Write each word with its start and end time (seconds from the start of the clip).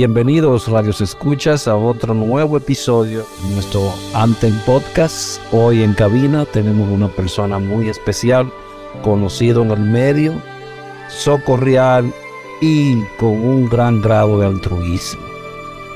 Bienvenidos, 0.00 0.68
Radios 0.68 1.00
Escuchas, 1.00 1.68
a 1.68 1.76
otro 1.76 2.14
nuevo 2.14 2.56
episodio 2.56 3.26
de 3.42 3.54
nuestro 3.54 3.92
Anten 4.14 4.58
Podcast. 4.64 5.42
Hoy 5.52 5.82
en 5.82 5.94
cabina 5.94 6.46
tenemos 6.46 6.88
una 6.88 7.08
persona 7.08 7.58
muy 7.58 7.88
especial, 7.88 8.50
conocido 9.02 9.62
en 9.62 9.72
el 9.72 9.80
medio, 9.80 10.32
socorrial 11.10 12.12
y 12.60 13.02
con 13.18 13.30
un 13.30 13.68
gran 13.68 14.00
grado 14.00 14.40
de 14.40 14.46
altruismo. 14.46 15.22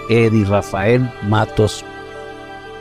Eddie 0.09 0.45
Rafael 0.45 1.11
Matos. 1.29 1.85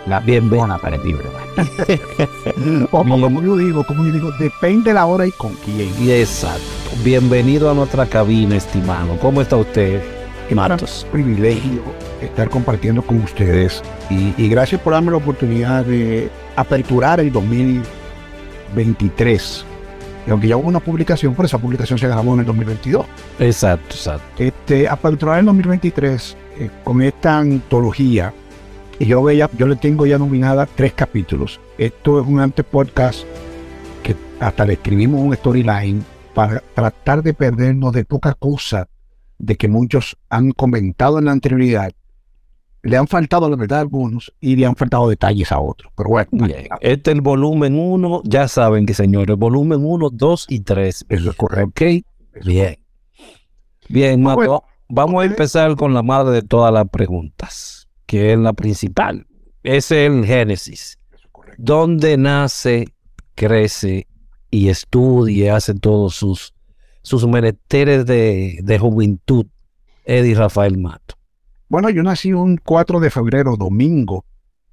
La 0.05 0.19
bienvenida 0.19 0.77
para 0.79 1.01
ti, 1.01 1.16
como, 2.91 3.22
como 3.22 3.41
yo 3.41 3.55
digo, 3.55 3.85
como 3.85 4.03
yo 4.03 4.11
digo, 4.11 4.31
depende 4.38 4.93
la 4.93 5.05
hora 5.05 5.25
y 5.25 5.31
con 5.31 5.53
quién. 5.63 5.89
Y 5.97 6.11
exacto. 6.11 6.61
Bienvenido 7.05 7.72
a 7.72 7.73
nuestra 7.73 8.05
cabina, 8.05 8.57
estimado. 8.57 9.17
¿Cómo 9.19 9.41
está 9.41 9.55
usted? 9.55 10.03
Matos. 10.53 11.07
privilegio 11.11 11.81
estar 12.22 12.49
compartiendo 12.49 13.01
con 13.01 13.23
ustedes 13.23 13.81
y, 14.09 14.33
y, 14.38 14.49
gracias 14.49 14.79
por 14.81 14.93
darme 14.93 15.09
la 15.09 15.17
oportunidad 15.17 15.83
de 15.83 16.29
aperturar 16.55 17.19
el 17.19 17.31
2023 17.31 19.66
y 20.25 20.31
aunque 20.31 20.47
ya 20.47 20.57
hubo 20.57 20.67
una 20.67 20.79
publicación, 20.79 21.35
por 21.35 21.45
esa 21.45 21.57
publicación 21.57 22.00
se 22.00 22.07
grabó 22.07 22.34
en 22.34 22.41
el 22.41 22.45
2022. 22.45 23.06
Exacto, 23.39 23.95
exacto. 23.95 24.44
Este, 24.44 24.88
a 24.88 24.94
aperturar 24.94 25.39
el 25.39 25.45
2023 25.45 26.38
eh, 26.59 26.69
con 26.84 27.01
esta 27.01 27.39
antología, 27.39 28.34
y 29.00 29.06
yo, 29.06 29.23
veía, 29.23 29.50
yo 29.57 29.67
le 29.67 29.75
tengo 29.75 30.06
ya 30.06 30.17
nominada 30.17 30.66
tres 30.66 30.94
capítulos. 30.94 31.59
Esto 31.78 32.22
es 32.22 32.28
un 32.28 32.39
antepodcast 32.39 33.23
que 34.01 34.16
hasta 34.39 34.66
le 34.66 34.73
escribimos 34.73 35.22
un 35.22 35.35
storyline 35.35 36.06
para 36.34 36.61
tratar 36.73 37.23
de 37.23 37.34
perdernos 37.34 37.94
de 37.94 38.05
poca 38.05 38.34
cosa 38.34 38.88
de 39.38 39.55
que 39.55 39.67
muchos 39.67 40.17
han 40.29 40.51
comentado 40.51 41.19
en 41.19 41.25
la 41.25 41.31
anterioridad 41.31 41.91
le 42.83 42.97
han 42.97 43.07
faltado 43.07 43.49
la 43.49 43.55
verdad 43.55 43.79
a 43.79 43.81
algunos 43.81 44.33
y 44.41 44.57
le 44.57 44.66
han 44.66 44.75
faltado 44.75 45.07
detalles 45.07 45.51
a 45.51 45.59
otros. 45.59 45.91
Pero 45.95 46.09
bueno. 46.09 46.29
Este 46.81 47.11
es 47.11 47.16
el 47.16 47.21
volumen 47.21 47.75
1, 47.79 48.23
ya 48.25 48.47
saben 48.49 48.85
que 48.85 48.94
señores, 48.94 49.38
volumen 49.38 49.79
1, 49.83 50.09
2 50.11 50.45
y 50.49 50.59
3. 50.59 51.05
Eso 51.07 51.29
es 51.29 51.35
correcto. 51.35 51.69
Ok. 51.69 52.45
Bien. 52.45 52.77
Bien, 53.88 54.22
Mato, 54.22 54.63
vamos 54.90 55.23
a 55.23 55.25
empezar 55.25 55.75
con 55.75 55.93
la 55.93 56.03
madre 56.03 56.34
de 56.35 56.41
todas 56.41 56.73
las 56.73 56.90
preguntas, 56.90 57.87
que 58.05 58.34
es 58.34 58.40
la 58.40 58.53
principal. 58.53 59.28
Es 59.63 59.91
el 59.91 60.25
Génesis. 60.25 60.99
¿Dónde 61.58 62.17
nace, 62.17 62.87
crece 63.35 64.08
y 64.52 64.67
estudia, 64.67 65.55
hace 65.55 65.73
todos 65.73 66.16
sus, 66.16 66.53
sus 67.02 67.25
menesteres 67.28 68.05
de, 68.05 68.59
de 68.61 68.79
juventud 68.79 69.46
Eddie 70.05 70.35
Rafael 70.35 70.78
Mato? 70.78 71.16
Bueno, 71.73 71.90
yo 71.90 72.03
nací 72.03 72.31
un 72.31 72.58
4 72.58 72.99
de 72.99 73.09
febrero, 73.09 73.58
domingo 73.58 74.25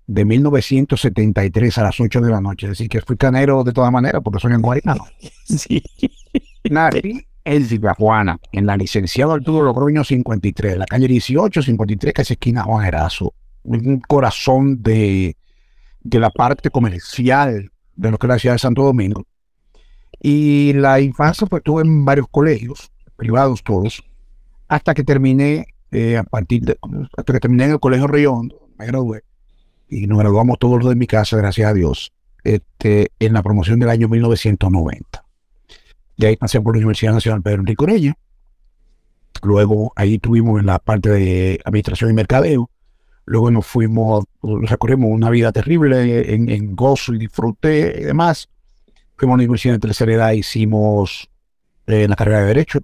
de 0.07 0.27
1973 0.27 1.79
a 1.79 1.85
las 1.85 1.99
8 1.99 2.21
de 2.21 2.31
la 2.31 2.43
noche. 2.43 2.67
Es 2.67 2.73
decir, 2.73 2.91
que 2.91 3.01
fui 3.01 3.17
canero 3.17 3.65
de 3.65 3.73
todas 3.73 3.91
maneras 3.91 4.21
porque 4.23 4.39
soy 4.39 4.53
en 4.53 4.61
Guaynabo. 4.61 5.07
Sí. 5.47 5.83
Nací 6.69 7.27
en 7.43 7.83
Juana, 7.97 8.39
en 8.53 8.67
la 8.67 8.77
licenciada 8.77 9.33
Arturo 9.33 9.65
Logroño 9.65 10.05
53, 10.05 10.77
la 10.77 10.85
calle 10.85 11.09
18, 11.09 11.63
53, 11.63 12.13
que 12.13 12.21
es 12.21 12.33
esquina 12.33 12.65
Juan 12.65 12.85
Erazo. 12.85 13.33
Un 13.63 14.01
corazón 14.01 14.83
de, 14.83 15.39
de 16.03 16.19
la 16.19 16.29
parte 16.29 16.69
comercial 16.69 17.73
de 17.97 18.11
lo 18.11 18.19
que 18.19 18.27
es 18.27 18.29
la 18.29 18.39
ciudad 18.39 18.57
de 18.57 18.59
Santo 18.59 18.83
Domingo. 18.83 19.25
Y 20.21 20.75
la 20.75 21.01
infancia 21.01 21.47
pues 21.47 21.61
estuve 21.61 21.81
en 21.81 22.05
varios 22.05 22.27
colegios, 22.31 22.93
privados 23.17 23.65
todos, 23.65 24.05
hasta 24.69 24.93
que 24.93 25.03
terminé 25.03 25.65
eh, 25.93 26.17
a 26.17 26.23
partir 26.25 26.63
de, 26.63 26.79
hasta 27.17 27.33
que 27.33 27.41
terminé 27.41 27.65
en 27.65 27.71
el 27.73 27.81
Colegio 27.81 28.07
Río 28.07 28.43
me 28.79 28.87
gradué, 28.87 29.23
y 29.89 30.07
nos 30.07 30.19
graduamos 30.19 30.59
todos 30.59 30.79
los 30.79 30.89
de 30.89 30.95
mi 30.95 31.07
casa, 31.07 31.37
gracias 31.37 31.69
a 31.69 31.75
Dios, 31.75 32.13
este, 32.45 33.11
en 33.19 33.33
la 33.33 33.43
promoción 33.43 33.81
del 33.81 33.91
año 33.91 34.09
1990. 34.09 35.25
De 36.17 36.27
ahí 36.27 36.37
pasé 36.37 36.61
por 36.61 36.75
la 36.75 36.79
Universidad 36.79 37.13
Nacional 37.13 37.43
Pedro 37.43 37.61
Enrique 37.61 37.85
Orella. 37.85 38.15
Luego 39.43 39.93
ahí 39.97 40.17
estuvimos 40.17 40.61
en 40.61 40.67
la 40.67 40.79
parte 40.79 41.09
de 41.09 41.61
Administración 41.65 42.11
y 42.11 42.13
Mercadeo. 42.13 42.71
Luego 43.25 43.51
nos 43.51 43.67
fuimos, 43.67 44.25
recorrimos 44.43 45.11
una 45.11 45.31
vida 45.31 45.51
terrible 45.51 46.35
en, 46.35 46.49
en 46.51 46.77
gozo 46.77 47.15
y 47.15 47.19
disfrute 47.19 48.01
y 48.01 48.05
demás. 48.05 48.49
Fuimos 49.17 49.35
a 49.35 49.37
la 49.39 49.43
Universidad 49.43 49.75
de 49.75 49.81
Tercera 49.81 50.13
Edad, 50.13 50.33
hicimos 50.33 51.29
eh, 51.87 52.07
la 52.07 52.17
carrera 52.17 52.41
de 52.41 52.47
Derecho. 52.47 52.81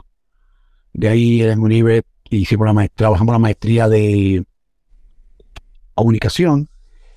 De 0.92 1.08
ahí 1.08 1.42
en 1.42 1.60
UNIBE 1.60 2.02
hicimos 2.30 2.66
la 2.66 2.72
maestría, 2.72 2.96
trabajamos 2.96 3.32
la 3.32 3.38
maestría 3.38 3.88
de 3.88 4.44
comunicación 5.94 6.68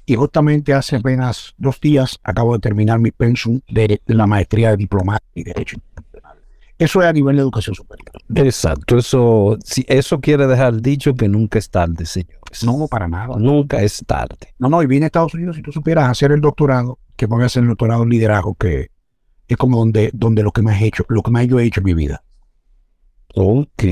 y 0.06 0.16
justamente 0.16 0.74
hace 0.74 0.96
apenas 0.96 1.54
dos 1.58 1.80
días 1.80 2.20
acabo 2.24 2.54
de 2.54 2.60
terminar 2.60 3.00
mi 3.00 3.12
pensum 3.12 3.62
de 3.70 4.02
la 4.08 4.26
maestría 4.26 4.72
de 4.72 4.78
diplomacia 4.78 5.28
y 5.36 5.44
derecho 5.44 5.76
internacional. 5.76 6.38
Eso 6.80 7.02
es 7.02 7.08
a 7.08 7.14
nivel 7.14 7.36
de 7.36 7.42
educación 7.42 7.76
superior. 7.76 8.10
Exacto, 8.36 8.98
eso, 8.98 9.58
si 9.64 9.86
eso 9.88 10.20
quiere 10.20 10.48
dejar 10.48 10.82
dicho 10.82 11.14
que 11.14 11.28
nunca 11.28 11.60
es 11.60 11.70
tarde, 11.70 12.06
señores. 12.06 12.64
No, 12.64 12.88
para 12.88 13.08
nada. 13.08 13.36
Nunca 13.38 13.82
es 13.82 14.02
tarde. 14.08 14.54
No, 14.58 14.70
no, 14.70 14.82
y 14.82 14.88
vine 14.88 15.06
a 15.06 15.08
Estados 15.08 15.34
Unidos, 15.34 15.58
si 15.58 15.62
tú 15.62 15.72
supieras 15.72 16.10
hacer 16.10 16.32
el 16.32 16.42
doctorado, 16.42 16.98
que 17.16 17.26
voy 17.26 17.44
a 17.44 17.48
hacer 17.48 17.64
el 17.64 17.70
doctorado 17.70 18.04
en 18.04 18.10
liderazgo, 18.10 18.56
que 18.56 18.92
es 19.48 19.58
como 19.58 19.78
donde, 19.78 20.10
donde 20.14 20.42
lo 20.42 20.52
que 20.52 20.62
más 20.62 20.82
he 20.82 20.88
hecho, 20.88 21.06
lo 21.10 21.22
que 21.22 21.32
más 21.32 21.46
yo 21.48 21.60
he 21.60 21.66
hecho 21.66 21.82
en 21.82 21.86
mi 21.86 21.94
vida. 21.94 22.24
Ok. 23.36 23.84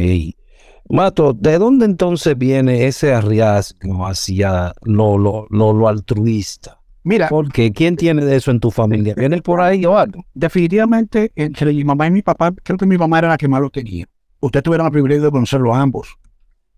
Mato, 0.90 1.34
¿de 1.34 1.58
dónde 1.58 1.86
entonces 1.86 2.38
viene 2.38 2.88
ese 2.88 3.14
arriesgo 3.14 4.06
hacia 4.08 4.74
lo, 4.84 5.18
lo, 5.18 5.48
lo, 5.50 5.74
lo 5.74 5.88
altruista? 5.88 6.80
Mira, 7.04 7.28
Porque 7.30 7.72
¿quién 7.72 7.96
tiene 7.96 8.24
de 8.26 8.36
eso 8.36 8.52
en 8.52 8.60
tu 8.60 8.70
familia? 8.72 9.14
¿Viene 9.16 9.42
por 9.42 9.62
ahí 9.62 9.86
o 9.86 9.98
algo? 9.98 10.24
definitivamente 10.34 11.32
entre 11.36 11.74
mi 11.74 11.84
mamá 11.84 12.08
y 12.08 12.12
mi 12.12 12.22
papá, 12.22 12.54
creo 12.64 12.78
que 12.78 12.86
mi 12.86 12.98
mamá 12.98 13.20
era 13.20 13.30
la 13.30 13.38
que 13.38 13.48
más 13.48 13.62
lo 13.62 13.70
tenía. 13.70 14.06
Ustedes 14.40 14.64
tuvieron 14.64 14.86
el 14.88 14.92
privilegio 14.92 15.24
de 15.26 15.32
conocerlo 15.32 15.74
ambos. 15.74 16.18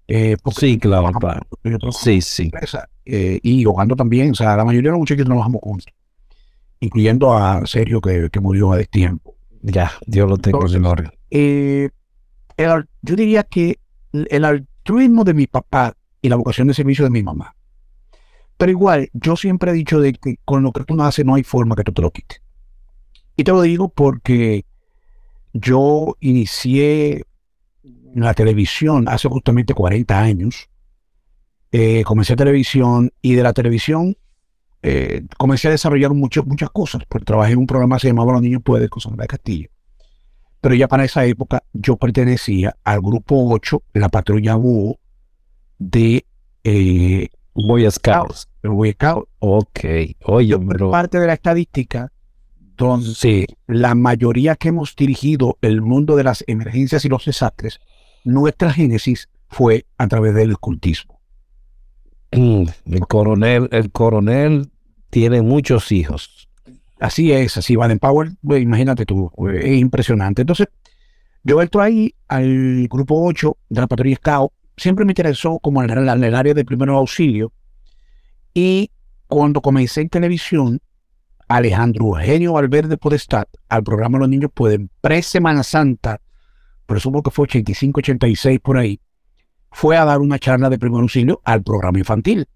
Eh, 0.07 0.37
Sí, 0.55 0.77
claro, 0.79 1.11
trabajo 1.19 1.91
Sí, 1.91 2.21
sí. 2.21 2.43
empresa, 2.43 2.87
eh, 3.05 3.39
y 3.43 3.63
jugando 3.63 3.95
también, 3.95 4.31
o 4.31 4.35
sea, 4.35 4.55
la 4.55 4.65
mayoría 4.65 4.89
de 4.89 4.93
los 4.93 4.99
muchachos 4.99 5.25
trabajamos 5.25 5.61
juntos, 5.61 5.93
incluyendo 6.79 7.33
a 7.37 7.65
Sergio 7.65 8.01
que, 8.01 8.29
que 8.31 8.39
murió 8.39 8.71
a 8.71 8.77
destiempo. 8.77 9.35
Ya, 9.61 9.91
Dios 10.07 10.29
lo 10.29 10.37
tenga 10.37 10.57
en 10.59 10.63
Entonces, 10.65 10.81
gloria. 10.81 11.13
Eh, 11.31 11.89
el 12.57 12.85
yo 13.01 13.15
diría 13.15 13.43
que 13.43 13.77
el 14.11 14.45
altruismo 14.45 15.23
de 15.23 15.33
mi 15.33 15.47
papá 15.47 15.95
y 16.21 16.29
la 16.29 16.35
vocación 16.35 16.67
de 16.67 16.73
servicio 16.73 17.03
de 17.03 17.11
mi 17.11 17.23
mamá. 17.23 17.55
Pero 18.57 18.71
igual, 18.71 19.09
yo 19.13 19.35
siempre 19.35 19.71
he 19.71 19.73
dicho 19.73 19.99
de 20.01 20.13
que 20.13 20.37
con 20.43 20.63
lo 20.63 20.71
que 20.71 20.83
tú 20.83 20.95
naces 20.95 21.25
no 21.25 21.35
hay 21.35 21.43
forma 21.43 21.75
que 21.75 21.83
tú 21.83 21.93
te 21.93 22.01
lo 22.01 22.11
quites. 22.11 22.41
Y 23.37 23.43
te 23.43 23.51
lo 23.51 23.61
digo 23.61 23.87
porque 23.89 24.65
yo 25.53 26.15
inicié 26.19 27.23
en 27.83 28.21
la 28.23 28.33
televisión 28.33 29.07
hace 29.07 29.29
justamente 29.29 29.73
40 29.73 30.19
años. 30.19 30.69
Eh, 31.71 32.03
comencé 32.03 32.35
televisión 32.35 33.11
y 33.21 33.33
de 33.35 33.43
la 33.43 33.53
televisión 33.53 34.17
eh, 34.81 35.23
comencé 35.37 35.67
a 35.67 35.71
desarrollar 35.71 36.13
mucho- 36.13 36.43
muchas 36.43 36.69
cosas. 36.71 37.03
Pues 37.07 37.23
trabajé 37.23 37.53
en 37.53 37.59
un 37.59 37.67
programa 37.67 37.95
que 37.97 38.01
se 38.01 38.07
llamaba 38.07 38.33
Los 38.33 38.41
Niños 38.41 38.61
Pueden 38.63 38.89
con 38.89 39.01
Sandra 39.01 39.27
Castillo. 39.27 39.69
Pero 40.61 40.75
ya 40.75 40.87
para 40.87 41.05
esa 41.05 41.25
época 41.25 41.63
yo 41.73 41.95
pertenecía 41.95 42.75
al 42.83 43.01
grupo 43.01 43.49
8, 43.49 43.83
la 43.93 44.09
patrulla 44.09 44.55
Búho 44.55 44.99
de 45.77 46.25
eh, 46.63 47.29
Boy 47.53 47.89
Scouts. 47.89 48.49
Boy 48.63 48.91
Scout. 48.91 49.27
Ok. 49.39 49.79
Oye, 50.25 50.57
pero... 50.59 50.91
parte 50.91 51.19
de 51.19 51.27
la 51.27 51.33
estadística 51.33 52.11
donde 52.79 53.45
la 53.67 53.93
mayoría 53.93 54.55
que 54.55 54.69
hemos 54.69 54.95
dirigido 54.95 55.57
el 55.61 55.81
mundo 55.81 56.15
de 56.15 56.23
las 56.23 56.45
emergencias 56.47 57.03
y 57.03 57.09
los 57.09 57.25
desastres, 57.25 57.79
nuestra 58.23 58.71
génesis 58.71 59.27
fue 59.49 59.85
a 59.97 60.07
través 60.07 60.33
del 60.33 60.57
cultismo. 60.57 61.19
Mm, 62.31 62.65
El 62.85 63.07
coronel, 63.07 63.67
el 63.71 63.91
coronel 63.91 64.71
tiene 65.09 65.41
muchos 65.41 65.91
hijos. 65.91 66.38
Así 66.99 67.31
es, 67.31 67.55
así 67.57 67.75
Baden 67.75 67.99
Powell, 67.99 68.37
imagínate 68.43 69.05
tú, 69.05 69.31
es 69.53 69.77
impresionante. 69.77 70.41
Entonces, 70.41 70.67
yo 71.43 71.61
entro 71.61 71.81
ahí 71.81 72.13
al 72.27 72.87
grupo 72.89 73.25
8 73.25 73.57
de 73.69 73.81
la 73.81 73.87
patrulla 73.87 74.15
Scout, 74.17 74.51
siempre 74.75 75.05
me 75.05 75.11
interesó 75.11 75.59
como 75.59 75.81
en 75.81 75.89
el, 75.89 76.35
área 76.35 76.53
de 76.53 76.65
primeros 76.65 76.97
auxilio 76.97 77.53
y 78.53 78.91
cuando 79.27 79.61
comencé 79.61 80.01
en 80.01 80.09
televisión, 80.09 80.81
Alejandro 81.47 82.19
Eugenio 82.19 82.53
Valverde 82.53 82.97
Podestad, 82.97 83.47
al 83.69 83.83
programa 83.83 84.19
Los 84.19 84.29
Niños 84.29 84.51
Pueden, 84.53 84.89
pre-Semana 85.01 85.63
Santa, 85.63 86.21
presumo 86.85 87.23
que 87.23 87.31
fue 87.31 87.43
85, 87.43 87.99
86 87.99 88.59
por 88.59 88.77
ahí, 88.77 88.99
fue 89.71 89.95
a 89.95 90.05
dar 90.05 90.19
una 90.19 90.39
charla 90.39 90.69
de 90.69 90.79
primer 90.79 91.01
auxilio 91.01 91.41
al 91.45 91.63
programa 91.63 91.99
infantil. 91.99 92.47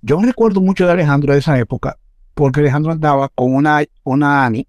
Yo 0.00 0.18
me 0.18 0.26
recuerdo 0.26 0.60
mucho 0.60 0.86
de 0.86 0.92
Alejandro 0.92 1.32
de 1.32 1.40
esa 1.40 1.58
época, 1.58 1.98
porque 2.34 2.60
Alejandro 2.60 2.92
andaba 2.92 3.28
con 3.28 3.54
una, 3.54 3.82
una 4.02 4.44
Ani 4.44 4.66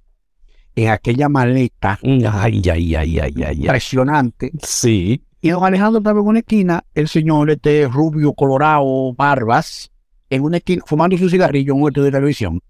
en 0.75 0.89
aquella 0.89 1.29
maleta 1.29 1.97
Mm, 2.01 2.25
Ay, 2.31 2.62
ay, 2.69 2.95
ay, 2.95 3.19
ay, 3.19 3.44
ay, 3.44 3.57
impresionante. 3.62 4.51
Sí. 4.62 5.21
Y 5.41 5.50
don 5.50 5.63
Alejandro 5.63 6.00
estaba 6.00 6.19
en 6.19 6.25
una 6.25 6.39
esquina, 6.39 6.83
el 6.94 7.07
señor 7.07 7.50
este 7.50 7.88
rubio, 7.88 8.33
colorado, 8.33 9.13
barbas, 9.13 9.91
en 10.29 10.44
una 10.44 10.57
esquina, 10.57 10.83
fumando 10.85 11.17
su 11.17 11.29
cigarrillo 11.29 11.73
en 11.73 11.81
un 11.81 11.91
de 11.91 12.12
televisión. 12.12 12.62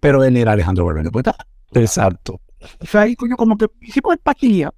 Pero 0.00 0.22
él 0.24 0.36
era 0.36 0.52
Alejandro 0.52 0.84
Valverde 0.84 1.10
pues 1.10 1.26
está. 1.26 1.46
Exacto. 1.72 2.40
O 2.80 2.86
sea, 2.86 3.02
ahí 3.02 3.16
coño, 3.16 3.36
como 3.36 3.56
que 3.56 3.66
hicimos 3.80 4.14
empatía. 4.14 4.72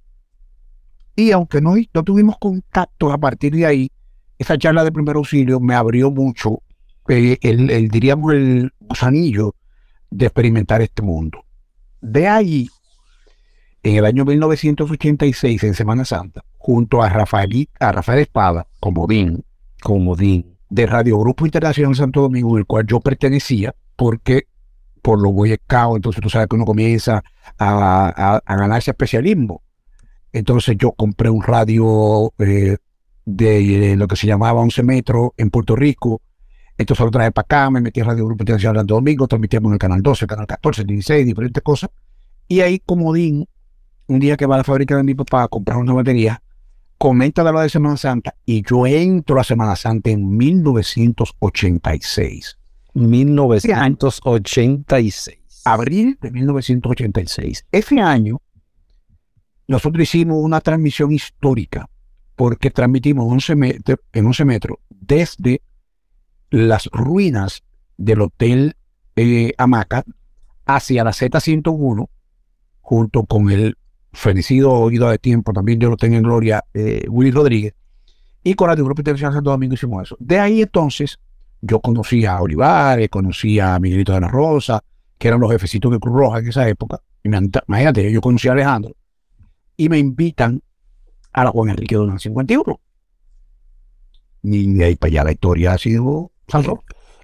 Y 1.15 1.31
aunque 1.31 1.61
no, 1.61 1.75
no 1.93 2.03
tuvimos 2.03 2.37
contacto 2.39 3.11
a 3.11 3.17
partir 3.17 3.55
de 3.55 3.65
ahí, 3.65 3.91
esa 4.37 4.57
charla 4.57 4.83
de 4.83 4.91
primer 4.91 5.15
auxilio 5.15 5.59
me 5.59 5.75
abrió 5.75 6.11
mucho, 6.11 6.61
eh, 7.07 7.37
el, 7.41 7.69
el, 7.69 7.87
diríamos, 7.89 8.33
el 8.33 8.71
gusanillo 8.79 9.55
de 10.09 10.25
experimentar 10.27 10.81
este 10.81 11.01
mundo. 11.01 11.43
De 12.01 12.27
ahí, 12.27 12.69
en 13.83 13.95
el 13.97 14.05
año 14.05 14.25
1986, 14.25 15.63
en 15.63 15.73
Semana 15.73 16.05
Santa, 16.05 16.43
junto 16.57 17.01
a 17.01 17.09
Rafael, 17.09 17.69
a 17.79 17.91
Rafael 17.91 18.19
Espada, 18.19 18.67
como 18.79 19.07
bien, 19.07 19.43
Comodín. 19.81 20.57
de 20.69 20.87
Radio 20.87 21.19
Grupo 21.19 21.45
Internacional 21.45 21.95
Santo 21.95 22.21
Domingo, 22.21 22.57
el 22.57 22.65
cual 22.65 22.85
yo 22.87 22.99
pertenecía, 22.99 23.75
porque 23.95 24.47
por 25.01 25.21
los 25.21 25.31
Boy 25.31 25.55
Scouts, 25.55 25.97
entonces 25.97 26.21
tú 26.21 26.29
sabes 26.29 26.47
que 26.47 26.55
uno 26.55 26.65
comienza 26.65 27.23
a, 27.59 28.11
a, 28.15 28.41
a 28.43 28.55
ganarse 28.55 28.89
especialismo. 28.89 29.61
Entonces 30.33 30.75
yo 30.77 30.91
compré 30.91 31.29
un 31.29 31.43
radio 31.43 32.33
eh, 32.39 32.77
de 33.25 33.91
eh, 33.91 33.95
lo 33.95 34.07
que 34.07 34.15
se 34.15 34.27
llamaba 34.27 34.61
11 34.61 34.83
metros 34.83 35.29
en 35.37 35.49
Puerto 35.51 35.75
Rico. 35.75 36.21
Entonces 36.77 37.03
lo 37.05 37.11
traje 37.11 37.31
para 37.31 37.45
acá, 37.45 37.69
me 37.69 37.79
metí 37.81 38.01
a 38.01 38.03
Radio 38.03 38.25
Grupo 38.25 38.43
Internacional 38.43 38.75
Santo 38.77 38.95
Domingo, 38.95 39.27
transmitíamos 39.27 39.69
en 39.69 39.73
el 39.73 39.79
canal 39.79 40.01
12, 40.01 40.25
el 40.25 40.29
canal 40.29 40.47
14, 40.47 40.81
el 40.81 40.87
16, 40.87 41.25
diferentes 41.25 41.63
cosas. 41.63 41.89
Y 42.47 42.59
ahí, 42.61 42.79
comodín, 42.85 43.47
un 44.07 44.19
día 44.19 44.35
que 44.37 44.45
va 44.45 44.55
a 44.55 44.57
la 44.59 44.63
fábrica 44.63 44.95
de 44.97 45.03
mi 45.03 45.15
papá 45.15 45.43
a 45.43 45.47
comprar 45.47 45.77
una 45.77 45.93
batería, 45.93 46.41
comenta 46.97 47.43
de 47.43 47.51
lo 47.51 47.59
de 47.61 47.69
Semana 47.69 47.97
Santa 47.97 48.35
y 48.45 48.63
yo 48.67 48.85
entro 48.87 49.39
a 49.39 49.43
Semana 49.43 49.75
Santa 49.75 50.09
en 50.11 50.35
1986. 50.37 52.57
1986. 52.93 55.37
Abril 55.65 56.17
de 56.21 56.31
1986. 56.31 57.65
Ese 57.71 57.99
año, 57.99 58.39
nosotros 59.67 60.03
hicimos 60.03 60.37
una 60.43 60.61
transmisión 60.61 61.11
histórica 61.11 61.89
porque 62.35 62.69
transmitimos 62.69 63.25
11 63.31 63.55
metro- 63.55 63.99
en 64.13 64.25
11 64.25 64.45
metros 64.45 64.77
desde 64.89 65.61
las 66.49 66.87
ruinas 66.91 67.63
del 67.97 68.21
Hotel 68.21 68.75
eh, 69.15 69.53
Hamaca 69.57 70.03
hacia 70.65 71.03
la 71.03 71.11
Z101 71.11 72.07
junto 72.81 73.23
con 73.23 73.49
el 73.49 73.77
fenecido 74.13 74.71
oído 74.71 75.09
de 75.09 75.17
tiempo, 75.17 75.53
también 75.53 75.79
yo 75.79 75.89
lo 75.89 75.97
tengo 75.97 76.15
en 76.15 76.23
gloria, 76.23 76.63
eh, 76.73 77.05
Willy 77.09 77.31
Rodríguez, 77.31 77.73
y 78.43 78.53
con 78.53 78.67
la 78.67 78.75
de 78.75 78.83
Grupo 78.83 79.01
Internacional 79.01 79.33
Santo 79.33 79.49
Domingo 79.49 79.73
hicimos 79.73 80.03
eso. 80.03 80.15
De 80.19 80.39
ahí 80.39 80.61
entonces 80.61 81.19
yo 81.61 81.79
conocí 81.79 82.25
a 82.25 82.39
Olivares, 82.39 83.09
conocí 83.09 83.59
a 83.59 83.79
Miguelito 83.79 84.13
de 84.13 84.21
la 84.21 84.27
Rosa, 84.27 84.83
que 85.17 85.27
eran 85.27 85.39
los 85.39 85.51
jefecitos 85.51 85.91
de 85.91 85.99
Cruz 85.99 86.15
Roja 86.15 86.39
en 86.39 86.47
esa 86.47 86.67
época. 86.69 87.01
Y 87.23 87.29
imagínate, 87.29 88.11
yo 88.11 88.21
conocí 88.21 88.47
a 88.47 88.51
Alejandro. 88.51 88.95
Y 89.75 89.89
me 89.89 89.97
invitan 89.97 90.61
a 91.33 91.43
la 91.43 91.49
Juan 91.49 91.69
Enrique 91.69 91.95
Donald 91.95 92.19
51. 92.19 92.79
Y 94.43 94.73
de 94.75 94.85
ahí 94.85 94.95
para 94.95 95.09
allá 95.09 95.23
la 95.23 95.31
historia 95.31 95.73
ha 95.73 95.77
sido 95.79 96.31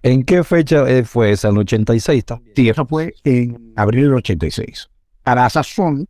¿En 0.03 0.23
qué 0.23 0.43
fecha 0.43 0.89
eh, 0.89 1.03
fue 1.03 1.31
esa? 1.31 1.49
¿En 1.49 1.55
el 1.55 1.61
86 1.61 2.25
también? 2.25 2.53
Sí, 2.55 2.69
eso 2.69 2.85
fue 2.85 3.13
en 3.23 3.73
abril 3.75 4.05
del 4.05 4.13
86. 4.15 4.89
A 5.25 5.35
la 5.35 5.49
sazón, 5.49 6.07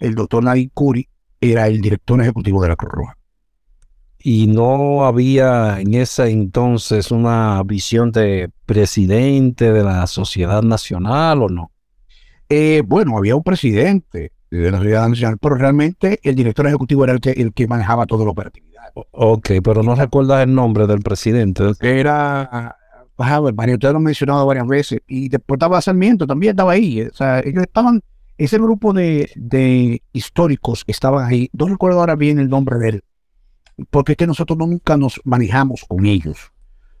el 0.00 0.14
doctor 0.14 0.42
Nadine 0.42 0.70
Curi 0.74 1.08
era 1.40 1.68
el 1.68 1.80
director 1.80 2.20
ejecutivo 2.20 2.62
de 2.62 2.68
la 2.68 2.76
Cruz 2.76 2.92
Roja. 2.92 3.16
y 4.20 4.48
no 4.48 5.04
había 5.04 5.80
en 5.80 5.94
ese 5.94 6.28
entonces 6.30 7.12
una 7.12 7.62
visión 7.64 8.10
de 8.10 8.50
presidente 8.66 9.72
de 9.72 9.84
la 9.84 10.06
sociedad 10.08 10.62
nacional 10.62 11.42
o 11.42 11.48
no? 11.48 11.70
Eh, 12.48 12.82
bueno, 12.84 13.16
había 13.16 13.36
un 13.36 13.44
presidente 13.44 14.32
de 14.50 14.70
la 14.70 14.78
sociedad 14.78 15.08
nacional, 15.08 15.38
pero 15.38 15.54
realmente 15.56 16.20
el 16.22 16.34
director 16.34 16.66
ejecutivo 16.66 17.04
era 17.04 17.12
el 17.12 17.20
que, 17.20 17.30
el 17.32 17.52
que 17.52 17.66
manejaba 17.66 18.06
toda 18.06 18.24
la 18.24 18.30
operatividad. 18.30 18.84
Ok, 18.94 19.50
pero 19.62 19.82
no 19.82 19.94
recuerdas 19.94 20.42
el 20.44 20.54
nombre 20.54 20.86
del 20.86 21.00
presidente. 21.00 21.64
Era, 21.80 22.42
ah, 22.42 22.76
Mario, 23.54 23.74
usted 23.74 23.90
lo 23.92 23.98
ha 23.98 24.00
mencionado 24.00 24.46
varias 24.46 24.66
veces, 24.66 25.00
y 25.06 25.28
después 25.28 25.56
estaba 25.56 25.80
Sarmiento, 25.80 26.26
también 26.26 26.52
estaba 26.52 26.72
ahí. 26.72 27.02
O 27.02 27.14
sea, 27.14 27.40
ellos 27.40 27.62
estaban, 27.62 28.00
ese 28.38 28.58
grupo 28.58 28.92
de, 28.92 29.30
de 29.36 30.02
históricos 30.12 30.84
estaban 30.86 31.26
ahí. 31.26 31.50
No 31.52 31.66
recuerdo 31.66 32.00
ahora 32.00 32.16
bien 32.16 32.38
el 32.38 32.48
nombre 32.48 32.78
de 32.78 32.88
él, 32.88 33.04
porque 33.90 34.12
es 34.12 34.18
que 34.18 34.26
nosotros 34.26 34.58
nunca 34.58 34.96
nos 34.96 35.20
manejamos 35.24 35.84
con 35.86 36.06
ellos. 36.06 36.52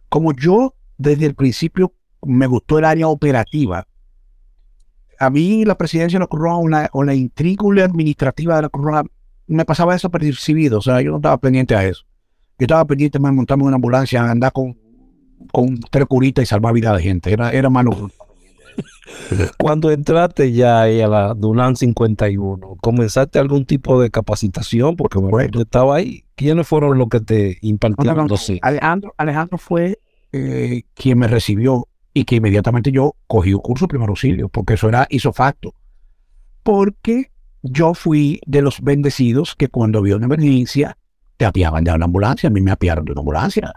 Como 0.08 0.32
yo 0.32 0.74
desde 0.96 1.26
el 1.26 1.34
principio 1.34 1.92
me 2.22 2.46
gustó 2.46 2.78
el 2.78 2.84
área 2.84 3.08
operativa, 3.08 3.86
a 5.18 5.30
mí 5.30 5.64
la 5.64 5.76
presidencia 5.76 6.18
de 6.18 6.24
la 6.24 6.26
Cruz 6.26 6.42
Roja 6.42 6.56
o 6.56 6.68
la, 6.68 6.90
o 6.92 7.04
la 7.04 7.14
intrígula 7.14 7.84
administrativa 7.84 8.56
de 8.56 8.62
la 8.62 8.68
Cruz 8.68 8.84
Roja 8.84 9.04
me 9.46 9.64
pasaba 9.64 9.94
desapercibido, 9.94 10.78
o 10.78 10.82
sea, 10.82 11.00
yo 11.00 11.10
no 11.10 11.16
estaba 11.16 11.38
pendiente 11.38 11.74
a 11.74 11.84
eso. 11.84 12.04
Yo 12.58 12.64
estaba 12.64 12.84
pendiente 12.84 13.18
de 13.18 13.30
montarme 13.30 13.62
en 13.62 13.68
una 13.68 13.76
ambulancia, 13.76 14.30
andar 14.30 14.52
con, 14.52 14.76
con 15.52 15.78
tres 15.90 16.06
curitas 16.06 16.42
y 16.42 16.46
salvar 16.46 16.74
vida 16.74 16.94
de 16.94 17.02
gente, 17.02 17.32
era, 17.32 17.50
era 17.50 17.70
malo. 17.70 18.10
Cuando 19.58 19.90
entraste 19.90 20.52
ya 20.52 20.82
ahí 20.82 21.00
a 21.00 21.08
la 21.08 21.34
Dunan 21.34 21.76
51, 21.76 22.76
¿comenzaste 22.80 23.38
algún 23.38 23.64
tipo 23.64 24.00
de 24.00 24.10
capacitación? 24.10 24.96
Porque 24.96 25.18
bueno, 25.18 25.50
yo 25.50 25.60
estaba 25.62 25.96
ahí. 25.96 26.24
¿Quiénes 26.34 26.68
fueron 26.68 26.98
los 26.98 27.08
que 27.08 27.20
te 27.20 27.58
impartieron? 27.62 28.16
No, 28.16 28.26
no. 28.26 28.36
Alejandro, 28.62 29.14
Alejandro 29.16 29.58
fue 29.58 29.98
eh, 30.32 30.82
quien 30.94 31.18
me 31.18 31.26
recibió 31.26 31.87
y 32.18 32.24
que 32.24 32.36
inmediatamente 32.36 32.90
yo 32.90 33.14
cogí 33.28 33.54
un 33.54 33.60
curso 33.60 33.84
de 33.84 33.90
primer 33.90 34.08
auxilio, 34.08 34.48
porque 34.48 34.74
eso 34.74 34.88
era 34.88 35.06
isofacto. 35.08 35.72
Porque 36.64 37.30
yo 37.62 37.94
fui 37.94 38.40
de 38.44 38.60
los 38.60 38.80
bendecidos 38.80 39.54
que 39.54 39.68
cuando 39.68 40.00
había 40.00 40.16
una 40.16 40.26
emergencia 40.26 40.98
te 41.36 41.44
apiaban 41.44 41.84
de 41.84 41.92
una 41.92 42.06
ambulancia, 42.06 42.48
a 42.48 42.50
mí 42.50 42.60
me 42.60 42.72
apiaron 42.72 43.04
de 43.04 43.12
una 43.12 43.20
ambulancia. 43.20 43.72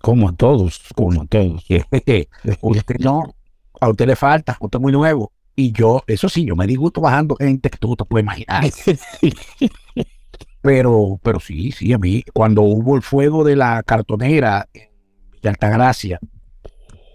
Como 0.00 0.30
a 0.30 0.32
todos, 0.32 0.80
como 0.94 1.20
a 1.20 1.26
todos. 1.26 1.62
usted 2.62 2.96
no, 3.00 3.34
a 3.78 3.90
usted 3.90 4.06
le 4.06 4.16
falta, 4.16 4.56
usted 4.58 4.78
es 4.78 4.82
muy 4.82 4.92
nuevo. 4.92 5.30
Y 5.54 5.70
yo, 5.72 6.02
eso 6.06 6.30
sí, 6.30 6.46
yo 6.46 6.56
me 6.56 6.66
di 6.66 6.76
gusto 6.76 7.02
bajando 7.02 7.36
gente 7.36 7.68
que 7.68 7.76
tú 7.76 7.94
te 7.96 8.06
puedes 8.06 8.24
imaginar. 8.24 8.64
pero, 10.62 11.20
pero 11.22 11.38
sí, 11.38 11.70
sí, 11.70 11.92
a 11.92 11.98
mí, 11.98 12.24
cuando 12.32 12.62
hubo 12.62 12.96
el 12.96 13.02
fuego 13.02 13.44
de 13.44 13.56
la 13.56 13.82
cartonera 13.82 14.70
Villa 14.72 15.50
Altagracia, 15.50 16.18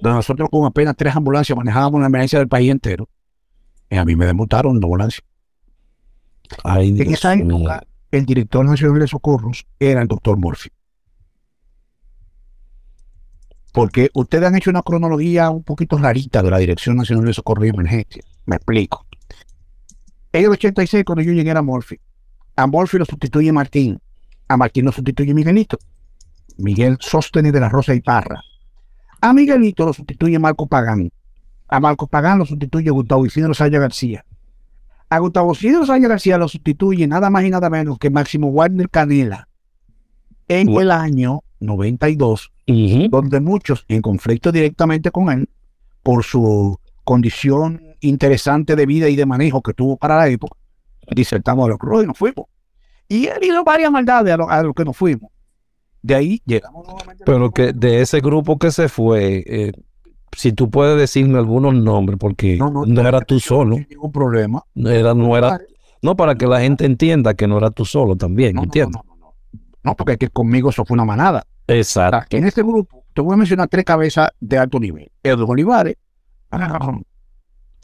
donde 0.01 0.17
nosotros 0.17 0.49
con 0.49 0.65
apenas 0.65 0.95
tres 0.95 1.15
ambulancias 1.15 1.57
manejábamos 1.57 2.01
la 2.01 2.07
emergencia 2.07 2.39
del 2.39 2.47
país 2.47 2.71
entero, 2.71 3.09
y 3.89 3.97
a 3.97 4.05
mí 4.05 4.15
me 4.15 4.25
desmontaron 4.25 4.77
una 4.77 4.85
ambulancia. 4.85 5.23
Ay, 6.63 6.89
En 6.89 6.95
Dios 6.95 7.13
esa 7.13 7.33
época, 7.33 7.83
el 8.11 8.25
director 8.25 8.65
nacional 8.65 8.99
de 8.99 9.07
socorros 9.07 9.65
era 9.79 10.01
el 10.01 10.07
doctor 10.07 10.37
Murphy. 10.37 10.69
Porque 13.71 14.09
ustedes 14.13 14.45
han 14.45 14.55
hecho 14.55 14.71
una 14.71 14.81
cronología 14.81 15.49
un 15.51 15.63
poquito 15.63 15.97
rarita 15.97 16.41
de 16.41 16.49
la 16.49 16.57
Dirección 16.57 16.95
Nacional 16.95 17.25
de 17.25 17.33
Socorro 17.33 17.65
y 17.65 17.69
Emergencia. 17.69 18.23
Me 18.45 18.55
explico. 18.55 19.05
En 20.31 20.45
el 20.45 20.49
86, 20.51 21.03
cuando 21.05 21.23
yo 21.23 21.33
llegué 21.33 21.51
a 21.51 21.61
Murphy, 21.61 21.99
a 22.55 22.67
Murphy 22.67 22.97
lo 22.97 23.05
sustituye 23.05 23.51
Martín. 23.51 23.99
A 24.47 24.57
Martín 24.57 24.85
lo 24.85 24.91
sustituye 24.91 25.33
Miguelito. 25.33 25.77
Miguel 26.57 26.97
Sóstenes 26.99 27.53
de 27.53 27.59
la 27.59 27.69
Rosa 27.69 27.93
y 27.93 28.01
Parra. 28.01 28.41
A 29.21 29.33
Miguelito 29.33 29.85
lo 29.85 29.93
sustituye 29.93 30.39
Marco 30.39 30.67
Pagán. 30.67 31.11
A 31.67 31.79
Marco 31.79 32.07
Pagán 32.07 32.39
lo 32.39 32.45
sustituye 32.45 32.89
Gustavo 32.89 33.25
Isidro 33.25 33.53
Saya 33.53 33.79
García. 33.79 34.25
A 35.09 35.19
Gustavo 35.19 35.51
Isidro 35.53 35.85
Saya 35.85 36.07
García 36.07 36.37
lo 36.37 36.47
sustituye 36.47 37.07
nada 37.07 37.29
más 37.29 37.43
y 37.43 37.49
nada 37.49 37.69
menos 37.69 37.97
que 37.97 38.09
Máximo 38.09 38.47
Warner 38.47 38.89
Canela 38.89 39.47
en 40.47 40.69
el 40.69 40.91
año 40.91 41.41
92, 41.59 42.51
Ujú. 42.67 43.09
donde 43.09 43.39
muchos 43.39 43.85
en 43.87 44.01
conflicto 44.01 44.51
directamente 44.51 45.11
con 45.11 45.29
él 45.31 45.49
por 46.03 46.23
su 46.23 46.79
condición 47.03 47.81
interesante 48.01 48.75
de 48.75 48.85
vida 48.85 49.09
y 49.09 49.15
de 49.15 49.25
manejo 49.25 49.61
que 49.61 49.73
tuvo 49.73 49.97
para 49.97 50.17
la 50.17 50.27
época, 50.27 50.57
disertamos 51.11 51.65
a 51.65 51.69
los 51.69 51.77
Cruz 51.77 52.03
y 52.03 52.07
nos 52.07 52.17
fuimos. 52.17 52.45
Y 53.07 53.25
él 53.25 53.39
hizo 53.41 53.63
varias 53.63 53.91
maldades 53.91 54.33
a 54.33 54.37
lo, 54.37 54.49
a 54.49 54.63
lo 54.63 54.73
que 54.73 54.85
nos 54.85 54.95
fuimos. 54.95 55.31
De 56.01 56.15
ahí 56.15 56.41
llegamos 56.45 56.87
nuevamente. 56.87 57.23
Pero 57.25 57.51
que 57.51 57.73
de 57.73 58.01
ese 58.01 58.19
grupo 58.19 58.57
que 58.57 58.71
se 58.71 58.89
fue, 58.89 59.43
eh, 59.45 59.71
si 60.35 60.53
tú 60.53 60.69
puedes 60.69 60.97
decirme 60.97 61.37
algunos 61.37 61.73
nombres, 61.73 62.17
porque 62.19 62.57
no, 62.57 62.85
era 63.07 63.21
tú 63.21 63.39
solo, 63.39 63.77
ningún 63.77 64.11
problema. 64.11 64.63
no 64.75 64.89
era, 64.89 65.13
no 65.13 65.35
era, 65.35 65.59
no 66.01 66.15
para 66.15 66.35
que 66.35 66.47
la 66.47 66.61
gente 66.61 66.85
entienda 66.85 67.33
que 67.33 67.47
no 67.47 67.57
era 67.57 67.71
tú 67.71 67.85
solo 67.85 68.15
también, 68.15 68.55
No, 68.55 68.61
no, 68.61 68.65
¿entiendes? 68.65 69.01
no, 69.05 69.15
no, 69.15 69.19
no. 69.19 69.35
No, 69.83 69.95
porque 69.95 70.13
es 70.13 70.19
que 70.19 70.29
conmigo 70.29 70.69
eso 70.69 70.85
fue 70.85 70.95
una 70.95 71.05
manada. 71.05 71.45
Exacto. 71.67 72.35
En 72.35 72.45
este 72.45 72.63
grupo, 72.63 73.03
te 73.13 73.21
voy 73.21 73.33
a 73.33 73.37
mencionar 73.37 73.67
tres 73.67 73.85
cabezas 73.85 74.29
de 74.39 74.57
alto 74.57 74.79
nivel. 74.79 75.11
Edwin 75.23 75.49
Olivares, 75.49 75.95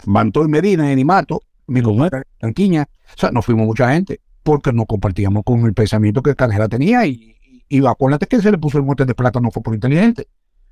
Mantoy 0.05 0.47
Medina, 0.47 0.91
Enimato, 0.91 1.41
mi 1.67 1.81
compadre, 1.81 2.23
Tanquiña. 2.39 2.87
O 3.15 3.17
sea, 3.17 3.31
nos 3.31 3.45
fuimos 3.45 3.65
mucha 3.65 3.91
gente 3.93 4.19
porque 4.43 4.73
no 4.73 4.85
compartíamos 4.85 5.43
con 5.43 5.65
el 5.65 5.73
pensamiento 5.73 6.21
que 6.21 6.35
Canela 6.35 6.67
tenía 6.67 7.05
y, 7.05 7.34
y, 7.69 7.85
acuérdate 7.85 8.27
que 8.27 8.41
se 8.41 8.51
le 8.51 8.57
puso 8.57 8.77
el 8.77 8.83
mote 8.83 9.05
de 9.05 9.15
plata 9.15 9.39
no 9.39 9.51
fue 9.51 9.63
por 9.63 9.73
inteligente, 9.73 10.27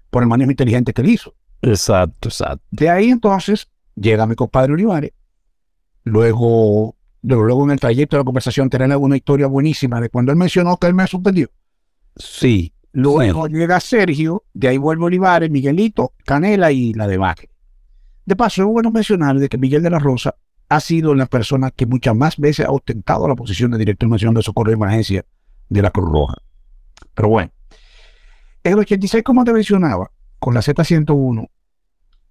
por 0.10 0.24
el 0.24 0.30
manejo 0.30 0.52
inteligente 0.52 0.94
que 0.94 1.02
él 1.02 1.10
hizo. 1.10 1.34
Exacto, 1.62 2.30
exacto. 2.30 2.64
De 2.72 2.90
ahí 2.90 3.10
entonces 3.10 3.68
llega 3.96 4.28
mi 4.28 4.36
compadre 4.36 4.74
Olivares. 4.74 5.12
Luego, 6.04 6.96
luego, 7.22 7.44
luego 7.44 7.64
en 7.64 7.72
el 7.72 7.80
trayecto 7.80 8.18
de 8.18 8.22
la 8.22 8.26
conversación 8.26 8.70
tenemos 8.70 8.98
una 8.98 9.16
historia 9.16 9.48
buenísima 9.48 10.02
de 10.02 10.10
cuando 10.10 10.32
él 10.32 10.38
mencionó 10.38 10.78
que 10.78 10.88
él 10.88 10.94
me 10.94 11.08
suspendió. 11.08 11.50
Sí. 12.16 12.74
Luego 12.92 13.48
llega 13.48 13.80
Sergio, 13.80 14.44
de 14.54 14.68
ahí 14.68 14.78
vuelve 14.78 15.06
Olivares, 15.06 15.50
Miguelito, 15.50 16.14
Canela 16.26 16.72
y 16.72 16.94
la 16.94 17.08
debacle. 17.08 17.50
De 18.26 18.36
paso, 18.36 18.62
es 18.62 18.68
bueno 18.68 18.92
mencionar 18.92 19.40
de 19.40 19.50
que 19.50 19.58
Miguel 19.58 19.82
de 19.82 19.90
la 19.90 20.00
Rosa 20.00 20.36
ha 20.70 20.80
sido 20.80 21.16
la 21.16 21.26
persona 21.26 21.72
que 21.72 21.86
muchas 21.86 22.16
más 22.16 22.38
veces 22.38 22.66
ha 22.66 22.72
ostentado 22.72 23.28
la 23.28 23.36
posición 23.36 23.72
de 23.72 23.80
director 23.80 24.08
nacional 24.08 24.36
de 24.36 24.44
socorro 24.44 24.72
y 24.72 24.76
emergencia 24.76 25.26
de 25.70 25.82
la 25.82 25.92
Cruz 25.92 26.10
Roja. 26.10 26.36
Pero 27.14 27.30
bueno, 27.30 27.52
en 28.64 28.74
el 28.74 28.80
86, 28.80 29.24
como 29.24 29.44
te 29.44 29.54
mencionaba, 29.54 30.12
con 30.40 30.54
la 30.54 30.62
Z101 30.62 31.48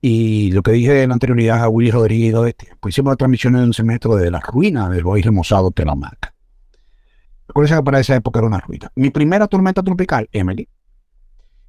y 0.01 0.51
lo 0.51 0.63
que 0.63 0.73
dije 0.73 0.93
de 0.93 1.07
la 1.07 1.15
anterioridad 1.15 1.63
a 1.63 1.69
Willy 1.69 1.91
Rodríguez, 1.91 2.35
este, 2.47 2.75
pues 2.81 2.95
hicimos 2.95 3.13
la 3.13 3.17
transmisión 3.17 3.55
en 3.57 3.63
un 3.63 3.75
semestre 3.75 4.15
de 4.17 4.31
la 4.31 4.41
ruina 4.41 4.89
del 4.89 5.07
hoy 5.07 5.23
remozado 5.23 5.71
de 5.75 5.85
la 5.85 5.95
marca. 5.95 6.35
Recuerden 7.49 7.79
que 7.79 7.83
para 7.85 8.01
esa 8.01 8.17
época 8.17 8.41
era 8.41 8.49
una 8.49 8.61
ruina. 8.61 8.91
Mi 8.97 9.11
primera 9.11 9.47
tormenta 9.47 9.83
tropical, 9.83 10.29
Emily, 10.33 10.69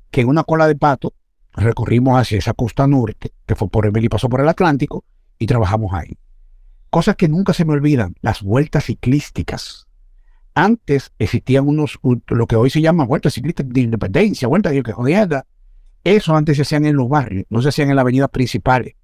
que 0.09 0.21
en 0.21 0.29
una 0.29 0.43
cola 0.43 0.67
de 0.67 0.75
pato 0.75 1.13
recorrimos 1.51 2.19
hacia 2.19 2.37
esa 2.37 2.53
costa 2.53 2.87
norte, 2.87 3.33
que 3.45 3.55
fue 3.55 3.69
por 3.69 3.85
Emily, 3.85 4.09
pasó 4.09 4.29
por 4.29 4.41
el 4.41 4.49
Atlántico 4.49 5.03
y 5.37 5.45
trabajamos 5.45 5.93
ahí. 5.93 6.17
Cosas 6.89 7.15
que 7.15 7.27
nunca 7.27 7.53
se 7.53 7.65
me 7.65 7.73
olvidan, 7.73 8.15
las 8.21 8.41
vueltas 8.41 8.85
ciclísticas. 8.85 9.87
Antes 10.55 11.11
existían 11.17 11.67
unos, 11.67 11.99
lo 12.27 12.47
que 12.47 12.55
hoy 12.55 12.69
se 12.69 12.81
llama 12.81 13.05
vueltas 13.05 13.33
ciclistas 13.33 13.67
de 13.67 13.81
independencia, 13.81 14.47
vueltas 14.47 14.73
de 14.73 14.83
que 14.83 14.91
jodienda. 14.91 15.45
Eso 16.03 16.35
antes 16.35 16.57
se 16.57 16.63
hacían 16.63 16.85
en 16.85 16.95
los 16.95 17.09
barrios, 17.09 17.45
no 17.49 17.61
se 17.61 17.69
hacían 17.69 17.89
en 17.89 17.95
las 17.95 18.03
avenidas 18.03 18.29
principales. 18.29 18.95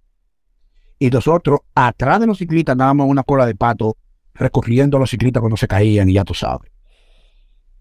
Y 1.00 1.10
nosotros, 1.10 1.62
atrás 1.74 2.20
de 2.20 2.28
los 2.28 2.38
ciclistas, 2.38 2.74
andábamos 2.74 3.06
en 3.06 3.12
una 3.12 3.24
cola 3.24 3.46
de 3.46 3.56
pato 3.56 3.98
recorriendo 4.34 4.98
a 4.98 5.00
los 5.00 5.10
ciclistas 5.10 5.40
cuando 5.40 5.58
se 5.58 5.68
caían, 5.68 6.10
y 6.10 6.14
ya 6.14 6.24
tú 6.24 6.34
sabes. 6.34 6.72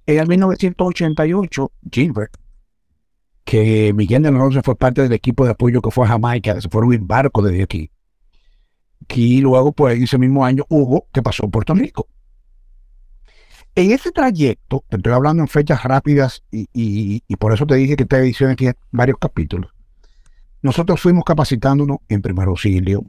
En 0.07 0.19
el 0.19 0.29
1988, 0.29 1.73
Gilbert, 1.91 2.37
que 3.45 3.93
Miguel 3.95 4.23
de 4.23 4.31
la 4.31 4.39
Rosa 4.39 4.63
fue 4.63 4.77
parte 4.77 5.03
del 5.03 5.13
equipo 5.13 5.45
de 5.45 5.51
apoyo 5.51 5.83
que 5.83 5.91
fue 5.91 6.07
a 6.07 6.09
Jamaica, 6.09 6.61
se 6.61 6.69
fueron 6.69 6.93
en 6.93 7.07
barco 7.07 7.43
desde 7.43 7.63
aquí. 7.63 7.91
Y 9.15 9.41
luego, 9.41 9.73
pues, 9.73 10.01
ese 10.01 10.19
mismo 10.19 10.45
año, 10.45 10.65
Hugo, 10.69 11.07
que 11.13 11.23
pasó 11.23 11.47
a 11.47 11.49
Puerto 11.49 11.75
Rico. 11.75 12.09
En 13.79 13.93
ese 13.93 14.11
trayecto, 14.11 14.83
te 14.89 14.97
estoy 14.97 15.13
hablando 15.13 15.41
en 15.41 15.49
fechas 15.49 15.85
rápidas 15.85 16.43
y, 16.51 16.67
y- 16.73 17.23
y 17.29 17.37
por 17.37 17.53
eso 17.53 17.65
te 17.65 17.77
dije 17.77 17.95
que 17.95 18.03
esta 18.03 18.19
edición 18.19 18.51
aquí 18.51 18.67
varios 18.91 19.19
capítulos. 19.21 19.71
Nosotros 20.63 21.01
fuimos 21.01 21.23
capacitándonos 21.25 21.99
en 22.09 22.21
primer 22.21 22.49
auxilio, 22.49 23.05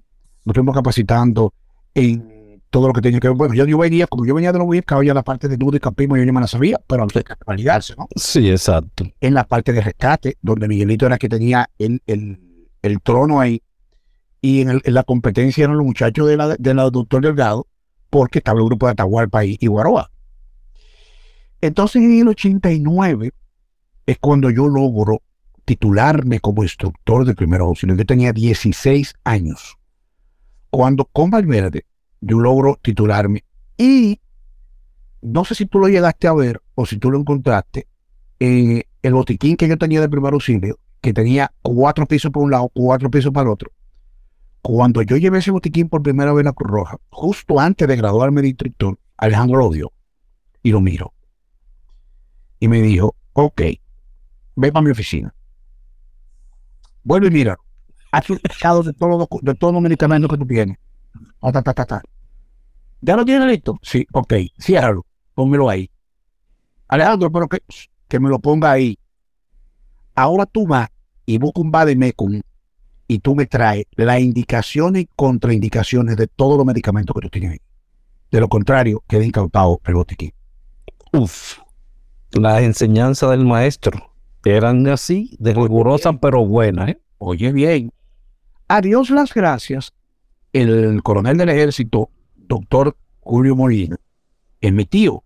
nos 0.45 0.53
fuimos 0.53 0.75
capacitando 0.75 1.55
en 1.95 2.61
todo 2.69 2.87
lo 2.87 2.93
que 2.93 3.01
tenía 3.01 3.19
que 3.19 3.29
ver. 3.29 3.35
Bueno, 3.35 3.55
yo, 3.55 3.65
yo 3.65 3.79
venía, 3.79 4.05
como 4.05 4.27
yo 4.27 4.35
venía 4.35 4.51
de 4.51 4.59
los 4.59 4.67
WIPCA, 4.67 5.03
ya 5.03 5.15
la 5.15 5.23
parte 5.23 5.47
de 5.47 5.57
nudo 5.57 5.75
y 5.77 5.79
campismo 5.79 6.15
yo 6.17 6.23
ya 6.23 6.31
me 6.31 6.39
la 6.39 6.45
sabía, 6.45 6.79
pero 6.85 7.01
hay 7.03 7.09
que 7.09 7.23
validarse, 7.47 7.95
¿no? 7.97 8.07
Sí, 8.15 8.51
exacto. 8.51 9.05
En 9.21 9.33
la 9.33 9.45
parte 9.45 9.73
de 9.73 9.81
rescate, 9.81 10.37
donde 10.43 10.67
Miguelito 10.67 11.07
era 11.07 11.17
que 11.17 11.29
tenía 11.29 11.67
el, 11.79 11.99
el, 12.05 12.39
el 12.83 13.01
trono 13.01 13.39
ahí, 13.39 13.63
y 14.39 14.61
en, 14.61 14.69
el- 14.69 14.81
en 14.85 14.93
la 14.93 15.01
competencia 15.03 15.63
eran 15.63 15.77
los 15.77 15.85
muchachos 15.87 16.27
de 16.27 16.37
la, 16.37 16.55
de 16.55 16.73
la 16.75 16.87
doctor 16.91 17.23
Delgado, 17.23 17.65
porque 18.11 18.37
estaba 18.37 18.59
el 18.59 18.65
grupo 18.65 18.85
de 18.85 18.91
Atahualpa 18.91 19.43
y, 19.45 19.57
y 19.59 19.65
Guaroa. 19.65 20.11
Entonces 21.61 22.01
en 22.01 22.19
el 22.19 22.27
89 22.27 23.31
es 24.05 24.17
cuando 24.19 24.49
yo 24.49 24.67
logro 24.67 25.21
titularme 25.65 26.39
como 26.39 26.63
instructor 26.63 27.25
de 27.25 27.35
primer 27.35 27.61
auxilio. 27.61 27.95
Yo 27.95 28.05
tenía 28.05 28.33
16 28.33 29.13
años. 29.23 29.77
Cuando 30.69 31.05
con 31.05 31.29
Valverde 31.29 31.85
yo 32.21 32.39
logro 32.39 32.79
titularme 32.81 33.43
y 33.77 34.19
no 35.21 35.45
sé 35.45 35.55
si 35.55 35.65
tú 35.65 35.79
lo 35.79 35.87
llegaste 35.87 36.27
a 36.27 36.33
ver 36.33 36.61
o 36.75 36.85
si 36.85 36.97
tú 36.97 37.11
lo 37.11 37.19
encontraste, 37.19 37.87
eh, 38.39 38.83
el 39.01 39.13
botiquín 39.13 39.57
que 39.57 39.67
yo 39.67 39.77
tenía 39.77 40.01
de 40.01 40.09
primer 40.09 40.33
auxilio, 40.33 40.79
que 41.01 41.13
tenía 41.13 41.51
cuatro 41.61 42.05
pisos 42.05 42.31
por 42.31 42.43
un 42.43 42.51
lado, 42.51 42.69
cuatro 42.73 43.09
pisos 43.09 43.31
para 43.31 43.43
el 43.43 43.53
otro. 43.53 43.71
Cuando 44.61 45.01
yo 45.01 45.17
llevé 45.17 45.39
ese 45.39 45.51
botiquín 45.51 45.87
por 45.87 46.01
primera 46.01 46.33
vez 46.33 46.45
a 46.45 46.49
la 46.49 46.53
Cruz 46.53 46.71
Roja, 46.71 46.97
justo 47.09 47.59
antes 47.59 47.87
de 47.87 47.95
graduarme 47.95 48.41
de 48.41 48.49
instructor, 48.49 48.97
Alejandro 49.17 49.59
lo 49.59 49.69
dio 49.69 49.91
y 50.63 50.71
lo 50.71 50.81
miro. 50.81 51.13
Y 52.59 52.67
me 52.67 52.81
dijo, 52.81 53.15
ok, 53.33 53.61
ve 54.55 54.71
para 54.71 54.83
mi 54.83 54.91
oficina. 54.91 55.33
Vuelve 57.03 57.27
y 57.27 57.31
mira. 57.31 57.57
Haz 58.11 58.29
un 58.29 58.39
listado 58.43 58.83
de 58.83 58.93
todos 58.93 59.27
los, 59.29 59.41
de 59.41 59.55
todos 59.55 59.81
medicamentos 59.81 60.29
que 60.29 60.37
tú 60.37 60.45
tienes. 60.45 60.77
Ta, 61.39 61.61
ta. 61.61 62.01
¿Ya 63.01 63.15
lo 63.15 63.23
tienes 63.23 63.47
listo? 63.47 63.79
Sí, 63.81 64.05
ok. 64.11 64.33
Ciérralo. 64.59 65.05
Pónmelo 65.33 65.69
ahí. 65.69 65.89
Alejandro, 66.87 67.31
pero 67.31 67.47
que, 67.47 67.59
que 68.07 68.19
me 68.19 68.29
lo 68.29 68.39
ponga 68.39 68.71
ahí. 68.71 68.97
Ahora 70.15 70.45
tú 70.45 70.67
vas 70.67 70.89
y 71.25 71.37
busca 71.37 71.61
un 71.61 71.71
Bademecum 71.71 72.41
y 73.07 73.19
tú 73.19 73.35
me 73.35 73.45
traes 73.45 73.85
las 73.95 74.19
indicaciones 74.19 75.03
y 75.03 75.09
contraindicaciones 75.15 76.17
de 76.17 76.27
todos 76.27 76.57
los 76.57 76.65
medicamentos 76.65 77.13
que 77.13 77.21
tú 77.21 77.29
tienes 77.29 77.51
ahí. 77.51 77.61
De 78.31 78.39
lo 78.39 78.49
contrario, 78.49 79.03
queda 79.07 79.23
incautado 79.23 79.79
el 79.85 79.93
botiquín. 79.93 80.33
Uf. 81.13 81.59
Las 82.33 82.61
enseñanzas 82.61 83.31
del 83.31 83.45
maestro 83.45 84.13
eran 84.45 84.85
así, 84.87 85.35
de 85.39 85.53
rigurosas 85.53 86.15
pero 86.21 86.45
buenas. 86.45 86.89
¿eh? 86.89 87.01
Oye 87.17 87.51
bien, 87.51 87.91
a 88.67 88.81
Dios 88.81 89.09
las 89.09 89.33
gracias, 89.33 89.93
el 90.53 91.01
coronel 91.03 91.37
del 91.37 91.49
ejército, 91.49 92.09
doctor 92.35 92.95
Julio 93.19 93.55
Molina, 93.55 93.97
es 94.61 94.71
mi 94.71 94.85
tío. 94.85 95.23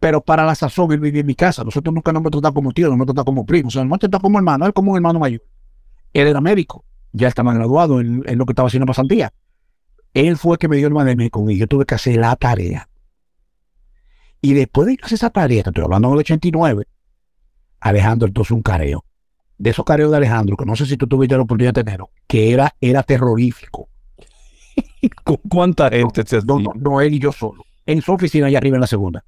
Pero 0.00 0.20
para 0.20 0.46
la 0.46 0.54
sazón 0.54 0.92
él 0.92 1.00
vivía 1.00 1.22
en 1.22 1.26
mi 1.26 1.34
casa. 1.34 1.64
Nosotros 1.64 1.92
nunca 1.92 2.12
nos 2.12 2.20
hemos 2.20 2.30
tratado 2.30 2.54
como 2.54 2.70
tío, 2.70 2.86
nos 2.86 2.94
hemos 2.94 3.06
tratado 3.06 3.24
como 3.24 3.44
primo. 3.44 3.66
O 3.66 3.70
sea, 3.72 3.82
nos 3.82 3.88
hemos 3.88 3.98
tratado 3.98 4.22
como 4.22 4.38
hermano, 4.38 4.64
él 4.64 4.72
como 4.72 4.92
un 4.92 4.96
hermano 4.96 5.18
mayor. 5.18 5.42
Él 6.12 6.28
era 6.28 6.40
médico, 6.40 6.84
ya 7.12 7.26
estaba 7.26 7.52
graduado 7.52 8.00
en, 8.00 8.22
lo 8.38 8.46
que 8.46 8.52
estaba 8.52 8.68
haciendo 8.68 8.86
pasantía. 8.86 9.32
Él 10.14 10.36
fue 10.36 10.54
el 10.54 10.58
que 10.58 10.68
me 10.68 10.76
dio 10.76 10.86
el 10.86 10.94
manejo 10.94 11.50
y 11.50 11.58
yo 11.58 11.66
tuve 11.66 11.84
que 11.84 11.96
hacer 11.96 12.16
la 12.16 12.36
tarea. 12.36 12.88
Y 14.40 14.54
después 14.54 14.86
de 14.86 14.98
hacer 15.02 15.16
esa 15.16 15.30
tarea, 15.30 15.62
estoy 15.66 15.84
hablando 15.84 16.10
del 16.10 16.18
89, 16.18 16.86
Alejandro 17.80 18.28
entonces 18.28 18.52
un 18.52 18.62
careo. 18.62 19.04
De 19.56 19.70
esos 19.70 19.84
careos 19.84 20.10
de 20.12 20.18
Alejandro, 20.18 20.56
que 20.56 20.64
no 20.64 20.76
sé 20.76 20.86
si 20.86 20.96
tú 20.96 21.08
tuviste 21.08 21.34
la 21.34 21.42
oportunidad 21.42 21.74
de 21.74 21.82
tenerlo, 21.82 22.10
que 22.28 22.52
era, 22.52 22.74
era 22.80 23.02
terrorífico. 23.02 23.88
¿Con 25.24 25.36
cuánta 25.48 25.90
gente 25.90 26.22
no, 26.46 26.60
no, 26.60 26.72
no, 26.76 27.00
él 27.00 27.14
y 27.14 27.18
yo 27.18 27.32
solo. 27.32 27.64
En 27.84 28.00
su 28.00 28.12
oficina 28.12 28.46
allá 28.46 28.58
arriba 28.58 28.76
en 28.76 28.82
la 28.82 28.86
segunda. 28.86 29.24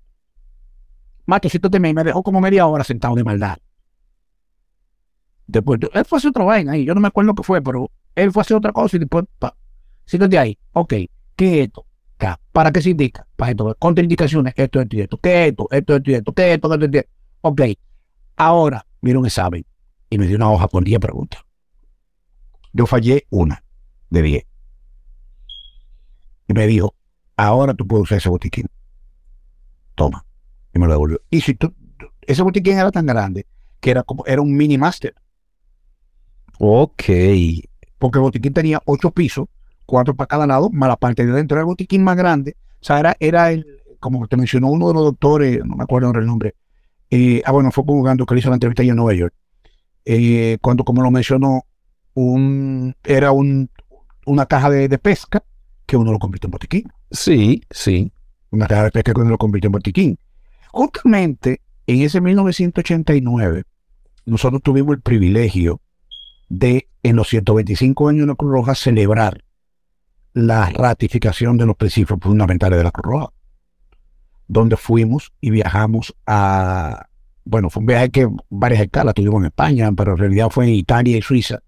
Macho, 1.27 1.49
si 1.49 1.59
tú 1.59 1.69
te 1.69 1.81
me, 1.81 1.93
me 1.93 2.05
dejó 2.05 2.23
como 2.23 2.41
media 2.41 2.67
hora 2.67 2.85
sentado 2.85 3.15
de 3.17 3.25
maldad. 3.25 3.59
Después, 5.47 5.81
él 5.93 6.05
fue 6.05 6.17
a 6.17 6.19
hacer 6.19 6.31
otra 6.31 6.45
vaina 6.45 6.73
ahí. 6.73 6.85
Yo 6.85 6.95
no 6.95 7.01
me 7.01 7.09
acuerdo 7.09 7.35
qué 7.35 7.43
fue, 7.43 7.61
pero 7.61 7.91
él 8.15 8.31
fue 8.31 8.41
a 8.41 8.43
hacer 8.43 8.57
otra 8.57 8.73
cosa 8.73 8.97
y 8.97 9.01
después, 9.01 9.25
pa, 9.39 9.57
siéntate 10.07 10.39
ahí. 10.39 10.59
Ok, 10.73 10.95
¿qué 11.35 11.61
es 11.61 11.67
esto? 11.67 11.87
¿Para 12.53 12.73
qué 12.73 12.83
se 12.83 12.91
indica? 12.91 13.27
Para 13.37 13.51
esto. 13.53 13.77
Contraindicaciones, 13.79 14.55
esto, 14.57 14.81
esto 14.81 14.97
y 14.97 15.01
esto. 15.01 15.19
¿Qué 15.19 15.45
es 15.45 15.51
esto? 15.51 15.69
Esto, 15.71 15.97
esto 15.97 16.11
y 16.11 16.15
esto. 16.15 16.33
¿Qué 16.33 16.49
es 16.49 16.55
esto? 16.55 16.75
Esto, 16.75 16.85
esto, 16.85 16.99
esto. 16.99 17.11
Ok, 17.43 17.61
Ahora, 18.41 18.87
mira 19.03 19.19
un 19.19 19.27
examen 19.27 19.67
y 20.09 20.17
me 20.17 20.27
dio 20.27 20.37
una 20.37 20.51
hoja 20.51 20.67
con 20.67 20.83
10 20.83 20.99
preguntas. 20.99 21.43
Yo 22.73 22.87
fallé 22.87 23.27
una 23.29 23.63
de 24.09 24.23
10. 24.23 24.47
Y 26.49 26.53
me 26.55 26.67
dijo, 26.67 26.95
ahora 27.37 27.75
tú 27.75 27.87
puedes 27.87 28.05
usar 28.05 28.17
ese 28.17 28.31
botiquín. 28.31 28.65
Toma. 29.95 30.25
Y 30.73 30.79
me 30.79 30.87
lo 30.87 30.93
devolvió. 30.95 31.21
Y 31.29 31.43
si 31.43 31.53
tú, 31.53 31.75
ese 32.23 32.41
botiquín 32.41 32.79
era 32.79 32.91
tan 32.91 33.05
grande 33.05 33.47
que 33.79 33.91
era 33.91 34.05
como, 34.05 34.25
era 34.25 34.41
un 34.41 34.57
mini 34.57 34.79
master. 34.79 35.15
Ok. 36.59 37.03
Porque 37.99 38.19
el 38.19 38.23
botiquín 38.23 38.55
tenía 38.55 38.81
8 38.87 39.11
pisos, 39.11 39.49
4 39.91 40.15
para 40.15 40.29
cada 40.29 40.47
lado, 40.47 40.71
más 40.71 40.89
la 40.89 40.97
parte 40.97 41.27
de 41.27 41.33
dentro 41.33 41.59
del 41.59 41.67
botiquín 41.67 42.05
más 42.05 42.17
grande. 42.17 42.57
O 42.81 42.85
sea, 42.85 43.01
era, 43.01 43.17
era 43.19 43.51
el, 43.51 43.67
como 43.99 44.27
te 44.29 44.37
mencionó 44.37 44.69
uno 44.69 44.89
de 44.89 44.95
los 44.95 45.05
doctores, 45.05 45.65
no 45.65 45.77
me 45.77 45.83
acuerdo 45.83 46.13
el 46.13 46.27
nombre, 46.27 46.55
eh, 47.11 47.43
ah, 47.45 47.51
bueno, 47.51 47.73
fue 47.73 47.83
jugando 47.85 48.25
que 48.25 48.35
le 48.35 48.39
hizo 48.39 48.51
la 48.51 48.55
entrevista 48.55 48.85
en 48.85 48.95
Nueva 48.95 49.15
York. 49.15 49.35
Eh, 50.05 50.59
cuando, 50.61 50.85
como 50.85 51.03
lo 51.03 51.11
mencionó, 51.11 51.65
un, 52.15 52.95
era 53.05 53.33
un, 53.33 53.69
una 54.27 54.47
caja 54.47 54.71
de, 54.71 54.99
pesca 54.99 55.43
que 55.87 55.97
uno 55.97 56.13
lo 56.13 56.19
convirtió 56.21 56.47
en 56.47 56.53
botiquín. 56.53 56.93
Sí, 57.11 57.63
sí. 57.71 58.13
Una 58.51 58.67
caja 58.67 58.85
de 58.85 58.91
pesca 58.93 59.13
que 59.13 59.21
uno 59.21 59.31
lo 59.31 59.39
convirtió 59.39 59.69
en 59.69 59.73
botiquín. 59.73 60.19
Justamente 60.71 61.61
en 61.89 62.03
ese 62.03 62.21
1989, 62.21 63.65
nosotros 64.25 64.63
tuvimos 64.63 64.95
el 64.95 65.03
privilegio 65.03 65.81
de, 66.49 66.89
en 67.03 67.17
los 67.17 67.29
125 67.29 68.09
años 68.09 68.21
de 68.23 68.27
la 68.29 68.35
Cruz 68.37 68.53
Roja, 68.53 68.77
celebrar 68.77 69.43
la 70.33 70.71
ratificación 70.71 71.57
de 71.57 71.67
los 71.67 71.77
principios 71.77 72.19
fundamentales 72.21 72.79
de 72.79 72.85
la 72.85 72.91
Cruz 72.91 73.29
donde 74.51 74.77
fuimos 74.77 75.33
y 75.41 75.51
viajamos 75.51 76.15
a, 76.27 77.07
bueno, 77.45 77.71
fue 77.71 77.81
un 77.81 77.87
viaje 77.87 78.11
que 78.11 78.29
varias 78.49 78.83
escalas 78.83 79.15
tuvimos 79.15 79.41
en 79.41 79.47
España, 79.47 79.93
pero 79.93 80.13
en 80.13 80.19
realidad 80.19 80.51
fue 80.51 80.65
en 80.65 80.75
Italia 80.75 81.17
y 81.17 81.23
Suiza. 81.23 81.61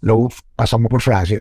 Luego 0.00 0.28
pasamos 0.56 0.90
por 0.90 1.00
Francia, 1.02 1.40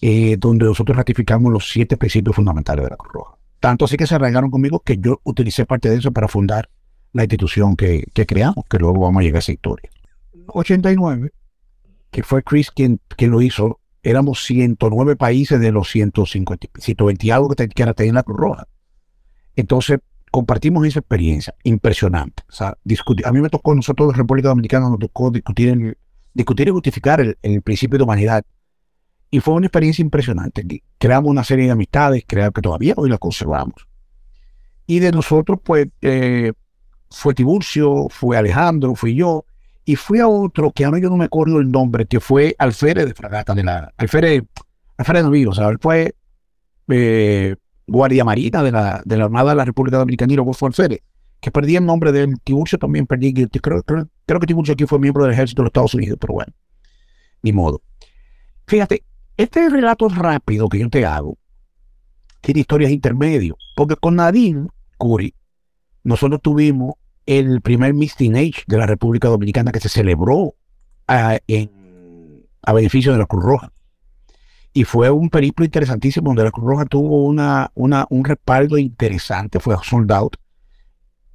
eh, 0.00 0.36
donde 0.38 0.64
nosotros 0.64 0.96
ratificamos 0.96 1.52
los 1.52 1.70
siete 1.70 1.98
principios 1.98 2.34
fundamentales 2.34 2.84
de 2.84 2.90
la 2.90 2.96
Cruz 2.96 3.12
Roja. 3.12 3.36
Tanto 3.60 3.84
así 3.84 3.98
que 3.98 4.06
se 4.06 4.14
arraigaron 4.14 4.50
conmigo 4.50 4.80
que 4.80 4.96
yo 4.96 5.20
utilicé 5.24 5.66
parte 5.66 5.90
de 5.90 5.96
eso 5.96 6.10
para 6.10 6.26
fundar 6.26 6.70
la 7.12 7.24
institución 7.24 7.76
que, 7.76 8.04
creamos, 8.26 8.64
que 8.70 8.78
luego 8.78 8.98
vamos 8.98 9.20
a 9.20 9.24
llegar 9.24 9.36
a 9.36 9.38
esa 9.40 9.52
historia. 9.52 9.90
89, 10.46 11.32
que 12.10 12.22
fue 12.22 12.42
Chris 12.42 12.70
quien, 12.70 12.98
quien 13.14 13.30
lo 13.30 13.42
hizo, 13.42 13.78
éramos 14.02 14.44
109 14.44 15.16
países 15.16 15.60
de 15.60 15.72
los 15.72 15.90
150, 15.90 16.68
120 16.78 17.32
algo 17.32 17.48
que, 17.50 17.68
que 17.68 17.94
tener 17.94 18.14
la 18.14 18.22
Cruz 18.22 18.38
Roja. 18.38 18.68
Entonces, 19.54 20.00
compartimos 20.30 20.86
esa 20.86 21.00
experiencia 21.00 21.54
impresionante. 21.62 22.42
O 22.48 22.52
sea, 22.52 22.76
discutir, 22.84 23.26
a 23.26 23.32
mí 23.32 23.40
me 23.40 23.50
tocó, 23.50 23.74
nosotros 23.74 24.08
de 24.08 24.14
República 24.16 24.48
Dominicana 24.48 24.88
nos 24.88 24.98
tocó 24.98 25.30
discutir, 25.30 25.98
discutir 26.32 26.68
y 26.68 26.70
justificar 26.70 27.20
el, 27.20 27.62
principio 27.62 27.98
de 27.98 28.04
humanidad. 28.04 28.44
Y 29.30 29.40
fue 29.40 29.54
una 29.54 29.66
experiencia 29.66 30.02
impresionante. 30.02 30.82
Creamos 30.98 31.30
una 31.30 31.44
serie 31.44 31.66
de 31.66 31.70
amistades, 31.72 32.24
creo 32.26 32.50
que 32.50 32.62
todavía 32.62 32.94
hoy 32.96 33.10
las 33.10 33.18
conservamos. 33.18 33.86
Y 34.86 34.98
de 34.98 35.12
nosotros, 35.12 35.58
pues, 35.62 35.88
eh, 36.00 36.52
fue 37.10 37.34
Tiburcio, 37.34 38.08
fue 38.10 38.36
Alejandro, 38.36 38.94
fui 38.94 39.14
yo, 39.14 39.44
y 39.84 39.96
fui 39.96 40.20
a 40.20 40.28
otro 40.28 40.70
que 40.70 40.84
ahora 40.84 40.98
yo 40.98 41.10
no 41.10 41.16
me 41.16 41.24
acuerdo 41.24 41.58
el 41.58 41.70
nombre, 41.70 42.06
que 42.06 42.20
fue 42.20 42.54
Alférez 42.58 43.06
de 43.06 43.14
Fragata, 43.14 43.54
de 43.54 43.64
la, 43.64 43.92
Alférez, 43.96 44.44
Alférez 44.96 45.24
Navío, 45.24 45.50
o 45.50 45.54
sea, 45.54 45.68
él 45.68 45.78
fue 45.80 46.14
eh, 46.88 47.56
Guardia 47.86 48.24
Marina 48.24 48.62
de 48.62 48.72
la, 48.72 49.02
de 49.04 49.16
la 49.16 49.24
Armada 49.24 49.50
de 49.50 49.56
la 49.56 49.64
República 49.64 49.98
Dominicana 49.98 50.32
y 50.32 50.36
luego 50.36 50.52
fue 50.52 50.70
que 51.40 51.50
perdí 51.50 51.74
el 51.74 51.84
nombre 51.84 52.12
de 52.12 52.32
Tiburcio 52.44 52.78
también 52.78 53.06
perdí, 53.06 53.34
creo, 53.34 53.82
creo, 53.82 54.08
creo 54.26 54.40
que 54.40 54.46
Tiburcio 54.46 54.74
aquí 54.74 54.86
fue 54.86 55.00
miembro 55.00 55.24
del 55.24 55.32
ejército 55.32 55.62
de 55.62 55.64
los 55.64 55.70
Estados 55.70 55.94
Unidos, 55.94 56.18
pero 56.20 56.34
bueno, 56.34 56.52
ni 57.42 57.52
modo. 57.52 57.82
Fíjate, 58.68 59.04
este 59.36 59.68
relato 59.68 60.08
rápido 60.08 60.68
que 60.68 60.78
yo 60.78 60.88
te 60.88 61.04
hago 61.04 61.36
tiene 62.40 62.60
historias 62.60 62.92
intermedios, 62.92 63.56
porque 63.74 63.96
con 63.96 64.16
Nadine 64.16 64.68
Curi 64.96 65.34
nosotros 66.04 66.40
tuvimos 66.40 66.94
el 67.26 67.60
primer 67.60 67.94
Miss 67.94 68.14
Age 68.14 68.64
de 68.66 68.78
la 68.78 68.86
República 68.86 69.28
Dominicana 69.28 69.72
que 69.72 69.80
se 69.80 69.88
celebró 69.88 70.54
a, 71.06 71.38
en, 71.46 72.46
a 72.62 72.72
beneficio 72.72 73.12
de 73.12 73.18
la 73.18 73.26
Cruz 73.26 73.44
Roja. 73.44 73.72
Y 74.72 74.84
fue 74.84 75.10
un 75.10 75.28
periplo 75.28 75.64
interesantísimo 75.64 76.30
donde 76.30 76.44
la 76.44 76.50
Cruz 76.50 76.66
Roja 76.66 76.86
tuvo 76.86 77.24
una, 77.24 77.70
un 77.74 78.24
respaldo 78.24 78.78
interesante, 78.78 79.60
fue 79.60 79.76
sold 79.82 80.10
out 80.12 80.36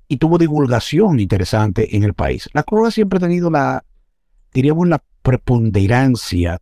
y 0.08 0.18
tuvo 0.18 0.38
divulgación 0.38 1.20
interesante 1.20 1.96
en 1.96 2.04
el 2.04 2.14
país. 2.14 2.50
La 2.54 2.64
Cruz 2.64 2.80
Roja 2.80 2.92
siempre 2.92 3.18
ha 3.18 3.22
tenido 3.22 3.52
la, 3.52 3.84
diríamos, 4.54 4.88
la 4.88 5.04
preponderancia 5.22 6.60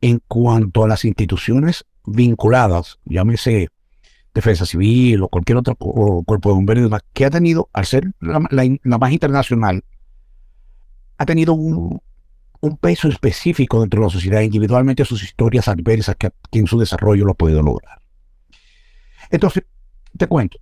en 0.00 0.20
cuanto 0.26 0.84
a 0.84 0.88
las 0.88 1.04
instituciones 1.04 1.84
vinculadas, 2.04 2.98
llámese 3.04 3.68
Defensa 4.34 4.64
Civil 4.64 5.22
o 5.22 5.28
cualquier 5.28 5.58
otro 5.58 5.74
cuerpo 5.74 6.50
de 6.50 6.54
bomberos 6.54 7.00
que 7.12 7.24
ha 7.24 7.30
tenido, 7.30 7.68
al 7.72 7.86
ser 7.86 8.12
la, 8.20 8.98
más 8.98 9.12
internacional, 9.12 9.84
ha 11.18 11.26
tenido 11.26 11.54
un, 11.54 12.00
peso 12.80 13.08
específico 13.08 13.80
dentro 13.80 14.00
de 14.00 14.06
la 14.06 14.12
sociedad, 14.12 14.40
individualmente 14.40 15.04
sus 15.04 15.22
historias 15.22 15.68
adversas 15.68 16.16
que, 16.16 16.30
en 16.52 16.66
su 16.66 16.78
desarrollo 16.78 17.24
lo 17.24 17.32
ha 17.32 17.36
podido 17.36 17.62
lograr. 17.62 18.00
Entonces, 19.30 19.64
te 20.16 20.26
cuento, 20.26 20.58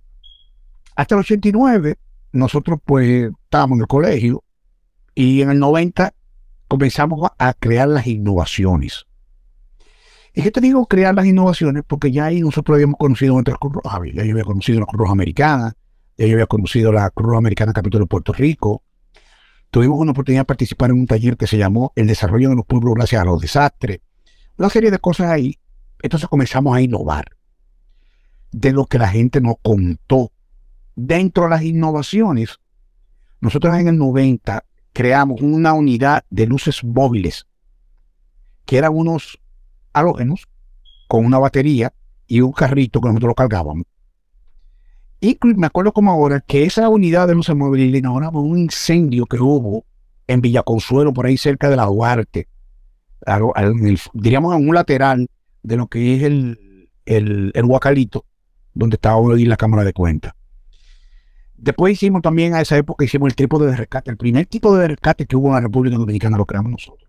hasta 0.95 1.15
el 1.15 1.19
89 1.19 1.97
nosotros 2.31 2.79
pues 2.83 3.31
estábamos 3.43 3.77
en 3.77 3.81
el 3.81 3.87
colegio 3.87 4.43
y 5.15 5.41
en 5.41 5.49
el 5.49 5.59
90 5.59 6.13
comenzamos 6.67 7.29
a 7.37 7.53
crear 7.53 7.87
las 7.87 8.07
innovaciones. 8.07 9.05
¿Y 10.39 10.41
qué 10.41 10.51
te 10.51 10.61
digo 10.61 10.85
crear 10.85 11.13
las 11.13 11.25
innovaciones? 11.25 11.83
Porque 11.85 12.13
ya 12.13 12.27
ahí 12.27 12.39
nosotros 12.39 12.75
habíamos 12.75 12.95
conocido 12.97 13.35
otras 13.35 13.57
Cruz 13.57 13.73
Roja. 13.73 13.99
Ya 14.13 14.23
yo 14.23 14.31
había 14.31 14.45
conocido 14.45 14.79
la 14.79 14.85
Cruz 14.85 14.99
Roja 15.01 15.11
Americana, 15.11 15.75
ya 16.17 16.27
yo 16.27 16.33
había 16.35 16.45
conocido 16.45 16.93
la 16.93 17.09
Cruz 17.09 17.27
Roja 17.27 17.39
Americana 17.39 17.73
Capítulo 17.73 18.05
de 18.05 18.07
Puerto 18.07 18.31
Rico. 18.31 18.81
Tuvimos 19.69 19.99
una 19.99 20.13
oportunidad 20.13 20.43
de 20.43 20.45
participar 20.45 20.91
en 20.91 20.99
un 20.99 21.07
taller 21.07 21.35
que 21.35 21.45
se 21.45 21.57
llamó 21.57 21.91
El 21.93 22.07
desarrollo 22.07 22.47
de 22.47 22.55
los 22.55 22.65
pueblos 22.65 22.93
gracias 22.95 23.21
a 23.21 23.25
los 23.25 23.41
desastres. 23.41 23.99
Una 24.55 24.69
serie 24.69 24.91
de 24.91 24.99
cosas 24.99 25.29
ahí. 25.29 25.59
Entonces 26.01 26.29
comenzamos 26.29 26.73
a 26.73 26.79
innovar 26.79 27.25
de 28.53 28.71
lo 28.71 28.85
que 28.85 28.97
la 28.97 29.09
gente 29.09 29.41
nos 29.41 29.55
contó. 29.61 30.31
Dentro 30.95 31.43
de 31.43 31.49
las 31.49 31.63
innovaciones, 31.63 32.61
nosotros 33.41 33.75
en 33.75 33.89
el 33.89 33.97
90 33.97 34.63
creamos 34.93 35.41
una 35.41 35.73
unidad 35.73 36.23
de 36.29 36.47
luces 36.47 36.81
móviles, 36.85 37.45
que 38.65 38.77
eran 38.77 38.95
unos 38.95 39.37
halógenos 39.99 40.47
con 41.07 41.25
una 41.25 41.39
batería 41.39 41.93
y 42.27 42.41
un 42.41 42.51
carrito 42.51 43.01
que 43.01 43.07
nosotros 43.07 43.29
lo 43.29 43.35
cargábamos. 43.35 43.85
Y 45.21 45.37
me 45.41 45.67
acuerdo 45.67 45.91
como 45.91 46.11
ahora 46.11 46.39
que 46.39 46.63
esa 46.63 46.87
unidad 46.87 47.27
de 47.27 47.35
luces 47.35 47.55
móviles 47.55 47.91
le 47.91 47.97
inauguramos 47.97 48.43
un 48.43 48.57
incendio 48.57 49.25
que 49.25 49.37
hubo 49.37 49.85
en 50.27 50.41
Villaconsuelo, 50.41 51.13
por 51.13 51.25
ahí 51.25 51.37
cerca 51.37 51.69
de 51.69 51.75
la 51.75 51.85
Duarte, 51.85 52.47
diríamos 54.13 54.55
en 54.55 54.69
un 54.69 54.75
lateral 54.75 55.27
de 55.63 55.75
lo 55.75 55.87
que 55.87 56.15
es 56.15 56.23
el, 56.23 56.89
el, 57.05 57.65
Huacalito, 57.65 58.25
donde 58.73 58.95
estaba 58.95 59.17
hoy 59.17 59.45
la 59.45 59.57
Cámara 59.57 59.83
de 59.83 59.93
Cuentas. 59.93 60.33
Después 61.57 61.93
hicimos 61.93 62.21
también 62.21 62.53
a 62.53 62.61
esa 62.61 62.77
época, 62.77 63.03
hicimos 63.03 63.27
el 63.27 63.35
tipo 63.35 63.59
de 63.59 63.75
rescate. 63.75 64.11
El 64.11 64.17
primer 64.17 64.45
tipo 64.45 64.77
de 64.77 64.87
rescate 64.87 65.25
que 65.25 65.35
hubo 65.35 65.49
en 65.49 65.55
la 65.55 65.61
República 65.61 65.97
Dominicana 65.97 66.37
lo 66.37 66.45
creamos 66.45 66.71
nosotros. 66.71 67.08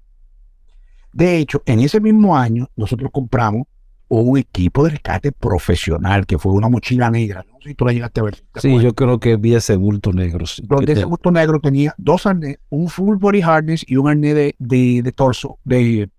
De 1.12 1.38
hecho, 1.38 1.62
en 1.66 1.80
ese 1.80 2.00
mismo 2.00 2.36
año, 2.36 2.68
nosotros 2.76 3.10
compramos 3.12 3.66
un 4.10 4.38
equipo 4.38 4.84
de 4.84 4.90
rescate 4.90 5.30
profesional, 5.30 6.26
que 6.26 6.36
fue 6.36 6.52
una 6.52 6.68
mochila 6.68 7.10
negra. 7.10 7.44
No 7.48 7.60
sé 7.60 7.68
si 7.68 7.74
tú 7.74 7.84
la 7.84 7.92
llegaste 7.92 8.20
a 8.20 8.24
ver. 8.24 8.44
Sí, 8.56 8.80
yo 8.80 8.92
creo 8.92 9.20
que 9.20 9.36
vi 9.36 9.54
ese 9.54 9.76
bulto 9.76 10.12
negro. 10.12 10.44
Donde 10.64 10.92
ese 10.92 11.04
bulto 11.04 11.30
negro 11.30 11.60
tenía 11.60 11.94
dos 11.96 12.26
arnés, 12.26 12.58
un 12.70 12.88
full 12.88 13.16
body 13.18 13.40
harness 13.40 13.84
y 13.86 13.96
un 13.96 14.08
arnés 14.08 14.34
de, 14.34 14.54
de, 14.58 15.12
torso, 15.12 15.58
de, 15.64 16.10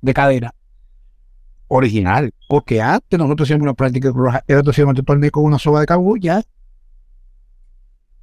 de 0.00 0.14
cadera 0.14 0.54
original. 1.68 2.32
Porque 2.48 2.82
antes 2.82 3.16
nosotros 3.16 3.46
hacíamos 3.46 3.62
una 3.62 3.74
práctica 3.74 4.10
de 4.10 4.40
era 4.48 4.62
hacíamos 4.68 4.96
arnés 5.06 5.30
con 5.30 5.44
una 5.44 5.60
soga 5.60 5.80
de 5.80 5.86
cabulla. 5.86 6.42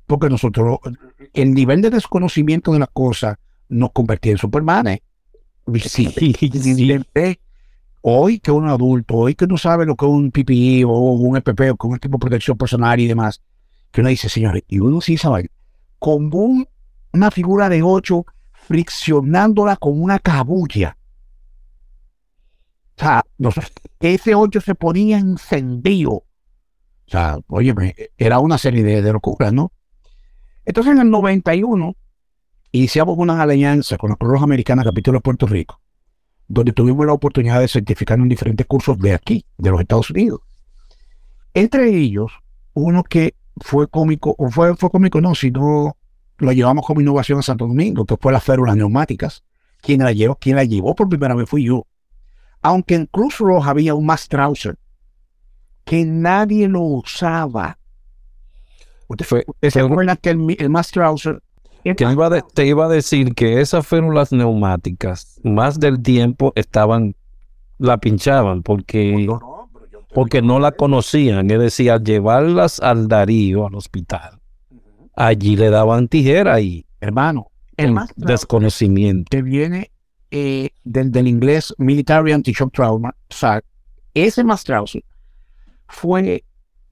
Porque 0.05 0.29
nosotros, 0.29 0.79
el 1.33 1.53
nivel 1.53 1.81
de 1.81 1.91
desconocimiento 1.91 2.73
de 2.73 2.79
las 2.79 2.89
cosas 2.89 3.37
nos 3.69 3.93
convertía 3.93 4.33
en 4.33 4.37
supermanes. 4.37 4.99
Sí, 5.83 6.07
hoy 8.01 8.39
que 8.39 8.51
un 8.51 8.67
adulto, 8.67 9.15
hoy 9.15 9.35
que 9.35 9.47
no 9.47 9.57
sabe 9.57 9.85
lo 9.85 9.95
que 9.95 10.05
es 10.05 10.11
un 10.11 10.31
PPI 10.31 10.83
o 10.85 10.91
un 10.91 11.37
EPP 11.37 11.71
o 11.71 11.77
con 11.77 11.91
un 11.91 11.99
tipo 11.99 12.17
de 12.17 12.21
protección 12.21 12.57
personal 12.57 12.99
y 12.99 13.07
demás, 13.07 13.41
que 13.91 14.01
uno 14.01 14.09
dice, 14.09 14.29
señores, 14.29 14.63
y 14.67 14.79
uno 14.79 15.01
sí 15.01 15.17
sabe, 15.17 15.49
con 15.99 16.31
una 17.13 17.31
figura 17.31 17.69
de 17.69 17.83
8 17.83 18.25
friccionándola 18.51 19.75
con 19.75 20.01
una 20.01 20.19
cabulla. 20.19 20.97
O 22.95 22.99
sea, 23.01 23.23
ese 23.99 24.35
8 24.35 24.61
se 24.61 24.75
ponía 24.75 25.17
encendido. 25.17 26.11
O 26.11 26.25
sea, 27.07 27.39
oye, 27.47 27.73
era 28.17 28.39
una 28.39 28.57
serie 28.57 28.83
de, 28.83 29.01
de 29.01 29.13
locuras, 29.13 29.51
¿no? 29.51 29.71
Entonces 30.65 30.93
en 30.93 30.99
el 30.99 31.09
91 31.09 31.95
iniciamos 32.71 33.17
una 33.17 33.41
alianza 33.41 33.97
con 33.97 34.11
la 34.11 34.15
Cruz 34.15 34.31
Roja 34.31 34.45
Americana 34.45 34.83
Capítulo 34.83 35.17
de 35.17 35.21
Puerto 35.21 35.45
Rico, 35.45 35.79
donde 36.47 36.71
tuvimos 36.71 37.05
la 37.05 37.13
oportunidad 37.13 37.59
de 37.59 37.67
certificar 37.67 38.19
en 38.19 38.29
diferentes 38.29 38.65
cursos 38.65 38.97
de 38.99 39.13
aquí, 39.13 39.45
de 39.57 39.71
los 39.71 39.81
Estados 39.81 40.09
Unidos. 40.09 40.41
Entre 41.53 41.89
ellos, 41.89 42.31
uno 42.73 43.03
que 43.03 43.35
fue 43.57 43.87
cómico, 43.87 44.35
o 44.37 44.49
fue, 44.49 44.75
fue 44.75 44.89
cómico 44.89 45.19
no, 45.19 45.35
sino 45.35 45.97
lo 46.37 46.51
llevamos 46.51 46.85
como 46.85 47.01
innovación 47.01 47.39
a 47.39 47.41
Santo 47.41 47.67
Domingo, 47.67 48.05
que 48.05 48.17
fue 48.17 48.31
las 48.31 48.43
férulas 48.43 48.75
neumáticas. 48.75 49.43
Quien 49.81 49.99
la 50.01 50.11
llevó, 50.11 50.35
quien 50.35 50.55
la 50.55 50.63
llevó 50.63 50.95
por 50.95 51.09
primera 51.09 51.35
vez 51.35 51.49
fui 51.49 51.65
yo. 51.65 51.85
Aunque 52.61 52.95
en 52.95 53.05
Cruz 53.07 53.39
Roja 53.39 53.71
había 53.71 53.95
un 53.95 54.05
Mass 54.05 54.27
Trouser, 54.27 54.77
que 55.83 56.05
nadie 56.05 56.67
lo 56.67 56.81
usaba. 56.81 57.77
Usted, 59.07 59.25
fue, 59.25 59.45
¿Se 59.69 59.79
acuerdan 59.81 60.17
que 60.17 60.29
el, 60.29 60.55
el 60.57 60.71
Trouser 60.91 61.41
te 62.53 62.65
iba 62.65 62.85
a 62.85 62.89
decir 62.89 63.33
que 63.33 63.61
esas 63.61 63.85
férulas 63.85 64.31
neumáticas, 64.31 65.39
más 65.43 65.79
del 65.79 66.01
tiempo 66.01 66.53
estaban, 66.55 67.15
la 67.77 67.97
pinchaban 67.97 68.63
porque, 68.63 69.27
porque 70.13 70.41
no 70.41 70.59
la 70.59 70.71
conocían. 70.71 71.49
Es 71.49 71.59
decir, 71.59 71.91
al 71.91 72.03
llevarlas 72.03 72.79
al 72.79 73.07
Darío, 73.07 73.67
al 73.67 73.75
hospital, 73.75 74.39
allí 75.15 75.55
le 75.55 75.69
daban 75.69 76.07
tijera 76.07 76.59
y, 76.61 76.85
hermano, 76.99 77.51
el 77.77 77.95
desconocimiento. 78.15 79.29
Que 79.29 79.41
viene 79.41 79.91
eh, 80.29 80.69
del, 80.83 81.27
inglés 81.27 81.73
Military 81.77 82.31
Anti-Shock 82.31 82.73
Trauma, 82.73 83.15
o 83.29 83.33
sea, 83.33 83.61
ese 84.13 84.43
más 84.43 84.63
fue 85.87 86.43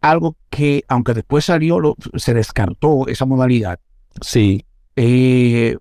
algo 0.02 0.36
que, 0.50 0.84
aunque 0.88 1.14
después 1.14 1.46
salió, 1.46 1.96
se 2.16 2.34
descartó 2.34 3.08
esa 3.08 3.26
modalidad. 3.26 3.80
Sí. 4.22 4.66
Eh, 4.96 5.78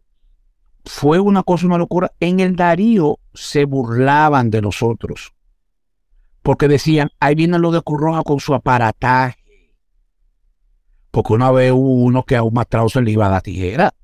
fue 0.85 1.21
una 1.21 1.43
cosa, 1.43 1.67
una 1.67 1.79
locura. 1.79 2.13
En 2.21 2.41
el 2.41 2.57
Darío 2.57 3.19
se 3.35 3.65
burlaban 3.65 4.51
de 4.51 4.63
nosotros. 4.63 5.35
Porque 6.43 6.69
decían, 6.69 7.11
ahí 7.21 7.35
viene 7.35 7.59
lo 7.59 7.71
de 7.71 7.83
Curroja 7.83 8.23
con 8.23 8.41
su 8.41 8.55
aparataje. 8.55 9.37
Porque 11.11 11.33
una 11.33 11.51
vez 11.51 11.73
hubo 11.73 12.05
uno 12.05 12.23
que 12.23 12.37
a 12.37 12.43
un 12.43 12.55
mastrado 12.55 12.89
se 12.89 13.03
le 13.03 13.11
iba 13.11 13.27
a 13.27 13.31
dar 13.31 13.43
tijera. 13.43 13.95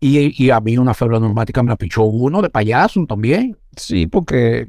Y, 0.00 0.50
a 0.50 0.60
mí 0.60 0.76
una 0.76 0.94
febra 0.94 1.18
neumática 1.18 1.62
me 1.62 1.70
la 1.70 1.76
pichó 1.76 2.04
uno 2.04 2.42
de 2.42 2.50
payaso 2.50 3.04
también. 3.06 3.56
Sí, 3.76 4.06
porque 4.06 4.68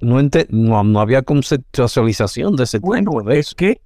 no, 0.00 0.20
no, 0.48 1.00
había 1.00 1.22
conceptualización 1.22 2.56
de 2.56 2.64
ese 2.64 2.78
bueno, 2.78 3.30
Es 3.30 3.54
que 3.54 3.80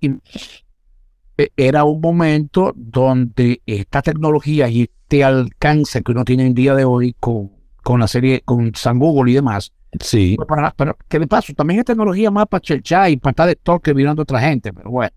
era 1.57 1.85
un 1.85 2.01
momento 2.01 2.73
donde 2.77 3.61
esta 3.67 4.03
tecnología 4.03 4.69
y 4.69 4.83
este 4.83 5.25
alcance 5.25 6.03
que 6.03 6.13
uno 6.13 6.25
tiene 6.25 6.47
en 6.47 6.55
día 6.55 6.75
de 6.75 6.85
hoy 6.85 7.15
con, 7.19 7.53
con 7.83 8.01
la 8.01 8.09
serie, 8.09 8.43
con 8.45 8.75
San 8.75 8.99
Google 8.99 9.31
y 9.31 9.35
demás. 9.35 9.73
Sí. 10.01 10.37
Para, 10.49 10.71
para, 10.73 10.97
que 11.09 11.19
de 11.19 11.27
paso, 11.27 11.53
también 11.55 11.81
es 11.81 11.87
tecnología 11.87 12.31
más 12.31 12.47
para 12.47 12.61
chelchar 12.61 13.11
y 13.11 13.17
para 13.17 13.31
estar 13.31 13.49
de 13.49 13.57
toque 13.57 13.95
mirando 13.95 14.23
a 14.23 14.25
otra 14.25 14.41
gente, 14.41 14.73
pero 14.73 14.91
bueno. 14.91 15.15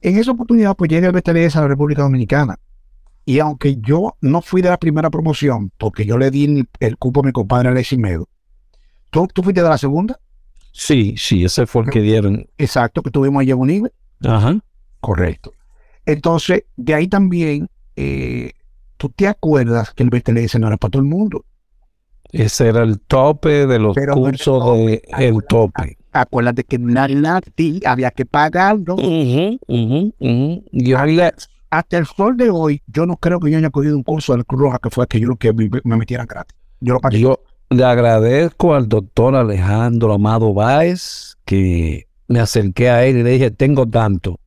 En 0.00 0.16
esa 0.16 0.30
oportunidad, 0.30 0.76
pues 0.76 0.90
llega 0.90 1.08
el 1.08 1.12
BTLS 1.12 1.56
a 1.56 1.62
la 1.62 1.68
República 1.68 2.02
Dominicana. 2.02 2.58
Y 3.24 3.40
aunque 3.40 3.76
yo 3.76 4.16
no 4.20 4.40
fui 4.40 4.62
de 4.62 4.70
la 4.70 4.78
primera 4.78 5.10
promoción, 5.10 5.70
porque 5.76 6.06
yo 6.06 6.16
le 6.16 6.30
di 6.30 6.66
el, 6.80 6.96
cupo 6.96 7.20
a 7.20 7.24
mi 7.24 7.32
compadre 7.32 7.68
Alexis 7.68 7.98
Medo, 7.98 8.28
¿tú, 9.10 9.26
¿tú 9.26 9.42
fuiste 9.42 9.62
de 9.62 9.68
la 9.68 9.76
segunda? 9.76 10.18
Sí, 10.72 11.14
sí, 11.18 11.44
ese 11.44 11.66
fue 11.66 11.82
el 11.82 11.90
que 11.90 12.00
dieron. 12.00 12.46
Exacto, 12.56 13.02
que 13.02 13.10
tuvimos 13.10 13.40
allí 13.40 13.50
en 13.50 13.58
Unive. 13.58 13.92
Ajá. 14.24 14.58
Correcto. 15.00 15.52
Entonces, 16.06 16.64
de 16.76 16.94
ahí 16.94 17.08
también, 17.08 17.68
eh, 17.96 18.52
tú 18.96 19.10
te 19.10 19.28
acuerdas 19.28 19.92
que 19.92 20.02
el 20.02 20.10
BTLS 20.10 20.58
no 20.58 20.68
era 20.68 20.76
para 20.76 20.90
todo 20.90 21.02
el 21.02 21.08
mundo. 21.08 21.44
Ese 22.30 22.68
era 22.68 22.82
el 22.82 23.00
tope 23.00 23.66
de 23.66 23.78
los 23.78 23.96
cursos 24.12 24.76
de 24.76 25.02
el 25.18 25.42
tope. 25.48 25.96
Acuérdate 26.12 26.64
que 26.64 26.76
en 26.76 26.94
la 26.94 27.40
había 27.86 28.10
que 28.10 28.26
pagarlo. 28.26 28.96
y 28.98 29.60
hasta 31.70 31.98
el 31.98 32.06
sol 32.06 32.36
de 32.36 32.50
hoy, 32.50 32.82
yo 32.86 33.04
no 33.06 33.16
creo 33.16 33.40
que 33.40 33.50
yo 33.50 33.58
haya 33.58 33.70
cogido 33.70 33.96
un 33.96 34.02
curso 34.02 34.36
de 34.36 34.44
Cruz 34.44 34.60
Roja 34.62 34.78
que 34.82 34.90
fue 34.90 35.06
que 35.06 35.20
yo 35.20 35.28
lo 35.28 35.36
que 35.36 35.52
me, 35.52 35.68
metiera 35.96 36.24
gratis. 36.24 36.56
Yo 36.80 36.94
lo 36.94 37.00
pagué. 37.00 37.20
Yo 37.20 37.42
le 37.70 37.84
agradezco 37.84 38.74
al 38.74 38.88
doctor 38.88 39.36
Alejandro 39.36 40.14
Amado 40.14 40.54
Báez 40.54 41.36
que 41.44 42.07
me 42.28 42.40
acerqué 42.40 42.90
a 42.90 43.04
él 43.04 43.18
y 43.18 43.22
le 43.22 43.30
dije, 43.30 43.50
tengo 43.50 43.88
tanto. 43.88 44.38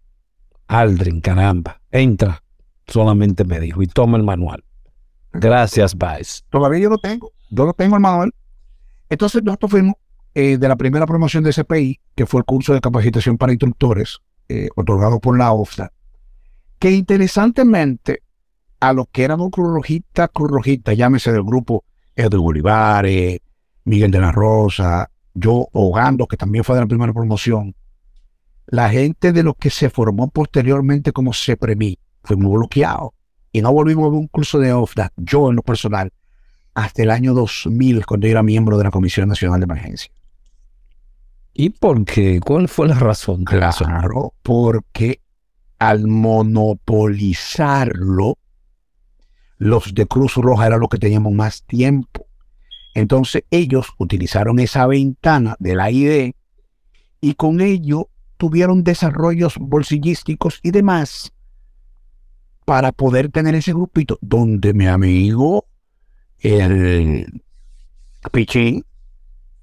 Aldrin, 0.68 1.20
caramba, 1.20 1.82
entra. 1.92 2.44
Solamente 2.88 3.44
me 3.44 3.60
dijo, 3.60 3.82
y 3.82 3.88
toma 3.88 4.18
el 4.18 4.24
manual. 4.24 4.64
Gracias, 5.34 5.98
Baez. 5.98 6.44
Todavía 6.50 6.80
yo 6.80 6.90
lo 6.90 6.98
tengo. 6.98 7.32
Yo 7.50 7.66
lo 7.66 7.74
tengo 7.74 7.96
el 7.96 8.02
manual. 8.02 8.34
Entonces 9.10 9.44
nosotros 9.44 9.72
fuimos 9.72 9.96
eh, 10.34 10.58
de 10.58 10.68
la 10.68 10.76
primera 10.76 11.06
promoción 11.06 11.44
de 11.44 11.52
CPI, 11.52 12.00
que 12.16 12.26
fue 12.26 12.40
el 12.40 12.46
curso 12.46 12.74
de 12.74 12.80
capacitación 12.80 13.38
para 13.38 13.52
instructores, 13.52 14.20
eh, 14.48 14.70
otorgado 14.76 15.20
por 15.20 15.38
la 15.38 15.52
OFTA, 15.52 15.92
que 16.80 16.92
interesantemente 16.92 18.24
a 18.80 18.94
los 18.94 19.08
que 19.12 19.24
eran 19.24 19.50
Cruz 19.50 19.84
Rojita, 20.34 20.94
llámese 20.94 21.32
del 21.32 21.44
grupo 21.44 21.84
Edwin 22.16 22.46
Olivares, 22.46 23.40
Miguel 23.84 24.12
de 24.12 24.20
la 24.20 24.32
Rosa, 24.32 25.10
yo 25.34 25.68
Hogando, 25.72 26.28
que 26.28 26.38
también 26.38 26.64
fue 26.64 26.76
de 26.76 26.82
la 26.82 26.88
primera 26.88 27.14
promoción, 27.14 27.76
la 28.68 28.90
gente 28.90 29.32
de 29.32 29.44
lo 29.44 29.54
que 29.54 29.70
se 29.70 29.90
formó 29.90 30.30
posteriormente 30.30 31.12
como 31.12 31.34
CEPREMI 31.34 31.98
fuimos 32.24 32.54
bloqueados 32.54 33.12
y 33.52 33.62
no 33.62 33.74
volvimos 33.74 34.06
a 34.06 34.10
ver 34.10 34.20
un 34.20 34.28
curso 34.28 34.60
de 34.60 34.72
OFDA, 34.72 35.12
yo 35.18 35.50
en 35.50 35.58
lo 35.58 35.62
personal, 35.62 36.14
hasta 36.74 37.04
el 37.04 37.12
año 37.12 37.34
2000, 37.34 38.06
cuando 38.06 38.28
yo 38.28 38.32
era 38.32 38.44
miembro 38.44 38.78
de 38.78 38.86
la 38.86 38.92
Comisión 38.92 39.28
Nacional 39.28 39.60
de 39.60 39.66
Emergencia. 39.66 40.10
¿Y 41.54 41.72
por 41.72 42.06
qué? 42.06 42.40
¿Cuál 42.40 42.70
fue 42.70 42.88
la 42.88 42.96
razón? 42.96 43.44
de 43.44 43.60
eso? 43.60 43.84
Claro, 43.84 44.34
porque 44.42 45.20
al 45.80 46.08
monopolizarlo, 46.08 48.38
los 49.58 49.94
de 49.94 50.06
Cruz 50.06 50.36
Roja 50.36 50.68
eran 50.68 50.80
los 50.80 50.88
que 50.90 50.98
teníamos 50.98 51.34
más 51.34 51.64
tiempo. 51.64 52.26
Entonces 52.94 53.44
ellos 53.52 53.88
utilizaron 53.98 54.60
esa 54.60 54.86
ventana 54.88 55.56
de 55.60 55.76
la 55.76 55.92
ID 55.92 56.34
y 57.22 57.34
con 57.36 57.62
ello 57.62 58.10
tuvieron 58.38 58.84
desarrollos 58.84 59.58
bolsillísticos 59.60 60.60
y 60.64 60.72
demás 60.72 61.32
para 62.66 62.92
poder 62.92 63.30
tener 63.30 63.56
ese 63.56 63.74
grupito 63.74 64.18
donde 64.22 64.74
mi 64.74 64.88
amigo, 64.88 65.66
el 66.40 67.42
Pichín, 68.32 68.86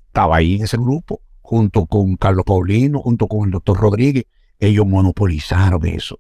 estaba 0.07 0.37
ahí 0.37 0.57
en 0.57 0.65
ese 0.65 0.77
grupo, 0.77 1.21
junto 1.43 1.87
con 1.87 2.17
Carlos 2.17 2.45
Paulino, 2.45 3.01
junto 3.01 3.29
con 3.29 3.47
el 3.47 3.51
doctor 3.53 3.79
Rodríguez. 3.79 4.25
Ellos 4.59 4.87
monopolizaron 4.87 5.87
eso. 5.87 6.19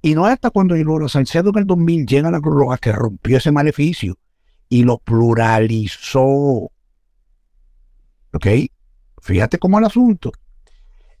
Y 0.00 0.14
no 0.14 0.26
hasta 0.26 0.50
cuando 0.50 0.74
el 0.74 0.88
Oro 0.88 1.08
Salcedo 1.08 1.50
en 1.50 1.58
el 1.58 1.66
2000 1.66 2.06
llega 2.06 2.28
a 2.28 2.32
la 2.32 2.40
Cruz 2.40 2.54
Roja 2.54 2.78
que 2.78 2.92
rompió 2.92 3.38
ese 3.38 3.52
maleficio 3.52 4.16
y 4.68 4.84
lo 4.84 4.98
pluralizó. 4.98 6.70
¿Ok? 8.32 8.46
Fíjate 9.20 9.58
cómo 9.58 9.78
el 9.78 9.84
asunto. 9.84 10.32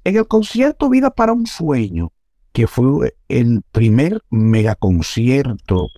En 0.02 0.16
el 0.16 0.26
concierto 0.26 0.90
Vida 0.90 1.10
para 1.10 1.32
un 1.32 1.46
Sueño, 1.46 2.12
que 2.52 2.66
fue 2.66 3.16
el 3.28 3.62
primer 3.72 4.22
megaconcierto 4.30 5.88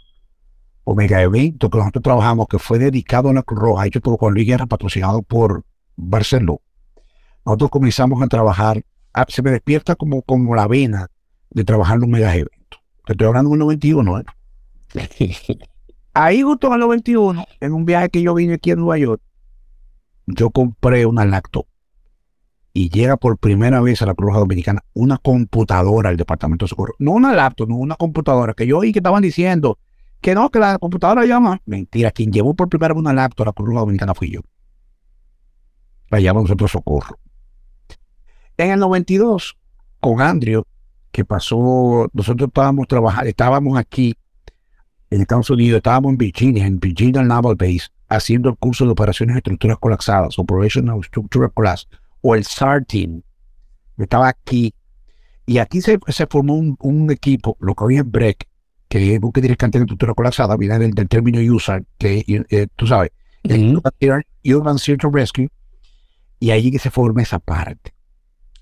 o 0.85 0.94
mega 0.94 1.20
evento 1.20 1.68
que 1.68 1.78
nosotros 1.78 2.02
trabajamos, 2.02 2.46
que 2.46 2.59
fue 2.59 2.78
dedicado 2.78 3.28
a 3.28 3.32
la 3.32 3.42
Cruz 3.42 3.61
Roja, 3.61 3.87
hecho 3.87 4.00
por 4.00 4.18
Juan 4.18 4.35
Luis 4.35 4.46
Guerra, 4.46 4.66
patrocinado 4.66 5.22
por 5.22 5.64
Barcelona. 5.96 6.61
Nosotros 7.44 7.70
comenzamos 7.70 8.22
a 8.22 8.28
trabajar, 8.28 8.85
ah, 9.12 9.26
se 9.28 9.42
me 9.42 9.50
despierta 9.50 9.96
como, 9.96 10.22
como 10.22 10.54
la 10.54 10.68
vena 10.68 11.09
de 11.50 11.64
trabajar 11.64 11.96
en 11.96 12.04
un 12.04 12.11
mega 12.11 12.35
evento. 12.35 12.78
Te 13.04 13.12
estoy 13.12 13.26
hablando 13.26 13.50
en 13.50 13.54
el 13.54 13.59
91, 13.61 14.20
¿eh? 14.20 14.24
Ahí 16.18 16.40
justo 16.40 16.68
en 16.68 16.72
el 16.72 16.81
91, 16.81 17.44
en 17.61 17.72
un 17.74 17.85
viaje 17.85 18.09
que 18.09 18.22
yo 18.22 18.33
vine 18.33 18.55
aquí 18.55 18.70
en 18.70 18.79
Nueva 18.79 18.96
York, 18.96 19.20
yo 20.26 20.48
compré 20.48 21.05
una 21.05 21.26
laptop 21.26 21.66
y 22.72 22.88
llega 22.88 23.18
por 23.18 23.37
primera 23.37 23.83
vez 23.83 24.00
a 24.00 24.07
la 24.07 24.14
Cruz 24.14 24.35
Dominicana 24.35 24.83
una 24.94 25.18
computadora 25.18 26.09
al 26.09 26.16
Departamento 26.16 26.64
de 26.64 26.70
Socorro. 26.70 26.94
No 26.98 27.11
una 27.11 27.35
laptop, 27.35 27.68
no 27.68 27.76
una 27.76 27.96
computadora, 27.96 28.55
que 28.55 28.66
yo 28.66 28.79
oí 28.79 28.94
que 28.94 29.00
estaban 29.00 29.20
diciendo 29.20 29.79
que 30.22 30.35
no, 30.35 30.48
que 30.48 30.59
la 30.59 30.79
computadora 30.79 31.26
llama. 31.26 31.61
Mentira, 31.66 32.11
quien 32.12 32.33
llevó 32.33 32.55
por 32.55 32.70
primera 32.70 32.94
vez 32.94 32.98
una 32.98 33.12
laptop 33.12 33.48
a 33.48 33.50
la 33.50 33.52
Cruz 33.52 33.74
Dominicana 33.74 34.14
fui 34.14 34.31
yo. 34.31 34.40
La 36.09 36.18
llama 36.18 36.40
nosotros 36.40 36.70
Socorro. 36.70 37.18
En 38.57 38.70
el 38.70 38.79
92, 38.79 39.55
con 40.00 40.22
Andrew, 40.22 40.64
que 41.12 41.26
pasó, 41.26 42.09
nosotros 42.14 42.48
estábamos 42.48 42.88
trabajando, 42.88 43.29
estábamos 43.29 43.79
aquí 43.79 44.16
en 45.10 45.20
Estados 45.20 45.50
Unidos, 45.50 45.78
estábamos 45.78 46.12
en 46.12 46.18
Virginia, 46.18 46.66
en 46.66 46.78
Virginia 46.80 47.22
Naval 47.22 47.56
Base, 47.56 47.88
haciendo 48.08 48.50
el 48.50 48.56
curso 48.56 48.84
de 48.84 48.90
operaciones 48.90 49.34
de 49.34 49.38
estructuras 49.38 49.78
colapsadas, 49.78 50.38
Operational 50.38 51.02
Structural 51.04 51.52
Collapse, 51.52 51.86
o 52.22 52.34
el 52.34 52.44
SAR 52.44 52.84
Team. 52.84 53.22
Estaba 53.98 54.28
aquí. 54.28 54.74
Y 55.46 55.58
aquí 55.58 55.80
se, 55.80 55.98
se 56.08 56.26
formó 56.26 56.54
un, 56.54 56.76
un, 56.80 57.10
equipo, 57.10 57.56
lo 57.60 57.74
que 57.74 57.84
hoy 57.84 57.96
es 57.98 58.10
BREC, 58.10 58.48
que 58.88 59.14
es 59.14 59.20
Buque 59.20 59.40
Directante 59.40 59.78
de 59.78 59.84
Estructura 59.84 60.14
Colapsada, 60.14 60.56
viene 60.56 60.78
del, 60.78 60.92
del 60.92 61.08
término 61.08 61.40
USAR, 61.54 61.84
que 61.98 62.24
eh, 62.26 62.66
tú 62.74 62.86
sabes, 62.86 63.10
uh 63.44 63.48
-huh. 63.48 64.22
Urban 64.54 64.78
Search 64.78 65.04
and 65.04 65.14
Rescue, 65.14 65.48
y 66.40 66.50
ahí 66.50 66.70
que 66.70 66.78
se 66.78 66.90
forma 66.90 67.22
esa 67.22 67.38
parte. 67.38 67.94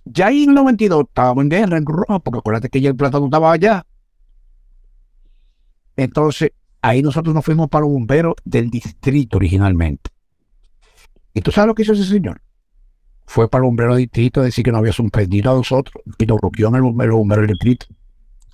Ya 0.05 0.31
en 0.31 0.51
el 0.51 0.55
92 0.55 1.07
estábamos 1.09 1.43
en 1.45 1.49
guerra 1.49 1.79
en 1.79 1.87
rojo, 1.87 2.21
porque 2.21 2.39
acuérdate 2.39 2.69
que 2.69 2.81
ya 2.81 2.91
el 2.91 2.97
plátano 2.97 3.25
estaba 3.25 3.53
allá. 3.53 3.87
Entonces, 5.97 6.53
ahí 6.83 7.03
nosotros 7.03 7.35
nos 7.35 7.45
fuimos 7.45 7.69
para 7.69 7.83
los 7.83 7.93
bomberos 7.93 8.35
del 8.45 8.71
distrito 8.71 9.37
originalmente. 9.37 10.11
¿Y 11.33 11.41
tú 11.41 11.51
sabes 11.51 11.69
lo 11.69 11.75
que 11.75 11.83
hizo 11.83 11.93
ese 11.93 12.05
señor? 12.05 12.41
Fue 13.27 13.49
para 13.49 13.65
el 13.65 13.67
bombero 13.67 13.95
del 13.95 14.03
distrito 14.03 14.41
a 14.41 14.45
decir 14.45 14.65
que 14.65 14.71
no 14.71 14.79
había 14.79 14.93
suspendido 14.93 15.51
a 15.51 15.55
nosotros 15.55 16.03
y 16.19 16.27
nos 16.27 16.39
bloqueó 16.41 16.69
en 16.69 16.75
el 16.77 16.83
bombero, 16.83 17.13
el 17.13 17.19
bombero 17.19 17.43
del 17.43 17.51
distrito. 17.51 17.87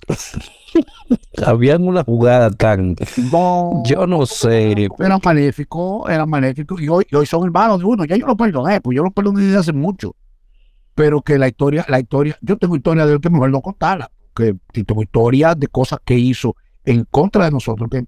Habían 1.45 1.87
una 1.87 2.03
jugada 2.03 2.49
tan. 2.51 2.95
No, 3.31 3.83
yo 3.85 4.07
no 4.07 4.25
sé. 4.25 4.87
Era 4.99 5.19
maléfico, 5.23 6.09
era 6.09 6.25
maléfico. 6.25 6.79
Y 6.79 6.87
hoy, 6.87 7.05
y 7.11 7.15
hoy 7.15 7.25
son 7.25 7.43
hermanos 7.43 7.79
de 7.79 7.85
uno. 7.85 8.05
Ya 8.05 8.15
yo 8.15 8.25
lo 8.25 8.37
perdoné, 8.37 8.81
pues 8.81 8.95
yo 8.95 9.03
lo 9.03 9.11
perdoné 9.11 9.41
desde 9.41 9.57
hace 9.57 9.73
mucho. 9.73 10.15
Pero 10.95 11.21
que 11.21 11.37
la 11.37 11.47
historia, 11.47 11.85
la 11.87 11.99
historia, 11.99 12.37
yo 12.41 12.57
tengo 12.57 12.75
historia 12.75 13.05
de 13.05 13.13
él 13.13 13.21
que 13.21 13.29
mejor 13.29 13.49
no 13.49 13.61
contarla. 13.61 14.09
Que 14.33 14.55
tengo 14.71 15.03
historia 15.03 15.53
de 15.55 15.67
cosas 15.67 15.99
que 16.05 16.15
hizo 16.17 16.55
en 16.85 17.05
contra 17.05 17.45
de 17.45 17.51
nosotros. 17.51 17.89
Que 17.89 18.05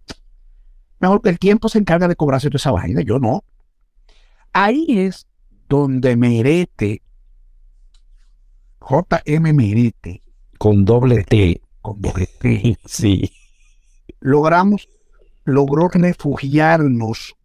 mejor 0.99 1.21
que 1.21 1.29
el 1.29 1.39
tiempo 1.39 1.69
se 1.69 1.79
encarga 1.79 2.07
de 2.07 2.15
cobrarse 2.15 2.49
toda 2.49 2.57
esa 2.57 2.71
vaina. 2.71 3.01
Yo 3.01 3.19
no. 3.19 3.43
Ahí 4.53 4.99
es 4.99 5.27
donde 5.67 6.15
Merete, 6.15 7.01
JM 8.79 9.53
Merete, 9.55 10.21
con 10.57 10.85
doble 10.85 11.23
T, 11.23 11.61
con 11.81 11.99
doble 12.01 12.27
T, 12.39 12.77
sí, 12.85 13.31
logramos, 14.19 14.87
logró 15.45 15.89
refugiarnos 15.89 17.35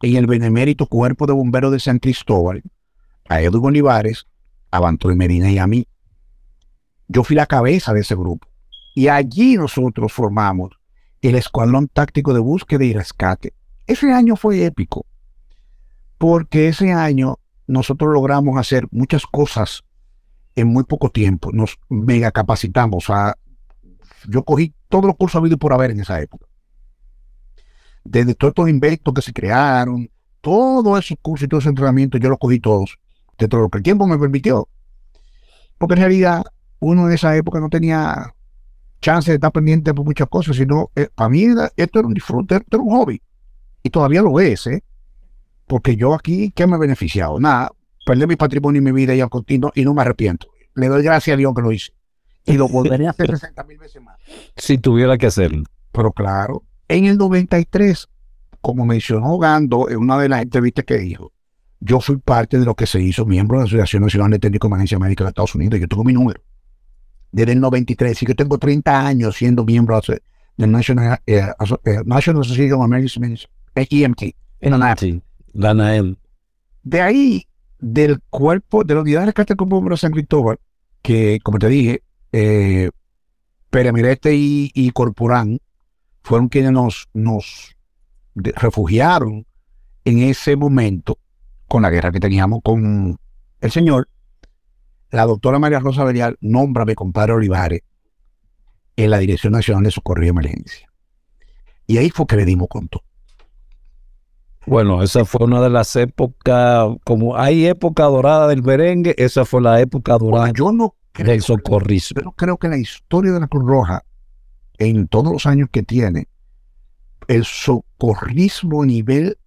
en 0.00 0.16
el 0.16 0.26
benemérito 0.26 0.86
Cuerpo 0.86 1.26
de 1.26 1.32
Bomberos 1.32 1.72
de 1.72 1.80
San 1.80 1.98
Cristóbal, 1.98 2.62
a 3.28 3.42
Edwin 3.42 3.66
Olivares, 3.66 4.26
a 4.70 4.80
Bantoy 4.80 5.14
Medina 5.14 5.50
y 5.50 5.58
a 5.58 5.66
mí. 5.66 5.86
Yo 7.08 7.24
fui 7.24 7.36
la 7.36 7.46
cabeza 7.46 7.92
de 7.92 8.00
ese 8.00 8.14
grupo. 8.14 8.48
Y 8.96 9.08
allí 9.08 9.58
nosotros 9.58 10.10
formamos 10.10 10.70
el 11.20 11.34
Escuadrón 11.34 11.86
Táctico 11.86 12.32
de 12.32 12.40
Búsqueda 12.40 12.82
y 12.82 12.94
Rescate. 12.94 13.52
Ese 13.86 14.10
año 14.10 14.36
fue 14.36 14.64
épico, 14.64 15.04
porque 16.16 16.68
ese 16.68 16.92
año 16.92 17.38
nosotros 17.66 18.10
logramos 18.10 18.56
hacer 18.56 18.86
muchas 18.90 19.26
cosas 19.26 19.84
en 20.54 20.68
muy 20.68 20.84
poco 20.84 21.10
tiempo. 21.10 21.50
Nos 21.52 21.78
mega 21.90 22.30
capacitamos. 22.30 23.08
Yo 24.30 24.42
cogí 24.44 24.74
todos 24.88 25.04
los 25.04 25.16
cursos 25.16 25.40
habidos 25.40 25.58
por 25.58 25.74
haber 25.74 25.90
en 25.90 26.00
esa 26.00 26.18
época. 26.22 26.46
Desde 28.02 28.34
todos 28.34 28.52
estos 28.52 28.70
inventos 28.70 29.12
que 29.12 29.20
se 29.20 29.34
crearon, 29.34 30.10
todos 30.40 31.04
esos 31.04 31.18
cursos 31.20 31.44
y 31.44 31.48
todo 31.48 31.60
ese 31.60 31.68
entrenamiento, 31.68 32.16
yo 32.16 32.30
los 32.30 32.38
cogí 32.38 32.60
todos, 32.60 32.98
de 33.36 33.46
todo 33.46 33.60
lo 33.60 33.68
que 33.68 33.76
el 33.76 33.84
tiempo 33.84 34.06
me 34.06 34.16
permitió. 34.16 34.70
Porque 35.76 35.96
en 35.96 36.00
realidad 36.00 36.46
uno 36.78 37.06
en 37.08 37.12
esa 37.12 37.36
época 37.36 37.60
no 37.60 37.68
tenía 37.68 38.32
chance 39.06 39.30
de 39.30 39.36
estar 39.36 39.52
pendiente 39.52 39.94
por 39.94 40.04
muchas 40.04 40.28
cosas, 40.28 40.56
sino 40.56 40.90
eh, 40.96 41.08
para 41.14 41.28
mí 41.28 41.44
era, 41.44 41.70
esto 41.76 42.00
era 42.00 42.08
un 42.08 42.14
disfrute, 42.14 42.56
esto 42.56 42.76
era 42.76 42.82
un 42.82 42.90
hobby. 42.90 43.22
Y 43.84 43.90
todavía 43.90 44.20
lo 44.20 44.40
es, 44.40 44.66
¿eh? 44.66 44.82
Porque 45.68 45.94
yo 45.94 46.12
aquí, 46.12 46.50
¿qué 46.50 46.66
me 46.66 46.74
he 46.74 46.78
beneficiado? 46.78 47.38
Nada, 47.38 47.70
perdí 48.04 48.26
mi 48.26 48.34
patrimonio 48.34 48.80
y 48.80 48.84
mi 48.84 48.90
vida 48.90 49.14
y 49.14 49.20
al 49.20 49.30
continuo 49.30 49.70
y 49.76 49.84
no 49.84 49.94
me 49.94 50.02
arrepiento. 50.02 50.48
Le 50.74 50.88
doy 50.88 51.04
gracias 51.04 51.34
a 51.34 51.36
Dios 51.36 51.54
que 51.54 51.62
lo 51.62 51.70
hice. 51.70 51.92
Y 52.46 52.54
lo 52.54 52.68
volveré 52.68 53.06
a 53.06 53.10
hacer 53.10 53.30
60 53.38 53.62
mil 53.64 53.78
veces 53.78 54.02
más. 54.02 54.16
Si 54.56 54.76
tuviera 54.78 55.16
que 55.16 55.26
hacerlo. 55.26 55.62
Pero 55.92 56.10
claro, 56.10 56.64
en 56.88 57.04
el 57.04 57.16
93, 57.16 58.08
como 58.60 58.84
mencionó 58.84 59.38
Gando 59.38 59.88
en 59.88 59.98
una 59.98 60.18
de 60.18 60.28
las 60.28 60.42
entrevistas 60.42 60.84
que 60.84 60.98
dijo, 60.98 61.32
yo 61.78 62.00
fui 62.00 62.16
parte 62.16 62.58
de 62.58 62.64
lo 62.64 62.74
que 62.74 62.86
se 62.86 63.00
hizo 63.00 63.24
miembro 63.24 63.58
de 63.58 63.62
la 63.62 63.66
Asociación 63.66 64.02
Nacional 64.02 64.32
de 64.32 64.40
Técnicos 64.40 64.68
de 64.68 64.74
Emergencia 64.74 64.98
Médica 64.98 65.22
de 65.22 65.28
Estados 65.28 65.54
Unidos. 65.54 65.78
Yo 65.78 65.86
tengo 65.86 66.02
mi 66.02 66.12
número. 66.12 66.42
Desde 67.32 67.52
el 67.52 67.60
93, 67.60 68.22
y 68.22 68.26
yo 68.26 68.34
tengo 68.34 68.58
30 68.58 69.06
años 69.06 69.36
siendo 69.36 69.64
miembro 69.64 70.00
del 70.56 70.70
National, 70.70 71.20
eh, 71.26 71.42
eh, 71.84 72.02
National 72.04 72.42
Association 72.42 72.80
of 72.80 72.86
Emergency 72.86 73.46
EMT, 73.74 74.22
en 74.60 74.70
la 74.70 74.78
NAEM. 74.78 75.20
De 76.82 77.00
ahí, 77.00 77.46
del 77.78 78.20
cuerpo, 78.30 78.84
de 78.84 78.94
la 78.94 79.00
unidad 79.00 79.20
de 79.20 79.26
rescate 79.26 79.56
como 79.56 79.76
bomberos 79.76 80.00
San 80.00 80.12
Cristóbal, 80.12 80.58
que, 81.02 81.38
como 81.42 81.58
te 81.58 81.68
dije, 81.68 82.02
eh, 82.32 82.90
Peremirete 83.70 84.34
y, 84.34 84.70
y, 84.72 84.90
Corporán 84.90 85.58
fueron 86.22 86.48
quienes 86.48 86.72
nos, 86.72 87.08
nos 87.12 87.76
refugiaron 88.34 89.46
en 90.04 90.18
ese 90.20 90.56
momento 90.56 91.18
con 91.66 91.82
la 91.82 91.90
guerra 91.90 92.12
que 92.12 92.20
teníamos 92.20 92.60
con 92.62 93.18
el 93.60 93.70
señor. 93.70 94.08
La 95.16 95.24
doctora 95.24 95.58
María 95.58 95.80
Rosa 95.80 96.04
Belial 96.04 96.36
nombra 96.42 96.82
a 96.82 96.84
mi 96.84 96.94
compadre 96.94 97.32
Olivares 97.32 97.80
en 98.96 99.10
la 99.10 99.16
Dirección 99.16 99.54
Nacional 99.54 99.82
de 99.82 99.90
Socorro 99.90 100.22
y 100.22 100.28
Emergencia. 100.28 100.92
Y 101.86 101.96
ahí 101.96 102.10
fue 102.10 102.26
que 102.26 102.36
le 102.36 102.44
dimos 102.44 102.68
con 102.68 102.86
todo. 102.88 103.02
Bueno, 104.66 105.02
esa 105.02 105.24
fue 105.24 105.46
una 105.46 105.62
de 105.62 105.70
las 105.70 105.96
épocas, 105.96 106.90
como 107.06 107.34
hay 107.34 107.64
época 107.64 108.04
dorada 108.04 108.46
del 108.46 108.62
merengue, 108.62 109.14
esa 109.16 109.46
fue 109.46 109.62
la 109.62 109.80
época 109.80 110.18
dorada. 110.18 110.52
Bueno, 110.52 110.54
yo 110.54 110.70
no 110.70 110.94
del 111.14 111.40
socorrismo. 111.40 112.20
Yo 112.22 112.32
creo 112.32 112.58
que 112.58 112.68
la 112.68 112.76
historia 112.76 113.32
de 113.32 113.40
la 113.40 113.46
Cruz 113.46 113.64
Roja, 113.64 114.04
en 114.76 115.08
todos 115.08 115.32
los 115.32 115.46
años 115.46 115.70
que 115.72 115.82
tiene, 115.82 116.28
el 117.26 117.46
socorrismo 117.46 118.82
a 118.82 118.86
nivel 118.86 119.38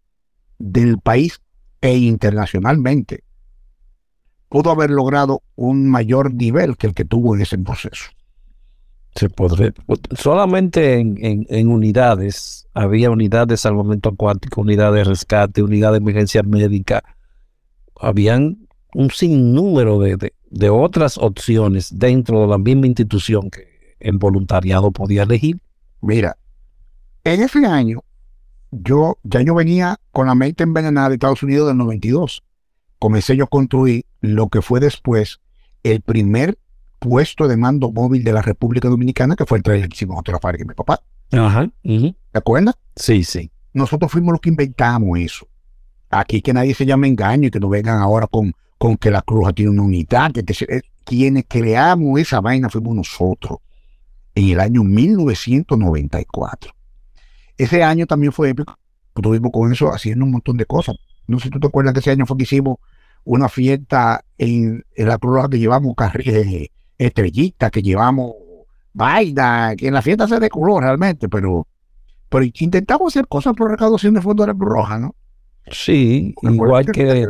del 0.58 0.98
país 0.98 1.40
e 1.82 1.96
internacionalmente, 1.96 3.24
pudo 4.50 4.72
haber 4.72 4.90
logrado 4.90 5.44
un 5.56 5.88
mayor 5.90 6.34
nivel 6.34 6.76
que 6.76 6.88
el 6.88 6.94
que 6.94 7.06
tuvo 7.06 7.36
en 7.36 7.42
ese 7.42 7.58
proceso. 7.58 8.06
Se 9.16 9.30
podría, 9.30 9.74
solamente 10.12 11.00
en, 11.00 11.18
en, 11.24 11.46
en 11.50 11.68
unidades, 11.70 12.68
había 12.74 13.10
unidades 13.10 13.48
de 13.48 13.58
salvamento 13.58 14.10
acuático, 14.10 14.62
unidades 14.62 14.96
de 14.96 15.10
rescate, 15.12 15.64
unidades 15.64 16.00
de 16.00 16.04
emergencia 16.04 16.44
médica, 16.44 17.04
habían 18.00 18.68
un 18.94 19.10
sinnúmero 19.10 20.00
de, 20.00 20.18
de, 20.18 20.34
de 20.50 20.70
otras 20.70 21.18
opciones 21.18 21.98
dentro 21.98 22.42
de 22.42 22.48
la 22.48 22.58
misma 22.58 22.88
institución 22.88 23.50
que 23.50 23.68
el 24.00 24.18
voluntariado 24.18 24.92
podía 24.92 25.24
elegir. 25.24 25.60
Mira, 26.02 26.38
en 27.24 27.42
ese 27.42 27.66
año, 27.66 28.04
yo 28.72 29.18
ya 29.24 29.42
yo 29.42 29.56
venía 29.56 30.00
con 30.12 30.28
la 30.28 30.36
mente 30.36 30.64
envenenada 30.64 31.10
de 31.10 31.16
Estados 31.16 31.44
Unidos 31.44 31.68
del 31.68 31.78
92. 31.78 32.44
Comencé 33.00 33.36
yo 33.38 33.46
a 33.46 33.48
construir 33.48 34.06
lo 34.22 34.50
que 34.50 34.62
fue 34.62 34.80
después 34.80 35.40
el 35.84 36.02
primer 36.02 36.58
puesto 37.00 37.48
de 37.48 37.56
mando 37.58 37.92
móvil 37.92 38.24
de 38.26 38.34
la 38.34 38.42
República 38.42 38.90
Dominicana, 38.90 39.36
que 39.38 39.46
fue 39.46 39.58
el 39.60 39.64
trailer 39.64 39.88
que 39.90 39.96
hicimos 39.96 40.16
nosotros 40.16 40.34
la 40.34 40.40
fábrica 40.40 40.64
de 40.64 40.68
mi 40.70 40.74
papá. 40.76 41.02
Ajá. 41.32 41.70
¿Te 42.32 42.38
acuerdas? 42.40 42.76
Sí, 42.96 43.24
sí. 43.24 43.50
Nosotros 43.74 44.12
fuimos 44.12 44.34
los 44.34 44.42
que 44.42 44.50
inventamos 44.50 45.18
eso. 45.20 45.48
Aquí 46.10 46.42
que 46.42 46.52
nadie 46.54 46.74
se 46.74 46.86
llame 46.86 47.08
engaño 47.08 47.48
y 47.48 47.52
que 47.52 47.60
nos 47.60 47.70
vengan 47.70 48.00
ahora 48.02 48.28
con, 48.28 48.54
con 48.78 48.98
que 48.98 49.12
la 49.12 49.22
Cruz 49.22 49.54
tiene 49.56 49.72
una 49.72 49.84
unidad. 49.84 50.32
Que, 50.34 50.44
que- 50.44 50.66
eh, 50.66 50.82
quienes 51.06 51.46
creamos 51.48 52.20
esa 52.20 52.42
vaina 52.42 52.70
fuimos 52.70 52.96
nosotros 52.96 53.60
en 54.36 54.50
el 54.50 54.60
año 54.60 54.84
1994. 54.84 56.72
Ese 57.58 57.84
año 57.84 58.06
también 58.08 58.32
fue 58.32 58.50
épico. 58.50 58.78
Estuvimos 59.16 59.52
con 59.52 59.72
eso 59.72 59.94
haciendo 59.94 60.26
un 60.26 60.32
montón 60.32 60.58
de 60.58 60.66
cosas. 60.66 60.96
No 61.28 61.38
sé 61.40 61.46
si 61.46 61.50
tú 61.52 61.60
te 61.60 61.68
acuerdas 61.68 61.94
que 61.94 62.00
ese 62.00 62.12
año 62.12 62.26
fue 62.26 62.38
que 62.38 62.44
hicimos 62.44 62.78
una 63.24 63.50
fiesta 63.50 64.24
en, 64.38 64.84
en 64.96 65.08
la 65.08 65.18
Cruz 65.18 65.36
Roja 65.36 65.50
que 65.50 65.60
llevamos 65.60 65.96
carri- 65.96 66.28
eh, 66.34 66.70
estrellitas, 66.98 67.72
que 67.72 67.82
llevamos 67.82 68.34
vaina, 68.94 69.76
que 69.78 69.88
en 69.88 69.94
la 69.94 70.02
fiesta 70.02 70.28
se 70.28 70.40
decoró 70.40 70.80
realmente, 70.80 71.30
pero, 71.30 71.68
pero 72.30 72.44
intentamos 72.46 73.14
hacer 73.14 73.28
cosas 73.28 73.54
por 73.56 73.70
recaudación 73.72 74.14
de 74.16 74.22
fondos 74.22 74.46
de 74.48 74.54
la 74.54 74.58
Cruz 74.58 74.70
Roja, 74.70 74.98
¿no? 75.00 75.16
Sí, 75.72 76.34
igual 76.42 76.86
que 76.92 77.26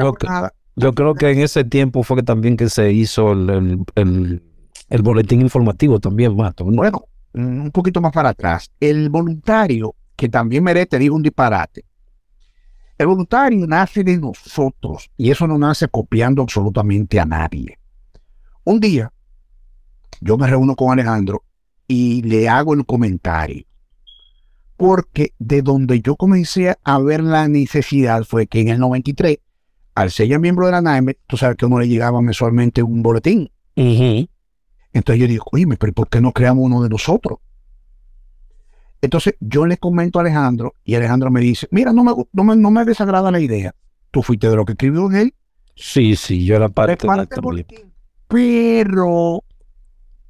yo 0.76 0.94
creo 0.94 1.14
que 1.14 1.30
en 1.32 1.40
ese 1.40 1.66
tiempo 1.66 2.04
fue 2.04 2.18
que 2.18 2.24
también 2.24 2.56
que 2.56 2.70
se 2.70 2.92
hizo 2.92 3.34
el, 3.34 3.50
el, 3.50 3.84
el- 3.96 4.44
el 4.90 5.02
boletín 5.04 5.42
informativo 5.42 6.00
también, 6.00 6.36
Mato. 6.36 6.64
¿no? 6.64 6.72
Bueno, 6.78 7.04
un 7.34 7.70
poquito 7.70 8.02
más 8.02 8.12
para 8.12 8.30
atrás. 8.30 8.72
El 8.80 9.10
voluntario, 9.12 9.94
que 10.16 10.30
también 10.30 10.64
merece, 10.64 10.98
digo 10.98 11.16
un 11.16 11.22
disparate. 11.22 11.86
El 13.00 13.08
voluntario 13.08 13.66
nace 13.66 14.04
de 14.04 14.18
nosotros 14.18 15.10
y 15.16 15.32
eso 15.32 15.48
no 15.48 15.58
nace 15.58 15.88
copiando 15.88 16.42
absolutamente 16.42 17.18
a 17.18 17.24
nadie. 17.24 17.80
Un 18.66 18.82
día, 18.82 19.10
yo 20.20 20.38
me 20.38 20.48
reúno 20.48 20.76
con 20.76 20.92
Alejandro 20.92 21.46
y 21.88 22.22
le 22.24 22.50
hago 22.50 22.74
el 22.74 22.86
comentario. 22.86 23.64
Porque 24.76 25.34
de 25.40 25.62
donde 25.62 26.02
yo 26.02 26.18
comencé 26.18 26.76
a 26.84 27.00
ver 27.00 27.24
la 27.24 27.48
necesidad 27.48 28.26
fue 28.26 28.48
que 28.48 28.60
en 28.60 28.68
el 28.68 28.80
93, 28.80 29.38
al 29.96 30.12
ser 30.12 30.28
ya 30.28 30.38
miembro 30.38 30.66
de 30.66 30.74
la 30.74 30.82
NAEM, 30.82 31.14
tú 31.26 31.38
sabes 31.38 31.56
que 31.56 31.66
uno 31.66 31.80
le 31.80 31.88
llegaba 31.88 32.22
mensualmente 32.22 32.84
un 32.84 33.02
boletín. 33.02 33.50
Entonces 34.92 35.22
yo 35.22 35.28
digo, 35.28 35.46
oye, 35.54 35.66
pero 35.78 35.94
¿por 35.94 36.10
qué 36.10 36.20
no 36.20 36.34
creamos 36.34 36.66
uno 36.66 36.84
de 36.84 36.90
nosotros? 36.90 37.40
Entonces 39.02 39.36
yo 39.40 39.66
le 39.66 39.78
comento 39.78 40.20
a 40.20 40.22
Alejandro 40.22 40.74
y 40.84 40.96
Alejandro 40.96 41.32
me 41.32 41.42
dice, 41.42 41.68
mira, 41.72 41.94
no 41.94 42.04
me, 42.04 42.12
no 42.32 42.44
me, 42.44 42.56
no 42.56 42.72
me 42.72 42.86
desagrada 42.86 43.32
la 43.32 43.40
idea. 43.40 43.74
Tú 44.12 44.24
fuiste 44.24 44.50
de 44.50 44.56
lo 44.56 44.66
que 44.66 44.74
escribió 44.74 45.06
en 45.10 45.16
él, 45.16 45.34
Sí, 45.82 46.18
sí, 46.18 46.46
yo 46.46 46.58
era 46.58 46.68
parte 46.68 47.08
de 47.08 47.16
la 47.16 47.26
boletín. 47.42 47.94
Pero 48.28 49.46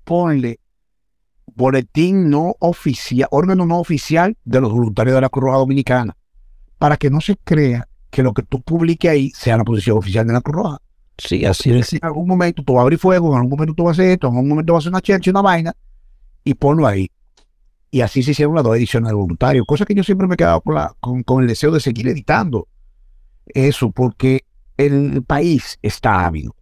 ponle 0.04 0.60
boletín 1.56 2.30
no 2.30 2.56
oficial, 2.60 3.28
órgano 3.32 3.66
no 3.66 3.80
oficial 3.80 4.38
de 4.46 4.62
los 4.62 4.72
voluntarios 4.72 5.16
de 5.16 5.22
la 5.22 5.30
Cruz 5.30 5.46
Roja 5.46 5.58
Dominicana, 5.58 6.16
para 6.78 6.98
que 6.98 7.10
no 7.10 7.20
se 7.20 7.36
crea 7.36 7.88
que 8.12 8.22
lo 8.22 8.34
que 8.34 8.44
tú 8.44 8.62
publiques 8.62 9.10
ahí 9.10 9.32
sea 9.32 9.58
la 9.58 9.64
posición 9.64 9.98
oficial 9.98 10.28
de 10.28 10.34
la 10.34 10.42
Cruz 10.42 10.56
Roja. 10.56 10.78
Sí, 11.18 11.44
así 11.44 11.72
es. 11.72 11.94
en 11.94 12.00
algún 12.04 12.28
momento 12.28 12.64
tú 12.64 12.74
vas 12.74 12.82
a 12.82 12.84
abrir 12.84 13.00
fuego, 13.00 13.32
en 13.32 13.38
algún 13.38 13.50
momento 13.50 13.74
tú 13.74 13.86
vas 13.86 13.98
a 13.98 14.04
hacer 14.04 14.12
esto, 14.12 14.28
en 14.28 14.36
algún 14.36 14.50
momento 14.50 14.74
vas 14.74 14.82
a 14.82 14.84
hacer 14.84 14.92
una 14.92 15.02
chercha, 15.02 15.32
una 15.32 15.42
vaina, 15.42 15.76
y 16.44 16.54
ponlo 16.54 16.86
ahí. 16.86 17.10
Y 17.92 18.02
así 18.02 18.22
se 18.24 18.32
hicieron 18.32 18.56
las 18.56 18.64
dos 18.64 18.76
ediciones 18.76 19.10
de 19.10 19.16
voluntario, 19.16 19.66
cosa 19.66 19.86
que 19.86 19.96
yo 19.96 20.04
siempre 20.04 20.28
me 20.28 20.36
he 20.36 20.38
quedado 20.38 20.62
con, 20.62 20.76
la- 20.76 20.94
con, 21.00 21.24
con 21.24 21.42
el 21.42 21.48
deseo 21.48 21.72
de 21.72 21.80
seguir 21.80 22.08
editando 22.08 22.68
eso, 23.48 23.92
porque 23.92 24.46
el 24.78 25.24
país 25.24 25.80
está 25.82 26.26
ávido. 26.26 26.56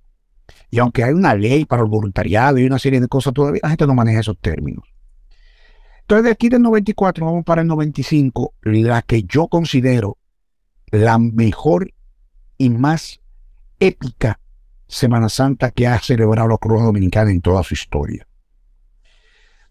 Y 0.70 0.80
aunque 0.80 1.04
hay 1.04 1.14
una 1.14 1.34
ley 1.36 1.66
para 1.66 1.82
el 1.84 1.90
voluntariado 1.90 2.58
y 2.58 2.66
una 2.66 2.80
serie 2.80 3.00
de 3.00 3.08
cosas 3.08 3.34
todavía, 3.34 3.60
la 3.64 3.70
gente 3.70 3.88
no 3.88 3.94
maneja 3.94 4.20
esos 4.22 4.38
términos. 4.40 4.84
Entonces, 6.02 6.26
de 6.26 6.32
aquí 6.32 6.50
del 6.50 6.62
94 6.62 7.26
vamos 7.26 7.44
para 7.44 7.62
el 7.62 7.68
95, 7.68 8.54
la 8.62 9.02
que 9.02 9.24
yo 9.24 9.48
considero 9.48 10.18
la 10.92 11.18
mejor 11.20 11.92
y 12.58 12.70
más 12.70 13.20
épica 13.80 14.40
Semana 14.88 15.28
Santa 15.30 15.72
que 15.72 15.86
ha 15.88 16.00
celebrado 16.00 16.48
la 16.48 16.58
Cruz 16.58 16.82
Dominicana 16.82 17.32
en 17.32 17.42
toda 17.42 17.62
su 17.64 17.74
historia. 17.74 18.27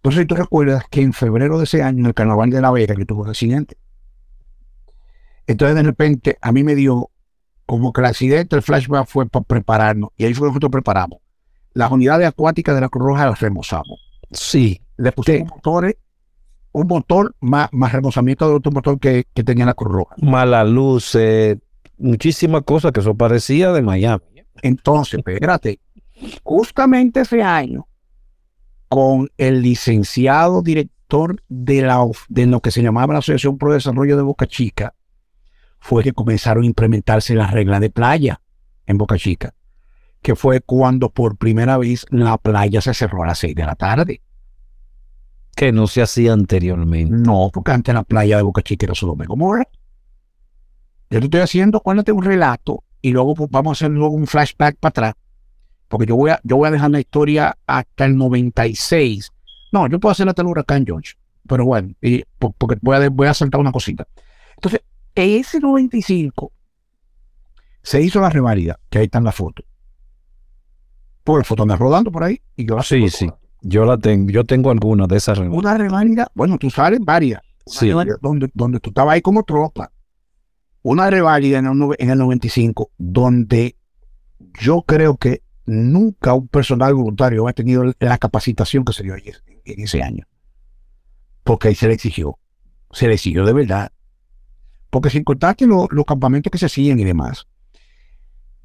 Entonces, 0.07 0.29
tú 0.29 0.37
recuerdas 0.37 0.85
que 0.89 1.03
en 1.03 1.13
febrero 1.13 1.59
de 1.59 1.65
ese 1.65 1.83
año, 1.83 1.99
en 1.99 2.07
el 2.07 2.15
Carnaval 2.15 2.49
de 2.49 2.61
la 2.61 2.71
Vega, 2.71 2.95
que 2.95 3.05
tuvo 3.05 3.23
un 3.23 3.29
accidente. 3.29 3.77
Entonces, 5.49 5.75
de 5.75 5.83
repente, 5.83 6.39
a 6.41 6.53
mí 6.53 6.63
me 6.63 6.77
dio 6.77 7.11
como 7.67 7.93
que 7.93 8.03
el 8.03 8.05
accidente, 8.05 8.55
el 8.55 8.63
flashback 8.63 9.09
fue 9.09 9.27
para 9.27 9.45
prepararnos, 9.45 10.11
y 10.17 10.25
ahí 10.25 10.33
fue 10.33 10.47
que 10.47 10.51
nosotros 10.51 10.71
preparamos. 10.71 11.19
Las 11.73 11.91
unidades 11.91 12.29
acuáticas 12.29 12.77
de 12.77 12.83
la 12.83 12.89
Cruz 12.89 13.05
Roja 13.05 13.27
las 13.27 13.41
remozamos. 13.41 14.01
Sí, 14.31 14.81
Le 14.97 15.11
pusimos 15.11 15.51
motores, 15.51 15.97
un 16.71 16.87
motor 16.87 17.35
más, 17.41 17.69
más 17.73 17.93
remozamiento 17.93 18.49
de 18.49 18.55
otro 18.55 18.71
motor 18.71 19.01
que, 19.01 19.25
que 19.35 19.43
tenía 19.43 19.67
la 19.67 19.75
Cruz 19.75 19.93
Roja. 19.93 20.15
mala 20.23 20.63
luz, 20.63 21.17
eh, 21.17 21.59
muchísimas 21.99 22.63
cosas 22.63 22.93
que 22.93 23.01
eso 23.01 23.17
parecía 23.17 23.73
de 23.73 23.83
Miami. 23.83 24.23
Entonces, 24.63 25.19
espérate, 25.19 25.81
justamente 26.45 27.23
ese 27.23 27.43
año, 27.43 27.89
con 28.89 29.31
el 29.37 29.63
licenciado 29.63 30.63
director 30.63 31.43
de, 31.49 31.83
la, 31.83 32.01
of- 32.03 32.27
de 32.29 32.47
lo 32.47 32.61
que 32.61 32.71
se 32.71 32.83
llamaba 32.83 33.13
la 33.13 33.19
Asociación 33.21 33.59
Pro 33.59 33.73
Desarrollo 33.73 34.17
de 34.17 34.23
Boca 34.23 34.47
Chica, 34.47 34.95
fue 35.79 36.03
que 36.03 36.13
comenzaron 36.13 36.65
a 36.65 36.67
implementarse 36.67 37.35
las 37.35 37.51
reglas 37.53 37.81
de 37.81 37.91
playa 37.91 38.41
en 38.87 38.99
Boca 38.99 39.17
Chica, 39.19 39.55
que 40.23 40.35
fue 40.35 40.61
cuando 40.61 41.11
por 41.11 41.37
primera 41.37 41.79
vez 41.79 42.07
la 42.11 42.39
playa 42.39 42.81
se 42.81 42.95
cerró 42.95 43.23
a 43.23 43.27
las 43.27 43.39
6 43.39 43.55
de 43.55 43.65
la 43.65 43.75
tarde. 43.77 44.23
Que 45.55 45.73
no 45.73 45.87
se 45.87 46.03
hacía 46.03 46.33
anteriormente. 46.33 47.15
No, 47.17 47.51
porque 47.53 47.71
antes 47.73 47.95
la 47.95 48.03
playa 48.05 48.37
de 48.37 48.43
Boca 48.43 48.63
Chica 48.63 48.87
era 48.87 48.95
Sodoma 48.95 49.25
y 49.25 49.27
Gomorra. 49.27 49.67
Yo 51.09 51.21
te 51.21 51.27
estoy 51.27 51.41
haciendo, 51.41 51.79
acuérdate, 51.79 52.13
un 52.13 52.23
relato 52.25 52.83
y 53.01 53.13
luego 53.13 53.35
pues, 53.35 53.49
vamos 53.51 53.71
a 53.71 53.73
hacer 53.87 53.91
luego 53.97 54.15
un 54.15 54.27
flashback 54.27 54.77
para 54.79 54.89
atrás. 54.91 55.15
Porque 55.89 56.07
yo 56.07 56.17
voy, 56.17 56.31
a, 56.31 56.41
yo 56.43 56.57
voy 56.57 56.69
a 56.69 56.73
dejar 56.73 56.91
la 56.91 57.01
historia 57.01 57.57
hasta 57.67 58.05
el 58.05 58.17
96. 58.17 59.33
No, 59.73 59.89
yo 59.89 60.01
puedo 60.01 60.13
hacer 60.13 60.29
hasta 60.29 60.43
el 60.43 60.49
huracán 60.49 60.85
George. 60.87 61.15
Pero 61.49 61.65
bueno, 61.65 61.95
y, 62.01 62.25
po- 62.39 62.53
porque 62.59 62.77
voy 62.83 62.97
a, 62.97 63.09
voy 63.09 63.27
a 63.29 63.35
saltar 63.35 63.61
una 63.61 63.71
cosita. 63.73 64.07
Entonces, 64.57 64.81
en 65.15 65.41
ese 65.41 65.61
95 65.61 66.53
se 67.83 68.03
hizo 68.03 68.21
la 68.21 68.31
reválida, 68.31 68.79
que 68.91 68.99
ahí 68.99 69.05
están 69.05 69.23
las 69.25 69.35
fotos. 69.35 69.65
Por 71.25 71.39
las 71.39 71.47
fotos 71.47 71.65
andan 71.65 71.79
rodando 71.79 72.11
por 72.11 72.25
ahí 72.25 72.41
y 72.57 72.67
yo 72.67 72.77
las 72.77 72.87
Sí, 72.87 73.09
sí. 73.09 73.31
Yo 73.63 73.85
la 73.85 73.99
tengo, 73.99 74.31
yo 74.31 74.45
tengo 74.45 74.71
algunas 74.71 75.09
de 75.09 75.17
esas 75.17 75.39
reuniones. 75.39 75.65
Una 75.65 75.77
reválida, 75.77 76.29
bueno, 76.35 76.57
tú 76.59 76.71
sales 76.71 77.01
varias. 77.03 77.41
Sí. 77.67 77.89
donde, 77.89 78.49
donde 78.55 78.79
tú 78.81 78.91
estabas 78.91 79.15
ahí 79.15 79.23
como 79.23 79.43
tropa. 79.43 79.91
Una 80.83 81.11
reválida 81.11 81.59
en 81.59 81.67
el, 81.67 81.95
en 81.99 82.11
el 82.11 82.19
95, 82.19 82.91
donde 82.97 83.77
yo 84.61 84.83
creo 84.83 85.17
que 85.17 85.43
nunca 85.67 86.35
un 86.35 86.49
personal 86.49 86.95
voluntario 86.95 87.47
ha 87.49 87.53
tenido 87.53 87.85
la 87.99 88.19
capacitación 88.19 88.85
que 88.85 88.93
se 88.93 89.03
dio 89.03 89.15
en, 89.17 89.25
ese 89.65 90.03
año. 90.03 90.27
Porque 91.45 91.69
ahí 91.69 91.75
se 91.75 91.89
le 91.89 91.95
exigió. 91.95 92.39
Se 92.93 93.09
le 93.09 93.15
exigió 93.15 93.45
de 93.45 93.53
verdad. 93.53 93.93
Porque 94.91 95.11
sin 95.11 95.25
contarte 95.25 95.67
lo- 95.67 95.89
los 95.91 96.05
campamentos 96.05 96.51
que 96.51 96.59
se 96.59 96.67
hacían 96.67 96.99
y 96.99 97.05
demás. 97.05 97.47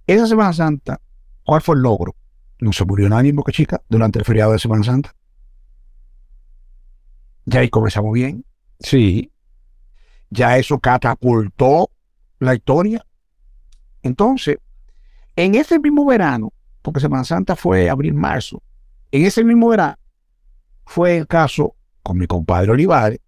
Esa 0.07 0.27
Semana 0.27 0.53
Santa, 0.53 1.01
¿cuál 1.43 1.61
fue 1.61 1.75
el 1.75 1.81
logro? 1.81 2.15
No 2.59 2.71
se 2.73 2.85
murió 2.85 3.09
nadie 3.09 3.29
en 3.31 3.35
Boca 3.35 3.51
Chica 3.51 3.81
durante 3.89 4.19
el 4.19 4.25
feriado 4.25 4.51
de 4.51 4.59
Semana 4.59 4.83
Santa. 4.83 5.15
Ya 7.45 7.59
ahí 7.61 7.69
comenzamos 7.69 8.13
bien 8.13 8.45
Sí, 8.79 9.31
ya 10.29 10.57
eso 10.57 10.79
catapultó 10.79 11.91
la 12.39 12.55
historia. 12.55 13.05
Entonces, 14.01 14.57
en 15.35 15.53
ese 15.55 15.77
mismo 15.79 16.05
verano, 16.05 16.51
porque 16.81 16.99
Semana 16.99 17.23
Santa 17.23 17.55
fue 17.55 17.89
abril-marzo, 17.89 18.61
En 19.11 19.25
ese 19.25 19.43
mismo 19.43 19.69
verano 19.69 19.97
fue 20.85 21.17
el 21.17 21.27
caso 21.27 21.75
con 22.03 22.17
mi 22.17 22.27
compadre 22.27 22.71
Olivares, 22.71 23.19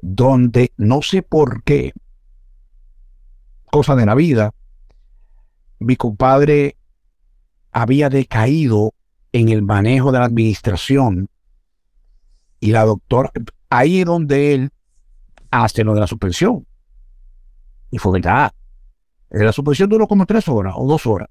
donde 0.00 0.72
no 0.76 1.02
sé 1.02 1.22
por 1.22 1.62
qué, 1.62 1.92
cosa 3.70 3.96
de 3.96 4.06
la 4.06 4.14
vida, 4.14 4.52
mi 5.78 5.96
compadre 5.96 6.76
había 7.72 8.08
decaído 8.08 8.94
en 9.32 9.48
el 9.48 9.62
manejo 9.62 10.12
de 10.12 10.18
la 10.18 10.26
administración 10.26 11.28
y 12.60 12.70
la 12.70 12.84
doctora, 12.84 13.32
ahí 13.68 14.00
es 14.00 14.06
donde 14.06 14.54
él 14.54 14.70
hace 15.50 15.84
lo 15.84 15.94
de 15.94 16.00
la 16.00 16.06
suspensión. 16.06 16.66
Y 17.90 17.98
fue 17.98 18.12
verdad. 18.12 18.52
La 19.30 19.52
suspensión 19.52 19.88
duró 19.88 20.06
como 20.06 20.26
tres 20.26 20.48
horas 20.48 20.74
o 20.76 20.86
dos 20.86 21.06
horas. 21.06 21.28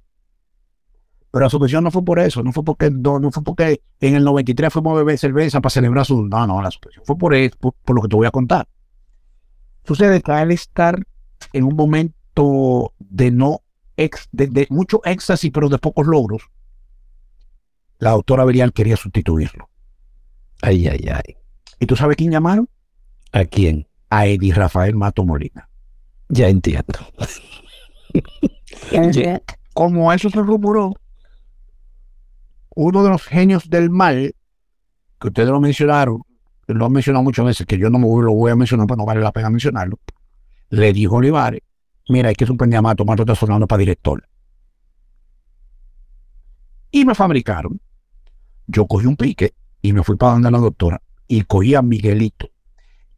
Pero 1.34 1.46
la 1.46 1.50
suspensión 1.50 1.84
no 1.84 1.90
fue 1.90 2.06
por 2.06 2.20
eso, 2.20 2.44
no 2.44 2.54
fue 2.54 2.64
porque, 2.64 2.92
no, 2.92 3.18
no 3.18 3.32
fue 3.32 3.44
porque 3.44 3.82
en 4.00 4.14
el 4.14 4.24
93 4.24 4.72
fuimos 4.72 4.92
a 4.94 4.98
beber 4.98 5.18
cerveza 5.18 5.62
para 5.62 5.72
celebrar 5.72 6.06
su. 6.06 6.28
No, 6.28 6.46
no, 6.46 6.62
la 6.62 6.70
suspensión 6.70 7.04
fue 7.08 7.18
por, 7.18 7.34
eso, 7.34 7.58
por, 7.58 7.96
lo 7.96 8.04
que 8.04 8.08
te 8.08 8.16
voy 8.16 8.28
a 8.28 8.32
contar. 8.32 8.68
Sucede 9.84 10.22
que 10.22 10.32
al 10.32 10.52
estar 10.52 11.04
en 11.52 11.64
un 11.64 11.76
momento 11.76 12.94
de 13.00 13.32
no 13.32 13.62
ex, 13.98 14.30
de, 14.32 14.68
mucho 14.70 15.02
éxtasis, 15.06 15.50
pero 15.52 15.70
de 15.70 15.80
pocos 15.80 16.06
logros, 16.06 16.44
la 17.98 18.12
doctora 18.12 18.46
Berial 18.46 18.72
quería 18.72 18.96
sustituirlo. 18.96 19.70
Ay, 20.62 20.88
ay, 20.88 21.04
ay. 21.12 21.36
¿Y 21.80 21.88
tú 21.88 21.96
sabes 21.96 22.16
quién 22.16 22.30
llamaron? 22.30 22.70
¿A 23.32 23.44
quién? 23.46 23.88
A 24.12 24.28
Eddie 24.28 24.54
Rafael 24.54 24.96
Mato 24.96 25.26
Molina. 25.26 25.68
Ya 26.30 26.48
entiendo. 26.48 27.00
Como 29.74 30.14
eso 30.14 30.30
se 30.30 30.40
rumoró, 30.40 30.94
uno 32.76 33.04
de 33.04 33.10
los 33.10 33.24
genios 33.24 33.70
del 33.70 33.90
mal, 33.90 34.36
que 35.20 35.28
ustedes 35.28 35.50
lo 35.50 35.60
mencionaron, 35.60 36.22
lo 36.68 36.86
han 36.86 36.92
mencionado 36.92 37.24
muchas 37.24 37.46
veces, 37.46 37.66
que 37.66 37.78
yo 37.78 37.90
no 37.90 38.00
me 38.00 38.08
lo 38.08 38.34
voy 38.34 38.52
a 38.52 38.56
mencionar, 38.56 38.88
pues 38.88 38.98
no 38.98 39.06
vale 39.06 39.22
la 39.22 39.32
pena 39.32 39.50
mencionarlo, 39.50 40.00
le 40.70 40.94
dijo 40.94 41.16
a 41.16 41.18
Olivares, 41.20 41.62
mira, 42.10 42.30
hay 42.30 42.36
que 42.36 42.46
suspender 42.46 42.78
a 42.78 42.82
Mato, 42.82 43.06
Mato 43.06 43.24
está 43.24 43.36
sonando 43.36 43.68
para 43.68 43.80
director. 43.80 44.28
Y 46.92 47.06
me 47.06 47.16
fabricaron. 47.16 47.80
Yo 48.68 48.86
cogí 48.86 49.08
un 49.08 49.18
pique 49.18 49.54
y 49.82 49.94
me 49.94 50.04
fui 50.04 50.16
para 50.16 50.34
donde 50.34 50.52
la 50.52 50.60
doctora 50.60 51.02
y 51.28 51.42
cogí 51.44 51.76
a 51.76 51.82
Miguelito, 51.82 52.50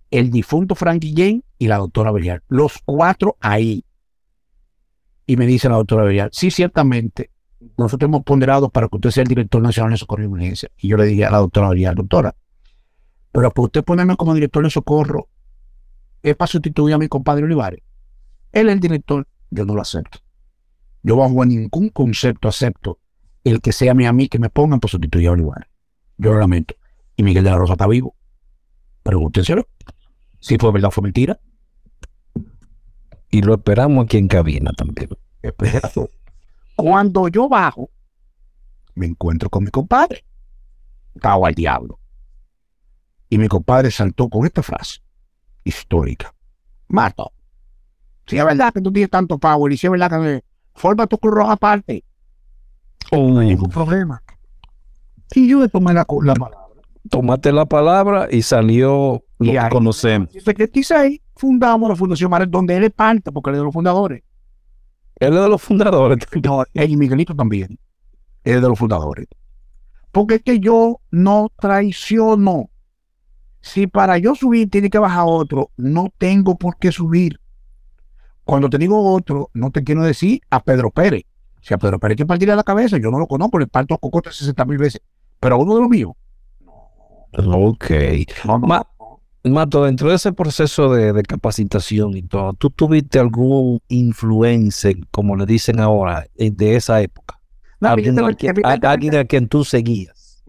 el 0.09 0.31
difunto 0.31 0.75
Frank 0.75 1.01
Guillén 1.01 1.43
y 1.57 1.67
la 1.67 1.77
doctora 1.77 2.11
Belial, 2.11 2.41
los 2.47 2.79
cuatro 2.83 3.37
ahí. 3.41 3.83
Y 5.27 5.37
me 5.37 5.45
dice 5.45 5.69
la 5.69 5.75
doctora 5.75 6.03
Belial, 6.03 6.29
sí, 6.31 6.51
ciertamente, 6.51 7.31
nosotros 7.77 8.07
hemos 8.07 8.23
ponderado 8.23 8.69
para 8.69 8.87
que 8.87 8.95
usted 8.95 9.11
sea 9.11 9.23
el 9.23 9.27
director 9.27 9.61
nacional 9.61 9.91
de 9.91 9.97
socorro 9.97 10.23
y 10.23 10.25
emergencia. 10.25 10.69
Y 10.77 10.87
yo 10.87 10.97
le 10.97 11.05
dije 11.05 11.25
a 11.25 11.31
la 11.31 11.37
doctora 11.37 11.69
Belial, 11.69 11.95
doctora, 11.95 12.35
pero 13.31 13.51
para 13.51 13.65
usted 13.65 13.83
ponerme 13.83 14.15
como 14.15 14.33
director 14.33 14.63
de 14.63 14.69
socorro, 14.69 15.27
es 16.23 16.35
para 16.35 16.47
sustituir 16.47 16.95
a 16.95 16.97
mi 16.97 17.07
compadre 17.07 17.43
Olivares. 17.43 17.81
Él 18.51 18.69
es 18.69 18.73
el 18.73 18.79
director, 18.79 19.27
yo 19.51 19.65
no 19.65 19.75
lo 19.75 19.81
acepto. 19.81 20.19
Yo 21.03 21.17
bajo 21.17 21.45
ningún 21.45 21.89
concepto 21.89 22.47
acepto 22.47 22.99
el 23.43 23.61
que 23.61 23.71
sea 23.71 23.93
mi 23.93 24.05
amigo 24.05 24.29
que 24.31 24.39
me 24.39 24.49
pongan 24.49 24.79
por 24.79 24.89
sustituir 24.89 25.27
a 25.27 25.31
Olivares. 25.33 25.69
Yo 26.17 26.33
lo 26.33 26.39
lamento. 26.39 26.75
Y 27.15 27.23
Miguel 27.23 27.43
de 27.43 27.51
la 27.51 27.57
Rosa 27.57 27.73
está 27.73 27.87
vivo. 27.87 28.15
Pregúntenselo. 29.03 29.67
Si 30.39 30.57
fue 30.57 30.71
verdad 30.71 30.87
o 30.87 30.91
fue 30.91 31.03
mentira. 31.03 31.39
Y 33.29 33.41
lo 33.41 33.53
esperamos 33.53 34.05
aquí 34.05 34.17
en 34.17 34.27
cabina 34.27 34.71
también. 34.73 35.09
Cuando 36.75 37.27
yo 37.27 37.47
bajo, 37.49 37.89
me 38.95 39.05
encuentro 39.05 39.49
con 39.49 39.63
mi 39.63 39.71
compadre. 39.71 40.25
Estaba 41.13 41.47
al 41.47 41.53
diablo. 41.55 41.99
Y 43.29 43.37
mi 43.37 43.47
compadre 43.47 43.91
saltó 43.91 44.29
con 44.29 44.45
esta 44.45 44.61
frase 44.61 44.99
histórica. 45.63 46.33
Mato. 46.87 47.31
Si 48.27 48.37
es 48.37 48.45
verdad 48.45 48.73
que 48.73 48.81
tú 48.81 48.91
tienes 48.91 49.09
tanto 49.09 49.37
power 49.37 49.71
y 49.71 49.77
si 49.77 49.87
es 49.87 49.91
verdad 49.91 50.09
que 50.09 50.43
forma 50.73 51.07
tu 51.07 51.17
cruz 51.17 51.45
aparte. 51.47 52.03
Oh. 53.11 53.29
No 53.29 53.39
hay 53.39 53.47
ningún 53.47 53.69
problema. 53.69 54.21
Y 55.33 55.47
yo 55.47 55.59
le 55.61 55.69
tomé 55.69 55.93
la, 55.93 56.05
la 56.23 56.33
palabra. 56.35 56.65
Tomaste 57.09 57.51
la 57.51 57.65
palabra 57.65 58.27
y 58.31 58.41
salió 58.41 59.23
lo 59.39 59.45
Y 59.45 59.51
que 59.51 59.59
ahí- 59.59 59.69
conocemos. 59.69 60.29
En 60.31 60.37
el 60.37 60.43
76 60.43 61.21
fundamos 61.35 61.89
la 61.89 61.95
Fundación 61.95 62.31
Mares, 62.31 62.49
donde 62.49 62.75
él 62.77 62.83
es 62.83 62.91
parte, 62.91 63.31
porque 63.31 63.49
él 63.51 63.55
es 63.55 63.59
de 63.59 63.65
los 63.65 63.73
fundadores. 63.73 64.23
Él 65.19 65.33
es 65.33 65.41
de 65.41 65.49
los 65.49 65.61
fundadores. 65.61 66.19
No, 66.43 66.63
y 66.73 66.97
Miguelito 66.97 67.35
también. 67.35 67.79
Él 68.43 68.55
es 68.57 68.61
de 68.61 68.67
los 68.69 68.77
fundadores. 68.77 69.27
Porque 70.11 70.35
es 70.35 70.43
que 70.43 70.59
yo 70.59 70.99
no 71.11 71.51
traiciono. 71.59 72.69
Si 73.61 73.87
para 73.87 74.17
yo 74.17 74.35
subir 74.35 74.69
tiene 74.69 74.89
que 74.89 74.99
bajar 74.99 75.25
otro, 75.27 75.71
no 75.75 76.11
tengo 76.17 76.55
por 76.57 76.77
qué 76.77 76.91
subir. 76.91 77.39
Cuando 78.43 78.69
te 78.69 78.77
digo 78.77 79.11
otro, 79.11 79.49
no 79.53 79.71
te 79.71 79.83
quiero 79.83 80.03
decir 80.03 80.41
a 80.51 80.61
Pedro 80.63 80.91
Pérez. 80.91 81.23
Si 81.61 81.73
a 81.73 81.77
Pedro 81.79 81.99
Pérez 81.99 82.13
hay 82.13 82.17
que 82.17 82.25
partirle 82.27 82.55
la 82.55 82.63
cabeza, 82.63 82.97
yo 82.97 83.09
no 83.09 83.17
lo 83.17 83.25
conozco, 83.25 83.57
le 83.57 83.65
parto 83.65 83.95
a 83.95 83.97
Cocote 83.97 84.31
60 84.31 84.65
mil 84.65 84.77
veces. 84.77 85.01
Pero 85.39 85.55
a 85.55 85.57
uno 85.57 85.73
de 85.75 85.81
los 85.81 85.89
míos. 85.89 86.11
Ok. 87.37 87.89
No, 88.45 88.59
no. 88.59 88.67
Ma- 88.67 88.87
Mato, 89.51 89.83
dentro 89.85 90.09
de 90.09 90.15
ese 90.15 90.33
proceso 90.33 90.91
de, 90.93 91.13
de 91.13 91.23
capacitación 91.23 92.15
y 92.17 92.23
todo, 92.23 92.53
¿tú 92.53 92.69
tuviste 92.69 93.19
algún 93.19 93.79
influencer, 93.89 94.95
como 95.11 95.35
le 95.35 95.45
dicen 95.45 95.79
ahora, 95.79 96.25
eh, 96.35 96.51
de 96.51 96.75
esa 96.75 97.01
época? 97.01 97.39
No, 97.79 97.89
Alguien, 97.89 98.17
a, 98.19 98.23
a- 98.63 98.91
alguien 98.91 99.15
a 99.15 99.25
quien 99.25 99.47
tú 99.47 99.63
seguías. 99.63 100.43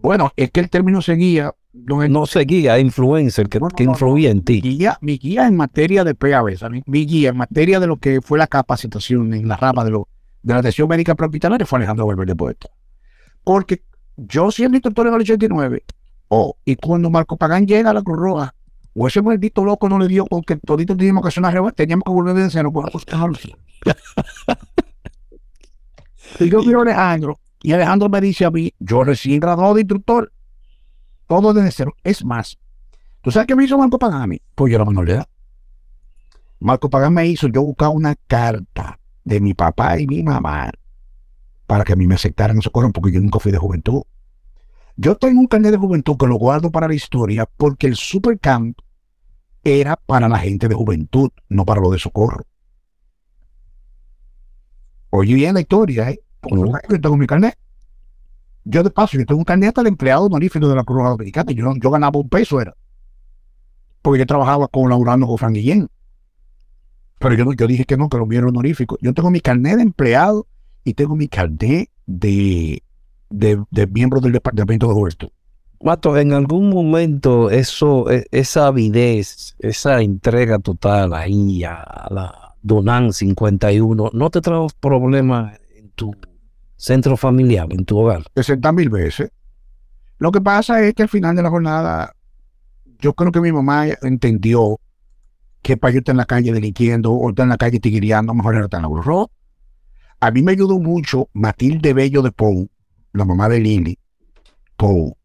Bueno, 0.00 0.32
es 0.36 0.50
que 0.50 0.60
el 0.60 0.68
término 0.70 1.00
seguía. 1.02 1.52
No 1.74 2.26
seguía, 2.26 2.78
influencer, 2.78 3.48
que, 3.48 3.58
No, 3.58 3.68
no, 3.68 3.74
que 3.74 3.84
no, 3.84 3.92
influía 3.92 4.30
en 4.30 4.38
mi 4.38 4.42
ti. 4.42 4.60
guía, 4.60 4.98
mi 5.00 5.16
guía 5.16 5.46
en 5.46 5.56
materia 5.56 6.04
de 6.04 6.14
PAB, 6.14 6.56
¿sabes? 6.58 6.82
mi 6.86 7.06
guía 7.06 7.30
en 7.30 7.36
materia 7.38 7.80
de 7.80 7.86
lo 7.86 7.96
que 7.96 8.20
fue 8.20 8.38
la 8.38 8.46
capacitación 8.46 9.32
en 9.32 9.48
la 9.48 9.56
rama 9.56 9.82
de, 9.84 9.90
lo, 9.92 10.08
de 10.42 10.52
la 10.52 10.60
atención 10.60 10.86
médica 10.88 11.14
prehospitalaria 11.14 11.64
fue 11.66 11.78
Alejandro 11.78 12.06
Valverde 12.06 12.36
Poeta. 12.36 12.68
Porque 13.42 13.82
yo 14.16 14.50
siendo 14.50 14.76
instructor 14.76 15.06
en 15.06 15.14
el 15.14 15.20
89, 15.22 15.82
oh, 16.34 16.56
y 16.64 16.76
cuando 16.76 17.10
Marco 17.10 17.36
Pagán 17.36 17.66
llega 17.66 17.90
a 17.90 17.94
la 17.94 18.02
Cruz 18.02 18.18
Roja, 18.18 18.54
o 18.94 19.06
ese 19.06 19.20
maldito 19.22 19.64
loco 19.64 19.88
no 19.88 19.98
le 19.98 20.08
dio 20.08 20.24
porque 20.26 20.56
todito 20.56 20.96
teníamos 20.96 21.22
que 21.22 21.28
hacer 21.28 21.40
una 21.40 21.50
reunión, 21.50 21.74
teníamos 21.74 22.04
que 22.04 22.12
volver 22.12 22.34
de 22.34 22.50
cero 22.50 22.72
por 22.72 22.90
Y 26.40 26.48
yo 26.48 26.62
miro 26.62 26.80
a 26.80 26.82
Alejandro, 26.82 27.38
y 27.62 27.72
Alejandro 27.72 28.08
me 28.08 28.20
dice 28.20 28.44
a 28.44 28.50
mí, 28.50 28.72
yo 28.78 29.04
recién 29.04 29.40
graduado 29.40 29.74
de 29.74 29.82
instructor, 29.82 30.32
todo 31.26 31.52
desde 31.52 31.70
cero. 31.70 31.92
Es 32.02 32.24
más, 32.24 32.58
¿Tú 33.22 33.30
sabes 33.30 33.46
qué 33.46 33.54
me 33.54 33.64
hizo 33.64 33.78
Marco 33.78 34.00
Pagán 34.00 34.22
a 34.22 34.26
mí? 34.26 34.42
Pues 34.56 34.72
yo 34.72 34.76
era 34.76 34.84
menor 34.84 35.06
de 35.06 35.12
edad. 35.12 35.28
Marco 36.58 36.90
Pagán 36.90 37.14
me 37.14 37.26
hizo 37.26 37.46
yo 37.46 37.62
buscar 37.62 37.90
una 37.90 38.16
carta 38.26 38.98
de 39.24 39.40
mi 39.40 39.54
papá 39.54 39.98
y 40.00 40.08
mi 40.08 40.24
mamá 40.24 40.72
para 41.68 41.84
que 41.84 41.92
a 41.92 41.96
mí 41.96 42.06
me 42.08 42.16
aceptaran 42.16 42.56
en 42.56 42.62
socorro 42.62 42.90
porque 42.92 43.12
yo 43.12 43.20
nunca 43.20 43.38
fui 43.38 43.52
de 43.52 43.58
juventud. 43.58 44.02
Yo 44.96 45.16
tengo 45.16 45.40
un 45.40 45.46
carnet 45.46 45.72
de 45.72 45.78
juventud 45.78 46.16
que 46.16 46.26
lo 46.26 46.36
guardo 46.36 46.70
para 46.70 46.88
la 46.88 46.94
historia 46.94 47.46
porque 47.56 47.86
el 47.86 47.96
supercamp 47.96 48.78
era 49.64 49.96
para 49.96 50.28
la 50.28 50.38
gente 50.38 50.68
de 50.68 50.74
juventud, 50.74 51.30
no 51.48 51.64
para 51.64 51.80
lo 51.80 51.90
de 51.90 51.98
socorro. 51.98 52.44
Oye 55.10 55.34
bien 55.34 55.54
la 55.54 55.60
historia, 55.60 56.10
¿eh? 56.10 56.20
Yo 56.88 57.00
tengo 57.00 57.16
mi 57.16 57.26
carnet. 57.26 57.56
Yo 58.64 58.82
de 58.82 58.90
paso, 58.90 59.18
yo 59.18 59.26
tengo 59.26 59.38
un 59.38 59.44
carnet 59.44 59.68
hasta 59.68 59.82
de 59.82 59.88
empleado 59.88 60.24
honorífico 60.24 60.68
de 60.68 60.74
la 60.76 60.84
Cruz 60.84 60.98
Roja 60.98 61.10
Dominicana. 61.10 61.52
Yo, 61.52 61.72
yo 61.80 61.90
ganaba 61.90 62.18
un 62.18 62.28
peso, 62.28 62.60
era 62.60 62.74
porque 64.02 64.18
yo 64.20 64.26
trabajaba 64.26 64.68
con 64.68 64.90
Frank 65.38 65.54
Guillén. 65.54 65.88
Pero 67.18 67.34
yo, 67.34 67.44
no- 67.44 67.52
yo 67.52 67.66
dije 67.66 67.84
que 67.84 67.96
no, 67.96 68.08
que 68.08 68.18
lo 68.18 68.26
mío 68.26 68.40
era 68.40 68.48
honorífico. 68.48 68.98
Yo 69.00 69.14
tengo 69.14 69.30
mi 69.30 69.40
carnet 69.40 69.76
de 69.76 69.82
empleado 69.82 70.46
y 70.84 70.94
tengo 70.94 71.14
mi 71.14 71.28
carnet 71.28 71.88
de, 72.06 72.82
de, 73.32 73.62
de 73.70 73.86
miembro 73.86 74.20
del 74.20 74.32
departamento 74.32 74.88
de 74.88 74.94
juventud. 74.94 75.28
Mato, 75.82 76.16
en 76.16 76.32
algún 76.32 76.70
momento 76.70 77.50
eso, 77.50 78.08
e- 78.10 78.26
esa 78.30 78.68
avidez, 78.68 79.56
esa 79.58 80.00
entrega 80.00 80.58
total 80.60 81.12
ahí 81.12 81.64
a 81.64 82.06
la 82.10 82.54
Donan 82.62 83.12
51, 83.12 84.10
¿no 84.12 84.30
te 84.30 84.40
trajo 84.40 84.68
problemas 84.78 85.58
en 85.76 85.90
tu 85.90 86.14
centro 86.76 87.16
familiar, 87.16 87.66
en 87.70 87.84
tu 87.84 87.98
hogar? 87.98 88.22
60 88.36 88.70
mil 88.72 88.88
veces. 88.90 89.30
Lo 90.18 90.30
que 90.30 90.40
pasa 90.40 90.80
es 90.84 90.94
que 90.94 91.02
al 91.02 91.08
final 91.08 91.34
de 91.34 91.42
la 91.42 91.50
jornada, 91.50 92.14
yo 93.00 93.12
creo 93.14 93.32
que 93.32 93.40
mi 93.40 93.50
mamá 93.50 93.88
entendió 94.02 94.78
que 95.62 95.76
para 95.76 95.92
yo 95.92 95.98
estar 95.98 96.12
en 96.12 96.18
la 96.18 96.26
calle 96.26 96.52
delinquiendo 96.52 97.12
o 97.12 97.30
estar 97.30 97.42
en 97.42 97.50
la 97.50 97.56
calle 97.56 97.80
tiguiriando, 97.80 98.32
mejor 98.34 98.54
era 98.54 98.64
estar 98.66 98.78
en 98.78 98.82
la 98.82 98.88
Cruz 98.88 99.04
Roja. 99.04 99.32
A 100.20 100.30
mí 100.30 100.42
me 100.42 100.52
ayudó 100.52 100.78
mucho 100.78 101.28
Matilde 101.32 101.92
Bello 101.92 102.22
de 102.22 102.30
Pou, 102.30 102.68
la 103.12 103.24
mamá 103.24 103.48
de 103.48 103.60
Lili, 103.60 103.98
Pou, 104.76 105.16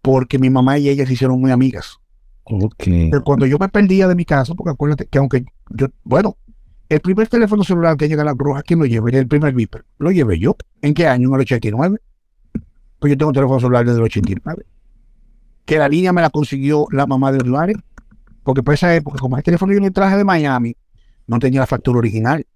porque 0.00 0.38
mi 0.38 0.50
mamá 0.50 0.78
y 0.78 0.88
ella 0.88 1.06
se 1.06 1.12
hicieron 1.12 1.40
muy 1.40 1.50
amigas. 1.50 1.98
Ok. 2.44 2.84
Pero 2.84 3.22
cuando 3.24 3.46
yo 3.46 3.58
me 3.58 3.68
perdía 3.68 4.08
de 4.08 4.14
mi 4.14 4.24
casa, 4.24 4.54
porque 4.54 4.70
acuérdate 4.70 5.06
que 5.06 5.18
aunque 5.18 5.44
yo, 5.70 5.86
bueno, 6.02 6.36
el 6.88 7.00
primer 7.00 7.28
teléfono 7.28 7.64
celular 7.64 7.96
que 7.96 8.08
llega 8.08 8.22
a 8.22 8.26
la 8.26 8.34
Cruz 8.34 8.62
¿quién 8.66 8.78
lo 8.78 8.84
lleva? 8.84 9.08
El 9.10 9.26
primer 9.26 9.54
Viper, 9.54 9.84
lo 9.98 10.10
llevé 10.10 10.38
yo. 10.38 10.56
¿En 10.82 10.92
qué 10.92 11.06
año? 11.06 11.28
En 11.28 11.34
el 11.34 11.40
89. 11.40 11.98
Pues 12.98 13.10
yo 13.10 13.16
tengo 13.16 13.32
teléfono 13.32 13.60
celular 13.60 13.84
desde 13.84 13.98
el 13.98 14.04
89. 14.04 14.66
Que 15.64 15.78
la 15.78 15.88
línea 15.88 16.12
me 16.12 16.20
la 16.20 16.30
consiguió 16.30 16.86
la 16.90 17.06
mamá 17.06 17.32
de 17.32 17.38
Olivares. 17.38 17.76
Porque 18.42 18.62
por 18.62 18.74
esa 18.74 18.94
época, 18.94 19.18
como 19.18 19.36
el 19.36 19.42
teléfono 19.42 19.72
yo 19.72 19.80
le 19.80 19.90
traje 19.90 20.16
de 20.16 20.24
Miami, 20.24 20.76
no 21.26 21.38
tenía 21.38 21.60
la 21.60 21.66
factura 21.66 21.98
original. 21.98 22.46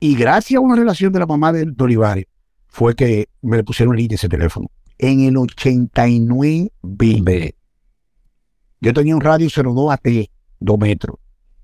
Y 0.00 0.16
gracias 0.16 0.58
a 0.58 0.60
una 0.60 0.76
relación 0.76 1.12
de 1.12 1.20
la 1.20 1.26
mamá 1.26 1.52
de, 1.52 1.64
de 1.64 1.84
Olivares, 1.84 2.26
fue 2.74 2.96
que 2.96 3.28
me 3.40 3.56
le 3.56 3.62
pusieron 3.62 3.94
línea 3.96 4.16
ese 4.16 4.28
teléfono. 4.28 4.66
En 4.98 5.20
el 5.20 5.36
89 5.36 6.72
Ve. 6.82 7.54
yo 8.80 8.92
tenía 8.92 9.14
un 9.14 9.20
radio 9.20 9.48
02 9.48 9.92
AT, 9.92 10.08
2 10.58 10.78
metros. 10.80 11.16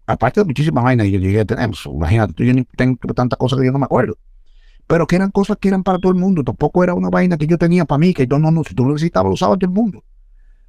Aparte 0.06 0.40
de 0.40 0.46
muchísimas 0.46 0.84
vainas 0.84 1.06
que 1.06 1.10
yo 1.10 1.18
llegué 1.18 1.40
a 1.40 1.44
tener, 1.44 1.66
pues, 1.68 1.84
imagínate, 1.86 2.46
yo 2.46 2.54
ni 2.54 2.64
tengo 2.76 2.96
tantas 3.12 3.36
cosas 3.40 3.58
que 3.58 3.66
yo 3.66 3.72
no 3.72 3.80
me 3.80 3.86
acuerdo. 3.86 4.16
Pero 4.86 5.08
que 5.08 5.16
eran 5.16 5.32
cosas 5.32 5.56
que 5.60 5.66
eran 5.68 5.82
para 5.82 5.98
todo 5.98 6.12
el 6.12 6.18
mundo. 6.18 6.44
Tampoco 6.44 6.84
era 6.84 6.94
una 6.94 7.10
vaina 7.10 7.36
que 7.36 7.46
yo 7.48 7.58
tenía 7.58 7.84
para 7.86 7.98
mí, 7.98 8.14
que 8.14 8.28
yo 8.28 8.38
no, 8.38 8.52
no, 8.52 8.62
si 8.62 8.74
tú 8.74 8.84
lo 8.84 8.92
necesitabas, 8.92 9.30
lo 9.30 9.34
usaba 9.34 9.56
todo 9.56 9.68
el 9.68 9.74
mundo. 9.74 10.04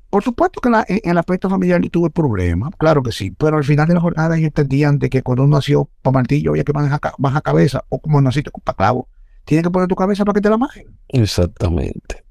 Por 0.10 0.24
supuesto 0.24 0.60
que 0.60 0.70
en, 0.70 0.74
la- 0.74 0.86
en- 0.88 1.00
en 1.04 1.12
el 1.12 1.18
aspecto 1.20 1.50
familiar 1.52 1.80
yo 1.82 1.90
tuve 1.92 2.10
problemas, 2.10 2.72
claro 2.80 3.04
que 3.04 3.12
sí, 3.12 3.30
pero 3.32 3.58
al 3.58 3.64
final 3.64 3.88
de 3.88 3.94
la 3.94 4.02
jornada 4.02 4.36
ellos 4.38 4.48
entendían 4.48 4.98
de 4.98 5.10
que 5.10 5.22
cuando 5.22 5.44
uno 5.44 5.58
nació 5.58 5.88
para 6.02 6.16
martillo 6.16 6.50
había 6.52 6.64
que 6.64 6.72
bajar, 6.72 7.00
ca- 7.00 7.14
bajar 7.20 7.42
cabeza, 7.44 7.84
o 7.90 8.00
como 8.00 8.20
naciste 8.22 8.50
para 8.64 8.76
clavo, 8.76 9.08
tienes 9.46 9.64
que 9.64 9.72
poner 9.72 9.88
tu 9.88 9.96
cabeza 9.96 10.24
para 10.26 10.34
que 10.36 10.42
te 10.42 10.50
la 10.50 10.58
majen. 10.58 10.86
Exactamente. 11.10 12.24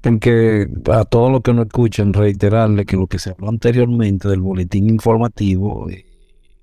Porque 0.00 0.66
a 0.90 1.04
todos 1.04 1.30
los 1.30 1.42
que 1.42 1.52
no 1.52 1.62
escuchan, 1.62 2.12
reiterarle 2.12 2.86
que 2.86 2.96
lo 2.96 3.06
que 3.06 3.18
se 3.18 3.30
habló 3.30 3.48
anteriormente 3.50 4.28
del 4.28 4.40
boletín 4.40 4.88
informativo, 4.88 5.90
eh, 5.90 6.06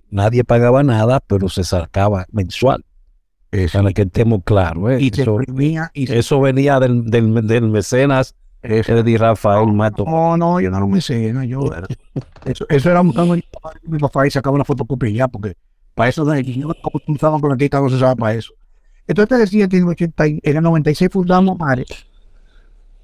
nadie 0.10 0.44
pagaba 0.44 0.82
nada, 0.84 1.20
pero 1.20 1.48
se 1.50 1.64
sacaba 1.64 2.26
mensual. 2.32 2.84
Para 3.72 3.94
que 3.94 4.02
estemos 4.04 4.42
claros. 4.44 4.92
¿eh? 4.92 4.98
Y 5.00 5.08
Eso, 5.22 5.38
y 5.94 6.08
se- 6.08 6.20
eso 6.20 6.42
venía 6.42 6.80
del, 6.80 7.06
del, 7.06 7.48
del 7.48 7.70
mecenas 7.70 8.36
Eddie 8.62 9.18
Rafael 9.18 9.72
Mato. 9.72 10.04
No, 10.06 10.36
no, 10.36 10.60
yo 10.60 10.70
no 10.70 10.80
lo 10.82 10.88
me 10.88 11.00
sé, 11.00 11.32
no, 11.32 11.44
yo. 11.44 11.62
Eso, 12.46 12.66
eso 12.70 12.92
era 12.92 13.02
buscando 13.02 13.36
mi 13.36 14.00
papá, 14.00 14.28
y 14.28 14.32
sacaba 14.32 14.56
una 14.56 14.66
fotocopia 14.66 15.10
ya, 15.10 15.28
porque 15.28 15.54
para 15.96 16.10
eso 16.10 16.26
de 16.26 16.44
yo 16.44 16.68
usaban 17.08 17.40
con 17.40 17.52
la 17.52 17.58
tita, 17.58 17.80
no 17.80 17.90
se 17.90 17.98
sabe 18.00 18.16
para 18.16 18.34
eso. 18.34 18.54
Entonces 19.08 19.30
te 19.30 19.38
decía 19.38 19.68
que 19.68 19.78
en 19.78 19.84
el, 19.84 19.90
80, 19.90 20.28
y- 20.28 20.40
en 20.44 20.58
el 20.58 20.64
96 20.64 21.10
fundamos 21.12 21.58
Mares. 21.58 21.88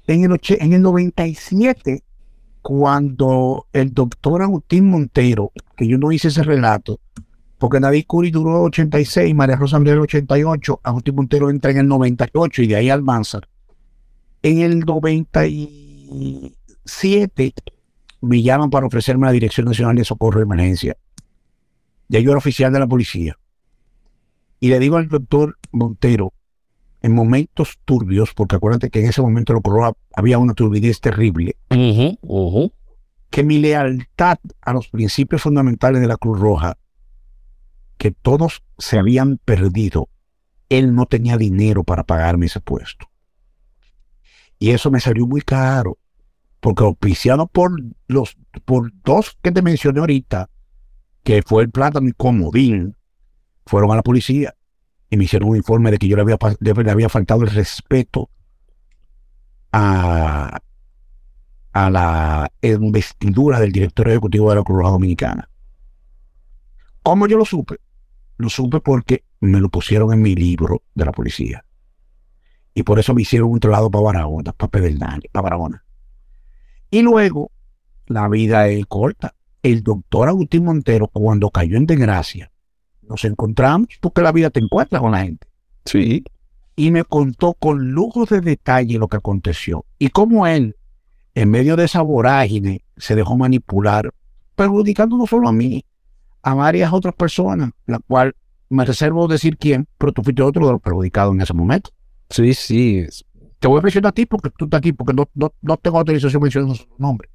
En 0.06 0.24
el, 0.24 0.30
och- 0.32 0.56
en 0.60 0.72
el 0.74 0.82
97, 0.82 2.02
cuando 2.60 3.66
el 3.72 3.92
doctor 3.94 4.42
Agustín 4.42 4.88
Montero, 4.90 5.52
que 5.76 5.86
yo 5.86 5.96
no 5.98 6.12
hice 6.12 6.28
ese 6.28 6.42
relato, 6.42 6.98
porque 7.58 7.80
David 7.80 8.04
Curi 8.06 8.30
duró 8.30 8.62
86, 8.64 9.34
María 9.34 9.56
Rosa 9.56 9.76
Andrés 9.76 9.98
88, 9.98 10.80
Agustín 10.82 11.14
Montero 11.14 11.48
entra 11.50 11.70
en 11.70 11.78
el 11.78 11.88
98 11.88 12.62
y 12.62 12.66
de 12.66 12.76
ahí 12.76 12.90
al 12.90 13.02
Mansar. 13.02 13.48
En 14.42 14.58
el 14.60 14.80
97 14.80 17.54
me 18.20 18.42
llaman 18.42 18.70
para 18.70 18.86
ofrecerme 18.86 19.26
la 19.26 19.32
Dirección 19.32 19.66
Nacional 19.66 19.96
de 19.96 20.04
Socorro 20.04 20.38
de 20.38 20.44
Emergencia. 20.44 20.96
Ya 22.08 22.20
yo 22.20 22.30
era 22.30 22.38
oficial 22.38 22.72
de 22.72 22.78
la 22.80 22.86
policía. 22.86 23.36
Y 24.64 24.68
le 24.68 24.78
digo 24.78 24.96
al 24.96 25.10
doctor 25.10 25.58
Montero, 25.72 26.32
en 27.02 27.14
momentos 27.14 27.78
turbios, 27.84 28.32
porque 28.32 28.56
acuérdate 28.56 28.88
que 28.88 29.00
en 29.00 29.10
ese 29.10 29.20
momento 29.20 29.52
lo 29.52 29.60
Roja 29.62 29.92
había 30.16 30.38
una 30.38 30.54
turbidez 30.54 31.02
terrible, 31.02 31.58
que 33.28 33.44
mi 33.44 33.58
lealtad 33.58 34.38
a 34.62 34.72
los 34.72 34.88
principios 34.88 35.42
fundamentales 35.42 36.00
de 36.00 36.06
la 36.06 36.16
Cruz 36.16 36.40
Roja, 36.40 36.78
que 37.98 38.10
todos 38.10 38.62
se 38.78 38.98
habían 38.98 39.36
perdido, 39.36 40.08
él 40.70 40.94
no 40.94 41.04
tenía 41.04 41.36
dinero 41.36 41.84
para 41.84 42.04
pagarme 42.04 42.46
ese 42.46 42.60
puesto. 42.60 43.10
Y 44.58 44.70
eso 44.70 44.90
me 44.90 45.00
salió 45.00 45.26
muy 45.26 45.42
caro, 45.42 45.98
porque 46.60 46.84
auspiciado 46.84 47.48
por 47.48 47.70
los 48.08 48.38
por 48.64 48.90
dos 49.04 49.36
que 49.42 49.52
te 49.52 49.60
mencioné 49.60 50.00
ahorita, 50.00 50.48
que 51.22 51.42
fue 51.42 51.64
el 51.64 51.70
plátano 51.70 52.08
y 52.08 52.12
comodín, 52.12 52.96
fueron 53.66 53.90
a 53.92 53.96
la 53.96 54.02
policía 54.02 54.54
y 55.10 55.16
me 55.16 55.24
hicieron 55.24 55.50
un 55.50 55.56
informe 55.56 55.90
de 55.90 55.98
que 55.98 56.08
yo 56.08 56.16
le 56.16 56.22
había, 56.22 56.38
le 56.60 56.90
había 56.90 57.08
faltado 57.08 57.42
el 57.42 57.50
respeto 57.50 58.30
a, 59.72 60.60
a 61.72 61.90
la 61.90 62.50
investidura 62.62 63.60
del 63.60 63.72
director 63.72 64.08
ejecutivo 64.08 64.50
de 64.50 64.56
la 64.56 64.62
Cruz 64.62 64.82
Dominicana. 64.82 65.48
¿Cómo 67.02 67.26
yo 67.26 67.36
lo 67.36 67.44
supe? 67.44 67.76
Lo 68.38 68.48
supe 68.48 68.80
porque 68.80 69.24
me 69.40 69.60
lo 69.60 69.68
pusieron 69.68 70.12
en 70.12 70.22
mi 70.22 70.34
libro 70.34 70.82
de 70.94 71.04
la 71.04 71.12
policía. 71.12 71.64
Y 72.74 72.82
por 72.82 72.98
eso 72.98 73.14
me 73.14 73.22
hicieron 73.22 73.50
un 73.50 73.60
traslado 73.60 73.90
para 73.90 74.04
Barahona, 74.04 74.52
para 74.52 74.70
Pedernales, 74.70 75.30
para 75.30 75.42
Barahona. 75.42 75.84
Y 76.90 77.02
luego, 77.02 77.50
la 78.06 78.28
vida 78.28 78.68
es 78.68 78.86
corta. 78.86 79.34
El 79.62 79.82
doctor 79.82 80.28
Agustín 80.28 80.64
Montero, 80.64 81.08
cuando 81.08 81.50
cayó 81.50 81.76
en 81.76 81.86
desgracia, 81.86 82.50
nos 83.08 83.24
encontramos 83.24 83.88
porque 84.00 84.22
la 84.22 84.32
vida 84.32 84.50
te 84.50 84.60
encuentra 84.60 85.00
con 85.00 85.12
la 85.12 85.22
gente 85.22 85.46
Sí. 85.84 86.24
y 86.76 86.90
me 86.90 87.04
contó 87.04 87.54
con 87.54 87.92
lujos 87.92 88.30
de 88.30 88.40
detalle 88.40 88.98
lo 88.98 89.08
que 89.08 89.16
aconteció 89.18 89.84
y 89.98 90.08
cómo 90.08 90.46
él, 90.46 90.76
en 91.34 91.50
medio 91.50 91.76
de 91.76 91.84
esa 91.84 92.02
vorágine, 92.02 92.84
se 92.96 93.14
dejó 93.14 93.36
manipular, 93.36 94.12
perjudicando 94.54 95.16
no 95.16 95.26
solo 95.26 95.48
a 95.48 95.52
mí, 95.52 95.84
a 96.42 96.54
varias 96.54 96.92
otras 96.92 97.14
personas, 97.14 97.70
la 97.86 97.98
cual 97.98 98.34
me 98.68 98.84
reservo 98.84 99.26
decir 99.28 99.56
quién, 99.56 99.86
pero 99.98 100.12
tú 100.12 100.22
fuiste 100.22 100.42
otro 100.42 100.66
de 100.66 100.72
los 100.72 100.80
perjudicados 100.80 101.34
en 101.34 101.40
ese 101.40 101.54
momento. 101.54 101.90
Sí, 102.30 102.54
sí. 102.54 103.06
Te 103.58 103.68
voy 103.68 103.78
a 103.78 103.82
mencionar 103.82 104.10
a 104.10 104.12
ti 104.12 104.26
porque 104.26 104.50
tú 104.50 104.66
estás 104.66 104.78
aquí, 104.78 104.92
porque 104.92 105.12
no, 105.14 105.28
no, 105.34 105.52
no 105.62 105.76
tengo 105.76 105.98
autorización 105.98 106.42
mencionando 106.42 106.74
su 106.74 106.86
nombre. 106.98 107.28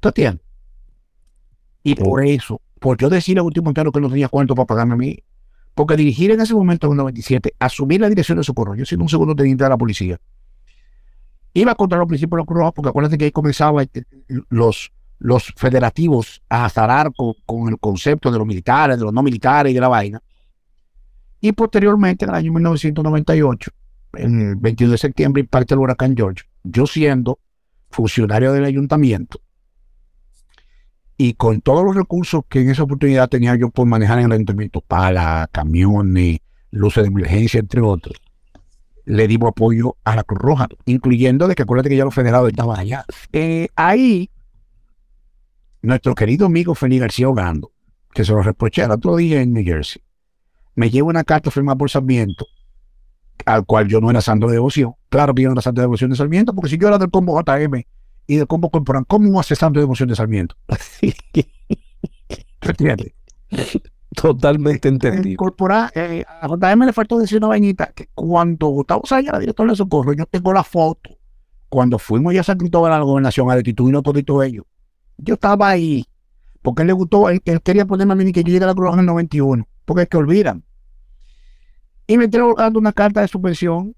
¿Tú 0.00 0.08
entiendes? 0.08 0.44
Y 1.82 1.94
por 1.94 2.24
eso, 2.24 2.60
por 2.78 2.96
yo 2.98 3.08
decirle 3.08 3.40
a 3.40 3.42
Agustín 3.42 3.64
Montero 3.64 3.92
que 3.92 4.00
no 4.00 4.08
tenía 4.08 4.28
cuánto 4.28 4.54
para 4.54 4.66
pagarme 4.66 4.94
a 4.94 4.96
mí, 4.96 5.18
porque 5.74 5.96
dirigir 5.96 6.30
en 6.30 6.40
ese 6.40 6.54
momento 6.54 6.86
en 6.86 6.92
el 6.92 6.96
97, 6.98 7.54
asumir 7.58 8.00
la 8.00 8.08
dirección 8.08 8.38
de 8.38 8.44
socorro, 8.44 8.74
yo 8.74 8.84
siendo 8.84 9.04
un 9.04 9.08
segundo 9.08 9.34
teniente 9.34 9.64
de 9.64 9.70
la 9.70 9.76
policía, 9.76 10.18
iba 11.54 11.74
contra 11.74 11.98
los 11.98 12.08
principios 12.08 12.38
de 12.38 12.42
la 12.42 12.46
Cruz 12.46 12.72
porque 12.74 12.88
acuérdate 12.88 13.18
que 13.18 13.26
ahí 13.26 13.30
comenzaba 13.30 13.84
los, 14.48 14.92
los 15.18 15.52
federativos 15.56 16.42
a 16.48 16.64
azarar 16.64 17.12
con, 17.14 17.68
el 17.68 17.78
concepto 17.78 18.30
de 18.30 18.38
los 18.38 18.46
militares, 18.46 18.98
de 18.98 19.04
los 19.04 19.12
no 19.12 19.22
militares 19.22 19.70
y 19.70 19.74
de 19.74 19.80
la 19.80 19.88
vaina. 19.88 20.22
Y 21.40 21.52
posteriormente, 21.52 22.24
en 22.24 22.30
el 22.30 22.36
año 22.36 22.52
1998, 22.52 23.70
el 24.14 24.56
22 24.56 24.92
de 24.92 24.98
septiembre, 24.98 25.40
impacta 25.42 25.74
el 25.74 25.80
huracán 25.80 26.16
George. 26.16 26.44
Yo 26.64 26.86
siendo 26.86 27.38
funcionario 27.90 28.52
del 28.52 28.64
ayuntamiento 28.64 29.40
y 31.20 31.34
con 31.34 31.60
todos 31.60 31.84
los 31.84 31.96
recursos 31.96 32.42
que 32.48 32.60
en 32.60 32.70
esa 32.70 32.84
oportunidad 32.84 33.28
tenía 33.28 33.56
yo 33.56 33.70
por 33.70 33.86
manejar 33.86 34.20
en 34.20 34.26
el 34.26 34.32
ayuntamiento, 34.32 34.80
pala, 34.80 35.48
camiones, 35.50 36.38
luces 36.70 37.02
de 37.02 37.08
emergencia, 37.08 37.58
entre 37.58 37.80
otros, 37.80 38.16
le 39.04 39.26
dimos 39.26 39.48
apoyo 39.48 39.96
a 40.04 40.14
la 40.14 40.22
Cruz 40.22 40.40
Roja, 40.40 40.68
incluyendo 40.86 41.48
de 41.48 41.56
que 41.56 41.64
acuérdate 41.64 41.88
que 41.88 41.96
ya 41.96 42.04
los 42.04 42.14
federados 42.14 42.48
estaban 42.48 42.78
allá. 42.78 43.04
Eh, 43.32 43.66
ahí, 43.74 44.30
nuestro 45.82 46.14
querido 46.14 46.46
amigo 46.46 46.76
Félix 46.76 47.00
García 47.00 47.28
Ogando, 47.28 47.72
que 48.14 48.24
se 48.24 48.30
lo 48.30 48.40
reproché 48.40 48.84
el 48.84 48.92
otro 48.92 49.16
día 49.16 49.42
en 49.42 49.52
New 49.52 49.64
Jersey, 49.64 50.00
me 50.76 50.88
lleva 50.88 51.08
una 51.08 51.24
carta 51.24 51.50
firmada 51.50 51.76
por 51.76 51.90
Sarmiento, 51.90 52.46
al 53.44 53.66
cual 53.66 53.88
yo 53.88 54.00
no 54.00 54.08
era 54.08 54.20
santo 54.20 54.46
de 54.46 54.52
devoción. 54.52 54.94
Claro 55.08 55.34
que 55.34 55.42
yo 55.42 55.48
no 55.48 55.54
era 55.54 55.62
santo 55.62 55.80
de 55.80 55.86
devoción 55.86 56.10
de 56.10 56.16
Sarmiento, 56.16 56.54
porque 56.54 56.70
si 56.70 56.78
yo 56.78 56.86
era 56.86 56.98
del 56.98 57.10
combo 57.10 57.40
JM 57.40 57.82
y 58.28 58.36
del 58.36 58.46
combo 58.46 58.70
corporal, 58.70 59.04
¿cómo 59.08 59.40
hace 59.40 59.56
santo 59.56 59.80
de 59.80 59.84
devoción 59.84 60.08
de 60.08 60.14
Sarmiento? 60.14 60.54
¿Tú 62.60 62.68
entiendes? 62.68 63.14
Totalmente 64.14 64.88
El 64.88 64.94
entendido. 64.94 65.38
corporal, 65.38 65.90
eh, 65.94 66.24
a 66.28 66.46
JM 66.46 66.84
le 66.84 66.92
faltó 66.92 67.18
decir 67.18 67.38
una 67.38 67.48
vainita, 67.48 67.90
que 67.94 68.10
cuando 68.14 68.68
Gustavo 68.68 69.02
Sayas 69.06 69.30
era 69.30 69.38
director 69.38 69.68
de 69.68 69.74
socorro, 69.74 70.12
yo 70.12 70.26
tengo 70.26 70.52
la 70.52 70.62
foto, 70.62 71.10
cuando 71.70 71.98
fuimos 71.98 72.34
ya 72.34 72.42
a 72.42 72.44
San 72.44 72.58
Cristóbal 72.58 72.92
a 72.92 72.98
la 72.98 73.04
gobernación 73.04 73.50
a 73.50 73.54
destituir 73.54 73.96
a 73.96 74.02
todito 74.02 74.42
ellos, 74.42 74.66
yo 75.16 75.34
estaba 75.34 75.70
ahí, 75.70 76.04
porque 76.60 76.82
él 76.82 76.88
le 76.88 76.92
gustó, 76.92 77.30
él, 77.30 77.40
él 77.46 77.62
quería 77.62 77.86
ponerme 77.86 78.12
a 78.12 78.16
mí 78.16 78.30
que 78.30 78.44
yo 78.44 78.52
llegue 78.52 78.64
a 78.64 78.68
la 78.68 78.74
Cruz 78.74 78.92
en 78.92 79.00
el 79.00 79.06
91, 79.06 79.66
porque 79.86 80.02
es 80.02 80.08
que 80.08 80.18
olvidan. 80.18 80.62
Y 82.06 82.18
me 82.18 82.24
entró 82.24 82.54
dando 82.56 82.78
una 82.78 82.92
carta 82.92 83.22
de 83.22 83.28
subvención 83.28 83.94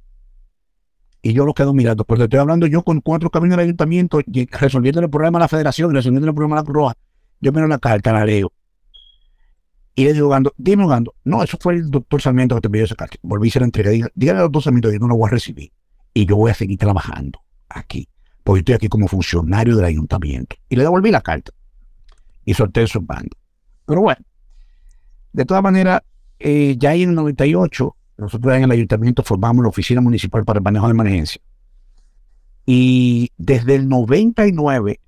y 1.22 1.32
yo 1.32 1.44
lo 1.44 1.54
quedo 1.54 1.74
mirando, 1.74 2.04
porque 2.04 2.24
estoy 2.24 2.38
hablando 2.38 2.66
yo 2.66 2.82
con 2.82 3.00
cuatro 3.00 3.30
caminos 3.30 3.56
del 3.56 3.66
ayuntamiento, 3.66 4.20
resolviendo 4.52 5.00
el 5.00 5.10
problema 5.10 5.38
de 5.38 5.44
la 5.44 5.48
federación, 5.48 5.92
resolviendo 5.94 6.28
el 6.28 6.34
problema 6.34 6.56
de 6.56 6.62
la 6.62 6.64
Cruz 6.64 6.76
Roja. 6.76 6.94
Yo 7.40 7.52
miro 7.52 7.66
la 7.66 7.78
carta, 7.78 8.12
la 8.12 8.24
leo. 8.24 8.52
Y 9.94 10.04
le 10.04 10.14
digo, 10.14 10.28
Gando, 10.28 10.54
dime, 10.56 10.86
Gando, 10.86 11.14
no, 11.24 11.42
eso 11.42 11.58
fue 11.60 11.74
el 11.74 11.90
doctor 11.90 12.22
Sarmiento 12.22 12.54
que 12.54 12.62
te 12.62 12.70
pidió 12.70 12.84
esa 12.84 12.94
carta. 12.94 13.16
Volví 13.22 13.48
y 13.48 13.50
se 13.50 13.60
la 13.60 13.66
entregué. 13.66 13.90
Dígale, 13.90 14.12
dígale 14.14 14.38
al 14.38 14.44
doctor 14.46 14.62
Sarmiento 14.62 14.90
yo 14.90 14.98
no 14.98 15.08
lo 15.08 15.16
voy 15.16 15.28
a 15.28 15.30
recibir. 15.32 15.70
Y 16.14 16.26
yo 16.26 16.36
voy 16.36 16.50
a 16.50 16.54
seguir 16.54 16.78
trabajando 16.78 17.40
aquí, 17.68 18.08
porque 18.42 18.60
estoy 18.60 18.74
aquí 18.74 18.88
como 18.88 19.08
funcionario 19.08 19.76
del 19.76 19.84
ayuntamiento. 19.84 20.56
Y 20.68 20.76
le 20.76 20.82
devolví 20.82 21.10
la 21.10 21.20
carta. 21.20 21.52
Y 22.44 22.54
solté 22.54 22.86
su 22.86 23.00
bando. 23.00 23.36
Pero 23.84 24.00
bueno, 24.00 24.24
de 25.32 25.44
todas 25.44 25.62
maneras, 25.62 26.00
eh, 26.38 26.76
ya 26.78 26.94
en 26.94 27.10
el 27.10 27.14
98, 27.14 27.96
nosotros 28.20 28.54
en 28.54 28.64
el 28.64 28.70
ayuntamiento 28.70 29.22
formamos 29.22 29.62
la 29.62 29.68
Oficina 29.68 30.00
Municipal 30.00 30.44
para 30.44 30.58
el 30.58 30.64
Manejo 30.64 30.86
de 30.86 30.92
Emergencia. 30.92 31.40
Y 32.66 33.30
desde 33.36 33.74
el 33.74 33.88
99 33.88 35.00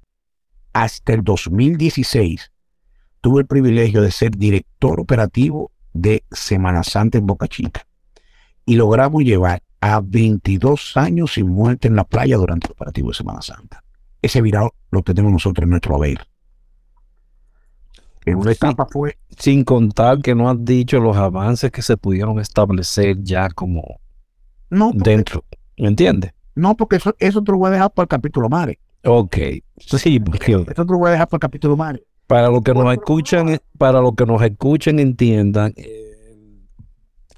hasta 0.72 1.12
el 1.12 1.22
2016 1.22 2.50
tuve 3.20 3.42
el 3.42 3.46
privilegio 3.46 4.02
de 4.02 4.10
ser 4.10 4.36
director 4.36 4.98
operativo 4.98 5.70
de 5.92 6.24
Semana 6.30 6.82
Santa 6.82 7.18
en 7.18 7.26
Boca 7.26 7.46
Chica. 7.46 7.86
Y 8.64 8.76
logramos 8.76 9.22
llevar 9.22 9.62
a 9.80 10.00
22 10.00 10.96
años 10.96 11.34
sin 11.34 11.48
muerte 11.48 11.88
en 11.88 11.96
la 11.96 12.04
playa 12.04 12.36
durante 12.36 12.68
el 12.68 12.72
operativo 12.72 13.08
de 13.08 13.14
Semana 13.14 13.42
Santa. 13.42 13.84
Ese 14.22 14.40
virado 14.40 14.74
lo 14.90 15.02
tenemos 15.02 15.32
nosotros 15.32 15.64
en 15.64 15.70
nuestro 15.70 15.96
haber. 15.96 16.31
En 18.24 18.36
una 18.36 18.52
etapa 18.52 18.86
fue... 18.90 19.18
Sin 19.38 19.64
contar 19.64 20.18
que 20.20 20.34
no 20.34 20.48
has 20.48 20.64
dicho 20.64 21.00
los 21.00 21.16
avances 21.16 21.70
que 21.72 21.82
se 21.82 21.96
pudieron 21.96 22.38
establecer 22.38 23.16
ya 23.22 23.48
como 23.48 24.00
No, 24.70 24.92
porque, 24.92 25.10
dentro. 25.10 25.44
¿Me 25.78 25.88
entiendes? 25.88 26.32
no, 26.54 26.76
porque 26.76 26.96
eso, 26.96 27.14
eso 27.18 27.42
te 27.42 27.50
lo 27.52 27.58
voy 27.58 27.68
a 27.68 27.72
dejar 27.72 27.90
para 27.92 28.04
el 28.04 28.08
capítulo 28.08 28.48
Mare. 28.48 28.78
Ok. 29.04 29.36
Sí, 29.78 30.20
porque 30.20 30.52
Eso 30.52 30.64
te 30.86 30.92
lo 30.92 30.98
voy 30.98 31.08
a 31.08 31.12
dejar 31.12 31.26
para 31.28 31.36
el 31.38 31.40
capítulo 31.40 31.76
Mare. 31.76 32.04
para 32.26 32.48
los 32.48 32.62
que 32.62 32.72
nos 32.74 32.92
escuchan, 32.92 33.58
para 33.78 34.00
los 34.00 34.14
que 34.14 34.24
nos 34.26 34.40
escuchen, 34.42 34.98
entiendan, 35.00 35.74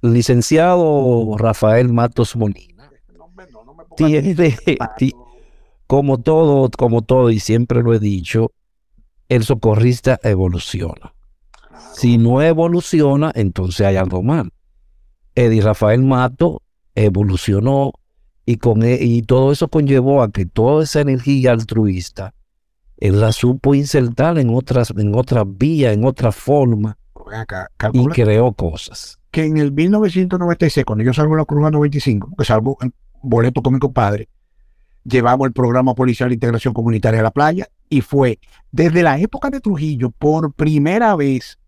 licenciado 0.02 1.36
Rafael 1.38 1.88
Matos 1.92 2.36
Molina 2.36 2.90
tiene, 3.96 4.34
ti- 4.98 5.12
como 5.86 6.18
todo, 6.20 6.68
como 6.76 7.02
todo, 7.02 7.30
y 7.30 7.38
siempre 7.38 7.82
lo 7.82 7.94
he 7.94 7.98
dicho, 8.00 8.50
el 9.28 9.44
socorrista 9.44 10.18
evoluciona. 10.22 11.14
Si 11.94 12.18
no 12.18 12.42
evoluciona, 12.42 13.32
entonces 13.34 13.86
hay 13.86 13.96
algo 13.96 14.22
mal. 14.22 14.50
Eddie 15.34 15.62
Rafael 15.62 16.02
Mato 16.02 16.62
evolucionó 16.94 17.92
y, 18.46 18.56
con, 18.56 18.82
e- 18.82 18.98
y 19.00 19.22
todo 19.22 19.52
eso 19.52 19.68
conllevó 19.68 20.22
a 20.22 20.30
que 20.30 20.46
toda 20.46 20.84
esa 20.84 21.00
energía 21.00 21.52
altruista 21.52 22.34
él 22.96 23.20
la 23.20 23.32
supo 23.32 23.74
insertar 23.74 24.38
en 24.38 24.50
otras, 24.54 24.92
en 24.96 25.14
otras 25.14 25.44
vías, 25.46 25.92
en 25.92 26.04
otra 26.04 26.30
forma, 26.30 26.96
acá, 27.32 27.68
y 27.92 28.06
creó 28.06 28.52
cosas. 28.52 29.18
que 29.30 29.44
en 29.44 29.56
el 29.58 29.72
1996, 29.72 30.84
cuando 30.86 31.04
yo 31.04 31.12
salgo 31.12 31.34
de 31.34 31.38
la 31.40 31.44
Cruz 31.44 31.60
95, 31.70 32.30
que 32.38 32.44
salgo 32.44 32.78
en 32.80 32.94
boleto 33.20 33.62
con 33.62 33.74
mi 33.74 33.80
compadre, 33.80 34.28
llevamos 35.02 35.46
el 35.46 35.52
programa 35.52 35.94
policial 35.94 36.28
de 36.28 36.34
integración 36.34 36.72
comunitaria 36.72 37.20
a 37.20 37.24
la 37.24 37.30
playa 37.32 37.68
y 37.94 38.00
fue 38.00 38.40
desde 38.72 39.02
la 39.02 39.18
época 39.18 39.50
de 39.50 39.60
Trujillo 39.60 40.10
por 40.10 40.52
primera 40.52 41.14
vez 41.14 41.58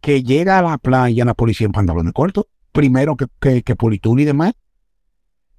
que 0.00 0.22
llega 0.22 0.58
a 0.58 0.62
la 0.62 0.78
playa 0.78 1.24
la 1.24 1.34
policía 1.34 1.66
en 1.66 1.72
pantalones 1.72 2.12
cortos, 2.12 2.46
primero 2.72 3.16
que, 3.16 3.26
que, 3.40 3.62
que 3.62 3.76
y 4.18 4.24
demás, 4.24 4.52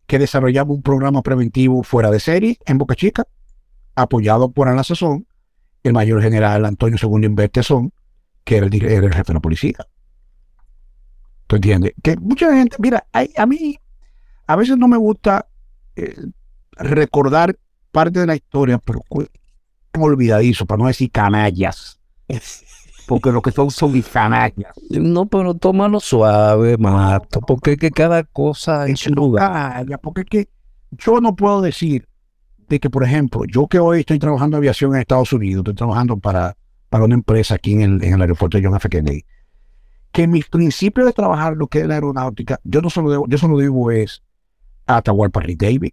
que 0.05 0.20
desarrollamos 0.20 0.76
un 0.78 0.84
programa 0.84 1.22
preventivo 1.22 1.82
fuera 1.84 2.11
de 2.11 2.20
serie 2.20 2.57
en 2.66 2.78
Boca 2.78 2.95
Chica, 2.95 3.26
apoyado 3.95 4.51
por 4.51 4.68
a 4.68 4.76
la 4.76 4.84
sazón 4.84 5.26
el 5.84 5.93
mayor 5.93 6.22
general 6.22 6.66
Antonio 6.66 6.97
Segundo 6.97 7.26
Invertezón, 7.28 7.91
que 8.43 8.57
era 8.57 8.68
el, 8.68 8.84
era 8.84 9.07
jefe 9.09 9.24
de 9.28 9.34
la 9.34 9.39
policía. 9.39 9.78
¿Tú 11.47 11.55
entiendes? 11.55 11.93
Que 12.01 12.18
mucha 12.18 12.53
gente, 12.53 12.78
mira, 12.80 13.05
hay- 13.11 13.32
a 13.38 13.45
mí 13.45 13.80
a 14.47 14.55
veces 14.55 14.78
no 14.78 14.88
me 14.88 14.97
gusta 14.97 15.47
eh, 15.95 16.16
recordar 16.74 17.57
parte 17.91 18.20
de 18.20 18.26
la 18.28 18.36
historia, 18.36 18.80
pero 18.80 19.01
cu- 19.94 20.06
olvidadizo, 20.06 20.66
para 20.66 20.82
no 20.82 20.88
decir 20.88 21.12
canallas. 21.12 22.00
Porque 23.08 23.32
lo 23.32 23.41
que 23.41 23.52
son 23.52 23.70
son 23.70 24.02
canallas. 24.02 24.74
No, 24.89 25.26
pero 25.26 25.54
tómalo 25.56 26.00
suave, 26.00 26.78
Mato, 26.78 27.41
porque 27.41 27.74
es 27.74 27.78
que 27.78 27.91
cada 27.91 28.24
cosa 28.24 28.88
en 28.88 28.96
su 28.96 29.10
lugar. 29.10 29.86
Porque 30.02 30.22
es 30.22 30.28
que 30.28 30.50
yo 30.91 31.20
no 31.20 31.36
puedo 31.36 31.62
decir 31.62 32.08
de 32.70 32.80
que, 32.80 32.89
por 32.89 33.04
ejemplo, 33.04 33.41
yo 33.46 33.68
que 33.68 33.80
hoy 33.80 34.00
estoy 34.00 34.20
trabajando 34.20 34.56
en 34.56 34.62
aviación 34.62 34.96
en 34.96 35.02
Estados 35.02 35.34
Unidos, 35.34 35.60
estoy 35.64 35.76
trabajando 35.76 36.16
para, 36.18 36.56
para 36.89 37.04
una 37.04 37.16
empresa 37.16 37.56
aquí 37.56 37.74
en 37.74 37.82
el, 37.82 38.04
en 38.06 38.14
el 38.14 38.22
aeropuerto 38.22 38.58
de 38.58 38.64
John 38.66 38.76
F. 38.78 38.88
Kennedy, 38.88 39.26
que 40.14 40.26
mis 40.26 40.46
principios 40.48 41.06
de 41.08 41.12
trabajar 41.14 41.58
lo 41.58 41.68
que 41.68 41.82
es 41.82 41.88
la 41.88 41.96
aeronáutica, 41.96 42.60
yo 42.64 42.82
no 42.82 42.89
solo 42.89 43.12
debo, 43.12 43.28
yo 43.28 43.38
solo 43.38 43.60
digo 43.60 43.91
es 43.91 44.24
a 44.88 44.98
Atahualpa 44.98 45.41
Rick 45.41 45.60
David, 45.62 45.91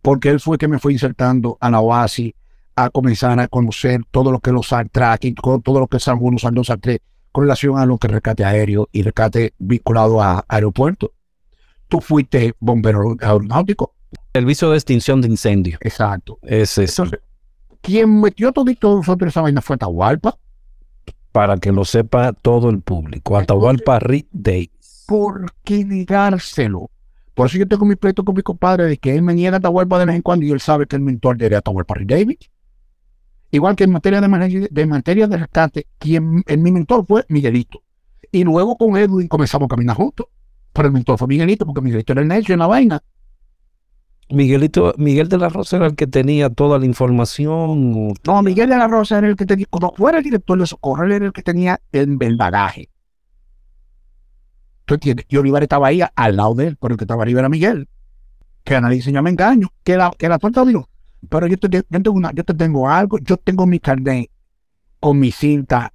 porque 0.00 0.28
él 0.28 0.38
fue 0.38 0.58
que 0.58 0.68
me 0.68 0.78
fue 0.78 0.92
insertando 0.92 1.58
a 1.60 1.70
la 1.70 1.80
OASI 1.80 2.34
a 2.76 2.90
comenzar 2.90 3.38
a 3.40 3.48
conocer 3.48 4.00
todo 4.10 4.32
lo 4.32 4.40
que 4.40 4.50
es 4.50 4.54
los 4.54 4.68
SAR 4.68 4.88
tracking, 4.88 5.34
todo, 5.34 5.60
todo 5.60 5.80
lo 5.80 5.86
que 5.86 5.98
es 5.98 6.02
SAR 6.02 6.16
1, 6.20 6.38
SAR 6.38 6.52
2, 6.52 6.66
SAR 6.66 6.78
3, 6.80 6.98
con 7.32 7.44
relación 7.44 7.78
a 7.78 7.86
lo 7.86 7.98
que 7.98 8.06
es 8.08 8.12
rescate 8.12 8.44
aéreo 8.44 8.88
y 8.92 9.02
rescate 9.02 9.54
vinculado 9.58 10.20
a 10.22 10.44
aeropuertos. 10.48 11.10
Tú 11.88 12.00
fuiste 12.00 12.54
bombero 12.58 13.16
aeronáutico. 13.20 13.94
Servicio 14.32 14.70
de 14.70 14.76
extinción 14.76 15.20
de 15.20 15.28
incendios. 15.28 15.78
Exacto. 15.82 16.38
Es 16.42 16.76
Entonces, 16.78 17.20
quien 17.80 18.20
metió 18.20 18.52
todito 18.52 18.96
nosotros 18.96 19.28
esa 19.28 19.42
vaina 19.42 19.60
fue 19.60 19.76
Atahualpa. 19.76 20.36
para 21.32 21.56
que 21.58 21.70
lo 21.72 21.84
sepa 21.84 22.32
todo 22.32 22.70
el 22.70 22.80
público. 22.80 23.36
Atahualpa 23.36 23.98
Rick 24.00 24.28
Davis. 24.32 25.04
¿Por 25.06 25.52
qué 25.64 25.84
negárselo? 25.84 26.90
Por 27.34 27.48
eso 27.48 27.58
yo 27.58 27.66
tengo 27.68 27.84
mi 27.84 27.96
pleito 27.96 28.24
con 28.24 28.34
mi 28.36 28.42
compadre 28.42 28.84
de 28.84 28.96
que 28.96 29.14
él 29.14 29.22
me 29.22 29.34
niega 29.34 29.56
a 29.56 29.58
Atahualpa 29.58 29.98
de 29.98 30.06
vez 30.06 30.14
en 30.16 30.22
cuando 30.22 30.46
y 30.46 30.50
él 30.52 30.60
sabe 30.60 30.86
que 30.86 30.96
el 30.96 31.02
mentor 31.02 31.36
de 31.36 31.54
Atahualpa 31.54 31.94
Rick 31.94 32.08
David. 32.08 32.36
Igual 33.54 33.76
que 33.76 33.84
en 33.84 33.92
materia 33.92 34.20
de, 34.20 34.86
materia 34.86 35.28
de 35.28 35.36
rescate, 35.36 35.86
quien 36.00 36.42
en 36.44 36.60
mi 36.60 36.72
mentor 36.72 37.06
fue 37.06 37.24
Miguelito. 37.28 37.84
Y 38.32 38.42
luego 38.42 38.76
con 38.76 38.96
Edwin 38.96 39.28
comenzamos 39.28 39.66
a 39.66 39.68
caminar 39.68 39.94
juntos. 39.94 40.26
Pero 40.72 40.88
el 40.88 40.92
mentor 40.92 41.16
fue 41.16 41.28
Miguelito, 41.28 41.64
porque 41.64 41.80
Miguelito 41.80 42.14
era 42.14 42.22
el 42.22 42.26
necio 42.26 42.52
en 42.52 42.58
la 42.58 42.66
vaina. 42.66 43.00
Miguelito, 44.28 44.92
Miguel 44.98 45.28
de 45.28 45.38
la 45.38 45.50
Rosa 45.50 45.76
era 45.76 45.86
el 45.86 45.94
que 45.94 46.08
tenía 46.08 46.50
toda 46.50 46.80
la 46.80 46.86
información. 46.86 48.12
No, 48.26 48.42
Miguel 48.42 48.70
de 48.70 48.76
la 48.76 48.88
Rosa 48.88 49.18
era 49.18 49.28
el 49.28 49.36
que 49.36 49.46
tenía, 49.46 49.66
cuando 49.70 49.92
fuera 49.96 50.18
el 50.18 50.24
director 50.24 50.58
de 50.58 50.66
socorro, 50.66 51.04
él 51.04 51.12
era 51.12 51.26
el 51.26 51.32
que 51.32 51.42
tenía 51.42 51.80
el, 51.92 52.16
el 52.20 52.36
bagaje. 52.36 52.90
¿Tú 54.84 54.94
entiendes? 54.94 55.26
Y 55.28 55.36
Olivar 55.36 55.62
estaba 55.62 55.86
ahí 55.86 56.00
al 56.16 56.36
lado 56.36 56.56
de 56.56 56.66
él, 56.66 56.76
pero 56.80 56.94
el 56.94 56.98
que 56.98 57.04
estaba 57.04 57.22
arriba 57.22 57.38
era 57.38 57.48
Miguel. 57.48 57.88
Que 58.64 58.74
analiza 58.74 59.12
ya 59.12 59.22
me 59.22 59.30
engaño, 59.30 59.68
que 59.84 59.96
la, 59.96 60.10
que 60.18 60.28
la 60.28 60.40
torta 60.40 60.64
digo, 60.64 60.88
pero 61.28 61.46
yo 61.46 61.56
te, 61.56 61.68
yo, 61.68 61.82
tengo 61.82 62.12
una, 62.12 62.32
yo 62.32 62.44
te 62.44 62.54
tengo 62.54 62.88
algo, 62.88 63.18
yo 63.18 63.36
tengo 63.36 63.66
mi 63.66 63.78
carnet 63.78 64.30
con 65.00 65.18
mi 65.18 65.30
cinta 65.30 65.92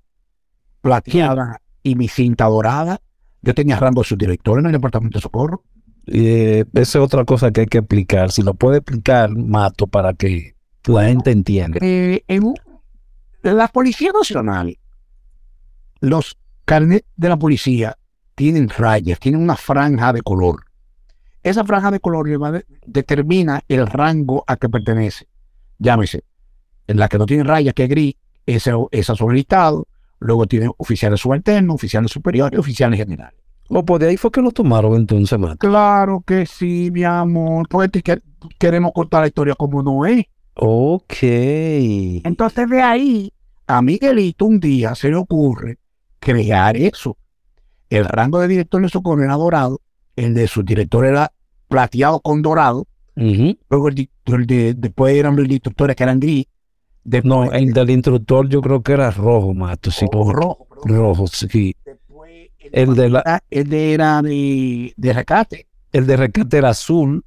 plateada 0.81 1.61
y 1.83 1.95
mi 1.95 2.07
cinta 2.07 2.45
dorada. 2.45 3.01
Yo 3.41 3.53
tenía 3.53 3.77
rango 3.77 4.01
de 4.01 4.07
subdirector 4.07 4.59
en 4.59 4.65
el 4.65 4.71
departamento 4.73 5.17
de 5.17 5.21
socorro. 5.21 5.63
Eh, 6.07 6.65
esa 6.73 6.99
es 6.99 7.03
otra 7.03 7.23
cosa 7.25 7.51
que 7.51 7.61
hay 7.61 7.67
que 7.67 7.79
explicar. 7.79 8.31
Si 8.31 8.41
lo 8.41 8.53
puede 8.53 8.77
explicar, 8.77 9.29
Mato, 9.35 9.87
para 9.87 10.13
que 10.13 10.55
la 10.85 11.05
gente 11.05 11.31
entienda. 11.31 11.79
Eh, 11.81 12.23
en 12.27 12.53
la 13.41 13.67
Policía 13.67 14.11
Nacional, 14.11 14.77
los 16.01 16.37
carnets 16.65 17.07
de 17.15 17.29
la 17.29 17.37
policía 17.37 17.97
tienen 18.35 18.69
rayas, 18.69 19.19
tienen 19.19 19.41
una 19.41 19.55
franja 19.55 20.13
de 20.13 20.21
color. 20.21 20.65
Esa 21.43 21.63
franja 21.63 21.91
de 21.91 21.99
color 21.99 22.27
determina 22.85 23.61
el 23.67 23.87
rango 23.87 24.43
a 24.47 24.57
que 24.57 24.69
pertenece. 24.69 25.27
Llámese, 25.77 26.23
en 26.87 26.97
la 26.97 27.07
que 27.07 27.17
no 27.17 27.25
tiene 27.25 27.43
rayas, 27.43 27.73
que 27.73 27.83
es 27.83 27.89
gris, 27.89 28.15
ese 28.45 28.71
es 28.91 29.05
solicitado. 29.05 29.87
Luego 30.19 30.45
tiene 30.47 30.69
oficiales 30.77 31.21
subalternos, 31.21 31.75
oficiales 31.75 32.11
superiores, 32.11 32.59
oficiales 32.59 32.99
generales. 32.99 33.39
O 33.69 33.85
por 33.85 33.99
de 34.01 34.07
ahí 34.09 34.17
fue 34.17 34.31
que 34.31 34.41
lo 34.41 34.51
tomaron 34.51 34.95
entonces, 34.95 35.37
Mato. 35.39 35.57
Claro 35.57 36.21
que 36.25 36.45
sí, 36.45 36.89
mi 36.91 37.03
amor. 37.03 37.67
Porque 37.69 38.01
que- 38.01 38.21
queremos 38.57 38.91
contar 38.93 39.21
la 39.21 39.27
historia 39.27 39.55
como 39.55 39.81
no 39.83 40.05
es. 40.05 40.25
Ok. 40.55 41.13
Entonces 41.21 42.69
de 42.69 42.81
ahí 42.81 43.31
a 43.67 43.81
Miguelito 43.81 44.45
un 44.45 44.59
día 44.59 44.95
se 44.95 45.09
le 45.09 45.15
ocurre 45.15 45.77
crear 46.19 46.75
eso. 46.75 47.15
El 47.89 48.05
rango 48.05 48.39
de 48.39 48.47
director 48.47 48.81
de 48.81 48.89
socorro 48.89 49.23
era 49.23 49.35
dorado, 49.35 49.79
el 50.25 50.33
de 50.33 50.47
su 50.47 50.63
director 50.63 51.05
era 51.05 51.31
plateado 51.67 52.19
con 52.19 52.41
dorado, 52.41 52.85
luego 53.15 53.89
el, 53.89 54.09
el 54.25 54.47
de, 54.47 54.73
después 54.73 55.15
eran 55.15 55.35
los 55.35 55.47
instructores 55.49 55.95
que 55.95 56.03
eran 56.03 56.19
gris, 56.19 56.45
después 57.03 57.29
No, 57.29 57.51
el 57.51 57.73
del 57.73 57.89
instructor 57.89 58.47
yo 58.49 58.61
creo 58.61 58.81
que 58.81 58.93
era 58.93 59.11
rojo, 59.11 59.53
Mato. 59.53 59.91
Sí, 59.91 60.05
o 60.11 60.31
rojo. 60.31 60.67
rojo, 60.85 61.27
sí. 61.27 61.75
Después 61.85 62.49
El 62.59 62.95
de 62.95 63.09
la, 63.09 63.43
el 63.49 63.69
de 63.69 63.93
era 63.93 64.21
de, 64.21 64.93
de 64.95 65.13
rescate. 65.13 65.67
el 65.91 66.05
de 66.07 66.17
rescate 66.17 66.57
era 66.57 66.69
azul. 66.69 67.23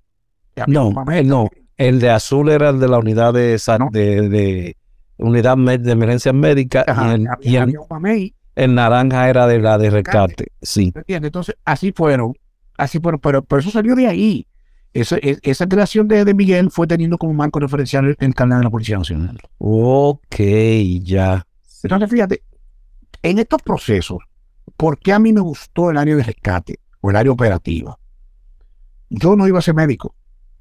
No, 0.66 0.92
eh, 1.10 1.24
no. 1.24 1.48
El 1.76 1.98
de 2.00 2.10
azul 2.10 2.50
era 2.50 2.68
el 2.70 2.78
de 2.78 2.88
la 2.88 2.98
unidad 2.98 3.32
de, 3.32 3.58
No. 3.78 3.88
de, 3.90 4.28
de 4.28 4.76
unidad 5.16 5.56
de 5.56 5.92
emergencia 5.92 6.32
médica 6.32 6.84
Ajá, 6.86 7.16
y, 7.40 7.56
el, 7.56 7.74
y 8.54 8.68
naranja 8.68 9.28
era 9.30 9.46
de 9.46 9.58
la 9.58 9.78
de 9.78 9.90
rescate. 9.90 10.48
Sí. 10.60 10.92
¿me 10.94 11.00
entiendes? 11.00 11.28
Entonces 11.28 11.54
así 11.64 11.92
fueron, 11.92 12.34
así 12.76 13.00
pero, 13.00 13.18
pero 13.18 13.60
eso 13.60 13.70
salió 13.70 13.94
de 13.94 14.06
ahí. 14.06 14.46
Eso- 14.94 15.16
es- 15.22 15.38
esa 15.42 15.66
creación 15.66 16.06
de, 16.08 16.24
de 16.24 16.34
Miguel 16.34 16.70
fue 16.70 16.86
teniendo 16.86 17.16
como 17.18 17.32
marco 17.32 17.58
referencial 17.60 18.04
el, 18.06 18.16
el 18.18 18.34
canal 18.34 18.58
de 18.60 18.64
la 18.64 18.70
Policía 18.70 18.98
Nacional. 18.98 19.38
Ok, 19.58 20.36
ya. 21.02 21.46
Entonces, 21.82 22.10
fíjate, 22.10 22.42
en 23.22 23.38
estos 23.38 23.62
procesos, 23.62 24.18
¿por 24.76 24.98
qué 24.98 25.12
a 25.12 25.18
mí 25.18 25.32
me 25.32 25.40
gustó 25.40 25.90
el 25.90 25.96
área 25.96 26.14
de 26.16 26.22
rescate 26.22 26.78
o 27.00 27.10
el 27.10 27.16
área 27.16 27.32
operativa? 27.32 27.98
Yo 29.10 29.36
no 29.36 29.46
iba 29.46 29.58
a 29.58 29.62
ser 29.62 29.74
médico. 29.74 30.14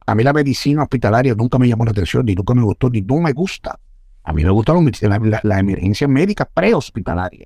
A 0.05 0.16
mí 0.16 0.24
la 0.24 0.34
medicina 0.34 0.84
hospitalaria 0.84 1.36
nunca 1.36 1.57
me 1.59 1.68
llamó 1.68 1.86
la 1.86 1.91
atención, 1.91 2.26
ni 2.26 2.34
nunca 2.36 2.53
me 2.53 2.64
gustó, 2.64 2.89
ni 2.89 3.01
no 3.01 3.20
me 3.22 3.32
gusta. 3.34 3.80
A 4.24 4.34
mí 4.34 4.43
me 4.43 4.49
gusta 4.51 4.74
la, 4.74 5.20
la, 5.20 5.39
la 5.43 5.59
emergencia 5.59 6.07
médica 6.07 6.45
prehospitalaria. 6.45 7.45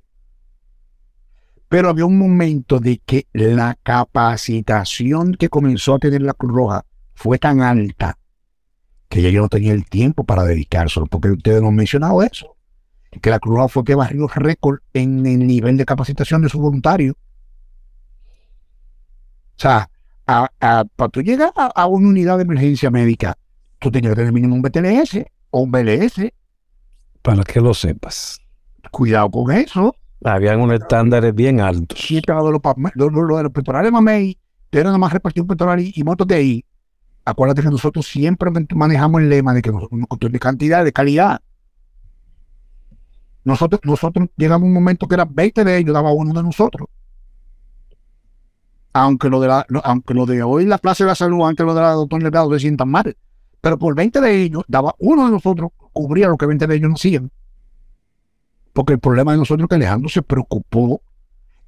Pero 1.68 1.88
había 1.88 2.06
un 2.06 2.18
momento 2.18 2.78
de 2.78 2.98
que 3.04 3.26
la 3.32 3.76
capacitación 3.82 5.34
que 5.34 5.48
comenzó 5.48 5.94
a 5.94 5.98
tener 5.98 6.22
la 6.22 6.34
Cruz 6.34 6.52
Roja 6.52 6.84
fue 7.14 7.38
tan 7.38 7.60
alta 7.60 8.18
que 9.08 9.22
ya 9.22 9.30
yo 9.30 9.42
no 9.42 9.48
tenía 9.48 9.72
el 9.72 9.84
tiempo 9.88 10.24
para 10.24 10.44
dedicárselo, 10.44 11.06
porque 11.06 11.30
ustedes 11.30 11.62
no 11.62 11.68
han 11.68 11.76
mencionado 11.76 12.22
eso, 12.22 12.56
que 13.20 13.30
la 13.30 13.38
Cruz 13.38 13.56
Roja 13.56 13.68
fue 13.68 13.84
que 13.84 13.94
barrió 13.94 14.26
récord 14.28 14.80
en 14.92 15.24
el 15.26 15.46
nivel 15.46 15.76
de 15.76 15.84
capacitación 15.84 16.42
de 16.42 16.48
sus 16.48 16.60
voluntarios. 16.60 17.14
O 19.56 19.58
sea, 19.58 19.88
para 20.26 21.08
tú 21.10 21.22
llegar 21.22 21.52
a, 21.56 21.86
una 21.86 22.08
unidad 22.08 22.36
de 22.36 22.42
emergencia 22.42 22.90
médica, 22.90 23.38
tú 23.78 23.90
tenías 23.90 24.12
que 24.12 24.16
tener 24.16 24.32
mínimo 24.32 24.54
un 24.54 24.62
BTLS 24.62 25.24
o 25.50 25.60
un 25.60 25.70
BLS. 25.70 26.32
Para 27.22 27.42
que 27.42 27.60
lo 27.60 27.72
sepas. 27.72 28.38
Cuidado 28.90 29.30
con 29.30 29.50
eso. 29.52 29.94
Habían 30.26 30.60
unos 30.60 30.80
estándares 30.80 31.34
bien 31.34 31.60
altos. 31.60 31.98
Sí, 31.98 32.16
de 32.16 32.34
los, 32.34 32.60
de 32.94 33.42
los 33.42 33.52
pectorales 33.52 33.92
Mamey, 33.92 34.38
eran 34.72 34.86
nada 34.86 34.98
más 34.98 35.12
repartir 35.12 35.42
un 35.42 35.48
pectoral 35.48 35.80
y, 35.80 36.04
motos 36.04 36.26
de 36.26 36.34
ahí. 36.34 36.64
Acuérdate 37.24 37.62
que 37.62 37.70
nosotros 37.70 38.06
siempre 38.06 38.50
manejamos 38.74 39.22
el 39.22 39.28
lema 39.28 39.54
de 39.54 39.62
que 39.62 39.72
nosotros 39.72 40.00
no 40.00 40.28
de 40.28 40.38
cantidad, 40.38 40.84
de 40.84 40.92
calidad. 40.92 41.40
Nosotros, 43.44 43.80
nosotros 43.84 44.28
llegamos 44.36 44.64
a 44.64 44.68
un 44.68 44.72
momento 44.74 45.06
que 45.06 45.14
eran 45.14 45.32
20 45.32 45.64
de 45.64 45.78
ellos, 45.78 45.94
daba 45.94 46.12
uno 46.12 46.34
de 46.34 46.42
nosotros 46.42 46.88
aunque 48.96 49.28
lo 49.28 49.40
de 49.40 49.48
la, 49.48 49.66
aunque 49.84 50.14
lo 50.14 50.24
de 50.24 50.42
hoy 50.42 50.64
la 50.64 50.78
Plaza 50.78 51.04
de 51.04 51.08
la 51.08 51.14
Salud, 51.14 51.46
antes 51.46 51.66
lo 51.66 51.74
de 51.74 51.82
la 51.82 51.90
doctor 51.90 52.22
Delgado 52.22 52.50
se 52.54 52.60
sientan 52.60 52.88
mal. 52.88 53.14
Pero 53.60 53.78
por 53.78 53.94
20 53.94 54.22
de 54.22 54.42
ellos, 54.42 54.64
daba 54.68 54.94
uno 54.98 55.26
de 55.26 55.32
nosotros, 55.32 55.70
cubría 55.92 56.28
lo 56.28 56.38
que 56.38 56.46
20 56.46 56.66
de 56.66 56.76
ellos 56.76 56.88
no 56.88 56.94
hacían. 56.94 57.30
Porque 58.76 58.92
el 58.92 58.98
problema 58.98 59.32
de 59.32 59.38
nosotros 59.38 59.64
es 59.64 59.68
que 59.70 59.74
Alejandro 59.76 60.10
se 60.10 60.20
preocupó 60.20 61.00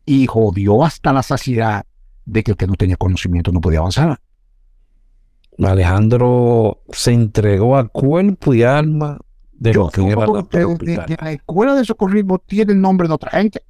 y 0.04 0.26
jodió 0.26 0.84
hasta 0.84 1.10
la 1.10 1.22
saciedad 1.22 1.86
de 2.26 2.42
que 2.42 2.50
el 2.50 2.56
que 2.58 2.66
no 2.66 2.74
tenía 2.74 2.96
conocimiento 2.96 3.50
no 3.50 3.62
podía 3.62 3.78
avanzar. 3.78 4.20
Alejandro 5.58 6.82
se 6.90 7.12
entregó 7.12 7.78
a 7.78 7.88
cuerpo 7.88 8.52
y 8.52 8.62
alma 8.62 9.18
de 9.52 9.72
lo 9.72 9.88
que 9.88 10.06
era 10.06 10.26
la, 10.26 10.46
la 11.20 11.32
escuela 11.32 11.74
de 11.74 11.86
socorrismo 11.86 12.38
tiene 12.40 12.74
el 12.74 12.80
nombre 12.82 13.08
de 13.08 13.14
otra 13.14 13.30
gente. 13.30 13.64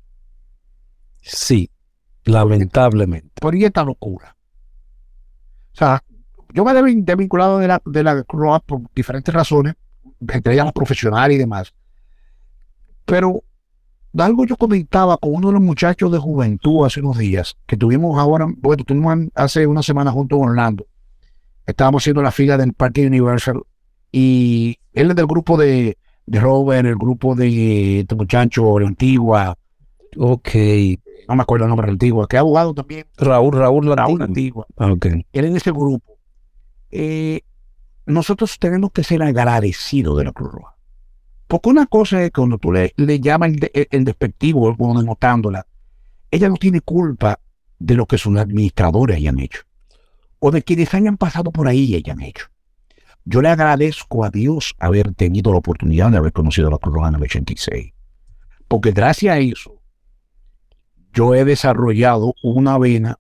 Sí, 1.23 1.71
Lamentablemente. 2.25 3.31
Por 3.41 3.55
ahí 3.55 3.65
esta 3.65 3.85
locura. 3.85 4.37
O 5.73 5.77
sea, 5.77 6.03
yo 6.53 6.65
me 6.65 6.73
he 6.73 6.95
desvinculado 7.03 7.59
de 7.59 7.69
la, 7.69 7.81
de 7.87 8.03
la 8.03 8.25
Cruz 8.25 8.59
por 8.67 8.81
diferentes 8.97 9.33
razones, 9.33 9.77
entre 10.21 10.55
ellas 10.55 10.67
la 10.67 10.73
profesional 10.73 11.31
y 11.31 11.39
demás. 11.39 11.73
Pero 13.09 13.43
algo 14.17 14.45
yo 14.45 14.57
comentaba 14.57 15.17
con 15.17 15.35
uno 15.35 15.49
de 15.49 15.55
los 15.55 15.63
muchachos 15.63 16.13
de 16.13 16.19
juventud 16.19 16.85
hace 16.87 17.01
unos 17.01 17.19
días, 17.19 17.57
que 17.67 17.77
tuvimos 17.77 18.19
ahora, 18.19 18.47
bueno, 18.59 18.85
tuvimos 18.85 19.29
hace 19.35 19.67
una 19.67 19.83
semana 19.83 20.13
junto 20.13 20.39
con 20.39 20.51
Orlando. 20.51 20.87
Estábamos 21.67 22.03
haciendo 22.03 22.23
la 22.23 22.31
fila 22.31 22.57
del 22.57 22.73
Parque 22.73 23.07
Universal 23.07 23.63
y 24.13 24.79
él 24.93 25.11
es 25.11 25.17
del 25.17 25.27
grupo 25.27 25.57
de, 25.57 25.99
de 26.27 26.41
Robert, 26.41 26.87
el 26.87 26.97
grupo 26.97 27.35
de 27.35 28.01
este 28.01 28.15
muchacho 28.15 28.75
de 28.79 28.87
Antigua. 28.87 29.57
Ok 30.17 30.49
no 31.29 31.37
me 31.37 31.43
acuerdo 31.43 31.67
el 31.67 31.69
nombre 31.69 31.91
antiguo, 31.91 32.27
que 32.27 32.39
ha 32.39 32.41
abogado 32.41 32.73
también. 32.73 33.07
Raúl, 33.19 33.55
Raúl, 33.55 33.95
Raúl 33.95 34.23
Antigua. 34.23 34.67
Ah, 34.79 34.91
okay. 34.91 35.27
Él 35.33 35.45
en 35.45 35.57
ese 35.57 35.71
grupo. 35.71 36.19
Eh, 36.91 37.43
nosotros 38.07 38.59
tenemos 38.59 38.93
que 38.93 39.05
ser 39.05 39.23
agradecidos 39.23 40.17
de 40.17 40.25
la 40.25 40.33
Cruz 40.33 40.53
Roja. 40.53 40.78
Porque 41.49 41.71
una 41.71 41.87
cosa 41.87 42.23
es 42.23 42.31
cuando 42.31 42.59
tú 42.59 42.73
le, 42.73 42.93
le 42.97 43.21
llamas 43.21 43.53
el, 43.73 44.05
despectivo, 44.05 44.77
como 44.77 45.01
denotándola, 45.01 45.67
ella 46.31 46.51
no 46.51 46.57
tiene 46.57 46.83
culpa 46.83 47.41
de 47.79 47.95
lo 47.95 48.05
que 48.05 48.19
sus 48.19 48.37
administradores 48.37 49.17
hayan 49.17 49.41
hecho. 49.41 49.63
O 50.41 50.51
de 50.51 50.63
quienes 50.63 50.93
hayan 50.93 51.17
pasado 51.17 51.51
por 51.51 51.67
ahí 51.67 51.85
y 51.85 51.97
hayan 51.97 52.21
hecho. 52.21 52.47
Yo 53.25 53.41
le 53.41 53.49
agradezco 53.49 54.25
a 54.25 54.31
Dios 54.31 54.75
haber 54.79 55.15
tenido 55.15 55.51
la 55.53 55.59
oportunidad 55.59 56.11
de 56.11 56.19
haber 56.19 56.33
conocido 56.33 56.69
a 56.69 56.73
la 56.73 56.79
Cruz 56.79 56.95
Roja 56.95 57.09
en 57.09 57.15
el 57.15 57.23
86. 57.23 57.93
Porque 58.69 58.93
gracias 58.93 59.35
a 59.35 59.39
eso, 59.39 59.81
yo 61.15 61.35
he 61.35 61.47
desarrollado 61.47 62.35
una 62.43 62.77
vena 62.77 63.19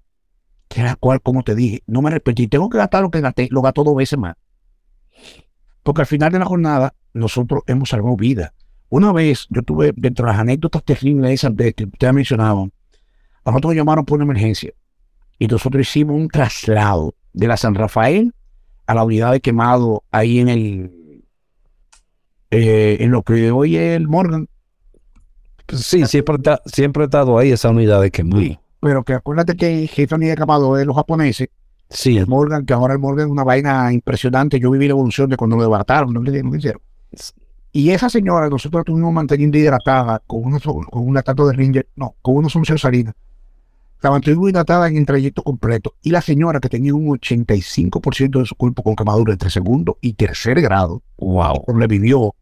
que 0.68 0.82
la 0.82 0.96
cual, 0.96 1.22
como 1.22 1.42
te 1.42 1.54
dije, 1.54 1.82
no 1.86 2.02
me 2.02 2.10
repetí. 2.10 2.46
Tengo 2.46 2.68
que 2.68 2.76
gastar 2.76 3.02
lo 3.02 3.10
que 3.10 3.22
gasté, 3.22 3.48
lo 3.50 3.62
gasto 3.62 3.84
dos 3.84 3.96
veces 3.96 4.18
más. 4.18 4.36
Porque 5.82 6.02
al 6.02 6.06
final 6.06 6.30
de 6.30 6.38
la 6.38 6.44
jornada, 6.44 6.94
nosotros 7.12 7.62
hemos 7.66 7.88
salvado 7.88 8.16
vida. 8.16 8.52
Una 8.88 9.12
vez, 9.12 9.46
yo 9.50 9.62
tuve, 9.62 9.92
dentro 9.96 10.26
de 10.26 10.32
las 10.32 10.40
anécdotas 10.40 10.82
terribles 10.82 11.32
esas 11.32 11.54
de 11.54 11.72
que 11.72 11.84
ustedes 11.84 12.14
mencionaban, 12.14 12.72
a 13.44 13.50
nosotros 13.50 13.70
nos 13.70 13.76
llamaron 13.76 14.04
por 14.04 14.16
una 14.16 14.24
emergencia. 14.24 14.72
Y 15.38 15.46
nosotros 15.46 15.82
hicimos 15.82 16.16
un 16.16 16.28
traslado 16.28 17.14
de 17.32 17.46
la 17.46 17.56
San 17.56 17.74
Rafael 17.74 18.32
a 18.86 18.94
la 18.94 19.04
unidad 19.04 19.32
de 19.32 19.40
quemado 19.40 20.02
ahí 20.10 20.38
en 20.40 20.48
el, 20.48 21.24
eh, 22.50 22.96
en 23.00 23.10
lo 23.10 23.22
que 23.22 23.50
hoy 23.50 23.76
es 23.76 23.96
el 23.96 24.08
Morgan, 24.08 24.48
Sí, 25.70 26.06
siempre, 26.06 26.36
siempre 26.64 27.02
ha 27.02 27.06
estado 27.06 27.36
ahí 27.38 27.52
esa 27.52 27.68
unidad 27.68 28.00
de 28.00 28.10
quemado. 28.10 28.58
pero 28.80 29.04
que 29.04 29.12
acuérdate 29.12 29.54
que 29.54 29.90
esa 29.94 30.16
unidad 30.16 30.32
de 30.32 30.36
quemado 30.38 30.74
de 30.76 30.86
los 30.86 30.96
japoneses. 30.96 31.48
Sí. 31.90 32.16
El 32.16 32.26
Morgan, 32.26 32.64
que 32.64 32.72
ahora 32.72 32.94
el 32.94 33.00
Morgan 33.00 33.26
es 33.26 33.32
una 33.32 33.44
vaina 33.44 33.92
impresionante. 33.92 34.60
Yo 34.60 34.70
viví 34.70 34.86
la 34.86 34.92
evolución 34.92 35.28
de 35.28 35.36
cuando 35.36 35.56
lo 35.56 35.62
desbarataron, 35.62 36.12
no 36.12 36.20
lo 36.20 36.56
hicieron. 36.56 36.80
Y 37.72 37.90
esa 37.90 38.08
señora, 38.08 38.48
nosotros 38.48 38.84
tuvimos 38.84 39.12
manteniendo 39.12 39.58
hidratada 39.58 40.20
con, 40.26 40.44
unos, 40.44 40.62
con 40.62 40.86
una 40.92 41.22
tato 41.22 41.46
de 41.46 41.54
Ranger, 41.54 41.88
no, 41.96 42.14
con 42.22 42.36
una 42.36 42.48
solución 42.48 42.78
salina. 42.78 43.14
La 44.00 44.10
mantuvimos 44.10 44.50
hidratada 44.50 44.88
en 44.88 44.96
el 44.96 45.06
trayecto 45.06 45.42
completo. 45.42 45.94
Y 46.02 46.10
la 46.10 46.20
señora 46.20 46.60
que 46.60 46.68
tenía 46.68 46.94
un 46.94 47.06
85% 47.08 48.38
de 48.40 48.46
su 48.46 48.54
cuerpo 48.54 48.82
con 48.82 48.96
quemadura 48.96 49.32
entre 49.32 49.50
segundo 49.50 49.98
y 50.00 50.14
tercer 50.14 50.60
grado, 50.60 51.02
wow. 51.18 51.64
sobrevivió 51.66 52.34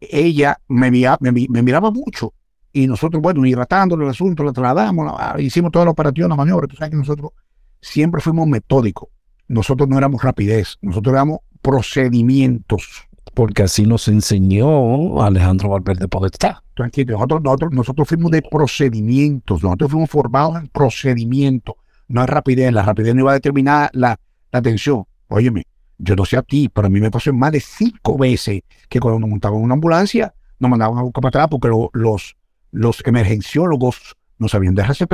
ella 0.00 0.58
me, 0.68 0.90
me, 0.90 1.62
miraba 1.62 1.90
mucho 1.90 2.32
y 2.72 2.86
nosotros, 2.86 3.22
bueno, 3.22 3.44
hidratándole 3.44 4.04
el 4.04 4.10
asunto, 4.10 4.44
la 4.44 4.52
trasladamos, 4.52 5.12
hicimos 5.40 5.72
toda 5.72 5.84
la 5.84 5.90
operación, 5.90 6.30
la 6.30 6.36
maniobra. 6.36 6.66
Tú 6.66 6.76
sabes 6.76 6.90
que 6.90 6.96
nosotros 6.96 7.32
siempre 7.80 8.20
fuimos 8.20 8.46
metódicos. 8.46 9.08
Nosotros 9.50 9.88
no 9.88 9.98
éramos 9.98 10.22
rapidez, 10.22 10.78
nosotros 10.80 11.12
éramos 11.12 11.40
procedimientos. 11.60 13.08
Porque 13.34 13.64
así 13.64 13.84
nos 13.84 14.06
enseñó 14.06 15.20
Alejandro 15.20 15.70
Valverde 15.70 16.06
Podestá. 16.06 16.62
Tranquilo, 16.76 17.14
nosotros, 17.14 17.42
nosotros, 17.42 17.72
nosotros 17.72 18.08
fuimos 18.08 18.30
de 18.30 18.42
procedimientos, 18.42 19.64
nosotros 19.64 19.90
fuimos 19.90 20.08
formados 20.08 20.56
en 20.56 20.68
procedimientos, 20.68 21.74
no 22.06 22.20
en 22.20 22.28
rapidez. 22.28 22.72
La 22.72 22.84
rapidez 22.84 23.12
no 23.12 23.22
iba 23.22 23.32
a 23.32 23.34
determinar 23.34 23.90
la, 23.92 24.20
la 24.52 24.58
atención. 24.60 25.04
Óyeme, 25.26 25.64
yo 25.98 26.14
no 26.14 26.24
sé 26.24 26.36
a 26.36 26.42
ti, 26.42 26.68
pero 26.72 26.86
a 26.86 26.90
mí 26.90 27.00
me 27.00 27.10
pasó 27.10 27.32
más 27.32 27.50
de 27.50 27.58
cinco 27.58 28.16
veces 28.16 28.62
que 28.88 29.00
cuando 29.00 29.18
nos 29.18 29.30
montaban 29.30 29.58
en 29.58 29.64
una 29.64 29.74
ambulancia, 29.74 30.32
nos 30.60 30.70
mandaban 30.70 30.96
a 30.96 31.02
buscar 31.02 31.22
para 31.22 31.28
atrás 31.30 31.48
porque 31.50 31.66
los, 31.94 32.36
los 32.70 33.02
emergenciólogos 33.04 34.16
no 34.38 34.46
sabían 34.46 34.76
de 34.76 34.82
RCP. 34.82 35.12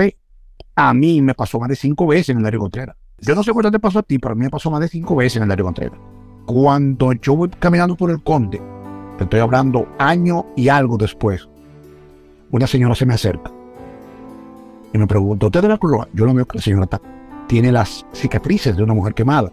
A 0.75 0.93
mí 0.93 1.23
me 1.23 1.33
pasó 1.33 1.59
más 1.59 1.71
de 1.71 1.77
cinco 1.77 2.07
veces 2.07 2.29
en 2.29 2.41
el 2.41 2.45
área 2.45 2.61
Contreras. 2.61 2.97
Yo 3.21 3.35
no 3.35 3.43
sé 3.43 3.53
cuánto 3.53 3.71
te 3.71 3.79
pasó 3.79 4.01
a 4.01 4.03
ti, 4.03 4.19
pero 4.19 4.33
a 4.33 4.35
mí 4.35 4.45
me 4.45 4.51
pasó 4.51 4.71
más 4.71 4.81
de 4.81 4.89
cinco 4.89 5.17
veces 5.17 5.37
en 5.39 5.45
el 5.45 5.51
área 5.51 5.65
Contreras. 5.65 5.99
Cuando 6.45 7.13
yo 7.15 7.35
voy 7.35 7.49
caminando 7.49 7.97
por 7.97 8.11
el 8.11 8.23
Conde, 8.23 8.61
te 9.19 9.25
estoy 9.25 9.41
hablando 9.41 9.89
año 9.99 10.47
y 10.55 10.69
algo 10.69 10.97
después, 10.97 11.49
una 12.51 12.67
señora 12.67 12.95
se 12.95 13.07
me 13.07 13.15
acerca 13.15 13.51
y 14.93 14.99
me 14.99 15.07
pregunta, 15.07 15.47
¿usted 15.47 15.63
de 15.63 15.69
la 15.69 15.79
Cruz 15.79 16.07
Yo 16.13 16.27
lo 16.27 16.35
veo 16.35 16.47
que 16.47 16.59
la 16.59 16.63
señora 16.63 16.89
tiene 17.47 17.73
las 17.73 18.07
cicatrices 18.13 18.77
de 18.77 18.83
una 18.83 18.95
mujer 18.95 19.15
quemada. 19.15 19.51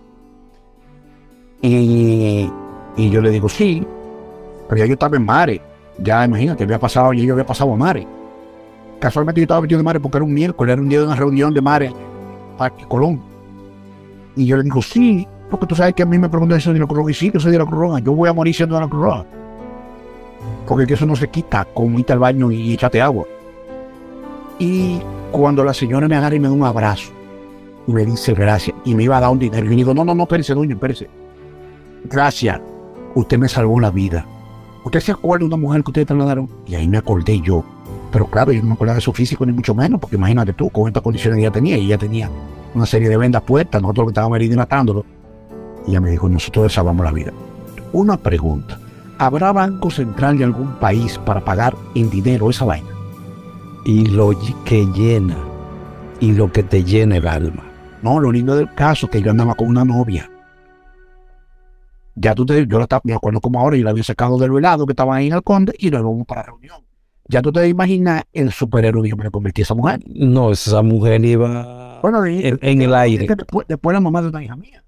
Y, 1.62 2.50
yo 2.98 3.22
le 3.22 3.30
digo, 3.30 3.48
sí, 3.50 3.86
pero 4.68 4.80
ya 4.80 4.86
yo 4.86 4.94
estaba 4.94 5.16
en 5.18 5.26
Mare. 5.26 5.62
Ya 6.00 6.26
imagínate, 6.26 6.64
había 6.64 6.80
pasado, 6.80 7.14
ya 7.14 7.24
yo 7.24 7.34
había 7.34 7.46
pasado 7.46 7.74
a 7.74 7.78
Mare. 7.78 8.06
Casualmente 9.00 9.42
yo 9.42 9.44
estaba 9.44 9.62
metido 9.62 9.80
en 9.80 9.86
Mare 9.86 10.00
porque 10.00 10.18
era 10.18 10.26
un 10.26 10.34
miércoles, 10.34 10.74
era 10.74 10.82
un 10.82 10.90
día 10.90 11.00
de 11.00 11.06
una 11.06 11.16
reunión 11.16 11.54
de 11.54 11.62
Mare, 11.62 11.94
Parque 12.58 12.86
Colón. 12.88 13.33
Y 14.36 14.46
yo 14.46 14.58
le 14.58 14.64
digo, 14.64 14.82
sí, 14.82 15.28
porque 15.50 15.68
tú 15.68 15.76
sabes 15.76 15.94
que 15.94 16.04
a 16.04 16.06
mí 16.06 16.18
me 16.18 16.30
preguntan 16.30 16.58
eso 16.58 16.74
de 16.74 16.80
la 16.80 16.88
Cruz 16.88 17.12
y 17.12 17.14
sí, 17.14 17.32
que 17.32 17.40
soy 17.40 17.52
de 17.52 17.60
la 17.60 17.66
Cruz 17.66 18.02
Yo 18.04 18.14
voy 18.14 18.30
a 18.30 18.34
morir 18.34 18.56
siendo 18.56 18.76
de 18.76 18.82
la 18.82 18.88
Cruz 18.88 19.26
Porque 20.68 20.94
eso 20.94 21.06
no 21.06 21.16
se 21.16 21.30
quita 21.30 21.66
con 21.66 21.98
irte 22.00 22.14
al 22.14 22.20
baño 22.20 22.52
y 22.52 22.74
echate 22.74 23.02
agua. 23.02 23.26
Y 24.60 25.00
cuando 25.32 25.64
la 25.64 25.74
señora 25.74 26.08
me 26.08 26.16
agarra 26.16 26.36
y 26.36 26.40
me 26.40 26.48
da 26.48 26.54
un 26.54 26.64
abrazo, 26.64 27.12
y 27.88 27.92
me 27.92 28.06
dice 28.06 28.34
gracias, 28.34 28.76
y 28.86 28.96
me 28.96 29.04
iba 29.04 29.18
a 29.18 29.22
dar 29.22 29.32
un 29.32 29.40
dinero, 29.40 29.66
y 29.66 29.70
le 29.70 29.76
digo, 29.76 29.94
no, 29.94 30.06
no, 30.06 30.16
no, 30.16 30.24
espérese, 30.24 30.54
doña, 30.54 30.74
espérese 30.74 31.10
gracias, 32.06 32.60
usted 33.16 33.38
me 33.38 33.50
salvó 33.50 33.80
la 33.80 33.92
vida. 33.92 34.26
¿Usted 34.84 35.00
se 35.00 35.12
acuerda 35.14 35.44
de 35.44 35.46
una 35.46 35.58
mujer 35.58 35.84
que 35.84 35.92
ustedes 35.92 36.08
trasladaron? 36.08 36.50
Y 36.68 36.76
ahí 36.76 36.88
me 36.88 36.98
acordé 36.98 37.40
yo. 37.40 37.64
Pero 38.14 38.28
claro, 38.28 38.52
yo 38.52 38.62
no 38.62 38.68
me 38.68 38.74
acordaba 38.76 38.96
de 38.96 39.02
su 39.02 39.12
físico 39.12 39.44
ni 39.44 39.54
mucho 39.54 39.74
menos, 39.74 40.00
porque 40.00 40.18
imagínate 40.18 40.54
tú, 40.54 40.70
con 40.70 40.88
estas 40.88 41.02
condiciones 41.02 41.38
que 41.38 41.42
ella 41.42 41.52
tenía, 41.52 41.78
y 41.80 41.86
ella 41.88 41.98
tenía 41.98 42.30
una 42.76 42.86
serie 42.86 43.10
de 43.10 43.18
vendas 43.18 43.42
puestas, 43.42 43.82
nosotros 43.82 44.06
que 44.06 44.12
estábamos 44.12 44.40
matándolo. 44.56 45.04
Y 45.88 45.90
ella 45.90 46.00
me 46.00 46.12
dijo, 46.12 46.30
nosotros 46.30 46.72
salvamos 46.72 47.04
la 47.04 47.12
vida. 47.12 47.34
Una 47.92 48.16
pregunta. 48.16 48.80
¿Habrá 49.18 49.52
banco 49.52 49.90
central 49.90 50.38
de 50.38 50.44
algún 50.44 50.76
país 50.76 51.18
para 51.26 51.44
pagar 51.44 51.76
en 51.96 52.12
dinero 52.12 52.52
esa 52.52 52.66
vaina? 52.66 52.88
Y 53.84 54.06
lo 54.06 54.32
que 54.64 54.86
llena, 54.94 55.38
y 56.20 56.34
lo 56.34 56.52
que 56.52 56.62
te 56.62 56.84
llena 56.84 57.18
el 57.18 57.28
alma. 57.28 57.64
No, 58.04 58.20
lo 58.20 58.32
lindo 58.32 58.56
del 58.56 58.72
caso 58.76 59.08
es 59.08 59.12
que 59.12 59.22
yo 59.24 59.32
andaba 59.32 59.56
con 59.56 59.70
una 59.70 59.86
novia. 59.86 60.30
Ya 62.16 62.36
tú 62.36 62.46
te, 62.46 62.68
yo 62.68 62.78
la 62.78 62.84
estaba, 62.84 63.02
me 63.06 63.16
acuerdo 63.16 63.42
como 63.42 63.60
ahora, 63.60 63.76
yo 63.76 63.84
la 63.84 63.90
había 63.90 64.04
sacado 64.04 64.38
del 64.38 64.52
velado 64.52 64.86
que 64.86 64.92
estaba 64.92 65.16
ahí 65.16 65.28
en 65.28 65.34
el 65.34 65.42
conde 65.42 65.74
y 65.80 65.90
luego 65.90 66.12
vamos 66.12 66.28
para 66.28 66.42
la 66.42 66.48
reunión. 66.48 66.93
Ya 67.28 67.42
tú 67.42 67.52
te 67.52 67.68
imaginas 67.68 68.24
el 68.34 68.52
superhéroe 68.52 69.10
que 69.10 69.16
me 69.16 69.32
convertí 69.32 69.62
esa 69.62 69.74
mujer. 69.74 70.02
No, 70.08 70.52
esa 70.52 70.82
mujer 70.82 71.24
iba 71.24 72.00
bueno, 72.02 72.26
en, 72.26 72.60
en 72.62 72.82
el 72.82 72.94
aire. 72.94 73.28
Después, 73.28 73.66
después 73.68 73.94
la 73.94 74.02
mamá 74.02 74.22
de 74.22 74.28
una 74.28 74.44
hija 74.44 74.56
mía. 74.56 74.84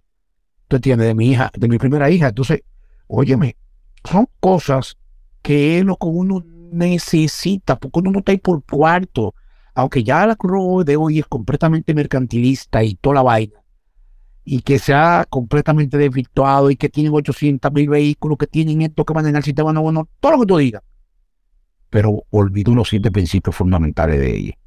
Tú 0.67 0.75
entiendes, 0.75 1.07
de 1.07 1.15
mi 1.15 1.29
hija, 1.29 1.51
de 1.57 1.67
mi 1.67 1.77
primera 1.77 2.09
hija. 2.09 2.29
Entonces, 2.29 2.61
óyeme, 3.07 3.55
son 4.03 4.27
cosas 4.39 4.97
que 5.41 5.79
es 5.79 5.85
lo 5.85 5.95
que 5.95 6.07
uno 6.07 6.43
necesita, 6.71 7.77
porque 7.77 7.99
uno 7.99 8.11
no 8.11 8.19
está 8.19 8.31
ahí 8.31 8.37
por 8.37 8.63
cuarto. 8.63 9.33
Aunque 9.73 10.03
ya 10.03 10.25
la 10.25 10.35
Cruz 10.35 10.85
de 10.85 10.97
hoy 10.97 11.19
es 11.19 11.25
completamente 11.25 11.93
mercantilista 11.93 12.83
y 12.83 12.95
toda 12.95 13.15
la 13.15 13.23
vaina, 13.23 13.61
y 14.43 14.61
que 14.61 14.79
se 14.79 14.93
ha 14.93 15.25
completamente 15.29 15.97
desvirtuado 15.97 16.69
y 16.69 16.75
que 16.75 16.89
tienen 16.89 17.13
800 17.13 17.71
mil 17.73 17.89
vehículos, 17.89 18.37
que 18.37 18.47
tienen 18.47 18.81
esto, 18.81 19.05
que 19.05 19.13
van 19.13 19.27
en 19.27 19.35
el 19.35 19.43
sistema 19.43 19.73
no 19.73 19.81
bueno, 19.81 20.07
todo 20.19 20.33
lo 20.33 20.39
que 20.39 20.45
tú 20.45 20.57
digas. 20.57 20.81
Pero 21.95 22.25
olvido 22.29 22.75
los 22.75 22.89
siete 22.89 23.09
principios 23.09 23.55
fundamentales 23.55 24.19
de 24.19 24.35
ella. 24.35 24.57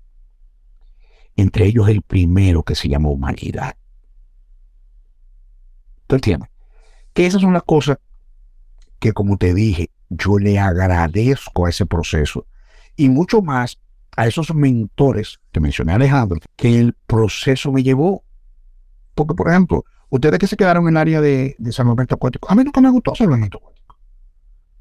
Entre 1.36 1.66
ellos 1.66 1.86
el 1.90 2.00
primero 2.00 2.62
que 2.62 2.74
se 2.74 2.88
llama 2.88 3.10
humanidad. 3.10 3.76
¿Tú 6.06 6.14
entiendes? 6.14 6.48
Que 7.12 7.26
esas 7.26 7.42
son 7.42 7.52
las 7.52 7.64
cosas 7.64 7.98
que, 8.98 9.12
como 9.12 9.36
te 9.36 9.52
dije, 9.52 9.90
yo 10.08 10.38
le 10.38 10.58
agradezco 10.58 11.66
a 11.66 11.68
ese 11.68 11.84
proceso. 11.84 12.46
Y 12.96 13.10
mucho 13.10 13.42
más 13.42 13.78
a 14.16 14.26
esos 14.26 14.54
mentores 14.54 15.38
que 15.52 15.60
mencioné 15.60 15.92
Alejandro, 15.92 16.40
que 16.56 16.80
el 16.80 16.94
proceso 17.06 17.70
me 17.72 17.82
llevó. 17.82 18.24
Porque, 19.14 19.34
por 19.34 19.50
ejemplo, 19.50 19.84
ustedes 20.08 20.38
que 20.38 20.46
se 20.46 20.56
quedaron 20.56 20.84
en 20.84 20.94
el 20.94 20.96
área 20.96 21.20
de, 21.20 21.56
de 21.58 21.72
salvamento 21.72 22.14
acuático, 22.14 22.50
a 22.50 22.54
mí 22.54 22.64
nunca 22.64 22.80
me 22.80 22.88
gustó 22.88 23.14
salvamento 23.14 23.58
acuático. 23.58 23.98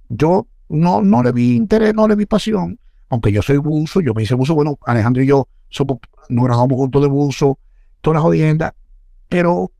Yo 0.07 0.47
no, 0.69 1.01
no 1.01 1.23
le 1.23 1.31
vi 1.31 1.55
interés, 1.55 1.93
no 1.93 2.07
le 2.07 2.15
vi 2.15 2.25
pasión, 2.25 2.79
aunque 3.09 3.31
yo 3.31 3.41
soy 3.41 3.57
buzo, 3.57 4.01
yo 4.01 4.13
me 4.13 4.23
hice 4.23 4.35
buzo, 4.35 4.55
bueno, 4.55 4.77
Alejandro 4.85 5.23
y 5.23 5.27
yo 5.27 5.47
somos, 5.69 5.99
nos 6.29 6.45
grabamos 6.45 6.77
juntos 6.77 7.01
de 7.01 7.07
buzo, 7.07 7.59
toda 8.01 8.15
la 8.15 8.21
jodienda, 8.21 8.75
pero 9.29 9.71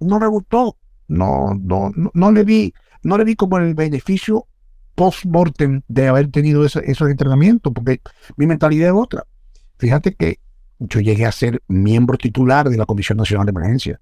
no 0.00 0.18
me 0.18 0.26
gustó, 0.26 0.76
no, 1.08 1.54
no, 1.60 1.90
no, 1.94 2.10
no 2.14 2.32
le 2.32 2.44
vi, 2.44 2.72
no 3.02 3.18
le 3.18 3.24
vi 3.24 3.36
como 3.36 3.58
el 3.58 3.74
beneficio 3.74 4.46
post-mortem 4.94 5.82
de 5.88 6.08
haber 6.08 6.30
tenido 6.30 6.64
esos 6.64 7.08
entrenamientos, 7.08 7.72
porque 7.72 8.00
mi 8.36 8.46
mentalidad 8.46 8.88
es 8.88 8.94
otra. 8.94 9.24
Fíjate 9.78 10.14
que 10.14 10.38
yo 10.78 11.00
llegué 11.00 11.26
a 11.26 11.32
ser 11.32 11.62
miembro 11.68 12.18
titular 12.18 12.68
de 12.68 12.76
la 12.76 12.86
Comisión 12.86 13.18
Nacional 13.18 13.46
de 13.46 13.50
Emergencia. 13.50 14.00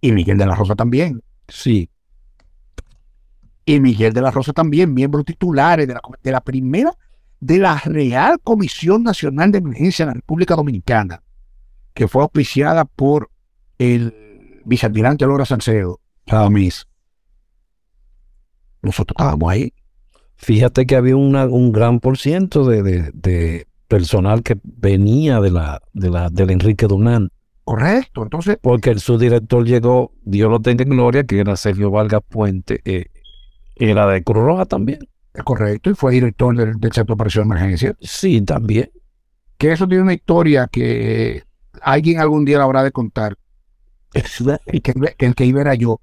Y 0.00 0.12
Miguel 0.12 0.38
de 0.38 0.46
la 0.46 0.54
Rosa 0.54 0.74
también. 0.74 1.22
Sí. 1.48 1.88
Y 3.64 3.80
Miguel 3.80 4.12
de 4.12 4.20
la 4.20 4.30
Rosa 4.30 4.52
también, 4.52 4.92
miembro 4.92 5.22
titular 5.24 5.78
de 5.78 5.94
la, 5.94 6.00
de 6.22 6.32
la 6.32 6.40
primera, 6.40 6.92
de 7.40 7.58
la 7.58 7.78
Real 7.78 8.38
Comisión 8.42 9.02
Nacional 9.02 9.52
de 9.52 9.58
Emergencia 9.58 10.04
en 10.04 10.08
la 10.08 10.14
República 10.14 10.54
Dominicana, 10.54 11.22
que 11.94 12.08
fue 12.08 12.22
auspiciada 12.22 12.84
por 12.84 13.30
el 13.78 14.60
vicealmirante 14.64 15.26
Laura 15.26 15.44
Salcedo, 15.44 16.00
Mis. 16.50 16.86
Nosotros 18.82 19.14
estábamos 19.16 19.50
ahí. 19.50 19.72
Fíjate 20.36 20.86
que 20.86 20.96
había 20.96 21.16
un 21.16 21.72
gran 21.72 22.00
por 22.00 22.18
ciento 22.18 22.64
de, 22.64 23.66
personal 23.86 24.42
que 24.42 24.58
venía 24.64 25.40
de 25.40 25.50
la, 25.50 25.80
de 25.92 26.10
la, 26.10 26.30
del 26.30 26.50
Enrique 26.50 26.86
Dunán. 26.86 27.30
Correcto, 27.64 28.24
entonces. 28.24 28.58
Porque 28.60 28.90
el 28.90 28.98
subdirector 28.98 29.64
llegó, 29.64 30.12
Dios 30.24 30.50
lo 30.50 30.60
tenga 30.60 30.82
en 30.82 30.90
gloria, 30.90 31.24
que 31.24 31.38
era 31.38 31.54
Sergio 31.54 31.90
Vargas 31.92 32.22
Puente, 32.28 32.80
eh, 32.84 33.06
era 33.76 34.06
de 34.06 34.22
Cruz 34.22 34.44
Roja 34.44 34.66
también. 34.66 35.08
Es 35.34 35.42
correcto, 35.44 35.90
y 35.90 35.94
fue 35.94 36.12
director 36.12 36.54
del, 36.54 36.74
Centro 36.92 37.04
de 37.04 37.12
Operación 37.14 37.48
de 37.48 37.54
Emergencia. 37.54 37.96
Sí, 38.00 38.40
también. 38.42 38.90
Que 39.56 39.72
eso 39.72 39.88
tiene 39.88 40.02
una 40.02 40.14
historia 40.14 40.68
que 40.70 41.42
alguien 41.80 42.20
algún 42.20 42.44
día 42.44 42.58
la 42.58 42.64
habrá 42.64 42.82
de 42.82 42.92
contar. 42.92 43.38
que, 44.12 44.80
que 44.82 45.26
el 45.26 45.34
que 45.34 45.46
iba 45.46 45.60
era 45.62 45.74
yo. 45.74 46.00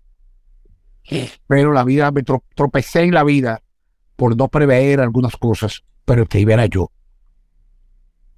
Pero 1.47 1.73
la 1.73 1.83
vida, 1.83 2.11
me 2.11 2.23
tropecé 2.23 3.01
en 3.03 3.13
la 3.13 3.23
vida 3.23 3.61
por 4.15 4.35
no 4.35 4.47
prever 4.47 4.99
algunas 4.99 5.35
cosas, 5.37 5.83
pero 6.05 6.23
el 6.23 6.27
que 6.27 6.39
iba 6.39 6.53
era 6.53 6.65
yo. 6.65 6.91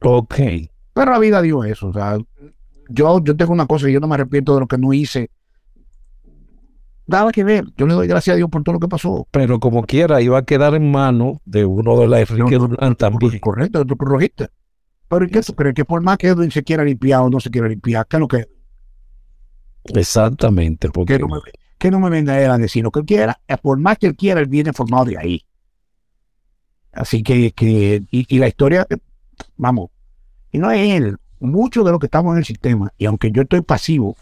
Ok. 0.01 0.35
Pero 0.93 1.11
la 1.11 1.19
vida 1.19 1.41
dio 1.41 1.63
eso. 1.63 1.87
O 1.87 1.93
sea, 1.93 2.17
yo, 2.89 3.23
yo 3.23 3.35
tengo 3.35 3.53
una 3.53 3.65
cosa 3.65 3.89
y 3.89 3.93
yo 3.93 3.99
no 3.99 4.07
me 4.07 4.15
arrepiento 4.15 4.53
de 4.53 4.61
lo 4.61 4.67
que 4.67 4.77
no 4.77 4.93
hice. 4.93 5.29
Nada 7.11 7.31
que 7.31 7.43
ver. 7.43 7.65
Yo 7.77 7.85
le 7.85 7.93
doy 7.93 8.07
gracias 8.07 8.33
a 8.33 8.37
Dios 8.37 8.49
por 8.49 8.63
todo 8.63 8.73
lo 8.73 8.79
que 8.79 8.87
pasó. 8.87 9.27
Pero 9.31 9.59
como 9.59 9.83
quiera, 9.83 10.21
iba 10.21 10.37
a 10.37 10.43
quedar 10.43 10.73
en 10.75 10.89
manos 10.91 11.37
de 11.45 11.65
uno 11.65 11.99
de 11.99 12.07
las 12.07 12.29
Enrique 12.29 12.55
Durán 12.55 12.95
también. 12.95 13.39
Correcto, 13.39 13.79
de 13.79 13.85
tu 13.85 13.95
rojista. 13.95 14.49
Pero 15.07 15.27
¿qué 15.27 15.41
tú 15.41 15.53
crees? 15.53 15.75
Que 15.75 15.85
por 15.85 16.01
más 16.01 16.17
que 16.17 16.27
Edwin 16.27 16.51
se 16.51 16.63
quiera 16.63 16.83
limpiar 16.83 17.21
o 17.21 17.29
no 17.29 17.39
se 17.39 17.49
quiera 17.49 17.67
limpiar, 17.67 18.07
¿qué 18.07 18.15
es 18.17 18.19
lo 18.21 18.27
que 18.27 18.47
Exactamente. 19.93 20.89
Porque... 20.89 21.17
Que, 21.17 21.19
no 21.19 21.27
me, 21.27 21.39
que 21.77 21.91
no 21.91 21.99
me 21.99 22.09
venga 22.09 22.39
él 22.41 22.49
a 22.49 22.57
decir 22.57 22.83
lo 22.83 22.91
que 22.91 23.01
él 23.01 23.05
quiera. 23.05 23.41
Por 23.61 23.77
más 23.77 23.97
que 23.97 24.07
él 24.07 24.15
quiera, 24.15 24.39
él 24.39 24.47
viene 24.47 24.71
formado 24.71 25.05
de 25.05 25.17
ahí. 25.17 25.45
Así 26.93 27.23
que, 27.23 27.51
que 27.51 28.03
y, 28.11 28.37
la 28.37 28.47
historia, 28.47 28.85
vamos, 29.55 29.89
y 30.51 30.57
no 30.57 30.71
es 30.71 30.89
él, 30.91 31.17
muchos 31.39 31.85
de 31.85 31.91
los 31.91 31.99
que 31.99 32.07
estamos 32.07 32.33
en 32.33 32.39
el 32.39 32.45
sistema, 32.45 32.91
y 32.97 33.05
aunque 33.05 33.31
yo 33.31 33.43
estoy 33.43 33.61
pasivo, 33.61 34.17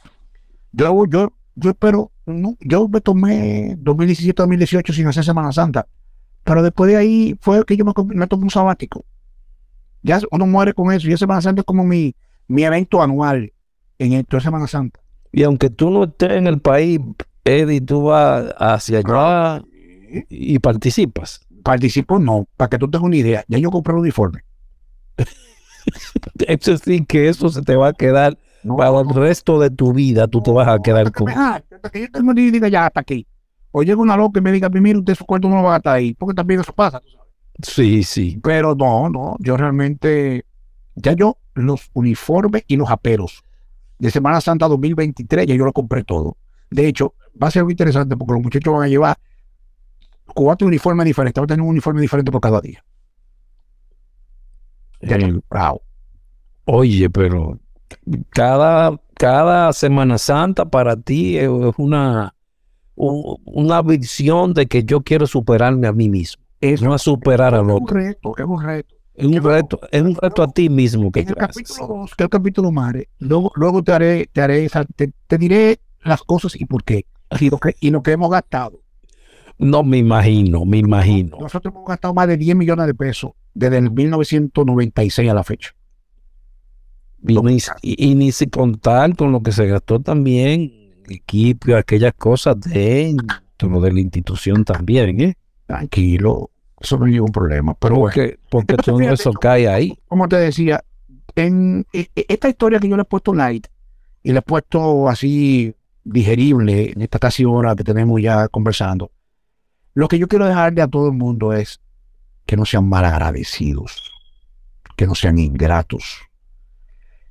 yo, 0.71 1.05
yo, 1.07 1.33
yo 1.55 1.71
espero, 1.71 2.11
no, 2.33 2.55
yo 2.61 2.87
me 2.87 3.01
tomé 3.01 3.77
2017-2018 3.77 4.93
sin 4.93 5.07
hacer 5.07 5.23
Semana 5.23 5.51
Santa, 5.51 5.87
pero 6.43 6.63
después 6.63 6.89
de 6.89 6.97
ahí 6.97 7.37
fue 7.41 7.65
que 7.65 7.77
yo 7.77 7.85
me, 7.85 7.93
me 8.15 8.27
tomé 8.27 8.43
un 8.43 8.49
sabático. 8.49 9.05
Ya 10.01 10.19
uno 10.31 10.47
muere 10.47 10.73
con 10.73 10.91
eso, 10.91 11.09
y 11.09 11.17
Semana 11.17 11.41
Santa 11.41 11.61
es 11.61 11.65
como 11.65 11.83
mi, 11.83 12.15
mi 12.47 12.63
evento 12.63 13.01
anual 13.01 13.51
en 13.97 14.13
esto 14.13 14.37
de 14.37 14.41
Semana 14.41 14.67
Santa. 14.67 14.99
Y 15.31 15.43
aunque 15.43 15.69
tú 15.69 15.89
no 15.89 16.05
estés 16.05 16.31
en 16.31 16.47
el 16.47 16.59
país, 16.59 16.99
Eddie, 17.43 17.81
tú 17.81 18.03
vas 18.03 18.53
hacia 18.57 18.99
allá 18.99 19.63
y 20.29 20.59
participas. 20.59 21.41
Participo 21.63 22.19
no, 22.19 22.47
para 22.57 22.69
que 22.69 22.77
tú 22.77 22.89
tengas 22.89 23.05
una 23.05 23.17
idea. 23.17 23.43
Ya 23.47 23.57
yo 23.57 23.69
compré 23.69 23.93
un 23.93 24.01
uniforme. 24.01 24.43
eso 26.47 26.77
sí 26.77 27.05
que 27.05 27.29
eso 27.29 27.49
se 27.49 27.61
te 27.61 27.75
va 27.75 27.89
a 27.89 27.93
quedar 27.93 28.37
para 28.77 28.99
el 28.99 29.09
resto 29.09 29.59
de 29.59 29.69
tu 29.69 29.93
vida. 29.93 30.27
Tú 30.27 30.41
te 30.41 30.51
vas 30.51 30.67
a 30.67 30.79
quedar 30.79 31.11
con. 31.11 31.29
hasta 31.29 31.89
que 31.91 32.01
yo 32.01 32.11
tengo 32.11 32.31
y 32.33 32.51
diga 32.51 32.67
ya 32.67 32.85
hasta 32.87 32.99
aquí. 32.99 33.25
O 33.71 33.83
llega 33.83 34.01
una 34.01 34.17
loca 34.17 34.39
y 34.39 34.43
me 34.43 34.51
diga, 34.51 34.69
mira, 34.69 34.99
usted 34.99 35.15
su 35.15 35.25
cuarto 35.25 35.47
no 35.47 35.61
va 35.61 35.75
a 35.75 35.77
estar 35.77 35.95
ahí. 35.95 36.13
Porque 36.13 36.33
también 36.35 36.59
eso 36.59 36.73
pasa. 36.73 37.01
Sí, 37.61 38.03
sí. 38.03 38.39
Pero 38.41 38.75
no, 38.75 39.09
no. 39.09 39.35
Yo 39.39 39.57
realmente. 39.57 40.45
Ya 40.95 41.13
yo, 41.13 41.37
los 41.53 41.89
uniformes 41.93 42.63
y 42.67 42.75
los 42.75 42.89
aperos 42.89 43.43
de 43.99 44.11
Semana 44.11 44.41
Santa 44.41 44.67
2023, 44.67 45.45
ya 45.45 45.55
yo 45.55 45.65
lo 45.65 45.73
compré 45.73 46.03
todo. 46.03 46.37
De 46.71 46.87
hecho, 46.87 47.15
va 47.41 47.47
a 47.47 47.51
ser 47.51 47.63
muy 47.63 47.73
interesante 47.73 48.15
porque 48.17 48.33
los 48.33 48.41
muchachos 48.41 48.73
van 48.73 48.83
a 48.83 48.87
llevar 48.87 49.17
cuatro 50.33 50.67
uniformes 50.67 51.05
diferentes. 51.05 51.39
Va 51.39 51.45
a 51.45 51.47
tener 51.47 51.61
un 51.61 51.69
uniforme 51.69 52.01
diferente 52.01 52.31
por 52.31 52.41
cada 52.41 52.61
día. 52.61 52.83
Eh, 55.01 55.39
Oye, 56.65 57.09
pero 57.09 57.57
cada, 58.29 58.99
cada 59.15 59.73
Semana 59.73 60.17
Santa 60.17 60.69
para 60.69 60.95
ti 60.95 61.37
es 61.37 61.49
una, 61.77 62.35
una 62.95 63.81
visión 63.81 64.53
de 64.53 64.67
que 64.67 64.83
yo 64.83 65.01
quiero 65.01 65.27
superarme 65.27 65.87
a 65.87 65.93
mí 65.93 66.09
mismo. 66.09 66.43
Es 66.61 66.81
no 66.81 66.93
a 66.93 66.97
superar 66.97 67.55
al 67.55 67.69
otro. 67.69 67.99
Es 67.99 68.05
un 68.05 68.09
reto, 68.11 68.35
es 68.37 68.45
un 68.45 68.63
reto. 68.63 68.95
Es 69.15 69.25
un 69.25 69.43
reto, 69.43 69.79
es 69.91 70.01
un 70.01 70.15
reto 70.15 70.43
a 70.43 70.47
ti 70.47 70.69
mismo 70.69 71.11
que 71.11 71.21
en 71.21 71.29
el 71.29 71.35
capítulo 71.35 71.87
2, 71.87 72.15
que 72.15 72.23
es 72.23 72.25
el 72.25 72.29
capítulo 72.29 72.71
Mare, 72.71 73.09
luego, 73.19 73.51
luego 73.55 73.83
te 73.83 73.91
haré, 73.91 74.29
te 74.31 74.41
haré, 74.41 74.69
te, 74.95 75.11
te 75.27 75.37
diré 75.37 75.79
las 76.03 76.23
cosas 76.23 76.55
y 76.55 76.65
por 76.65 76.85
qué. 76.85 77.05
Y 77.39 77.49
lo 77.49 77.57
que, 77.57 77.75
y 77.79 77.91
lo 77.91 78.01
que 78.01 78.11
hemos 78.11 78.31
gastado. 78.31 78.81
No 79.57 79.83
me 79.83 79.97
imagino, 79.97 80.63
me 80.63 80.77
imagino. 80.77 81.37
Nosotros 81.37 81.73
hemos 81.73 81.85
gastado 81.85 82.13
más 82.13 82.27
de 82.27 82.37
10 82.37 82.55
millones 82.55 82.87
de 82.87 82.93
pesos 82.93 83.31
desde 83.53 83.77
el 83.77 83.91
1996 83.91 85.29
a 85.29 85.33
la 85.33 85.43
fecha. 85.43 85.75
Y 87.27 87.37
ni, 87.41 87.57
y, 87.81 88.15
ni 88.15 88.31
si 88.31 88.47
contar 88.47 89.15
con 89.15 89.31
lo 89.31 89.41
que 89.41 89.51
se 89.51 89.67
gastó 89.67 89.99
también, 89.99 90.93
equipo 91.09 91.75
aquellas 91.75 92.13
cosas 92.13 92.59
dentro 92.61 93.81
de 93.81 93.91
la 93.91 93.99
institución 93.99 94.63
también, 94.63 95.21
¿eh? 95.21 95.37
Tranquilo, 95.65 96.49
eso 96.79 96.97
no 96.97 97.05
es 97.05 97.11
ningún 97.11 97.31
problema. 97.31 97.73
Pero 97.75 97.95
porque, 97.95 98.39
porque 98.49 98.77
todo 98.77 99.01
eso 99.01 99.33
cae 99.33 99.67
ahí. 99.67 99.99
Como 100.07 100.27
te 100.27 100.37
decía, 100.37 100.83
en 101.35 101.85
e, 101.93 102.07
e, 102.15 102.25
esta 102.27 102.49
historia 102.49 102.79
que 102.79 102.87
yo 102.87 102.95
le 102.95 103.03
he 103.03 103.05
puesto 103.05 103.33
light 103.33 103.67
y 104.23 104.31
le 104.31 104.39
he 104.39 104.41
puesto 104.41 105.09
así 105.09 105.75
digerible 106.03 106.91
en 106.91 107.01
esta 107.01 107.19
casi 107.19 107.45
hora 107.45 107.75
que 107.75 107.83
tenemos 107.83 108.21
ya 108.21 108.47
conversando. 108.47 109.11
Lo 109.93 110.07
que 110.07 110.17
yo 110.17 110.27
quiero 110.27 110.47
dejarle 110.47 110.81
a 110.81 110.87
todo 110.87 111.07
el 111.07 111.13
mundo 111.13 111.53
es 111.53 111.81
que 112.45 112.55
no 112.55 112.65
sean 112.65 112.87
malagradecidos, 112.87 114.11
que 114.95 115.05
no 115.05 115.15
sean 115.15 115.37
ingratos, 115.37 116.28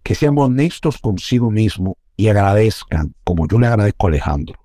que 0.08 0.14
sean 0.14 0.38
honestos 0.38 0.96
consigo 0.96 1.50
mismo 1.50 1.98
y 2.16 2.28
agradezcan, 2.28 3.14
como 3.24 3.46
yo 3.46 3.58
le 3.58 3.66
agradezco 3.66 4.06
a 4.06 4.08
Alejandro, 4.08 4.58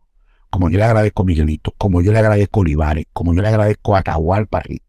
como 0.49 0.69
yo 0.69 0.77
le 0.77 0.85
agradezco 0.85 1.23
a 1.23 1.25
Miguelito, 1.25 1.73
como 1.77 2.01
yo 2.01 2.13
le 2.13 2.19
agradezco 2.19 2.61
a 2.61 2.61
Olivares, 2.61 3.07
como 3.11 3.33
yo 3.33 3.41
le 3.41 3.49
agradezco 3.49 3.97
a 3.97 4.03
Parry, 4.49 4.81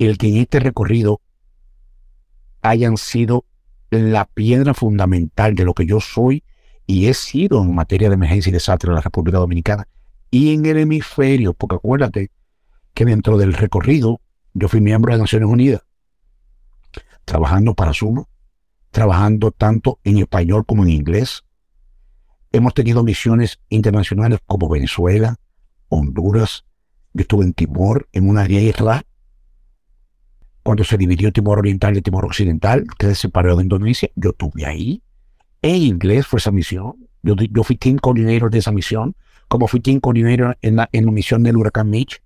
el 0.00 0.18
que 0.18 0.26
en 0.26 0.38
este 0.38 0.58
recorrido 0.58 1.20
hayan 2.62 2.96
sido 2.96 3.44
la 3.90 4.24
piedra 4.24 4.74
fundamental 4.74 5.54
de 5.54 5.64
lo 5.64 5.74
que 5.74 5.86
yo 5.86 6.00
soy 6.00 6.42
y 6.84 7.06
he 7.06 7.14
sido 7.14 7.62
en 7.62 7.72
materia 7.72 8.08
de 8.08 8.16
emergencia 8.16 8.50
y 8.50 8.54
desastre 8.54 8.88
en 8.88 8.96
la 8.96 9.02
República 9.02 9.38
Dominicana 9.38 9.86
y 10.32 10.52
en 10.52 10.66
el 10.66 10.78
hemisferio, 10.78 11.54
porque 11.54 11.76
acuérdate 11.76 12.32
que 12.92 13.04
dentro 13.04 13.38
del 13.38 13.52
recorrido 13.52 14.20
yo 14.52 14.66
fui 14.66 14.80
miembro 14.80 15.12
de 15.12 15.20
Naciones 15.20 15.48
Unidas, 15.48 15.82
trabajando 17.24 17.74
para 17.74 17.94
Sumo, 17.94 18.29
trabajando 18.90 19.50
tanto 19.50 19.98
en 20.04 20.18
español 20.18 20.64
como 20.66 20.82
en 20.84 20.90
inglés. 20.90 21.44
Hemos 22.52 22.74
tenido 22.74 23.04
misiones 23.04 23.60
internacionales 23.68 24.40
como 24.46 24.68
Venezuela, 24.68 25.36
Honduras. 25.88 26.64
Yo 27.12 27.22
estuve 27.22 27.44
en 27.44 27.52
Timor, 27.52 28.08
en 28.12 28.28
una 28.28 28.46
isla, 28.48 29.04
cuando 30.62 30.84
se 30.84 30.96
dividió 30.96 31.32
Timor 31.32 31.58
Oriental 31.58 31.96
y 31.96 32.02
Timor 32.02 32.24
Occidental, 32.24 32.86
que 32.98 33.06
se 33.08 33.14
separó 33.14 33.56
de 33.56 33.62
Indonesia. 33.62 34.10
Yo 34.14 34.30
estuve 34.30 34.66
ahí. 34.66 35.02
En 35.62 35.76
inglés 35.76 36.26
fue 36.26 36.38
esa 36.38 36.50
misión. 36.50 37.08
Yo, 37.22 37.64
fui 37.64 37.76
team 37.76 37.98
coordinator 37.98 38.50
de 38.50 38.58
esa 38.58 38.72
misión, 38.72 39.14
como 39.48 39.66
fui 39.66 39.80
team 39.80 40.00
coordinator 40.00 40.56
en 40.62 40.76
la, 40.76 40.88
en 40.92 41.06
la 41.06 41.12
misión 41.12 41.42
del 41.42 41.56
huracán 41.56 41.90
Mitch 41.90 42.22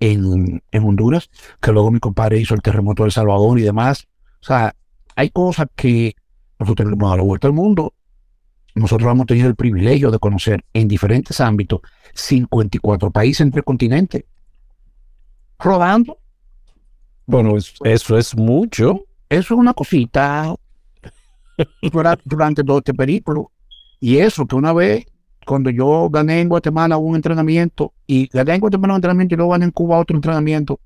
en, 0.00 0.62
en 0.70 0.84
Honduras, 0.84 1.30
que 1.60 1.72
luego 1.72 1.90
mi 1.90 2.00
compadre 2.00 2.38
hizo 2.38 2.54
el 2.54 2.62
terremoto 2.62 3.04
de 3.04 3.08
El 3.08 3.12
Salvador 3.12 3.58
y 3.58 3.62
demás. 3.62 4.08
O 4.40 4.44
sea, 4.44 4.74
hay 5.16 5.30
cosas 5.30 5.68
que 5.74 6.14
nosotros 6.58 6.86
hemos 6.86 7.00
dado 7.00 7.16
la 7.16 7.22
vuelta 7.22 7.46
al 7.48 7.52
mundo. 7.52 7.94
Nosotros 8.74 9.10
hemos 9.10 9.26
tenido 9.26 9.48
el 9.48 9.56
privilegio 9.56 10.10
de 10.10 10.18
conocer 10.18 10.64
en 10.72 10.88
diferentes 10.88 11.40
ámbitos 11.40 11.80
54 12.14 13.10
países 13.10 13.40
entre 13.42 13.58
el 13.60 13.64
continente. 13.64 14.26
Rodando. 15.58 16.18
Bueno, 17.26 17.56
eso 17.56 18.18
es 18.18 18.36
mucho. 18.36 19.04
Eso 19.28 19.54
es 19.54 19.58
una 19.58 19.74
cosita 19.74 20.54
durante 22.24 22.64
todo 22.64 22.78
este 22.78 22.94
periplo. 22.94 23.50
Y 24.00 24.18
eso 24.18 24.46
que 24.46 24.56
una 24.56 24.72
vez, 24.72 25.06
cuando 25.46 25.70
yo 25.70 26.08
gané 26.10 26.40
en 26.40 26.48
Guatemala 26.48 26.96
un 26.96 27.16
entrenamiento, 27.16 27.92
y 28.06 28.26
gané 28.28 28.54
en 28.54 28.60
Guatemala 28.60 28.94
un 28.94 28.98
entrenamiento 28.98 29.34
y 29.34 29.36
luego 29.36 29.52
gané 29.52 29.66
en 29.66 29.70
Cuba 29.70 29.98
otro 29.98 30.16
entrenamiento, 30.16 30.80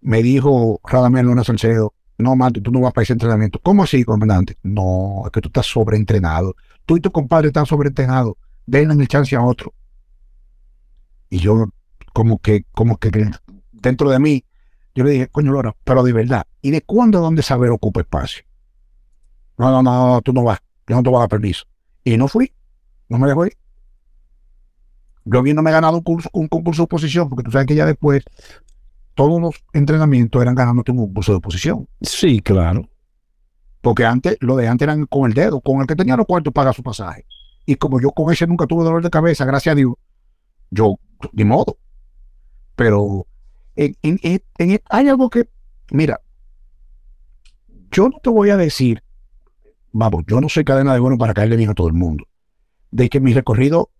me 0.00 0.22
dijo 0.22 0.80
Radamel 0.84 1.26
Luna 1.26 1.44
Salcedo, 1.44 1.93
no, 2.18 2.36
mate, 2.36 2.60
tú 2.60 2.70
no 2.70 2.80
vas 2.80 2.92
para 2.92 3.02
ese 3.02 3.12
entrenamiento. 3.12 3.58
¿Cómo 3.60 3.82
así, 3.82 4.04
comandante? 4.04 4.56
No, 4.62 5.22
es 5.24 5.32
que 5.32 5.40
tú 5.40 5.48
estás 5.48 5.66
sobreentrenado. 5.66 6.54
Tú 6.86 6.96
y 6.96 7.00
tu 7.00 7.10
compadre 7.10 7.48
están 7.48 7.66
sobreentrenados. 7.66 8.34
Denle 8.66 8.94
el 9.02 9.08
chance 9.08 9.34
a 9.34 9.42
otro. 9.42 9.74
Y 11.28 11.38
yo, 11.38 11.66
como 12.12 12.38
que, 12.38 12.64
como 12.72 12.98
que 12.98 13.10
dentro 13.72 14.10
de 14.10 14.18
mí, 14.20 14.44
yo 14.94 15.04
le 15.04 15.10
dije, 15.10 15.28
coño, 15.28 15.50
Lora, 15.50 15.74
pero 15.82 16.04
de 16.04 16.12
verdad, 16.12 16.46
¿y 16.62 16.70
de 16.70 16.82
cuándo 16.82 17.20
dónde 17.20 17.42
saber 17.42 17.70
ocupa 17.70 18.00
espacio? 18.00 18.44
No, 19.58 19.70
no, 19.70 19.82
no, 19.82 20.22
tú 20.22 20.32
no 20.32 20.44
vas. 20.44 20.60
Yo 20.86 20.96
no 20.96 21.02
te 21.02 21.10
voy 21.10 21.16
a 21.16 21.20
dar 21.20 21.28
permiso. 21.28 21.64
Y 22.04 22.16
no 22.16 22.28
fui. 22.28 22.52
No 23.08 23.18
me 23.18 23.26
dejó 23.26 23.46
ir. 23.46 23.56
Yo 25.24 25.42
me 25.42 25.50
he 25.50 25.54
ganado 25.54 25.96
un, 25.96 26.02
curso, 26.02 26.28
un 26.32 26.48
concurso 26.48 26.82
de 26.82 26.84
oposición, 26.84 27.28
porque 27.28 27.44
tú 27.44 27.50
sabes 27.50 27.66
que 27.66 27.74
ya 27.74 27.86
después 27.86 28.22
todos 29.14 29.40
los 29.40 29.64
entrenamientos 29.72 30.42
eran 30.42 30.54
ganándote 30.54 30.92
un 30.92 31.12
curso 31.12 31.32
de 31.32 31.38
oposición. 31.38 31.88
Sí, 32.00 32.40
claro. 32.40 32.88
Porque 33.80 34.04
antes, 34.04 34.36
lo 34.40 34.56
de 34.56 34.68
antes 34.68 34.86
eran 34.86 35.06
con 35.06 35.26
el 35.26 35.34
dedo, 35.34 35.60
con 35.60 35.80
el 35.80 35.86
que 35.86 35.96
tenía 35.96 36.16
los 36.16 36.26
cuartos 36.26 36.52
paga 36.52 36.72
su 36.72 36.82
pasaje. 36.82 37.24
Y 37.66 37.76
como 37.76 38.00
yo 38.00 38.10
con 38.10 38.32
ese 38.32 38.46
nunca 38.46 38.66
tuve 38.66 38.84
dolor 38.84 39.02
de 39.02 39.10
cabeza, 39.10 39.44
gracias 39.44 39.72
a 39.72 39.76
Dios, 39.76 39.94
yo, 40.70 40.98
de 41.32 41.44
modo. 41.44 41.78
Pero 42.76 43.26
en, 43.76 43.96
hay 44.90 45.08
algo 45.08 45.30
que, 45.30 45.48
mira, 45.90 46.20
yo 47.90 48.08
no 48.08 48.18
te 48.22 48.30
voy 48.30 48.50
a 48.50 48.56
decir, 48.56 49.02
vamos, 49.92 50.24
yo 50.26 50.40
no 50.40 50.48
soy 50.48 50.64
cadena 50.64 50.92
de 50.92 51.00
bueno 51.00 51.16
para 51.16 51.34
caerle 51.34 51.56
bien 51.56 51.70
a 51.70 51.74
todo 51.74 51.86
el 51.86 51.94
mundo, 51.94 52.26
de 52.90 53.08
que 53.08 53.20
mi 53.20 53.32
recorrido 53.32 53.90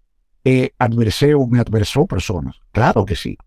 eh, 0.44 0.72
adversé 0.78 1.34
o 1.34 1.46
me 1.46 1.60
adversó 1.60 2.06
personas. 2.06 2.56
Claro 2.72 3.04
que 3.04 3.16
sí 3.16 3.38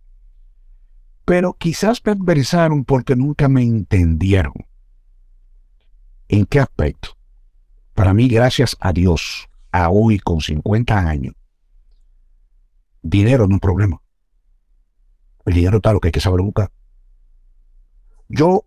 pero 1.27 1.51
quizás 1.51 2.01
me 2.05 2.13
adversaron 2.13 2.85
porque 2.85 3.13
nunca 3.13 3.49
me 3.49 3.61
entendieron. 3.61 4.53
¿En 6.29 6.45
qué 6.45 6.61
aspecto? 6.61 7.17
Para 7.93 8.13
mí, 8.13 8.29
gracias 8.29 8.77
a 8.79 8.93
Dios, 8.93 9.49
a 9.73 9.89
hoy 9.89 10.19
con 10.19 10.39
50 10.39 10.97
años, 10.97 11.35
dinero 13.01 13.45
no 13.45 13.49
es 13.49 13.53
un 13.55 13.59
problema. 13.59 14.01
El 15.45 15.55
dinero 15.55 15.77
está 15.77 15.91
lo 15.91 15.99
que 15.99 16.07
hay 16.07 16.11
que 16.13 16.21
saber 16.21 16.39
buscar. 16.39 16.71
Yo, 18.29 18.63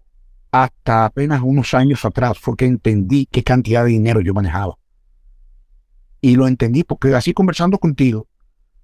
hasta 0.53 1.07
apenas 1.07 1.41
unos 1.43 1.73
años 1.73 2.05
atrás, 2.05 2.39
fue 2.39 2.59
que 2.59 2.67
entendí 2.67 3.25
qué 3.25 3.43
cantidad 3.43 3.85
de 3.85 3.93
dinero 3.93 4.21
yo 4.21 4.35
manejaba. 4.35 4.77
Y 6.21 6.37
lo 6.37 6.47
entendí 6.47 6.85
porque 6.85 7.15
así 7.15 7.33
conversando 7.33 7.79
contigo, 7.79 8.29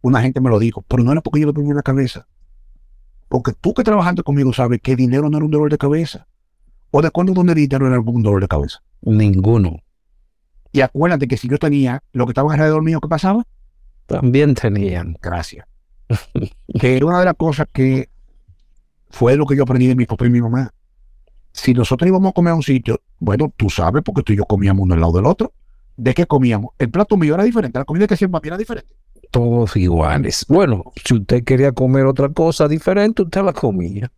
una 0.00 0.22
gente 0.22 0.40
me 0.40 0.48
lo 0.48 0.58
dijo, 0.58 0.80
pero 0.88 1.02
no 1.02 1.12
era 1.12 1.20
porque 1.20 1.40
yo 1.40 1.46
lo 1.46 1.52
tenía 1.52 1.72
en 1.72 1.76
la 1.76 1.82
cabeza. 1.82 2.26
Porque 3.28 3.52
tú 3.52 3.74
que 3.74 3.82
trabajando 3.82 4.22
conmigo 4.22 4.52
sabes 4.52 4.80
que 4.80 4.96
dinero 4.96 5.28
no 5.28 5.38
era 5.38 5.44
un 5.44 5.50
dolor 5.50 5.70
de 5.70 5.78
cabeza. 5.78 6.26
¿O 6.90 7.02
de 7.02 7.10
cuándo 7.10 7.32
donde 7.32 7.54
dinero 7.54 7.86
era 7.86 8.00
un 8.00 8.22
dolor 8.22 8.40
de 8.40 8.48
cabeza? 8.48 8.82
Ninguno. 9.02 9.80
Y 10.72 10.80
acuérdate 10.80 11.26
que 11.26 11.36
si 11.36 11.48
yo 11.48 11.58
tenía 11.58 12.02
lo 12.12 12.26
que 12.26 12.30
estaba 12.30 12.52
alrededor 12.52 12.82
mío, 12.82 13.00
¿qué 13.00 13.08
pasaba? 13.08 13.44
También 14.06 14.54
tenían. 14.54 15.16
Gracias. 15.20 15.66
que 16.78 16.96
era 16.96 17.06
una 17.06 17.18
de 17.18 17.24
las 17.24 17.34
cosas 17.34 17.66
que 17.72 18.08
fue 19.10 19.36
lo 19.36 19.46
que 19.46 19.56
yo 19.56 19.64
aprendí 19.64 19.86
de 19.86 19.96
mi 19.96 20.06
papá 20.06 20.26
y 20.26 20.30
mi 20.30 20.40
mamá. 20.40 20.72
Si 21.52 21.72
nosotros 21.74 22.06
íbamos 22.06 22.30
a 22.30 22.32
comer 22.32 22.52
a 22.52 22.56
un 22.56 22.62
sitio, 22.62 23.00
bueno, 23.18 23.52
tú 23.56 23.70
sabes, 23.70 24.02
porque 24.04 24.22
tú 24.22 24.32
y 24.32 24.36
yo 24.36 24.44
comíamos 24.44 24.84
uno 24.84 24.94
al 24.94 25.00
lado 25.00 25.14
del 25.14 25.26
otro. 25.26 25.52
¿De 25.96 26.12
qué 26.12 26.26
comíamos? 26.26 26.72
El 26.78 26.90
plato 26.90 27.16
mío 27.16 27.34
era 27.34 27.44
diferente, 27.44 27.78
la 27.78 27.86
comida 27.86 28.06
que 28.06 28.28
para 28.28 28.46
era 28.46 28.58
diferente 28.58 28.94
todos 29.30 29.76
iguales. 29.76 30.44
Bueno, 30.48 30.92
si 31.04 31.14
usted 31.14 31.44
quería 31.44 31.72
comer 31.72 32.06
otra 32.06 32.28
cosa 32.28 32.68
diferente, 32.68 33.22
usted 33.22 33.42
la 33.42 33.52
comía. 33.52 34.10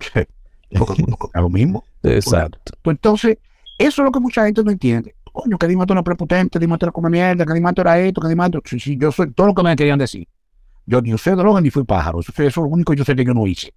a 1.34 1.40
lo 1.40 1.48
mismo. 1.48 1.84
Exacto. 2.02 2.72
Pues 2.82 2.96
entonces, 2.96 3.38
eso 3.78 4.02
es 4.02 4.06
lo 4.06 4.12
que 4.12 4.20
mucha 4.20 4.44
gente 4.44 4.62
no 4.62 4.70
entiende. 4.70 5.14
Coño, 5.32 5.56
que 5.56 5.66
Dimato 5.66 5.92
era 5.92 6.02
prepotente, 6.02 6.58
Dimato 6.58 6.86
era 6.86 6.92
come 6.92 7.08
mierda, 7.08 7.46
que 7.46 7.54
Dimato 7.54 7.80
era 7.80 7.98
esto, 7.98 8.20
que 8.20 8.28
Dimato... 8.28 8.60
Sí, 8.64 8.78
sí, 8.78 8.98
yo 8.98 9.10
soy 9.10 9.32
todo 9.32 9.48
lo 9.48 9.54
que 9.54 9.62
me 9.62 9.74
querían 9.76 9.98
decir. 9.98 10.28
Yo 10.84 11.00
ni 11.00 11.14
usé 11.14 11.30
droga 11.32 11.60
ni 11.60 11.70
fui 11.70 11.84
pájaro. 11.84 12.20
Eso, 12.20 12.32
es 12.42 12.56
lo 12.56 12.64
único 12.64 12.92
que 12.92 12.98
yo 12.98 13.04
sé 13.04 13.16
que 13.16 13.24
yo 13.24 13.32
no 13.32 13.46
hice. 13.46 13.72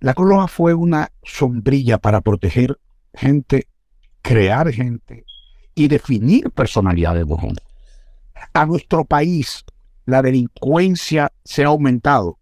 La 0.00 0.14
Cruz 0.14 0.28
Roja 0.28 0.46
fue 0.46 0.74
una 0.74 1.10
sombrilla 1.24 1.98
para 1.98 2.20
proteger 2.20 2.78
gente, 3.14 3.66
crear 4.22 4.70
gente 4.70 5.24
y 5.74 5.88
definir 5.88 6.50
personalidades 6.50 7.26
de 7.26 7.34
a 8.52 8.66
nuestro 8.66 9.04
país 9.04 9.64
la 10.06 10.22
delincuencia 10.22 11.32
se 11.44 11.64
ha 11.64 11.68
aumentado 11.68 12.38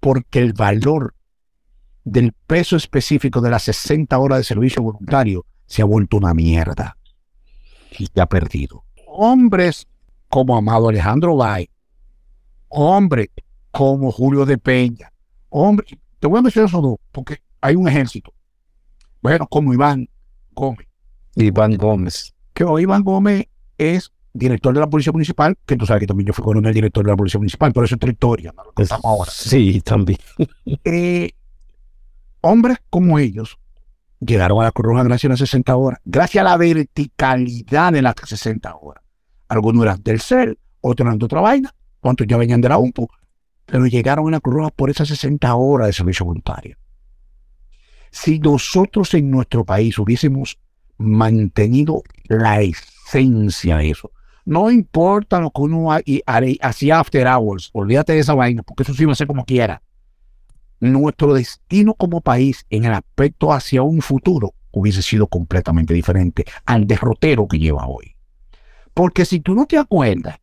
porque 0.00 0.40
el 0.40 0.52
valor 0.52 1.14
del 2.04 2.32
peso 2.32 2.76
específico 2.76 3.40
de 3.40 3.50
las 3.50 3.62
60 3.62 4.18
horas 4.18 4.38
de 4.38 4.44
servicio 4.44 4.82
voluntario 4.82 5.46
se 5.66 5.82
ha 5.82 5.84
vuelto 5.84 6.16
una 6.16 6.34
mierda 6.34 6.96
y 7.98 8.06
se 8.06 8.20
ha 8.20 8.26
perdido. 8.26 8.84
Hombres 9.06 9.86
como 10.28 10.56
Amado 10.56 10.88
Alejandro 10.88 11.36
Bay, 11.36 11.70
hombres 12.68 13.28
como 13.70 14.10
Julio 14.10 14.44
de 14.44 14.58
Peña, 14.58 15.12
hombres, 15.48 15.96
te 16.18 16.26
voy 16.26 16.40
a 16.40 16.42
mencionar 16.42 16.68
esos 16.68 16.82
dos 16.82 16.96
porque 17.12 17.38
hay 17.60 17.76
un 17.76 17.88
ejército. 17.88 18.34
Bueno, 19.22 19.46
como 19.46 19.72
Iván 19.72 20.08
Gómez. 20.52 20.88
Iván 21.36 21.76
Gómez. 21.76 22.34
Que 22.52 22.64
Iván 22.80 23.02
Gómez 23.02 23.46
es 23.78 24.12
director 24.34 24.74
de 24.74 24.80
la 24.80 24.90
Policía 24.90 25.12
Municipal, 25.12 25.56
que 25.64 25.76
tú 25.76 25.86
sabes 25.86 26.00
que 26.00 26.06
también 26.08 26.26
yo 26.26 26.32
fui 26.32 26.44
coronel 26.44 26.74
director 26.74 27.04
de 27.04 27.10
la 27.12 27.16
Policía 27.16 27.38
Municipal, 27.38 27.72
por 27.72 27.84
eso 27.84 27.96
es 27.98 28.08
historia, 28.08 28.52
¿no? 28.54 28.64
lo 28.64 28.72
contamos 28.72 29.04
ahora. 29.04 29.30
Sí, 29.32 29.80
también. 29.80 30.18
Eh, 30.84 31.30
hombres 32.40 32.78
como 32.90 33.18
ellos 33.18 33.58
llegaron 34.20 34.60
a 34.60 34.64
la 34.64 34.72
Cruz 34.72 34.86
Roja 34.86 35.04
gracias 35.04 35.30
a 35.30 35.32
las 35.32 35.38
60 35.38 35.76
horas, 35.76 36.00
gracias 36.04 36.42
a 36.42 36.48
la 36.48 36.56
verticalidad 36.56 37.92
de 37.92 38.02
las 38.02 38.14
60 38.22 38.74
horas. 38.76 39.02
Algunos 39.48 39.84
eran 39.84 40.02
del 40.02 40.20
CEL, 40.20 40.58
otros 40.80 41.06
eran 41.06 41.18
de 41.18 41.24
otra 41.24 41.40
vaina, 41.40 41.74
otros 42.00 42.26
ya 42.26 42.36
venían 42.36 42.60
de 42.60 42.68
la 42.68 42.78
UMPU, 42.78 43.08
pero 43.64 43.86
llegaron 43.86 44.28
a 44.28 44.30
la 44.32 44.40
Cruz 44.40 44.56
Roja 44.56 44.70
por 44.70 44.90
esas 44.90 45.08
60 45.08 45.54
horas 45.54 45.86
de 45.86 45.92
servicio 45.92 46.26
voluntario. 46.26 46.76
Si 48.10 48.38
nosotros 48.38 49.14
en 49.14 49.30
nuestro 49.30 49.64
país 49.64 49.98
hubiésemos 49.98 50.58
mantenido 50.98 52.02
la 52.28 52.62
esencia 52.62 53.78
de 53.78 53.90
eso. 53.90 54.10
No 54.44 54.70
importa 54.70 55.40
lo 55.40 55.50
que 55.50 55.62
uno 55.62 55.88
hacía 56.60 56.98
after 56.98 57.26
hours, 57.26 57.70
olvídate 57.72 58.12
de 58.12 58.18
esa 58.18 58.34
vaina, 58.34 58.62
porque 58.62 58.82
eso 58.82 58.94
sí 58.94 59.04
va 59.04 59.12
a 59.12 59.16
ser 59.16 59.26
como 59.26 59.44
quiera. 59.44 59.82
Nuestro 60.80 61.32
destino 61.32 61.94
como 61.94 62.20
país 62.20 62.66
en 62.68 62.84
el 62.84 62.92
aspecto 62.92 63.52
hacia 63.52 63.82
un 63.82 64.02
futuro 64.02 64.52
hubiese 64.70 65.02
sido 65.02 65.28
completamente 65.28 65.94
diferente 65.94 66.44
al 66.66 66.86
derrotero 66.86 67.48
que 67.48 67.58
lleva 67.58 67.86
hoy. 67.86 68.16
Porque 68.92 69.24
si 69.24 69.40
tú 69.40 69.54
no 69.54 69.66
te 69.66 69.78
acuerdas, 69.78 70.38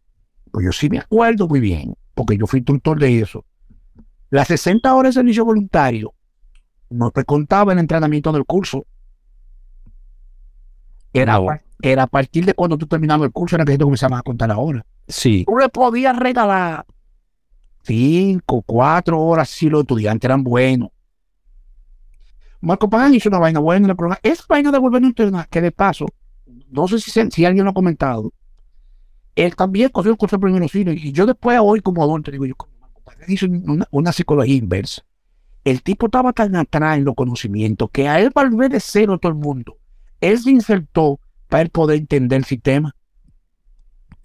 pues 0.52 0.66
yo 0.66 0.72
sí 0.72 0.90
me 0.90 1.00
acuerdo 1.00 1.48
muy 1.48 1.60
bien, 1.60 1.96
porque 2.16 2.38
yo 2.38 2.48
fui 2.48 2.60
instructor 2.60 3.00
de 3.00 3.20
eso. 3.20 3.46
Las 4.30 4.48
60 4.48 4.94
horas 4.94 5.14
de 5.14 5.20
servicio 5.20 5.46
voluntario 5.46 6.14
no 6.90 7.12
te 7.12 7.24
contaba 7.24 7.74
el 7.74 7.80
entrenamiento 7.80 8.32
del 8.32 8.46
curso. 8.46 8.86
Era, 11.14 11.38
No. 11.38 11.48
Era 11.82 12.04
a 12.04 12.08
partir 12.08 12.46
de 12.46 12.54
cuando 12.54 12.78
tú 12.78 12.88
terminabas 12.88 13.26
el 13.28 13.32
curso, 13.32 13.56
era 13.56 13.66
que 13.66 13.78
te 13.78 13.84
comenzabas 13.84 14.20
a 14.20 14.24
contar 14.24 14.50
la 14.50 14.58
hora. 14.58 14.86
Sí, 15.08 15.44
Tú 15.46 15.58
le 15.58 15.70
podías 15.70 16.16
regalar 16.18 16.86
cinco, 17.84 18.62
cuatro 18.64 19.20
horas 19.22 19.50
si 19.50 19.70
los 19.70 19.82
estudiantes 19.82 20.28
eran 20.28 20.44
buenos. 20.44 20.90
Marco 22.62 22.90
Pagán 22.90 23.14
hizo 23.16 23.30
una 23.30 23.40
vaina 23.40 23.60
buena 23.60 23.86
en 23.86 23.90
el 23.92 23.96
programa. 23.96 24.20
Esa 24.24 24.44
vaina 24.48 24.72
de 24.72 24.78
volver 24.78 25.04
a 25.04 25.08
internar, 25.08 25.48
que 25.50 25.62
de 25.62 25.72
paso, 25.72 26.06
no 26.70 26.88
sé 26.88 27.00
si, 27.00 27.10
se- 27.10 27.32
si 27.32 27.44
alguien 27.46 27.66
lo 27.66 27.72
ha 27.72 27.74
comentado, 27.74 28.32
él 29.36 29.56
también 29.56 29.90
cogió 29.90 30.12
el 30.12 30.18
curso 30.18 30.36
de 30.38 30.42
primeros 30.42 30.72
cine. 30.72 30.94
Y 30.94 31.12
yo 31.12 31.26
después, 31.26 31.60
hoy 31.62 31.82
como 31.82 32.04
adulto, 32.04 32.30
digo 32.30 32.46
yo, 32.46 32.54
Marco 32.80 33.02
Pagán 33.02 33.32
hizo 33.32 33.48
una, 33.48 33.88
una 33.90 34.12
psicología 34.12 34.56
inversa. 34.56 35.02
El 35.64 35.82
tipo 35.84 36.08
estaba 36.08 36.34
tan 36.34 36.56
atrás 36.56 36.98
en 36.98 37.06
los 37.06 37.16
conocimientos 37.16 37.90
que 37.92 38.08
a 38.08 38.20
él 38.20 38.32
volver 38.34 38.72
de 38.72 38.80
cero 38.80 39.18
todo 39.20 39.32
el 39.32 39.38
mundo, 39.38 39.78
él 40.20 40.38
se 40.40 40.52
insertó 40.52 41.20
para 41.52 41.64
él 41.64 41.70
poder 41.70 42.00
entender 42.00 42.38
el 42.38 42.46
sistema. 42.46 42.96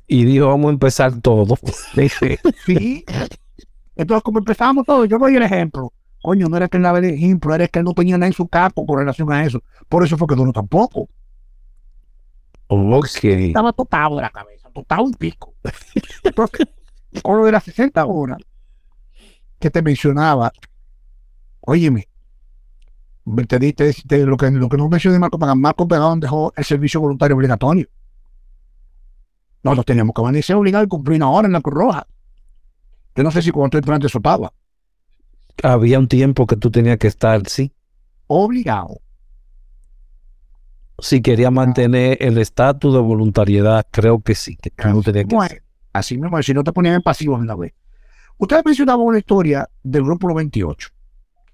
y 0.06 0.24
dijo, 0.24 0.46
vamos 0.46 0.68
a 0.68 0.72
empezar 0.74 1.20
todo. 1.20 1.56
Sí. 2.64 3.04
Entonces, 3.96 4.22
como 4.22 4.38
empezamos 4.38 4.86
todo, 4.86 5.04
yo 5.06 5.18
doy 5.18 5.34
el 5.34 5.42
ejemplo. 5.42 5.92
Coño, 6.22 6.48
no 6.48 6.56
era 6.56 6.68
que 6.68 6.76
él 6.76 6.84
daba 6.84 6.98
el 6.98 7.06
ejemplo, 7.06 7.52
era 7.52 7.66
que 7.66 7.80
él 7.80 7.84
no 7.84 7.94
tenía 7.94 8.16
nada 8.16 8.28
en 8.28 8.32
su 8.32 8.46
capo 8.46 8.86
con 8.86 8.98
relación 9.00 9.32
a 9.32 9.44
eso. 9.44 9.60
Por 9.88 10.04
eso 10.04 10.16
fue 10.16 10.28
que 10.28 10.36
duró 10.36 10.52
tampoco. 10.52 11.08
Ok. 12.68 13.24
Estaba 13.24 13.72
totado 13.72 14.16
de 14.16 14.22
la 14.22 14.30
cabeza, 14.30 14.70
totado 14.70 15.02
un 15.02 15.14
pico. 15.14 15.52
Entonces, 16.22 16.68
con 17.22 17.38
lo 17.38 17.44
de 17.44 17.52
las 17.52 17.64
60 17.64 18.06
horas 18.06 18.38
que 19.58 19.70
te 19.70 19.82
mencionaba, 19.82 20.52
óyeme, 21.60 22.06
te 23.48 23.58
diste 23.58 23.92
te- 24.06 24.24
lo, 24.24 24.36
que, 24.36 24.50
lo 24.50 24.68
que 24.68 24.76
no 24.76 24.88
mencioné 24.88 25.18
Marco 25.18 25.38
Pagán. 25.38 25.60
Marco 25.60 25.86
Pagán 25.88 26.20
dejó 26.20 26.52
el 26.56 26.64
servicio 26.64 27.00
voluntario 27.00 27.36
obligatorio. 27.36 27.88
Nosotros 29.62 29.86
teníamos 29.86 30.14
que 30.14 30.20
amanecer 30.20 30.54
obligados 30.54 30.86
a 30.86 30.88
cumplir 30.88 31.16
una 31.16 31.30
hora 31.30 31.46
en 31.46 31.52
la 31.52 31.60
Cruz 31.60 31.74
Roja. 31.74 32.06
Yo 33.16 33.22
no 33.24 33.30
sé 33.30 33.42
si 33.42 33.50
cuando 33.50 33.70
tú 33.70 33.78
entrantes 33.78 34.10
eso 34.12 34.18
estaba. 34.18 34.52
Había 35.62 35.98
un 35.98 36.06
tiempo 36.06 36.46
que 36.46 36.56
tú 36.56 36.70
tenías 36.70 36.98
que 36.98 37.08
estar, 37.08 37.46
sí. 37.48 37.72
Obligado. 38.28 39.00
Si 40.98 41.20
quería 41.20 41.50
mantener 41.50 42.16
el 42.20 42.38
estatus 42.38 42.94
de 42.94 43.00
voluntariedad, 43.00 43.86
creo 43.90 44.20
que 44.20 44.34
sí, 44.34 44.56
que 44.56 44.70
no 44.88 45.02
tenías 45.02 45.26
que 45.26 45.34
Bueno, 45.34 45.54
así 45.92 46.16
mismo, 46.16 46.42
si 46.42 46.54
no 46.54 46.62
te 46.64 46.72
ponían 46.72 46.94
en 46.94 47.02
pasivos 47.02 47.40
en 47.40 47.46
la 47.46 47.54
vez. 47.56 47.74
Ustedes 48.38 48.62
mencionaban 48.64 49.04
una 49.04 49.18
historia 49.18 49.68
del 49.82 50.04
grupo 50.04 50.32
28. 50.32 50.88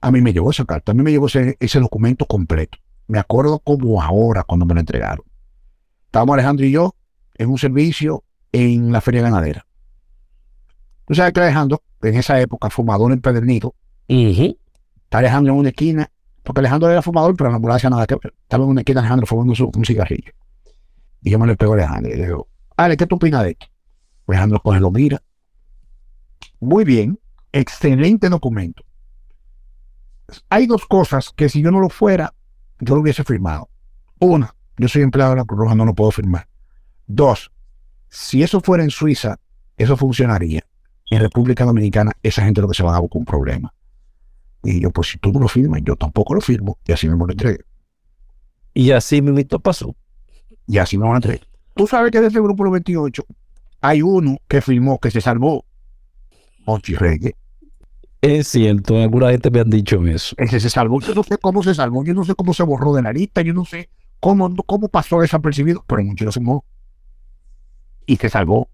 A 0.03 0.11
mí 0.11 0.21
me 0.21 0.33
llegó 0.33 0.51
esa 0.51 0.65
carta, 0.65 0.93
a 0.93 0.95
mí 0.95 1.03
me 1.03 1.11
llegó 1.11 1.27
ese, 1.27 1.57
ese 1.61 1.81
documento 1.81 2.27
completo. 2.27 2.79
Me 3.07 3.19
acuerdo 3.19 3.59
como 3.61 4.03
ahora 4.03 4.43
cuando 4.43 4.67
me 4.67 4.75
lo 4.75 4.81
entregaron. 4.81 5.25
Estábamos 6.07 6.35
Alejandro 6.35 6.67
y 6.67 6.73
yo 6.73 6.95
en 7.37 7.49
un 7.51 7.57
servicio 7.59 8.25
en 8.53 8.93
la 8.93 9.01
feria 9.01 9.23
ganadera. 9.23 9.67
Tú 11.07 11.15
sabes 11.15 11.33
que 11.33 11.41
Alejandro, 11.41 11.83
en 12.03 12.15
esa 12.17 12.41
época, 12.41 12.69
fumador 12.71 13.13
empedernido, 13.13 13.75
Ujú. 14.09 14.57
está 15.05 15.19
Alejandro 15.19 15.53
en 15.53 15.59
una 15.61 15.69
esquina, 15.71 16.11
porque 16.43 16.61
Alejandro 16.61 16.91
era 16.91 17.03
fumador, 17.03 17.37
pero 17.37 17.51
la 17.51 17.57
ambulancia 17.57 17.89
nada 17.91 18.07
que 18.07 18.17
ver. 18.17 18.35
Estaba 18.43 18.65
en 18.65 18.71
una 18.71 18.81
esquina 18.83 19.01
Alejandro 19.01 19.27
fumando 19.27 19.55
su- 19.55 19.71
un 19.75 19.85
cigarrillo. 19.85 20.33
Y 21.23 21.31
yo 21.31 21.39
me 21.39 21.47
le 21.47 21.57
pego 21.57 21.73
a 21.73 21.77
Alejandro 21.77 22.13
y 22.13 22.17
le 22.17 22.25
digo, 22.27 22.49
Ale, 22.77 22.97
¿qué 22.97 23.07
tú 23.07 23.17
opinas 23.17 23.45
de 23.45 23.51
esto? 23.51 23.67
Alejandro 24.27 24.61
coge, 24.61 24.81
lo 24.81 24.91
mira. 24.91 25.23
Muy 26.61 26.85
bien, 26.85 27.19
excelente 27.53 28.29
documento. 28.29 28.83
Hay 30.49 30.67
dos 30.67 30.87
cosas 30.87 31.33
que 31.35 31.49
si 31.49 31.63
yo 31.63 31.71
no 31.71 31.81
lo 31.81 31.89
fuera, 31.89 32.35
yo 32.81 32.95
lo 32.95 33.01
hubiese 33.01 33.25
firmado. 33.25 33.69
Una, 34.19 34.55
yo 34.77 34.89
soy 34.89 35.03
empleado 35.03 35.33
de 35.33 35.37
la 35.39 35.45
Cruz 35.45 35.61
Roja, 35.61 35.75
no 35.75 35.85
lo 35.85 35.95
puedo 35.95 36.11
firmar. 36.11 36.49
Dos, 37.07 37.51
si 38.09 38.43
eso 38.43 38.61
fuera 38.61 38.85
en 38.85 38.91
Suiza, 38.91 39.39
eso 39.77 39.97
funcionaría. 39.97 40.65
En 41.11 41.21
República 41.21 41.65
Dominicana, 41.65 42.13
esa 42.23 42.45
gente 42.45 42.61
lo 42.61 42.69
que 42.69 42.75
se 42.75 42.83
va 42.83 42.91
a 42.91 43.01
dar 43.01 43.09
con 43.09 43.21
un 43.21 43.25
problema. 43.25 43.75
Y 44.63 44.81
yo, 44.81 44.91
pues 44.91 45.09
si 45.09 45.19
tú 45.19 45.33
no 45.33 45.41
lo 45.41 45.49
firmas, 45.49 45.81
yo 45.85 45.97
tampoco 45.97 46.35
lo 46.35 46.41
firmo. 46.41 46.79
Y 46.87 46.93
así 46.93 47.09
mismo 47.09 47.27
lo 47.27 47.33
entregué. 47.33 47.65
Y 48.75 48.93
así 48.93 49.21
mismo 49.21 49.59
pasó. 49.59 49.95
Y 50.67 50.79
así 50.79 50.97
me 50.97 51.07
lo 51.07 51.15
entregué. 51.15 51.43
Tú 51.75 51.87
sabes 51.87 52.11
que 52.13 52.21
desde 52.21 52.39
el 52.39 52.45
grupo 52.45 52.71
28 52.71 53.25
hay 53.81 54.03
uno 54.03 54.39
que 54.49 54.61
firmó, 54.61 54.99
que 54.99 55.11
se 55.11 55.21
salvó. 55.21 55.65
Monchi 56.67 56.95
Reyes. 56.95 57.35
Es 58.23 58.49
cierto, 58.49 58.97
alguna 58.97 59.31
gente 59.31 59.51
me 59.51 59.61
han 59.61 59.69
dicho 59.69 60.01
eso. 60.07 60.35
Ese 60.39 60.61
se 60.61 60.71
salvó. 60.71 61.01
Yo 61.01 61.15
no 61.15 61.25
sé 61.25 61.39
cómo 61.39 61.63
se 61.63 61.75
salvó. 61.75 62.05
Yo 62.05 62.15
no 62.15 62.25
sé 62.25 62.35
cómo 62.35 62.55
se 62.55 62.63
borró 62.63 62.95
de 62.95 63.03
la 63.03 63.13
lista. 63.13 63.43
Yo 63.43 63.53
no 63.53 63.65
sé 63.65 63.91
cómo, 64.21 64.55
cómo 64.65 64.89
pasó 64.89 65.21
desapercibido. 65.21 65.85
Pero 65.87 66.05
Monchi 66.05 66.25
lo 66.25 66.33
firmó. 66.33 66.65
Y 68.07 68.17
se 68.17 68.31
salvó. 68.31 68.69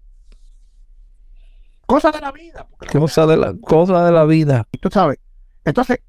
Cosa 1.87 2.11
de 2.11 2.21
la 2.21 2.31
vida. 2.31 2.67
la 2.79 2.87
Cosa 2.87 3.25
de 3.25 3.37
la, 3.37 3.53
cosa 3.55 4.05
de 4.05 4.11
la 4.11 4.25
vida. 4.25 4.67
Tú 4.79 4.89
sabes. 4.91 5.17
Entonces, 5.65 5.99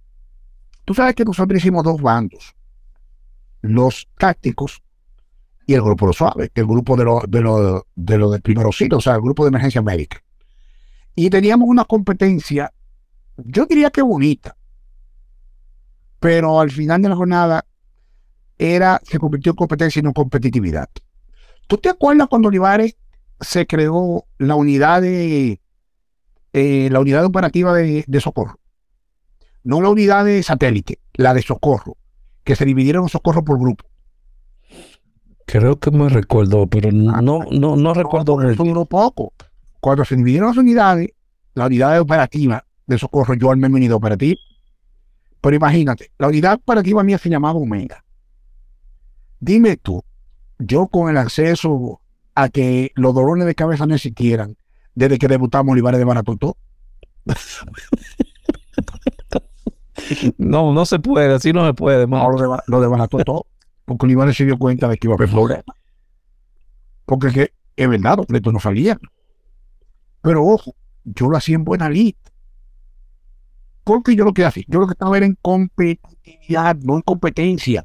tú 0.84 0.93
sabes 0.93 1.14
que 1.14 1.24
nosotros 1.24 1.59
hicimos 1.59 1.82
dos 1.82 2.03
bandos. 2.03 2.55
Los 3.62 4.07
tácticos 4.18 4.82
y 5.66 5.74
el 5.74 5.82
grupo 5.82 6.05
de 6.05 6.09
los 6.09 6.16
suaves, 6.16 6.51
que 6.53 6.61
el 6.61 6.66
grupo 6.66 6.97
de 6.97 7.05
los 7.05 7.22
de 7.30 7.41
los 7.41 7.82
de 7.95 8.18
los 8.18 8.43
de 8.43 8.95
o 8.95 9.01
sea, 9.01 9.14
el 9.14 9.20
grupo 9.20 9.45
de 9.45 9.49
emergencia 9.49 9.80
médica. 9.80 10.22
Y 11.14 11.30
teníamos 11.30 11.68
una 11.68 11.84
competencia, 11.84 12.72
yo 13.45 13.66
diría 13.66 13.91
que 13.91 14.03
bonita, 14.03 14.57
pero 16.18 16.61
al 16.61 16.71
final 16.71 17.03
de 17.03 17.08
la 17.08 17.17
jornada 17.17 17.64
era, 18.58 19.00
se 19.04 19.18
convirtió 19.18 19.53
en 19.53 19.57
competencia 19.57 20.00
y 20.00 20.03
no 20.03 20.12
competitividad. 20.12 20.88
¿Tú 21.67 21.79
te 21.79 21.88
acuerdas 21.88 22.29
cuando 22.29 22.49
Olivares 22.49 22.96
se 23.41 23.67
creó 23.67 24.26
la 24.38 24.54
unidad 24.54 25.03
de 25.03 25.61
eh, 26.53 26.88
la 26.91 27.00
unidad 27.00 27.25
operativa 27.25 27.72
de, 27.72 28.04
de 28.07 28.21
socorro? 28.21 28.58
No 29.62 29.80
la 29.80 29.88
unidad 29.88 30.25
de 30.25 30.42
satélite, 30.42 31.00
la 31.14 31.34
de 31.34 31.42
socorro, 31.42 31.96
que 32.45 32.57
se 32.57 32.64
dividieron 32.64 33.03
los 33.03 33.12
socorros 33.12 33.45
por 33.45 33.58
grupo. 33.58 33.84
Creo 35.46 35.80
que 35.80 35.91
me 35.91 36.08
recuerdo, 36.08 36.67
pero 36.68 36.92
no, 36.92 37.21
no, 37.50 37.76
no 37.76 37.95
recuerdo. 37.95 38.41
No, 38.41 38.49
eso 38.49 38.62
duró 38.62 38.84
poco. 38.84 39.33
Cuando 39.80 40.04
se 40.04 40.14
dividieron 40.14 40.49
las 40.49 40.57
unidades, 40.57 41.08
la 41.54 41.67
unidad 41.67 42.00
operativa 42.00 42.64
de 42.91 42.99
socorro, 42.99 43.34
yo 43.34 43.50
armé 43.50 43.68
mi 43.68 43.76
unidad 43.76 43.96
operativa. 43.96 44.38
Pero 45.41 45.57
imagínate, 45.57 46.11
la 46.18 46.29
unidad 46.29 46.54
operativa 46.54 47.03
mía 47.03 47.17
se 47.18 47.30
llamaba 47.30 47.58
Omega. 47.58 48.04
Dime 49.38 49.76
tú, 49.79 50.03
yo 50.58 50.87
con 50.88 51.08
el 51.08 51.17
acceso 51.17 52.00
a 52.34 52.49
que 52.50 52.92
los 52.95 53.14
dolores 53.14 53.46
de 53.46 53.54
cabeza 53.54 53.87
no 53.87 53.95
existieran 53.95 54.57
desde 54.95 55.18
que 55.18 55.29
debutamos 55.29 55.72
Olivares 55.72 55.99
de 55.99 56.04
Baratotó, 56.04 56.57
No, 60.38 60.72
no 60.72 60.84
se 60.87 60.99
puede, 60.99 61.33
así 61.34 61.53
no 61.53 61.67
se 61.67 61.75
puede. 61.75 62.07
no, 62.07 62.30
lo, 62.30 62.38
deba- 62.38 62.62
lo 62.67 63.08
todo, 63.25 63.46
porque 63.84 64.07
Olivares 64.07 64.37
se 64.37 64.45
dio 64.45 64.58
cuenta 64.58 64.88
de 64.88 64.96
que 64.96 65.07
iba 65.07 65.14
a 65.14 65.17
haber 65.17 65.30
problemas. 65.30 65.64
Porque 67.07 67.29
es 67.29 67.34
que 67.34 67.53
es 67.76 67.88
verdad, 67.88 68.17
los 68.18 68.26
pleitos 68.26 68.53
no 68.53 68.61
salían. 68.61 68.99
Pero 70.22 70.45
ojo, 70.45 70.75
yo 71.04 71.29
lo 71.29 71.37
hacía 71.37 71.57
en 71.57 71.64
buena 71.64 71.88
lid. 71.88 72.14
Porque 73.91 74.14
yo 74.14 74.25
lo 74.25 74.33
que 74.33 74.45
hacía, 74.45 74.62
yo 74.68 74.79
lo 74.79 74.87
que 74.87 74.92
estaba 74.92 75.17
era 75.17 75.26
en 75.26 75.37
competitividad, 75.42 76.76
no 76.76 76.95
en 76.95 77.03
competencia. 77.03 77.84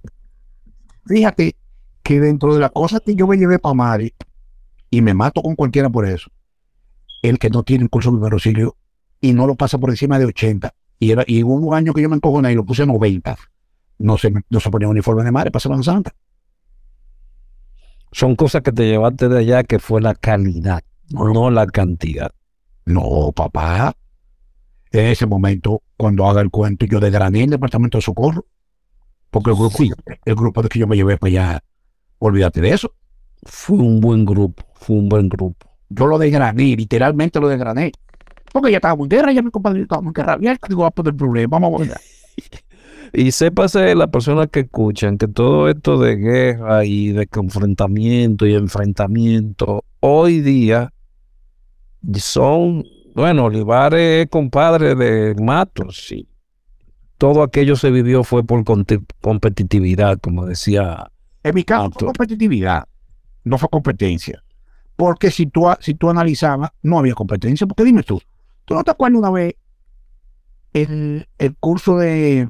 Fíjate 1.07 1.55
que 2.03 2.19
dentro 2.19 2.53
de 2.53 2.59
las 2.59 2.69
cosas 2.69 3.01
que 3.03 3.15
yo 3.15 3.25
me 3.25 3.37
llevé 3.37 3.57
para 3.57 3.73
Mari, 3.73 4.13
y 4.91 5.01
me 5.01 5.15
mato 5.15 5.41
con 5.41 5.55
cualquiera 5.55 5.89
por 5.89 6.05
eso, 6.05 6.29
el 7.23 7.39
que 7.39 7.49
no 7.49 7.63
tiene 7.63 7.85
un 7.85 7.87
curso 7.87 8.11
de 8.11 8.17
primer 8.17 8.33
auxilio 8.33 8.77
y 9.19 9.33
no 9.33 9.47
lo 9.47 9.55
pasa 9.55 9.79
por 9.79 9.89
encima 9.89 10.19
de 10.19 10.25
80, 10.25 10.75
y, 10.99 11.09
era, 11.09 11.23
y 11.25 11.41
hubo 11.41 11.55
un 11.55 11.73
año 11.73 11.91
que 11.91 12.03
yo 12.03 12.09
me 12.09 12.17
encojoné 12.17 12.51
y 12.51 12.55
lo 12.55 12.63
puse 12.63 12.83
a 12.83 12.85
90, 12.85 13.35
no 13.97 14.19
se, 14.19 14.31
no 14.47 14.59
se 14.59 14.69
ponía 14.69 14.87
uniforme 14.87 15.23
de 15.23 15.31
madre 15.31 15.49
para 15.49 15.61
Semana 15.61 15.81
Santa. 15.81 16.13
Son 18.11 18.35
cosas 18.35 18.61
que 18.61 18.71
te 18.71 18.85
llevaste 18.85 19.27
de 19.27 19.39
allá 19.39 19.63
que 19.63 19.79
fue 19.79 20.01
la 20.01 20.13
calidad, 20.13 20.83
no 21.09 21.49
la 21.49 21.65
cantidad. 21.65 22.29
No, 22.85 23.31
papá. 23.31 23.95
En 24.91 25.07
ese 25.07 25.25
momento, 25.25 25.81
cuando 25.97 26.27
haga 26.27 26.41
el 26.41 26.49
cuento, 26.49 26.85
yo 26.85 26.99
desgrané 26.99 27.43
el 27.43 27.49
departamento 27.51 27.97
de 27.97 28.01
socorro. 28.01 28.45
Porque 29.29 29.49
el 29.49 29.55
grupo, 29.55 29.77
el 30.25 30.35
grupo 30.35 30.61
de 30.61 30.69
que 30.69 30.79
yo 30.79 30.87
me 30.87 30.95
llevé 30.95 31.17
para 31.17 31.29
allá, 31.29 31.63
olvídate 32.19 32.61
de 32.61 32.69
eso. 32.69 32.93
Fue 33.43 33.77
un 33.77 33.99
buen 33.99 34.25
grupo, 34.25 34.63
fue 34.75 34.95
un 34.95 35.09
buen 35.09 35.29
grupo. 35.29 35.67
Yo 35.89 36.07
lo 36.07 36.17
desgrané, 36.17 36.75
literalmente 36.75 37.39
lo 37.39 37.47
desgrané. 37.47 37.91
Porque 38.51 38.71
ya 38.71 38.77
estábamos 38.77 39.05
en 39.05 39.09
guerra, 39.09 39.31
ya 39.33 39.41
mi 39.41 39.51
compadre 39.51 39.81
estábamos 39.81 40.11
en 40.11 40.13
guerra. 40.13 40.37
Ya 40.41 40.57
digo, 40.69 40.85
a 40.85 40.91
poner 40.91 41.15
problema, 41.15 41.59
vamos 41.59 41.81
a 41.81 41.85
ver. 41.85 41.97
Y 43.17 43.31
sépase 43.31 43.95
las 43.95 44.09
personas 44.09 44.49
que 44.51 44.61
escuchan 44.61 45.17
que 45.17 45.29
todo 45.29 45.69
esto 45.69 45.97
de 45.97 46.17
guerra 46.17 46.83
y 46.83 47.13
de 47.13 47.27
confrontamiento 47.27 48.45
y 48.45 48.55
enfrentamiento 48.55 49.85
hoy 50.01 50.41
día 50.41 50.91
son, 52.15 52.83
bueno, 53.15 53.45
Olivares 53.45 54.25
es 54.25 54.29
compadre 54.29 54.93
de 54.93 55.35
Matos 55.35 56.11
y 56.11 56.27
todo 57.17 57.43
aquello 57.43 57.77
se 57.77 57.89
vivió 57.89 58.25
fue 58.25 58.43
por 58.43 58.63
competitividad, 59.21 60.19
como 60.19 60.45
decía. 60.45 61.09
En 61.41 61.55
mi 61.55 61.63
caso, 61.63 61.91
fue 61.91 62.07
competitividad, 62.07 62.83
no 63.45 63.57
fue 63.57 63.69
competencia. 63.69 64.43
Porque 64.97 65.31
si 65.31 65.45
tú, 65.45 65.65
si 65.79 65.93
tú 65.93 66.09
analizabas, 66.09 66.71
no 66.81 66.99
había 66.99 67.13
competencia. 67.13 67.65
Porque 67.65 67.85
dime 67.85 68.03
tú, 68.03 68.21
¿tú 68.65 68.73
no 68.73 68.83
te 68.83 68.91
acuerdas 68.91 69.19
una 69.19 69.31
vez 69.31 69.55
el, 70.73 71.25
el 71.37 71.55
curso 71.55 71.97
de, 71.97 72.49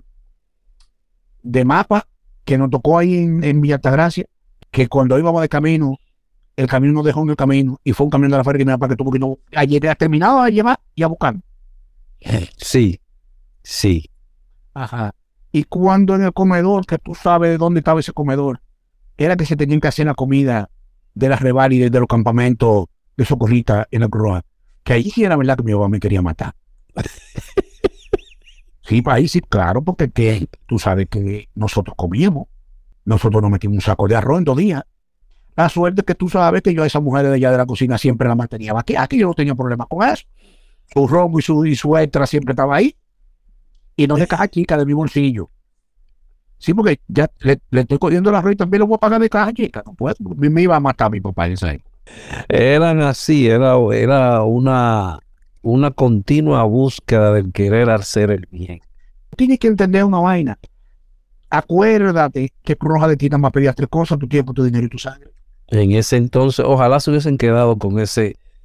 de 1.44 1.66
mapa 1.66 2.08
que 2.44 2.58
nos 2.58 2.72
tocó 2.72 2.98
ahí 2.98 3.18
en, 3.18 3.44
en 3.44 3.62
Villa 3.62 3.76
Altagracia? 3.76 4.26
Que 4.72 4.88
cuando 4.88 5.20
íbamos 5.20 5.44
de 5.44 5.50
camino, 5.50 5.98
el 6.56 6.68
camino 6.68 6.94
nos 6.94 7.06
dejó 7.06 7.24
en 7.24 7.30
el 7.30 7.36
camino 7.36 7.80
y 7.84 7.94
fue 7.94 8.06
un 8.06 8.10
camión 8.10 8.32
de 8.32 8.38
la 8.38 8.44
feria 8.44 8.78
para 8.78 8.92
que 8.92 8.96
tuvo 8.96 9.12
que 9.12 9.20
no, 9.20 9.40
ayer 9.56 9.88
ha 9.90 9.96
terminado 9.96 10.44
de 10.44 10.52
llevar 10.52 10.80
y 10.96 11.04
a 11.04 11.08
buscar. 11.08 11.36
Sí, 12.58 13.00
sí. 13.62 14.10
Ajá. 14.74 15.14
Y 15.52 15.64
cuando 15.66 16.16
en 16.16 16.24
el 16.24 16.34
comedor, 16.34 16.86
que 16.86 16.98
tú 16.98 17.14
sabes 17.14 17.52
de 17.52 17.58
dónde 17.58 17.80
estaba 17.80 18.00
ese 18.00 18.14
comedor, 18.14 18.62
era 19.18 19.36
que 19.38 19.46
se 19.46 19.56
tenían 19.56 19.80
que 19.80 19.88
hacer 19.88 20.06
la 20.06 20.16
comida 20.16 20.70
de 21.14 21.30
las 21.30 21.40
reválides 21.40 21.92
de 21.92 22.00
los 22.00 22.08
campamentos 22.08 22.88
de 23.16 23.26
socorrita 23.26 23.88
en 23.92 24.02
la 24.02 24.10
Cruz. 24.10 24.42
Que 24.84 24.94
ahí 24.94 25.10
sí 25.10 25.24
era 25.24 25.38
verdad 25.38 25.56
que 25.58 25.64
mi 25.64 25.74
papá 25.74 25.88
me 25.88 26.00
quería 26.00 26.22
matar. 26.22 26.54
sí, 28.82 29.02
para 29.02 29.18
ahí 29.18 29.28
sí, 29.28 29.40
claro, 29.42 29.82
porque 29.82 30.12
que, 30.12 30.50
tú 30.66 30.78
sabes 30.80 31.08
que 31.10 31.48
nosotros 31.56 31.96
comíamos. 31.96 32.48
Nosotros 33.06 33.42
nos 33.42 33.52
metimos 33.52 33.76
un 33.76 33.82
saco 33.82 34.08
de 34.08 34.16
arroz 34.16 34.40
en 34.40 34.44
dos 34.44 34.58
días. 34.58 34.84
La 35.56 35.70
suerte 35.70 36.02
es 36.02 36.06
que 36.06 36.16
tú 36.16 36.28
sabes 36.30 36.62
que 36.62 36.74
yo 36.74 36.84
a 36.84 36.88
esa 36.88 37.00
mujer 37.00 37.28
de 37.28 37.36
allá 37.36 37.52
de 37.52 37.58
la 37.58 37.66
cocina 37.66 37.98
siempre 37.98 38.28
la 38.28 38.36
mantenía 38.36 38.74
vaqueada, 38.74 39.08
que 39.08 39.18
yo 39.18 39.28
no 39.28 39.34
tenía 39.34 39.56
problema 39.56 39.86
con 39.86 40.08
eso. 40.08 40.26
Su 40.94 41.08
romo 41.08 41.40
y 41.40 41.42
su, 41.42 41.66
y 41.66 41.76
su 41.76 41.96
extra 41.98 42.28
siempre 42.28 42.52
estaba 42.52 42.76
ahí 42.76 42.96
y 43.96 44.08
no 44.08 44.16
de 44.16 44.28
caja 44.28 44.48
chica 44.48 44.78
de 44.78 44.86
mi 44.86 44.94
bolsillo. 44.94 45.50
Sí, 46.58 46.74
porque 46.74 47.00
ya 47.08 47.30
le, 47.40 47.60
le 47.70 47.82
estoy 47.82 47.98
cogiendo 47.98 48.32
la 48.32 48.40
arroz 48.40 48.54
y 48.54 48.56
también 48.56 48.80
lo 48.80 48.88
voy 48.88 48.96
a 48.96 49.00
pagar 49.00 49.22
de 49.22 49.30
caja 49.30 49.54
chica. 49.54 49.84
No 49.86 49.94
puedo. 49.94 50.16
Me 50.36 50.62
iba 50.62 50.76
a 50.76 50.80
matar 50.80 51.12
mi 51.12 51.22
papá 51.22 51.48
en 51.48 51.54
esa 51.54 51.74
época. 51.74 51.90
Eran 52.50 53.02
así, 53.02 53.48
era, 53.48 53.76
era 53.94 54.44
una, 54.44 55.20
una 55.62 55.92
continua 55.92 56.64
búsqueda 56.64 57.34
del 57.34 57.52
querer 57.52 57.90
hacer 57.90 58.32
el 58.32 58.48
bien. 58.52 58.82
Tienes 59.36 59.60
que 59.60 59.68
entender 59.68 60.04
una 60.04 60.20
vaina. 60.20 60.58
Acuérdate 61.50 62.54
que 62.64 62.76
Cruz 62.76 62.94
Roja 62.94 63.08
de 63.08 63.18
ti 63.18 63.30
nada 63.30 63.38
más 63.38 63.52
pedía 63.52 63.74
tres 63.74 63.90
cosas, 63.90 64.18
tu 64.18 64.28
tiempo, 64.28 64.54
tu 64.54 64.64
dinero 64.64 64.86
y 64.86 64.90
tu 64.90 64.98
sangre. 64.98 65.32
En 65.70 65.92
ese 65.94 66.18
entonces, 66.18 66.64
ojalá 66.66 67.00
se 67.00 67.10
hubiesen 67.12 67.38
quedado 67.38 67.78
con 67.78 68.00
esa 68.00 68.22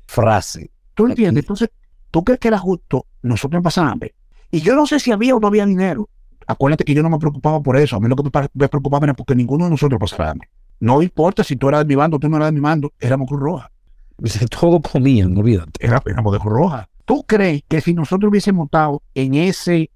frase. 0.06 0.70
¿Tú 0.94 1.06
entiendes? 1.06 1.44
Entonces, 1.44 1.70
¿tú 2.10 2.24
crees 2.24 2.40
que 2.40 2.48
era 2.48 2.59
justo 2.59 3.06
nosotros 3.22 3.62
pasar 3.62 3.86
hambre? 3.89 4.14
Y 4.51 4.60
yo 4.60 4.74
no 4.74 4.86
sé 4.86 5.01
si 5.01 5.12
había 5.12 5.35
o 5.35 5.40
no 5.40 5.47
había 5.48 5.64
dinero. 5.64 6.09
Acuérdate 6.47 6.85
que 6.85 6.94
yo 6.94 7.02
no 7.02 7.10
me 7.10 7.18
preocupaba 7.18 7.60
por 7.62 7.77
eso. 7.77 7.97
A 7.97 8.01
mí 8.01 8.09
lo 8.09 8.16
que 8.16 8.24
me 8.24 8.31
pa- 8.31 8.48
me 8.52 8.68
preocupaba 8.68 9.05
era 9.06 9.14
porque 9.14 9.35
ninguno 9.35 9.64
de 9.64 9.70
nosotros 9.70 9.98
pasara 10.01 10.31
hambre. 10.32 10.48
No 10.81 11.01
importa 11.02 11.44
si 11.44 11.56
tú 11.56 11.68
eras 11.68 11.81
de 11.81 11.86
mi 11.86 11.94
bando 11.94 12.16
o 12.16 12.20
tú 12.20 12.28
no 12.28 12.36
eras 12.36 12.48
de 12.48 12.52
mi 12.52 12.60
bando, 12.60 12.93
éramos 12.98 13.28
Cruz 13.28 13.40
Roja. 13.40 13.70
Todo 14.60 14.81
comían, 14.81 15.36
olvídate. 15.36 15.72
era, 15.86 16.02
éramos 16.06 16.32
de 16.32 16.39
Cruz 16.40 16.52
Roja. 16.52 16.89
¿Tú 17.05 17.22
crees 17.27 17.62
que 17.68 17.81
si 17.81 17.94
nosotros 17.94 18.31
hubiésemos 18.31 18.66
estado 18.66 19.02
en 19.14 19.35
ese, 19.35 19.90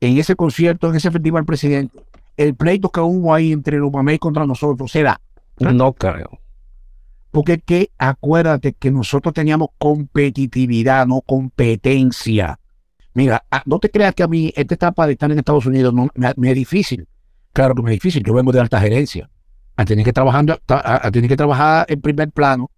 en 0.00 0.18
ese 0.18 0.36
concierto, 0.36 0.88
en 0.90 0.96
ese 0.96 1.10
festival 1.10 1.44
presidente, 1.44 1.98
el 2.36 2.54
pleito 2.54 2.90
que 2.90 3.00
hubo 3.00 3.32
ahí 3.32 3.52
entre 3.52 3.78
los 3.78 3.92
mamés 3.92 4.18
contra 4.18 4.46
nosotros 4.46 4.90
se 4.90 5.02
da? 5.02 5.20
No 5.58 5.92
creo. 5.92 6.38
Porque 7.32 7.54
es 7.54 7.62
que 7.64 7.90
acuérdate 7.96 8.74
que 8.74 8.90
nosotros 8.90 9.32
teníamos 9.32 9.70
competitividad, 9.78 11.06
no 11.06 11.22
competencia. 11.22 12.60
Mira, 13.14 13.44
ah, 13.50 13.62
no 13.64 13.78
te 13.78 13.90
creas 13.90 14.14
que 14.14 14.22
a 14.22 14.28
mí 14.28 14.52
esta 14.54 14.74
etapa 14.74 15.06
de 15.06 15.14
estar 15.14 15.32
en 15.32 15.38
Estados 15.38 15.64
Unidos 15.64 15.94
no, 15.94 16.08
me, 16.14 16.50
es 16.50 16.54
difícil. 16.54 17.08
Claro 17.54 17.74
que 17.74 17.82
me 17.82 17.90
es 17.90 17.96
difícil. 17.96 18.22
Yo 18.22 18.34
vengo 18.34 18.52
de 18.52 18.60
alta 18.60 18.78
gerencia. 18.80 19.30
A 19.76 19.86
tener 19.86 20.04
que, 20.04 20.12
trabajando, 20.12 20.58
a, 20.68 21.10
que 21.10 21.36
trabajar 21.36 21.86
en 21.88 22.02
primer 22.02 22.30
plano 22.30 22.70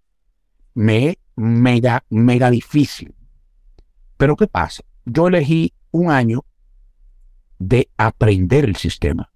me 0.72 1.08
es 1.08 1.16
mega, 1.34 2.04
mega 2.08 2.48
difícil. 2.48 3.12
Pero 4.16 4.36
¿qué 4.36 4.46
pasa? 4.46 4.84
Yo 5.04 5.26
elegí 5.26 5.72
un 5.90 6.12
año 6.12 6.44
de 7.58 7.88
aprender 7.96 8.64
el 8.64 8.76
sistema. 8.76 9.32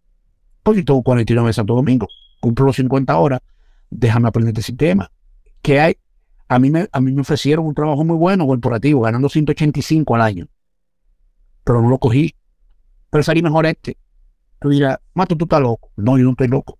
Porque 0.62 0.84
tengo 0.84 1.02
49 1.02 1.48
en 1.48 1.54
Santo 1.54 1.74
Domingo. 1.74 2.06
Cumplo 2.40 2.66
los 2.66 2.76
50 2.76 3.16
horas 3.18 3.40
déjame 3.90 4.28
aprender 4.28 4.52
este 4.52 4.62
sistema. 4.62 5.10
Que 5.62 5.80
hay, 5.80 5.96
a 6.48 6.58
mí 6.58 6.70
me, 6.70 6.88
a 6.90 7.00
mí 7.00 7.12
me 7.12 7.20
ofrecieron 7.20 7.66
un 7.66 7.74
trabajo 7.74 8.04
muy 8.04 8.16
bueno 8.16 8.46
corporativo, 8.46 9.02
ganando 9.02 9.28
185 9.28 10.14
al 10.14 10.22
año. 10.22 10.48
Pero 11.64 11.82
no 11.82 11.88
lo 11.88 11.98
cogí. 11.98 12.34
Pero 13.10 13.22
salí 13.22 13.42
mejor 13.42 13.66
este. 13.66 13.96
Tú 14.60 14.70
dirás, 14.70 14.98
Mato, 15.14 15.36
tú 15.36 15.44
estás 15.44 15.60
loco. 15.60 15.90
No, 15.96 16.18
yo 16.18 16.24
no 16.24 16.30
estoy 16.30 16.48
loco. 16.48 16.78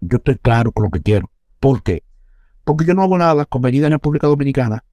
Yo 0.00 0.16
estoy 0.16 0.36
claro 0.36 0.72
con 0.72 0.84
lo 0.84 0.90
que 0.90 1.00
quiero. 1.00 1.30
¿Por 1.60 1.82
qué? 1.82 2.02
Porque 2.64 2.84
yo 2.84 2.94
no 2.94 3.02
hago 3.02 3.18
nada 3.18 3.44
con 3.44 3.62
venida 3.62 3.86
en 3.86 3.92
República 3.92 4.26
Dominicana, 4.26 4.84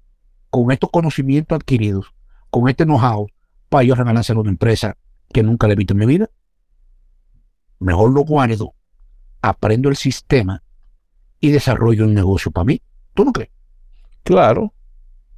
con 0.50 0.72
estos 0.72 0.90
conocimientos 0.92 1.56
adquiridos, 1.56 2.14
con 2.50 2.68
este 2.70 2.86
know-how, 2.86 3.28
para 3.70 3.84
yo 3.84 3.96
regalárselo 3.96 4.40
a 4.40 4.42
una 4.42 4.52
empresa 4.52 4.98
que 5.32 5.44
nunca 5.44 5.68
le 5.68 5.74
he 5.74 5.76
visto 5.76 5.94
en 5.94 6.00
mi 6.00 6.06
vida. 6.06 6.30
Mejor 7.80 8.12
lo 8.12 8.22
guardo, 8.22 8.74
aprendo 9.42 9.90
el 9.90 9.96
sistema 9.96 10.64
y 11.40 11.52
desarrollo 11.52 12.06
un 12.06 12.14
negocio 12.14 12.52
para 12.52 12.66
mí. 12.66 12.82
¿Tú 13.14 13.26
no 13.26 13.32
crees? 13.32 13.50
Claro. 14.24 14.74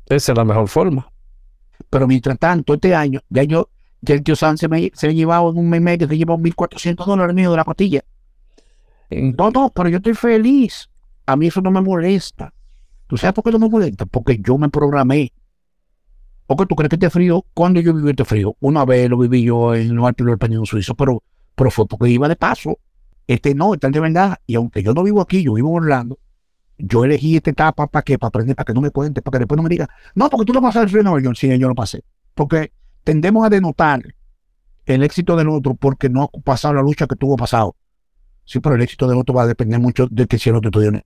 Esa 0.07 0.31
es 0.31 0.37
la 0.37 0.45
mejor 0.45 0.67
forma. 0.67 1.11
Pero 1.89 2.07
mientras 2.07 2.37
tanto, 2.37 2.73
este 2.73 2.93
año, 2.93 3.21
ya 3.29 3.43
yo, 3.43 3.69
ya 4.01 4.15
el 4.15 4.23
tío 4.23 4.35
San 4.35 4.57
se 4.57 4.67
me, 4.67 4.91
se 4.93 5.07
me 5.07 5.13
ha 5.13 5.15
llevado 5.15 5.51
en 5.51 5.57
un 5.57 5.69
mes 5.69 5.79
y 5.79 5.83
medio, 5.83 6.07
se 6.07 6.17
llevó 6.17 6.37
1.400 6.37 7.05
dólares 7.05 7.35
mío 7.35 7.51
de 7.51 7.57
la 7.57 7.63
pastilla. 7.63 8.01
No, 9.09 9.51
no, 9.51 9.71
pero 9.73 9.89
yo 9.89 9.97
estoy 9.97 10.13
feliz. 10.13 10.89
A 11.25 11.35
mí 11.35 11.47
eso 11.47 11.61
no 11.61 11.71
me 11.71 11.81
molesta. 11.81 12.53
¿Tú 13.07 13.17
sabes 13.17 13.33
por 13.33 13.43
qué 13.43 13.51
no 13.51 13.59
me 13.59 13.69
molesta? 13.69 14.05
Porque 14.05 14.39
yo 14.39 14.57
me 14.57 14.69
programé. 14.69 15.33
¿O 16.47 16.55
que 16.55 16.65
tú 16.65 16.75
crees 16.75 16.89
que 16.89 16.95
este 16.95 17.09
frío? 17.09 17.45
¿Cuándo 17.53 17.79
yo 17.79 17.93
viví 17.93 18.09
este 18.09 18.25
frío? 18.25 18.55
Una 18.59 18.85
vez 18.85 19.09
lo 19.09 19.17
viví 19.17 19.43
yo 19.43 19.75
en 19.75 19.95
los 19.95 20.05
altos 20.05 20.27
del 20.27 20.37
Peninsula 20.37 20.65
Suizo, 20.65 20.95
pero, 20.95 21.23
pero 21.55 21.71
fue 21.71 21.87
porque 21.87 22.09
iba 22.09 22.27
de 22.27 22.35
paso. 22.35 22.77
Este 23.27 23.55
no, 23.55 23.73
este 23.73 23.87
es 23.87 23.93
de 23.93 23.99
verdad. 23.99 24.37
Y 24.45 24.55
aunque 24.55 24.83
yo 24.83 24.93
no 24.93 25.03
vivo 25.03 25.21
aquí, 25.21 25.43
yo 25.43 25.53
vivo 25.53 25.69
en 25.69 25.83
Orlando, 25.83 26.19
yo 26.77 27.05
elegí 27.05 27.35
esta 27.35 27.51
etapa 27.51 27.87
para 27.87 28.03
que, 28.03 28.17
para 28.17 28.29
aprender, 28.29 28.55
para 28.55 28.65
que 28.65 28.73
no 28.73 28.81
me 28.81 28.89
cuente, 28.89 29.21
para 29.21 29.37
que 29.37 29.39
después 29.39 29.57
no 29.57 29.63
me 29.63 29.69
diga, 29.69 29.89
no, 30.15 30.29
porque 30.29 30.45
tú 30.45 30.53
lo 30.53 30.61
pasaste 30.61 30.83
el 30.83 30.89
frío 30.89 31.01
en 31.01 31.05
Nueva 31.05 31.21
York. 31.21 31.35
Sí, 31.37 31.57
yo 31.57 31.67
lo 31.67 31.75
pasé. 31.75 32.03
Porque 32.33 32.71
tendemos 33.03 33.45
a 33.45 33.49
denotar 33.49 34.01
el 34.85 35.03
éxito 35.03 35.35
del 35.35 35.49
otro 35.49 35.75
porque 35.75 36.09
no 36.09 36.23
ha 36.23 36.27
pasado 36.41 36.73
la 36.73 36.81
lucha 36.81 37.07
que 37.07 37.15
tuvo 37.15 37.37
pasado. 37.37 37.75
Sí, 38.45 38.59
pero 38.59 38.75
el 38.75 38.81
éxito 38.81 39.07
del 39.07 39.17
otro 39.17 39.35
va 39.35 39.43
a 39.43 39.47
depender 39.47 39.79
mucho 39.79 40.07
de 40.09 40.27
que 40.27 40.37
si 40.37 40.49
el 40.49 40.55
otro 40.55 40.71
tiene. 40.71 41.05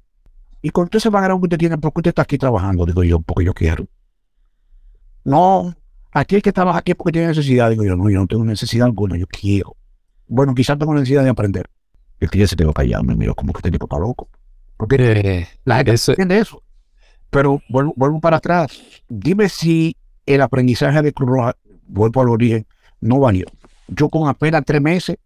Y 0.62 0.70
con 0.70 0.88
todo 0.88 0.98
ese 0.98 1.10
background 1.10 1.42
que 1.42 1.46
usted 1.46 1.58
tiene, 1.58 1.78
¿por 1.78 1.94
qué 1.94 2.00
usted 2.00 2.10
está 2.10 2.24
aquí 2.24 2.38
trabajando? 2.38 2.86
Digo 2.86 3.04
yo, 3.04 3.20
porque 3.20 3.46
yo 3.46 3.54
quiero. 3.54 3.86
No, 5.24 5.76
aquí 6.12 6.36
el 6.36 6.42
que 6.42 6.54
trabaja 6.54 6.80
aquí 6.80 6.92
es 6.92 6.98
porque 6.98 7.12
tiene 7.12 7.28
necesidad. 7.28 7.70
Digo 7.70 7.84
yo, 7.84 7.96
no, 7.96 8.10
yo 8.10 8.20
no 8.20 8.28
tengo 8.28 8.46
necesidad 8.46 8.86
alguna, 8.86 9.18
yo 9.18 9.28
quiero. 9.28 9.76
Bueno, 10.28 10.56
quizás 10.56 10.80
tengo 10.80 10.94
necesidad 10.94 11.24
de 11.24 11.30
aprender. 11.30 11.70
El 12.20 12.30
que 12.30 12.40
ya 12.40 12.48
se 12.48 12.56
tengo 12.56 12.74
callado, 12.74 13.04
me 13.04 13.16
como 13.34 13.54
que 13.54 13.60
este 13.60 13.72
tipo 13.72 13.86
está 13.86 13.98
loco. 14.00 14.30
Porque 14.78 14.96
Eh, 15.00 15.48
la 15.66 15.78
gente 15.78 15.94
ese- 15.94 16.12
entiende 16.14 16.40
eso. 16.40 16.62
Pero 17.30 17.62
vuelvo, 17.70 17.94
vuelvo 17.96 18.20
para 18.20 18.38
atrás. 18.38 18.80
Dime 19.10 19.50
si 19.50 19.96
el 20.26 20.42
aprendizaje 20.42 21.02
de 21.02 21.12
Cruz 21.14 21.30
Roja, 21.30 21.56
vuelvo 21.88 22.22
al 22.22 22.30
origen, 22.30 22.66
no 23.02 23.20
valió. 23.20 23.46
Yo 23.88 24.10
con 24.10 24.28
apenas 24.30 24.64
tres 24.66 24.82
meses 24.82 25.18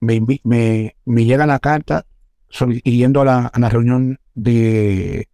me, 0.00 0.20
me, 0.44 0.94
me 1.04 1.24
llega 1.24 1.46
la 1.46 1.58
carta 1.58 2.04
yendo 2.84 3.20
a 3.20 3.24
la, 3.24 3.46
a 3.46 3.58
la 3.58 3.68
reunión 3.68 4.18
de 4.34 5.28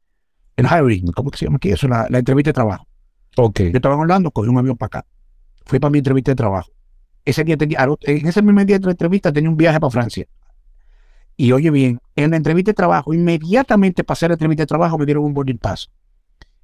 el 0.56 0.66
hiring, 0.66 1.12
¿cómo 1.12 1.31
que 1.31 1.39
se 1.39 1.44
llama 1.47 1.56
aquí? 1.56 1.70
Eso, 1.70 1.86
la, 1.89 2.06
la 2.09 2.18
entrevista 2.18 2.48
de 2.51 2.55
trabajo. 2.55 2.86
ok. 3.36 3.60
Yo 3.60 3.70
estaba 3.74 3.94
en 3.94 4.01
Orlando, 4.02 4.31
cogí 4.31 4.48
un 4.48 4.59
avión 4.59 4.76
para 4.76 4.86
acá. 5.01 5.06
Fui 5.66 5.78
para 5.78 5.90
mi 5.90 5.98
entrevista 5.98 6.31
de 6.32 6.36
trabajo. 6.36 6.70
Ese 7.24 7.43
día 7.44 7.56
tenía, 7.56 7.86
en 8.02 8.26
ese 8.26 8.43
mismo 8.43 8.64
día 8.64 8.78
de 8.78 8.85
la 8.86 8.90
entrevista 8.93 9.32
tenía 9.32 9.51
un 9.51 9.56
viaje 9.56 9.78
para 9.81 9.90
Francia. 9.90 10.26
Y 11.36 11.52
oye 11.52 11.70
bien, 11.70 12.01
en 12.16 12.31
la 12.31 12.36
entrevista 12.36 12.70
de 12.70 12.74
trabajo, 12.74 13.12
inmediatamente 13.12 14.05
pasé 14.05 14.28
la 14.28 14.35
entrevista 14.35 14.62
de 14.62 14.66
trabajo, 14.66 14.98
me 14.98 15.05
dieron 15.05 15.24
un 15.24 15.35
boarding 15.35 15.59
pass. 15.59 15.90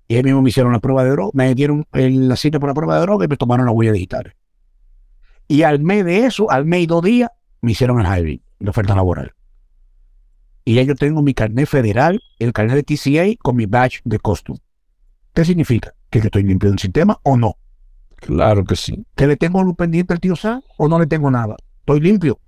Y 0.07 0.17
ahí 0.17 0.23
mismo 0.23 0.43
me 0.43 0.51
hicieron 0.51 0.73
la 0.73 0.81
prueba 0.81 1.05
de 1.05 1.11
droga, 1.11 1.31
me 1.35 1.55
dieron 1.55 1.87
la 1.93 2.37
cita 2.37 2.59
para 2.59 2.71
la 2.71 2.75
prueba 2.75 2.97
de 2.97 3.03
droga 3.03 3.25
y 3.25 3.29
me 3.29 3.37
tomaron 3.37 3.67
la 3.67 3.73
huella 3.73 3.93
digital. 3.93 4.35
Y 5.49 5.63
al 5.63 5.81
mes 5.81 6.05
de 6.05 6.27
eso, 6.27 6.51
al 6.51 6.65
mes 6.65 6.83
y 6.83 6.87
dos 6.87 7.03
días, 7.03 7.31
me 7.61 7.73
hicieron 7.73 8.01
el 8.01 8.07
hiring, 8.07 8.41
la 8.61 8.71
oferta 8.71 8.95
laboral. 8.95 9.33
y 10.65 10.75
ya 10.75 10.83
yo 10.83 10.95
tengo 10.95 11.23
mi 11.23 11.35
carnet 11.35 11.67
federal, 11.67 12.23
el 12.39 12.53
carnet 12.53 12.77
de 12.77 12.83
TCA 12.83 13.37
con 13.43 13.57
mi 13.57 13.67
badge 13.67 14.01
de 14.05 14.19
costume. 14.19 14.61
¿Qué 15.35 15.45
significa? 15.45 15.95
¿Que 16.11 16.21
yo 16.21 16.27
estoy 16.27 16.43
limpio 16.43 16.71
del 16.71 16.79
sistema 16.79 17.19
o 17.23 17.37
no? 17.37 17.57
Claro 18.17 18.65
que 18.65 18.77
sí. 18.77 19.05
¿Que 19.17 19.27
le 19.27 19.37
tengo 19.37 19.63
luz 19.63 19.75
pendiente 19.77 20.13
al 20.13 20.21
tío 20.21 20.37
Sam 20.37 20.61
o 20.77 20.89
no 20.89 20.99
le 20.99 21.07
tengo 21.07 21.31
nada? 21.31 21.57
Estoy 21.81 22.01
limpio. 22.01 22.39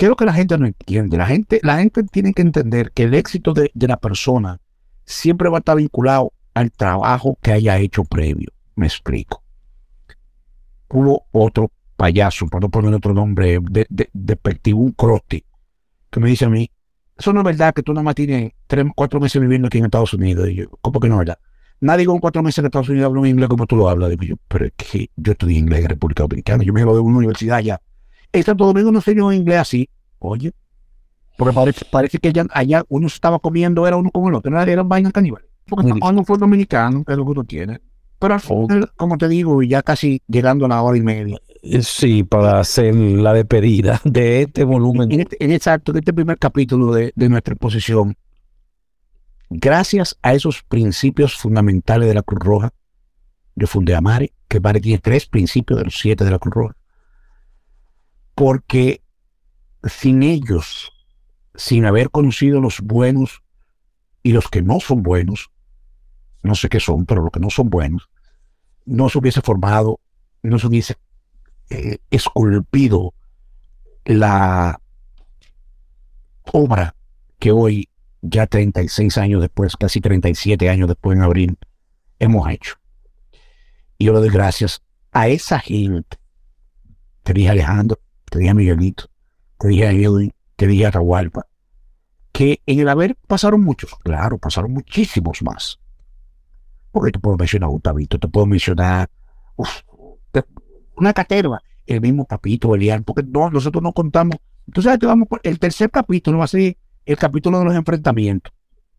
¿Qué 0.00 0.06
es 0.06 0.08
lo 0.08 0.16
que 0.16 0.24
la 0.24 0.32
gente 0.32 0.56
no 0.56 0.64
entiende? 0.64 1.18
La 1.18 1.26
gente, 1.26 1.60
la 1.62 1.76
gente 1.76 2.02
tiene 2.04 2.32
que 2.32 2.40
entender 2.40 2.90
que 2.92 3.02
el 3.02 3.12
éxito 3.12 3.52
de, 3.52 3.70
de 3.74 3.86
la 3.86 3.98
persona 3.98 4.58
siempre 5.04 5.50
va 5.50 5.58
a 5.58 5.60
estar 5.60 5.76
vinculado 5.76 6.32
al 6.54 6.72
trabajo 6.72 7.36
que 7.42 7.52
haya 7.52 7.76
hecho 7.76 8.04
previo. 8.04 8.48
Me 8.76 8.86
explico. 8.86 9.42
Hubo 10.88 11.26
otro 11.32 11.70
payaso, 11.98 12.46
para 12.46 12.60
no 12.62 12.70
poner 12.70 12.94
otro 12.94 13.12
nombre 13.12 13.58
de, 13.60 13.86
de, 14.10 14.72
un 14.72 14.92
crosti, 14.92 15.44
que 16.08 16.18
me 16.18 16.30
dice 16.30 16.46
a 16.46 16.48
mí, 16.48 16.70
eso 17.18 17.34
no 17.34 17.40
es 17.40 17.44
verdad 17.44 17.74
que 17.74 17.82
tú 17.82 17.92
nada 17.92 18.02
más 18.02 18.14
tienes 18.14 18.52
tres, 18.66 18.86
cuatro 18.96 19.20
meses 19.20 19.38
viviendo 19.42 19.66
aquí 19.66 19.76
en 19.76 19.84
Estados 19.84 20.14
Unidos. 20.14 20.48
Y 20.48 20.54
yo, 20.54 20.70
¿cómo 20.80 20.98
que 20.98 21.10
no 21.10 21.16
es 21.16 21.18
verdad? 21.26 21.38
Nadie 21.80 22.06
con 22.06 22.20
cuatro 22.20 22.42
meses 22.42 22.60
en 22.60 22.64
Estados 22.64 22.88
Unidos 22.88 23.04
habla 23.04 23.20
un 23.20 23.26
inglés 23.26 23.50
como 23.50 23.66
tú 23.66 23.76
lo 23.76 23.90
hablas. 23.90 24.08
Digo 24.08 24.22
yo, 24.22 24.36
pero 24.48 24.64
es 24.64 24.72
que 24.78 25.10
yo 25.14 25.32
estudié 25.32 25.58
inglés 25.58 25.82
en 25.82 25.90
República 25.90 26.22
Dominicana, 26.22 26.64
yo 26.64 26.72
me 26.72 26.86
lo 26.86 26.94
de 26.94 27.00
una 27.00 27.18
universidad 27.18 27.58
allá. 27.58 27.82
En 28.32 28.42
Santo 28.42 28.66
Domingo 28.66 28.92
no 28.92 29.00
sé 29.00 29.14
yo 29.14 29.32
inglés 29.32 29.58
así. 29.58 29.88
Oye, 30.18 30.52
porque 31.40 31.54
parece, 31.54 31.86
parece 31.90 32.18
que 32.18 32.28
allá, 32.28 32.46
allá 32.50 32.84
uno 32.88 33.08
se 33.08 33.14
estaba 33.14 33.38
comiendo, 33.38 33.86
era 33.86 33.96
uno 33.96 34.10
con 34.10 34.28
el 34.28 34.34
otro, 34.34 34.50
era, 34.50 34.70
eran 34.70 34.88
vainas 34.88 35.10
caníbales. 35.12 35.48
Porque 35.66 35.88
no 35.88 36.24
fue 36.24 36.36
dominicano, 36.36 37.02
es 37.06 37.16
lo 37.16 37.24
que 37.24 37.30
uno 37.30 37.44
tiene. 37.44 37.80
Pero 38.18 38.34
al 38.34 38.40
final, 38.40 38.92
como 38.96 39.16
te 39.16 39.26
digo, 39.28 39.62
ya 39.62 39.82
casi 39.82 40.20
llegando 40.28 40.66
a 40.66 40.68
la 40.68 40.82
hora 40.82 40.98
y 40.98 41.00
media. 41.00 41.38
Eh, 41.62 41.82
Sí, 41.82 42.24
para 42.24 42.60
hacer 42.60 42.94
la 42.94 43.32
despedida 43.32 44.02
de 44.04 44.42
este 44.42 44.64
volumen. 44.64 45.10
En, 45.12 45.20
este, 45.20 45.42
en 45.42 45.52
exacto, 45.52 45.92
en 45.92 45.98
este 45.98 46.12
primer 46.12 46.38
capítulo 46.38 46.92
de, 46.92 47.12
de 47.16 47.28
nuestra 47.30 47.54
exposición, 47.54 48.14
gracias 49.48 50.18
a 50.20 50.34
esos 50.34 50.62
principios 50.62 51.36
fundamentales 51.36 52.06
de 52.06 52.14
la 52.14 52.22
Cruz 52.22 52.40
Roja, 52.40 52.70
yo 53.56 53.66
fundé 53.66 53.94
Amare, 53.94 54.34
que 54.48 54.58
Amare 54.58 54.80
tiene 54.80 54.98
tres 54.98 55.24
principios 55.24 55.78
de 55.78 55.86
los 55.86 55.98
siete 55.98 56.24
de 56.24 56.30
la 56.30 56.38
Cruz 56.38 56.54
Roja. 56.54 56.76
Porque 58.40 59.02
sin 59.84 60.22
ellos, 60.22 60.94
sin 61.54 61.84
haber 61.84 62.08
conocido 62.08 62.58
los 62.62 62.80
buenos 62.80 63.42
y 64.22 64.32
los 64.32 64.48
que 64.48 64.62
no 64.62 64.80
son 64.80 65.02
buenos, 65.02 65.50
no 66.42 66.54
sé 66.54 66.70
qué 66.70 66.80
son, 66.80 67.04
pero 67.04 67.20
los 67.20 67.32
que 67.32 67.38
no 67.38 67.50
son 67.50 67.68
buenos, 67.68 68.08
no 68.86 69.10
se 69.10 69.18
hubiese 69.18 69.42
formado, 69.42 70.00
no 70.42 70.58
se 70.58 70.68
hubiese 70.68 70.96
eh, 71.68 71.98
esculpido 72.10 73.12
la 74.06 74.80
obra 76.50 76.94
que 77.38 77.52
hoy, 77.52 77.90
ya 78.22 78.46
36 78.46 79.18
años 79.18 79.42
después, 79.42 79.76
casi 79.76 80.00
37 80.00 80.70
años 80.70 80.88
después 80.88 81.14
en 81.14 81.24
abril, 81.24 81.58
hemos 82.18 82.48
hecho. 82.48 82.76
Y 83.98 84.06
yo 84.06 84.14
le 84.14 84.20
doy 84.20 84.30
gracias 84.30 84.80
a 85.12 85.28
esa 85.28 85.58
gente. 85.58 86.16
Te 87.22 87.34
dije 87.34 87.50
Alejandro, 87.50 88.00
te 88.30 88.38
dije 88.38 88.50
a 88.50 88.54
Miguelito, 88.54 89.04
te 89.58 89.68
dije 89.68 89.86
a 89.86 89.92
Edwin, 89.92 90.32
te 90.56 90.66
dije 90.66 90.86
a 90.86 90.88
Atahualpa, 90.88 91.46
que 92.32 92.62
en 92.66 92.80
el 92.80 92.88
haber 92.88 93.16
pasaron 93.26 93.62
muchos, 93.62 93.90
claro, 94.02 94.38
pasaron 94.38 94.72
muchísimos 94.72 95.42
más. 95.42 95.78
Porque 96.92 97.12
te 97.12 97.18
puedo 97.18 97.36
mencionar 97.36 97.68
a 97.68 97.70
Gustavito, 97.70 98.18
te 98.18 98.28
puedo 98.28 98.46
mencionar 98.46 99.10
uf, 99.56 99.68
te- 100.32 100.44
una 100.96 101.12
caterva, 101.12 101.60
el 101.86 102.00
mismo 102.00 102.24
Papito, 102.24 102.74
Elian, 102.74 103.04
porque 103.04 103.22
no, 103.22 103.50
nosotros 103.50 103.82
no 103.82 103.92
contamos. 103.92 104.36
Entonces, 104.66 104.98
te 104.98 105.06
vamos 105.06 105.28
por- 105.28 105.40
el 105.42 105.58
tercer 105.58 105.90
capítulo 105.90 106.38
va 106.38 106.44
a 106.44 106.48
ser 106.48 106.76
el 107.04 107.16
capítulo 107.16 107.58
de 107.58 107.64
los 107.64 107.74
enfrentamientos. 107.74 108.52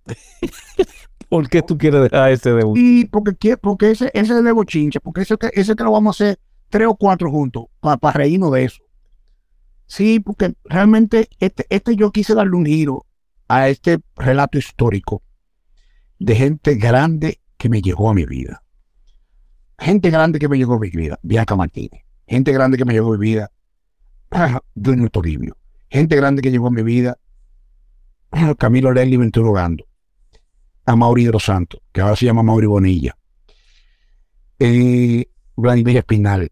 ¿Por 1.29 1.49
qué 1.49 1.61
tú 1.61 1.77
quieres 1.77 2.01
dejar 2.03 2.31
ese 2.31 2.51
de 2.51 2.63
Y 2.75 3.05
porque, 3.05 3.55
porque 3.55 3.91
ese, 3.91 4.11
ese 4.13 4.37
es 4.37 4.43
de 4.43 4.51
bochincha, 4.51 4.99
porque 4.99 5.21
ese, 5.21 5.35
ese 5.53 5.75
que 5.75 5.83
lo 5.83 5.91
vamos 5.91 6.19
a 6.19 6.23
hacer 6.25 6.39
tres 6.69 6.87
o 6.87 6.95
cuatro 6.95 7.31
juntos 7.31 7.65
para 7.79 8.11
reírnos 8.11 8.51
de 8.51 8.65
eso. 8.65 8.81
Sí, 9.91 10.22
porque 10.22 10.53
realmente 10.63 11.27
este, 11.41 11.65
este 11.69 11.97
yo 11.97 12.13
quise 12.13 12.34
darle 12.34 12.55
un 12.55 12.65
giro 12.65 13.05
a 13.49 13.68
este 13.68 13.99
relato 14.15 14.57
histórico 14.57 15.22
de 16.18 16.34
gente 16.34 16.76
grande 16.76 17.41
que 17.57 17.68
me 17.68 17.81
llegó 17.81 18.09
a 18.09 18.13
mi 18.13 18.26
vida. 18.26 18.63
Gente 19.77 20.09
grande 20.09 20.39
que 20.39 20.47
me 20.47 20.57
llegó 20.57 20.76
a 20.76 20.80
mi 20.80 20.89
vida, 20.91 21.19
Bianca 21.23 21.57
Martínez. 21.57 22.05
Gente 22.26 22.53
grande 22.53 22.77
que 22.77 22.85
me 22.85 22.93
llegó 22.93 23.13
a 23.13 23.18
mi 23.18 23.26
vida, 23.31 23.51
Junior 24.81 25.09
Toribio. 25.09 25.57
Gente 25.89 26.15
grande 26.15 26.41
que 26.41 26.51
llegó 26.51 26.68
a 26.68 26.72
mi 26.72 26.84
vida, 26.84 27.18
Camilo 28.57 28.93
Leslie 28.93 29.18
Venturo 29.18 29.51
Gando 29.51 29.85
a 30.85 30.95
Mauri 30.95 31.26
de 31.26 31.34
los 31.34 31.43
Santos, 31.43 31.81
que 31.91 31.99
ahora 31.99 32.15
se 32.15 32.27
llama 32.27 32.43
Mauri 32.43 32.65
Bonilla. 32.65 33.18
Eh, 34.57 35.26
Vladimir 35.57 35.97
Espinal. 35.97 36.49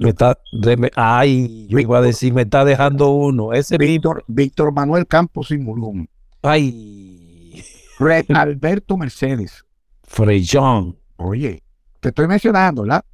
Me 0.00 0.08
está, 0.10 0.38
de- 0.52 0.90
ay, 0.96 1.66
yo 1.68 1.78
iba 1.78 1.98
a 1.98 2.02
decir, 2.02 2.32
me 2.32 2.42
está 2.42 2.64
dejando 2.64 3.10
uno. 3.10 3.52
Ese. 3.52 3.76
Víctor, 3.78 4.24
Víctor 4.26 4.72
Manuel 4.72 5.06
Campos 5.06 5.48
Simulum. 5.48 6.06
Ay, 6.42 7.62
Red 7.98 8.26
Alberto 8.34 8.96
Mercedes. 8.96 9.64
Freyón. 10.04 10.96
Oye, 11.16 11.62
te 12.00 12.08
estoy 12.10 12.26
mencionando, 12.28 12.82
¿verdad? 12.82 13.04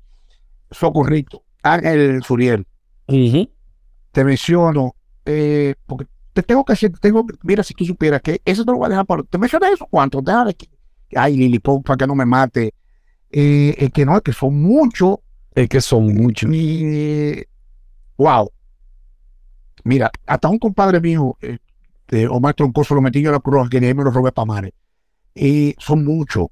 Socorrito. 0.71 1.43
Ángel 1.63 2.23
Suriel. 2.23 2.67
Te 4.13 4.25
menciono, 4.25 4.95
eh, 5.25 5.75
porque 5.87 6.07
te 6.33 6.43
tengo 6.43 6.65
que 6.65 6.75
hacer, 6.75 6.93
te 6.93 6.99
tengo, 6.99 7.25
mira, 7.43 7.63
si 7.63 7.75
tú 7.75 7.85
supieras 7.85 8.21
que 8.23 8.41
eso 8.45 8.65
te 8.65 8.71
lo 8.71 8.79
voy 8.79 8.87
a 8.87 8.91
dejar 8.91 9.07
para. 9.07 9.23
Te 9.23 9.39
mencioné 9.39 9.69
eso 9.73 9.87
cuánto, 9.91 10.21
déjame 10.21 10.55
que. 10.55 10.69
Ay, 11.17 11.37
Lili 11.37 11.59
Pop, 11.59 11.85
para 11.85 11.97
que 11.97 12.07
no 12.07 12.15
me 12.15 12.25
mate. 12.27 12.75
Eh, 13.31 13.75
es 13.79 13.91
que 13.91 14.05
no, 14.05 14.17
es 14.17 14.23
que 14.23 14.33
son 14.33 14.61
muchos. 14.61 15.17
Es 15.55 15.69
que 15.69 15.81
son 15.81 16.15
muchos. 16.15 16.51
Y, 16.53 17.45
wow. 18.17 18.51
Mira, 19.85 20.11
hasta 20.27 20.49
un 20.49 20.59
compadre 20.59 21.01
mío, 21.01 21.37
eh, 21.41 21.59
de 22.09 22.27
Omar 22.27 22.55
Troncoso, 22.55 22.95
lo 22.95 23.03
metí 23.03 23.21
yo 23.23 23.31
a 23.31 23.35
la 23.35 23.41
cruz, 23.41 23.69
que 23.69 23.81
me 23.81 23.95
lo 23.95 24.11
robé 24.11 24.33
para 24.33 24.47
mares. 24.47 24.73
Y 25.35 25.75
son 25.79 26.05
muchos. 26.05 26.49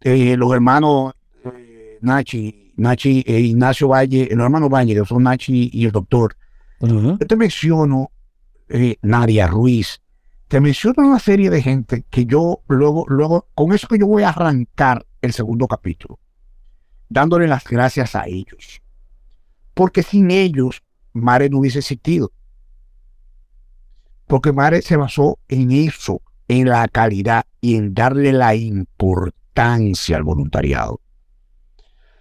Eh, 0.00 0.36
los 0.36 0.52
hermanos 0.52 1.14
eh, 1.44 1.98
Nachi, 2.02 2.72
Nachi 2.76 3.24
e 3.26 3.40
Ignacio 3.40 3.88
Valle, 3.88 4.28
los 4.30 4.44
hermanos 4.44 4.68
Valle, 4.68 4.94
que 4.94 5.04
son 5.04 5.22
Nachi 5.22 5.70
y 5.72 5.86
el 5.86 5.92
doctor. 5.92 6.36
Yo 6.80 7.16
te 7.16 7.36
menciono 7.36 8.10
Nadia 9.00 9.46
Ruiz, 9.46 10.02
te 10.48 10.60
menciono 10.60 11.06
una 11.08 11.18
serie 11.18 11.48
de 11.48 11.62
gente 11.62 12.04
que 12.10 12.26
yo 12.26 12.60
luego, 12.68 13.06
luego, 13.08 13.46
con 13.54 13.72
eso 13.72 13.88
que 13.88 13.98
yo 13.98 14.06
voy 14.06 14.22
a 14.22 14.30
arrancar 14.30 15.06
el 15.22 15.32
segundo 15.32 15.66
capítulo, 15.66 16.18
dándole 17.08 17.46
las 17.46 17.64
gracias 17.64 18.14
a 18.14 18.26
ellos. 18.26 18.82
Porque 19.74 20.02
sin 20.02 20.30
ellos, 20.30 20.82
Mare 21.12 21.48
no 21.48 21.58
hubiese 21.58 21.80
existido. 21.80 22.32
Porque 24.26 24.52
Mare 24.52 24.82
se 24.82 24.96
basó 24.96 25.38
en 25.48 25.72
eso, 25.72 26.22
en 26.48 26.68
la 26.68 26.86
calidad 26.88 27.44
y 27.60 27.76
en 27.76 27.94
darle 27.94 28.32
la 28.32 28.54
importancia 28.54 30.16
al 30.16 30.22
voluntariado. 30.22 31.00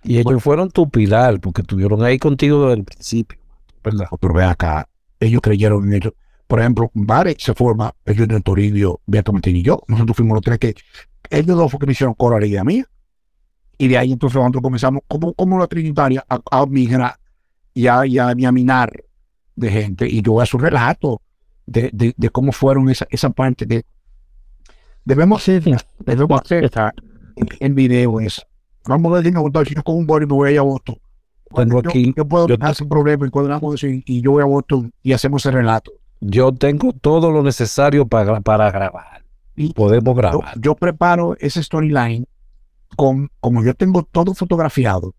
Y 0.03 0.17
ellos 0.17 0.43
fueron 0.43 0.69
tu 0.69 0.89
pilar, 0.89 1.39
porque 1.39 1.61
estuvieron 1.61 2.03
ahí 2.03 2.19
contigo 2.19 2.63
desde 2.63 2.79
el 2.79 2.83
principio. 2.83 3.39
¿Verdad? 3.83 4.07
Pero 4.19 4.33
ve 4.33 4.43
acá, 4.43 4.87
ellos 5.19 5.41
creyeron 5.41 5.85
en 5.87 5.93
ellos. 5.93 6.13
Por 6.47 6.59
ejemplo, 6.59 6.91
Mare 6.93 7.35
se 7.39 7.53
forma, 7.53 7.93
ellos 8.05 8.27
en 8.29 8.41
Toribio, 8.41 9.01
Beato 9.05 9.31
Martín 9.31 9.55
y 9.55 9.63
yo. 9.63 9.81
Nosotros 9.87 10.17
fuimos 10.17 10.35
los 10.35 10.43
tres 10.43 10.59
que, 10.59 10.75
ellos 11.29 11.57
dos 11.57 11.71
fue 11.71 11.79
que 11.79 11.85
me 11.85 11.93
hicieron 11.93 12.13
coro 12.13 12.35
a 12.35 12.39
la 12.39 12.45
idea 12.45 12.63
mía. 12.63 12.85
Y 13.83 13.87
de 13.89 13.97
ahí 13.97 14.11
entonces 14.13 14.35
nosotros 14.39 14.61
comenzamos, 14.61 15.01
como, 15.07 15.33
como 15.33 15.59
la 15.59 15.67
Trinitaria, 15.67 16.23
a, 16.29 16.39
a 16.51 16.65
migrar 16.65 17.15
y 17.73 17.87
a, 17.87 18.05
y 18.05 18.17
a, 18.17 18.33
y 18.37 18.45
a 18.45 18.51
minar 18.51 18.91
de 19.55 19.69
gente. 19.71 20.07
Y 20.07 20.21
yo 20.21 20.33
voy 20.33 20.43
a 20.43 20.45
su 20.45 20.57
relato 20.57 21.21
de, 21.65 21.89
de, 21.93 22.13
de 22.15 22.29
cómo 22.29 22.51
fueron 22.51 22.89
esa, 22.89 23.05
esa 23.09 23.29
parte 23.29 23.65
de. 23.65 23.83
Debemos 25.05 25.41
hacer, 25.41 25.63
debemos 25.99 26.41
hacer 26.41 26.69
el 27.59 27.73
video 27.73 28.19
es. 28.19 28.41
Vamos 28.85 29.13
a 29.13 29.21
decir, 29.21 29.33
si 29.67 29.75
yo 29.75 29.83
con 29.83 29.95
un 29.95 30.05
boli 30.07 30.25
me 30.25 30.33
voy 30.33 30.55
a 30.55 30.61
Boston. 30.61 30.97
Tengo 31.55 31.81
Yo- 31.83 31.89
aquí, 31.89 32.13
yo 32.15 32.25
puedo 32.27 32.47
yo- 32.47 32.73
sin 32.73 32.87
problema 32.89 33.27
y 33.27 33.29
cuadramos 33.29 33.75
eso 33.75 33.87
y, 33.87 34.03
y 34.05 34.21
yo 34.21 34.31
voy 34.31 34.43
a 34.43 34.45
Boston 34.45 34.91
y 35.03 35.13
hacemos 35.13 35.45
el 35.45 35.53
relato. 35.53 35.91
yo 36.21 36.51
tengo 36.53 36.93
todo 36.93 37.31
lo 37.31 37.43
necesario 37.43 38.07
para, 38.07 38.39
para 38.41 38.71
grabar. 38.71 39.23
Y 39.55 39.71
Podemos 39.73 40.13
yo, 40.15 40.15
grabar. 40.15 40.59
yo 40.59 40.73
preparo 40.75 41.35
ese 41.39 41.61
storyline 41.61 42.25
con, 42.95 43.29
como 43.39 43.63
yo 43.63 43.73
tengo 43.73 44.03
todo 44.03 44.33
fotografiado 44.33 45.15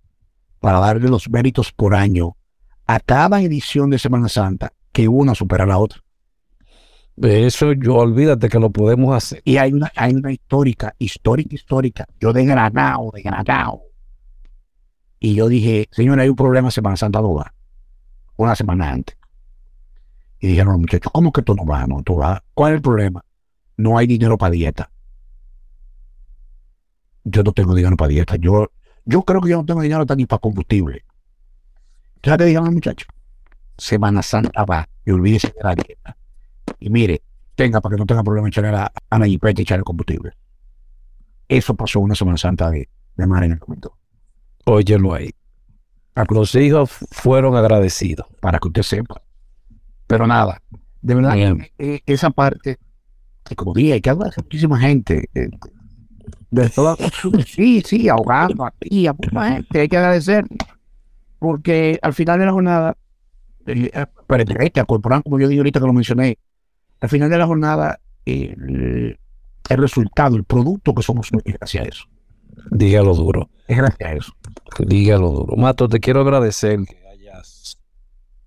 para 0.61 0.79
darle 0.79 1.09
los 1.09 1.29
méritos 1.29 1.73
por 1.73 1.95
año 1.95 2.37
a 2.87 3.01
cada 3.01 3.43
edición 3.43 3.91
de 3.91 3.99
Semana 3.99 4.29
Santa 4.29 4.73
que 4.93 5.09
una 5.09 5.35
supera 5.35 5.65
a 5.65 5.67
la 5.67 5.79
otra. 5.79 6.01
De 7.17 7.47
eso 7.47 7.73
yo 7.73 7.97
olvídate 7.97 8.49
que 8.49 8.59
lo 8.59 8.71
podemos 8.71 9.15
hacer. 9.15 9.41
Y 9.45 9.57
hay 9.57 9.73
una, 9.73 9.93
hay 9.95 10.15
una 10.15 10.33
histórica, 10.33 10.95
histórica, 10.99 11.55
histórica. 11.55 12.07
Yo 12.21 12.33
de 12.33 12.45
Granado, 12.45 13.11
de 13.13 13.23
Granado. 13.23 13.83
Y 15.21 15.35
yo 15.35 15.49
dije, 15.49 15.89
señor, 15.91 16.21
hay 16.21 16.29
un 16.29 16.37
problema 16.37 16.71
Semana 16.71 16.97
Santa 16.97 17.21
2, 17.21 17.45
una 18.37 18.55
semana 18.55 18.91
antes. 18.91 19.17
Y 20.39 20.49
dijeron 20.49 20.73
los 20.73 20.81
muchachos, 20.81 21.11
¿cómo 21.13 21.33
que 21.33 21.43
tú 21.43 21.55
no 21.55 21.65
vas? 21.65 21.89
No, 21.89 22.03
tú 22.03 22.17
vas. 22.17 22.41
¿Cuál 22.53 22.73
es 22.73 22.77
el 22.77 22.83
problema? 22.83 23.25
No 23.77 23.97
hay 23.97 24.07
dinero 24.07 24.37
para 24.37 24.51
dieta. 24.51 24.91
Yo 27.25 27.43
no 27.43 27.53
tengo 27.53 27.75
dinero 27.75 27.97
para 27.97 28.09
dieta. 28.09 28.37
Yo, 28.37 28.71
yo 29.05 29.23
creo 29.23 29.41
que 29.41 29.51
yo 29.51 29.59
no 29.59 29.65
tengo 29.67 29.81
dinero 29.83 30.05
ni 30.17 30.27
para 30.27 30.41
combustible. 30.41 31.05
¿Sabes 32.23 32.39
qué 32.39 32.45
dijeron 32.45 32.67
los 32.67 32.75
muchachos? 32.75 33.09
Semana 33.77 34.23
Santa 34.23 34.65
va 34.65 34.89
y 35.05 35.11
olvídese 35.11 35.49
de 35.49 35.63
la 35.63 35.75
dieta. 35.75 36.17
Y 36.79 36.91
mire, 36.91 37.23
tenga 37.55 37.81
para 37.81 37.95
que 37.97 38.01
no 38.01 38.07
tenga 38.07 38.23
problema 38.23 38.49
echarle 38.49 38.71
a, 38.71 38.93
a 39.11 39.19
la 39.19 39.27
jipeta 39.27 39.61
y 39.61 39.63
echarle 39.63 39.85
combustible. 39.85 40.33
Eso 41.49 41.75
pasó 41.75 42.01
una 42.01 42.15
Semana 42.15 42.39
Santa 42.39 42.71
de, 42.71 42.89
de 43.17 43.27
mar 43.27 43.45
en 43.45 43.53
el 43.53 43.59
momento. 43.61 43.97
Óyelo 44.65 45.15
ahí. 45.15 45.31
Los 46.31 46.55
hijos 46.55 46.91
fueron 47.11 47.57
agradecidos. 47.57 48.27
para 48.41 48.59
que 48.59 48.69
usted 48.69 48.83
sepa. 48.83 49.21
Pero 50.07 50.27
nada, 50.27 50.63
de 51.03 51.15
verdad, 51.15 51.35
Bien. 51.35 51.67
eh, 51.79 52.01
esa 52.07 52.31
parte, 52.31 52.79
como 53.57 53.75
dije, 53.75 53.95
hay 53.95 54.01
que 54.01 54.11
hablar 54.11 54.33
de 54.35 54.43
muchísima 54.43 54.79
gente. 54.79 55.29
Eh, 56.57 56.63
de 56.63 56.71
toda, 56.71 56.97
sí, 57.47 57.83
sí, 57.85 58.09
ahogando 58.09 58.65
aquí, 58.65 59.07
a 59.07 59.13
mucha 59.13 59.55
gente, 59.55 59.81
hay 59.81 59.89
que 59.89 59.97
agradecer. 59.97 60.45
Porque 61.39 61.99
al 62.03 62.15
final 62.15 62.39
de 62.39 62.47
la 62.47 62.53
jornada, 62.53 62.97
eh, 63.67 63.91
eh, 63.93 64.07
pertenece 64.27 64.81
a 64.81 64.85
Corporán, 64.85 65.23
como 65.23 65.39
yo 65.39 65.49
dije 65.49 65.61
ahorita 65.61 65.81
que 65.81 65.87
lo 65.87 65.93
mencioné, 65.93 66.39
al 67.01 67.09
final 67.09 67.29
de 67.29 67.39
la 67.39 67.47
jornada, 67.47 68.01
eh, 68.25 68.55
el, 68.57 69.19
el 69.69 69.79
resultado, 69.79 70.37
el 70.37 70.45
producto 70.45 70.95
que 70.95 71.03
somos 71.03 71.31
es 71.45 71.55
gracias 71.55 71.85
a 71.85 71.89
eso. 71.89 72.05
Dígalo 72.71 73.15
duro. 73.15 73.51
Es 73.69 73.77
gracias 73.77 74.11
a 74.11 74.13
eso. 74.15 74.33
Dígalo 74.79 75.31
duro. 75.31 75.57
Mato, 75.57 75.89
te 75.89 76.01
quiero 76.01 76.21
agradecer 76.21 76.81
que 76.87 77.07
hayas 77.07 77.79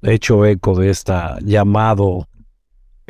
hecho 0.01 0.45
eco 0.45 0.75
de 0.75 0.89
esta 0.89 1.38
llamado 1.41 2.27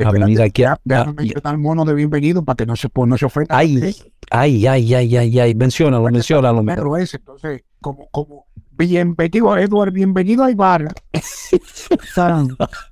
a 0.04 0.10
venir 0.10 0.40
aquí 0.40 0.64
a... 0.64 0.78
Mencionar 0.84 1.58
mono 1.58 1.84
de 1.84 1.94
bienvenido 1.94 2.44
para 2.44 2.56
que 2.56 2.66
no 2.66 2.76
se, 2.76 2.88
no 2.94 3.18
se 3.18 3.26
ofenda. 3.26 3.56
Ay, 3.56 3.94
ay, 4.30 4.66
ay, 4.66 4.94
ay, 4.94 5.16
ay, 5.16 5.40
ay. 5.40 5.54
Menciónalo, 5.54 6.04
menciónalo. 6.04 6.64
Pero 6.64 6.96
ese, 6.96 7.16
entonces, 7.16 7.62
como, 7.80 8.08
como, 8.10 8.46
bienvenido, 8.72 9.56
Edward, 9.56 9.92
bienvenido 9.92 10.44
a 10.44 10.50
Ibarra. 10.50 10.92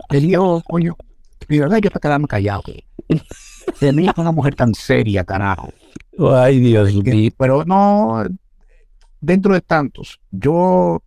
Te 0.09 0.21
digo, 0.21 0.63
coño, 0.69 0.97
mi 1.49 1.59
verdad, 1.59 1.79
yo 1.79 1.91
te 1.91 2.01
quedarme 2.01 2.27
callado. 2.27 2.63
Tenía 3.79 4.13
una 4.17 4.33
mujer 4.33 4.55
tan 4.55 4.75
seria, 4.75 5.25
carajo. 5.25 5.71
Ay, 6.19 6.59
Dios 6.59 6.93
mío. 6.93 7.31
Pero 7.39 7.65
no, 7.65 8.25
dentro 9.21 9.55
de 9.55 9.61
tantos, 9.61 10.21
yo. 10.31 11.03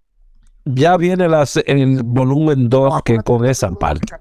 Ya 0.65 0.97
viene 0.97 1.25
el 1.65 2.03
volumen 2.03 2.69
2 2.69 3.01
que 3.03 3.17
con 3.23 3.43
esa 3.45 3.71
parte. 3.71 4.13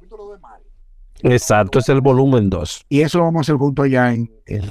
Exacto, 1.22 1.78
es 1.78 1.88
el 1.88 2.00
volumen 2.00 2.50
2 2.50 2.86
Y 2.88 3.00
eso 3.00 3.18
lo 3.18 3.24
vamos 3.24 3.40
a 3.40 3.42
hacer 3.42 3.56
juntos 3.56 3.84
allá 3.84 4.12
en. 4.14 4.30
en 4.46 4.64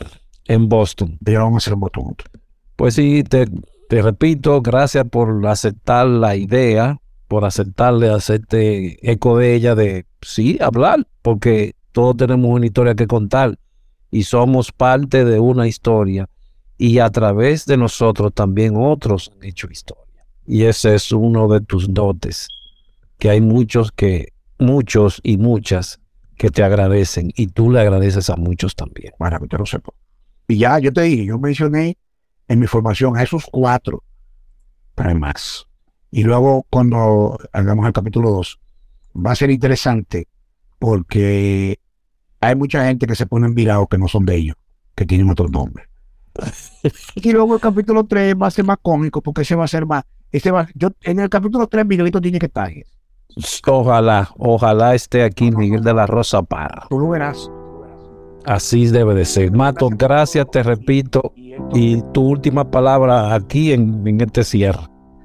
en 0.47 0.69
Boston. 0.69 1.17
ya 1.21 1.33
lo 1.33 1.45
vamos 1.45 1.55
a 1.55 1.63
hacer 1.63 1.73
en 1.73 1.79
botón 1.79 2.03
juntos. 2.03 2.27
Pues 2.75 2.95
sí, 2.95 3.23
te, 3.23 3.47
te 3.89 4.01
repito, 4.01 4.61
gracias 4.61 5.05
por 5.09 5.45
aceptar 5.47 6.07
la 6.07 6.35
idea, 6.35 6.99
por 7.27 7.45
aceptarle, 7.45 8.09
hacerte 8.09 8.97
eco 9.09 9.37
de 9.37 9.55
ella, 9.55 9.75
de 9.75 10.05
sí, 10.21 10.57
hablar, 10.61 11.07
porque 11.21 11.75
todos 11.91 12.17
tenemos 12.17 12.49
una 12.49 12.65
historia 12.65 12.95
que 12.95 13.07
contar 13.07 13.57
y 14.11 14.23
somos 14.23 14.71
parte 14.71 15.25
de 15.25 15.39
una 15.39 15.67
historia 15.67 16.29
y 16.77 16.99
a 16.99 17.09
través 17.09 17.65
de 17.65 17.77
nosotros 17.77 18.33
también 18.33 18.75
otros 18.77 19.31
han 19.35 19.43
hecho 19.43 19.67
historia. 19.69 20.25
Y 20.45 20.63
ese 20.63 20.95
es 20.95 21.11
uno 21.11 21.47
de 21.47 21.59
tus 21.61 21.93
dotes, 21.93 22.47
que 23.17 23.29
hay 23.29 23.41
muchos 23.41 23.91
que, 23.91 24.31
muchos 24.59 25.19
y 25.23 25.37
muchas 25.37 25.99
que 26.37 26.49
te 26.49 26.63
agradecen 26.63 27.31
y 27.35 27.47
tú 27.47 27.71
le 27.71 27.81
agradeces 27.81 28.29
a 28.29 28.35
muchos 28.35 28.75
también. 28.75 29.13
para 29.17 29.37
que 29.37 29.45
usted 29.45 29.57
lo 29.57 29.65
sepa. 29.65 29.91
Y 30.47 30.59
ya, 30.59 30.79
yo 30.79 30.93
te 30.93 31.01
dije, 31.01 31.25
yo 31.25 31.37
mencioné 31.39 31.97
en 32.47 32.59
mi 32.59 32.67
formación 32.67 33.17
a 33.17 33.23
esos 33.23 33.45
cuatro, 33.51 34.03
pero 34.95 35.09
hay 35.09 35.15
más. 35.15 35.67
Y 36.11 36.23
luego, 36.23 36.65
cuando 36.69 37.37
hagamos 37.51 37.85
el 37.85 37.93
capítulo 37.93 38.31
2, 38.31 38.59
va 39.25 39.31
a 39.31 39.35
ser 39.35 39.49
interesante 39.49 40.27
porque 40.79 41.79
hay 42.39 42.55
mucha 42.55 42.85
gente 42.85 43.07
que 43.07 43.15
se 43.15 43.25
pone 43.25 43.47
en 43.47 43.55
virado 43.55 43.87
que 43.87 43.97
no 43.97 44.07
son 44.07 44.25
de 44.25 44.35
ellos, 44.35 44.55
que 44.95 45.05
tienen 45.05 45.29
otros 45.29 45.51
nombres. 45.51 45.87
y 47.15 47.31
luego 47.31 47.55
el 47.55 47.61
capítulo 47.61 48.05
3 48.05 48.35
va 48.41 48.47
a 48.47 48.51
ser 48.51 48.63
más 48.63 48.77
cómico 48.81 49.21
porque 49.21 49.41
ese 49.41 49.55
va 49.55 49.65
a 49.65 49.67
ser 49.67 49.85
más. 49.85 50.03
Ese 50.31 50.51
va, 50.51 50.67
yo, 50.75 50.91
en 51.01 51.19
el 51.19 51.29
capítulo 51.29 51.67
3, 51.67 51.85
Miguelito 51.85 52.21
tiene 52.21 52.39
que 52.39 52.45
estar. 52.45 52.71
Ojalá, 53.67 54.29
ojalá 54.37 54.95
esté 54.95 55.23
aquí 55.23 55.51
Miguel 55.51 55.83
de 55.83 55.93
la 55.93 56.07
Rosa 56.07 56.41
Parra. 56.41 56.87
Tú 56.89 56.99
lo 56.99 57.09
verás. 57.09 57.49
Así 58.45 58.87
debe 58.87 59.13
de 59.13 59.25
ser. 59.25 59.51
Mato, 59.51 59.89
gracias, 59.91 60.49
te 60.49 60.63
repito. 60.63 61.33
Y 61.73 62.01
tu 62.13 62.29
última 62.29 62.69
palabra 62.69 63.33
aquí 63.33 63.73
en, 63.73 64.07
en 64.07 64.21
este 64.21 64.43
cierre. 64.43 64.79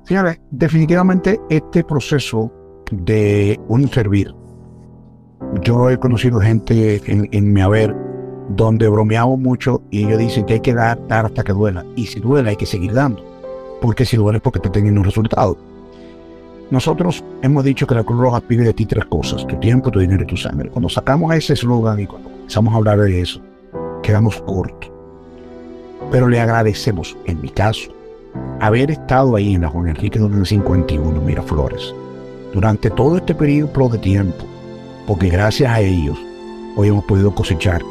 Señores, 0.05 0.41
definitivamente 0.51 1.41
este 1.49 1.85
proceso 1.85 2.53
de 2.91 3.59
un 3.69 3.89
servir, 3.89 4.35
yo 5.63 5.89
he 5.89 5.97
conocido 5.99 6.41
gente 6.41 7.01
en, 7.07 7.29
en 7.31 7.53
mi 7.53 7.61
haber 7.61 7.95
donde 8.51 8.89
bromeamos 8.89 9.39
mucho 9.39 9.83
y 9.91 10.05
ellos 10.05 10.19
dicen 10.19 10.45
que 10.45 10.55
hay 10.55 10.61
que 10.61 10.75
dar, 10.75 10.99
dar 11.07 11.27
hasta 11.27 11.45
que 11.45 11.53
duela. 11.53 11.85
Y 11.97 12.07
si 12.07 12.21
duele 12.21 12.51
hay 12.51 12.57
que 12.57 12.67
seguir 12.67 12.93
dando, 12.93 13.25
porque 13.81 14.05
si 14.05 14.17
duele 14.17 14.39
es 14.39 14.43
porque 14.43 14.59
está 14.59 14.73
teniendo 14.73 15.01
un 15.01 15.05
resultado. 15.05 15.57
Nosotros 16.73 17.23
hemos 17.43 17.65
dicho 17.65 17.87
que 17.87 17.95
la 17.95 18.03
Cruz 18.03 18.19
Roja 18.19 18.41
pide 18.41 18.65
de 18.65 18.73
ti 18.73 18.87
tres 18.87 19.05
cosas, 19.05 19.47
tu 19.47 19.57
tiempo, 19.57 19.91
tu 19.91 19.99
dinero 19.99 20.23
y 20.23 20.27
tu 20.27 20.39
sangre. 20.39 20.71
Cuando 20.71 20.89
sacamos 20.89 21.35
ese 21.35 21.53
eslogan 21.53 22.01
y 22.01 22.07
cuando 22.07 22.31
empezamos 22.31 22.73
a 22.73 22.79
hablar 22.79 22.99
de 22.99 23.21
eso, 23.21 23.43
quedamos 24.03 24.41
cortos. 24.41 24.91
Pero 26.11 26.29
le 26.29 26.41
agradecemos, 26.41 27.15
en 27.27 27.43
mi 27.43 27.51
caso, 27.51 27.93
haber 28.59 28.91
estado 28.91 29.37
ahí 29.37 29.55
en 29.55 29.61
la 29.61 29.69
Juan 29.69 29.89
Enrique 29.89 30.19
del 30.19 30.47
51 30.47 31.21
Miraflores 31.21 31.95
durante 32.55 32.89
todo 32.89 33.19
este 33.19 33.35
periodo 33.35 33.91
de 33.91 33.99
tiempo, 33.99 34.47
porque 35.07 35.29
gracias 35.29 35.71
a 35.71 35.81
ellos 35.83 36.19
hoy 36.77 36.89
hemos 36.89 37.05
podido 37.05 37.35
cosechar 37.35 37.83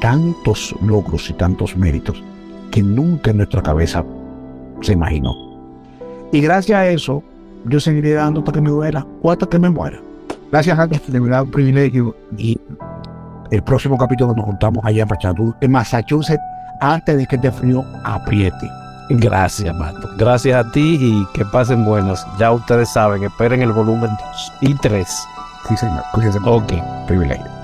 tantos 0.00 0.74
logros 0.80 1.28
y 1.28 1.34
tantos 1.34 1.76
méritos 1.76 2.24
que 2.70 2.82
nunca 2.82 3.30
en 3.30 3.36
nuestra 3.36 3.62
cabeza 3.62 4.02
se 4.80 4.94
imaginó. 4.94 5.34
Y 6.32 6.40
gracias 6.40 6.78
a 6.78 6.88
eso, 6.88 7.22
yo 7.64 7.80
seguiré 7.80 8.12
dando 8.12 8.40
hasta 8.40 8.52
que 8.52 8.60
me 8.60 8.70
duela 8.70 9.06
o 9.22 9.30
hasta 9.30 9.46
que 9.46 9.58
me 9.58 9.70
muera. 9.70 10.00
Gracias 10.50 10.78
a 10.78 10.86
Dios, 10.86 11.02
de 11.06 11.20
verdad, 11.20 11.42
un 11.42 11.50
privilegio. 11.50 12.14
Y 12.36 12.60
el 13.50 13.62
próximo 13.62 13.96
capítulo 13.96 14.34
nos 14.34 14.44
juntamos 14.44 14.84
allá 14.84 15.02
en 15.02 15.08
Massachusetts, 15.08 15.56
en 15.60 15.70
Massachusetts 15.70 16.42
antes 16.80 17.16
de 17.16 17.26
que 17.26 17.36
este 17.36 17.50
frío 17.50 17.84
apriete. 18.04 18.70
Gracias, 19.10 19.74
Mato. 19.76 20.08
Gracias 20.16 20.64
a 20.64 20.70
ti 20.72 20.98
y 21.00 21.26
que 21.34 21.44
pasen 21.44 21.84
buenas. 21.84 22.26
Ya 22.38 22.52
ustedes 22.52 22.88
saben, 22.88 23.22
esperen 23.24 23.62
el 23.62 23.72
volumen 23.72 24.10
2 24.10 24.52
y 24.62 24.74
3. 24.74 25.08
Sí, 25.68 25.76
señor. 25.76 26.02
Cuídense. 26.12 26.38
Ok. 26.44 26.72
Privilegio. 27.06 27.61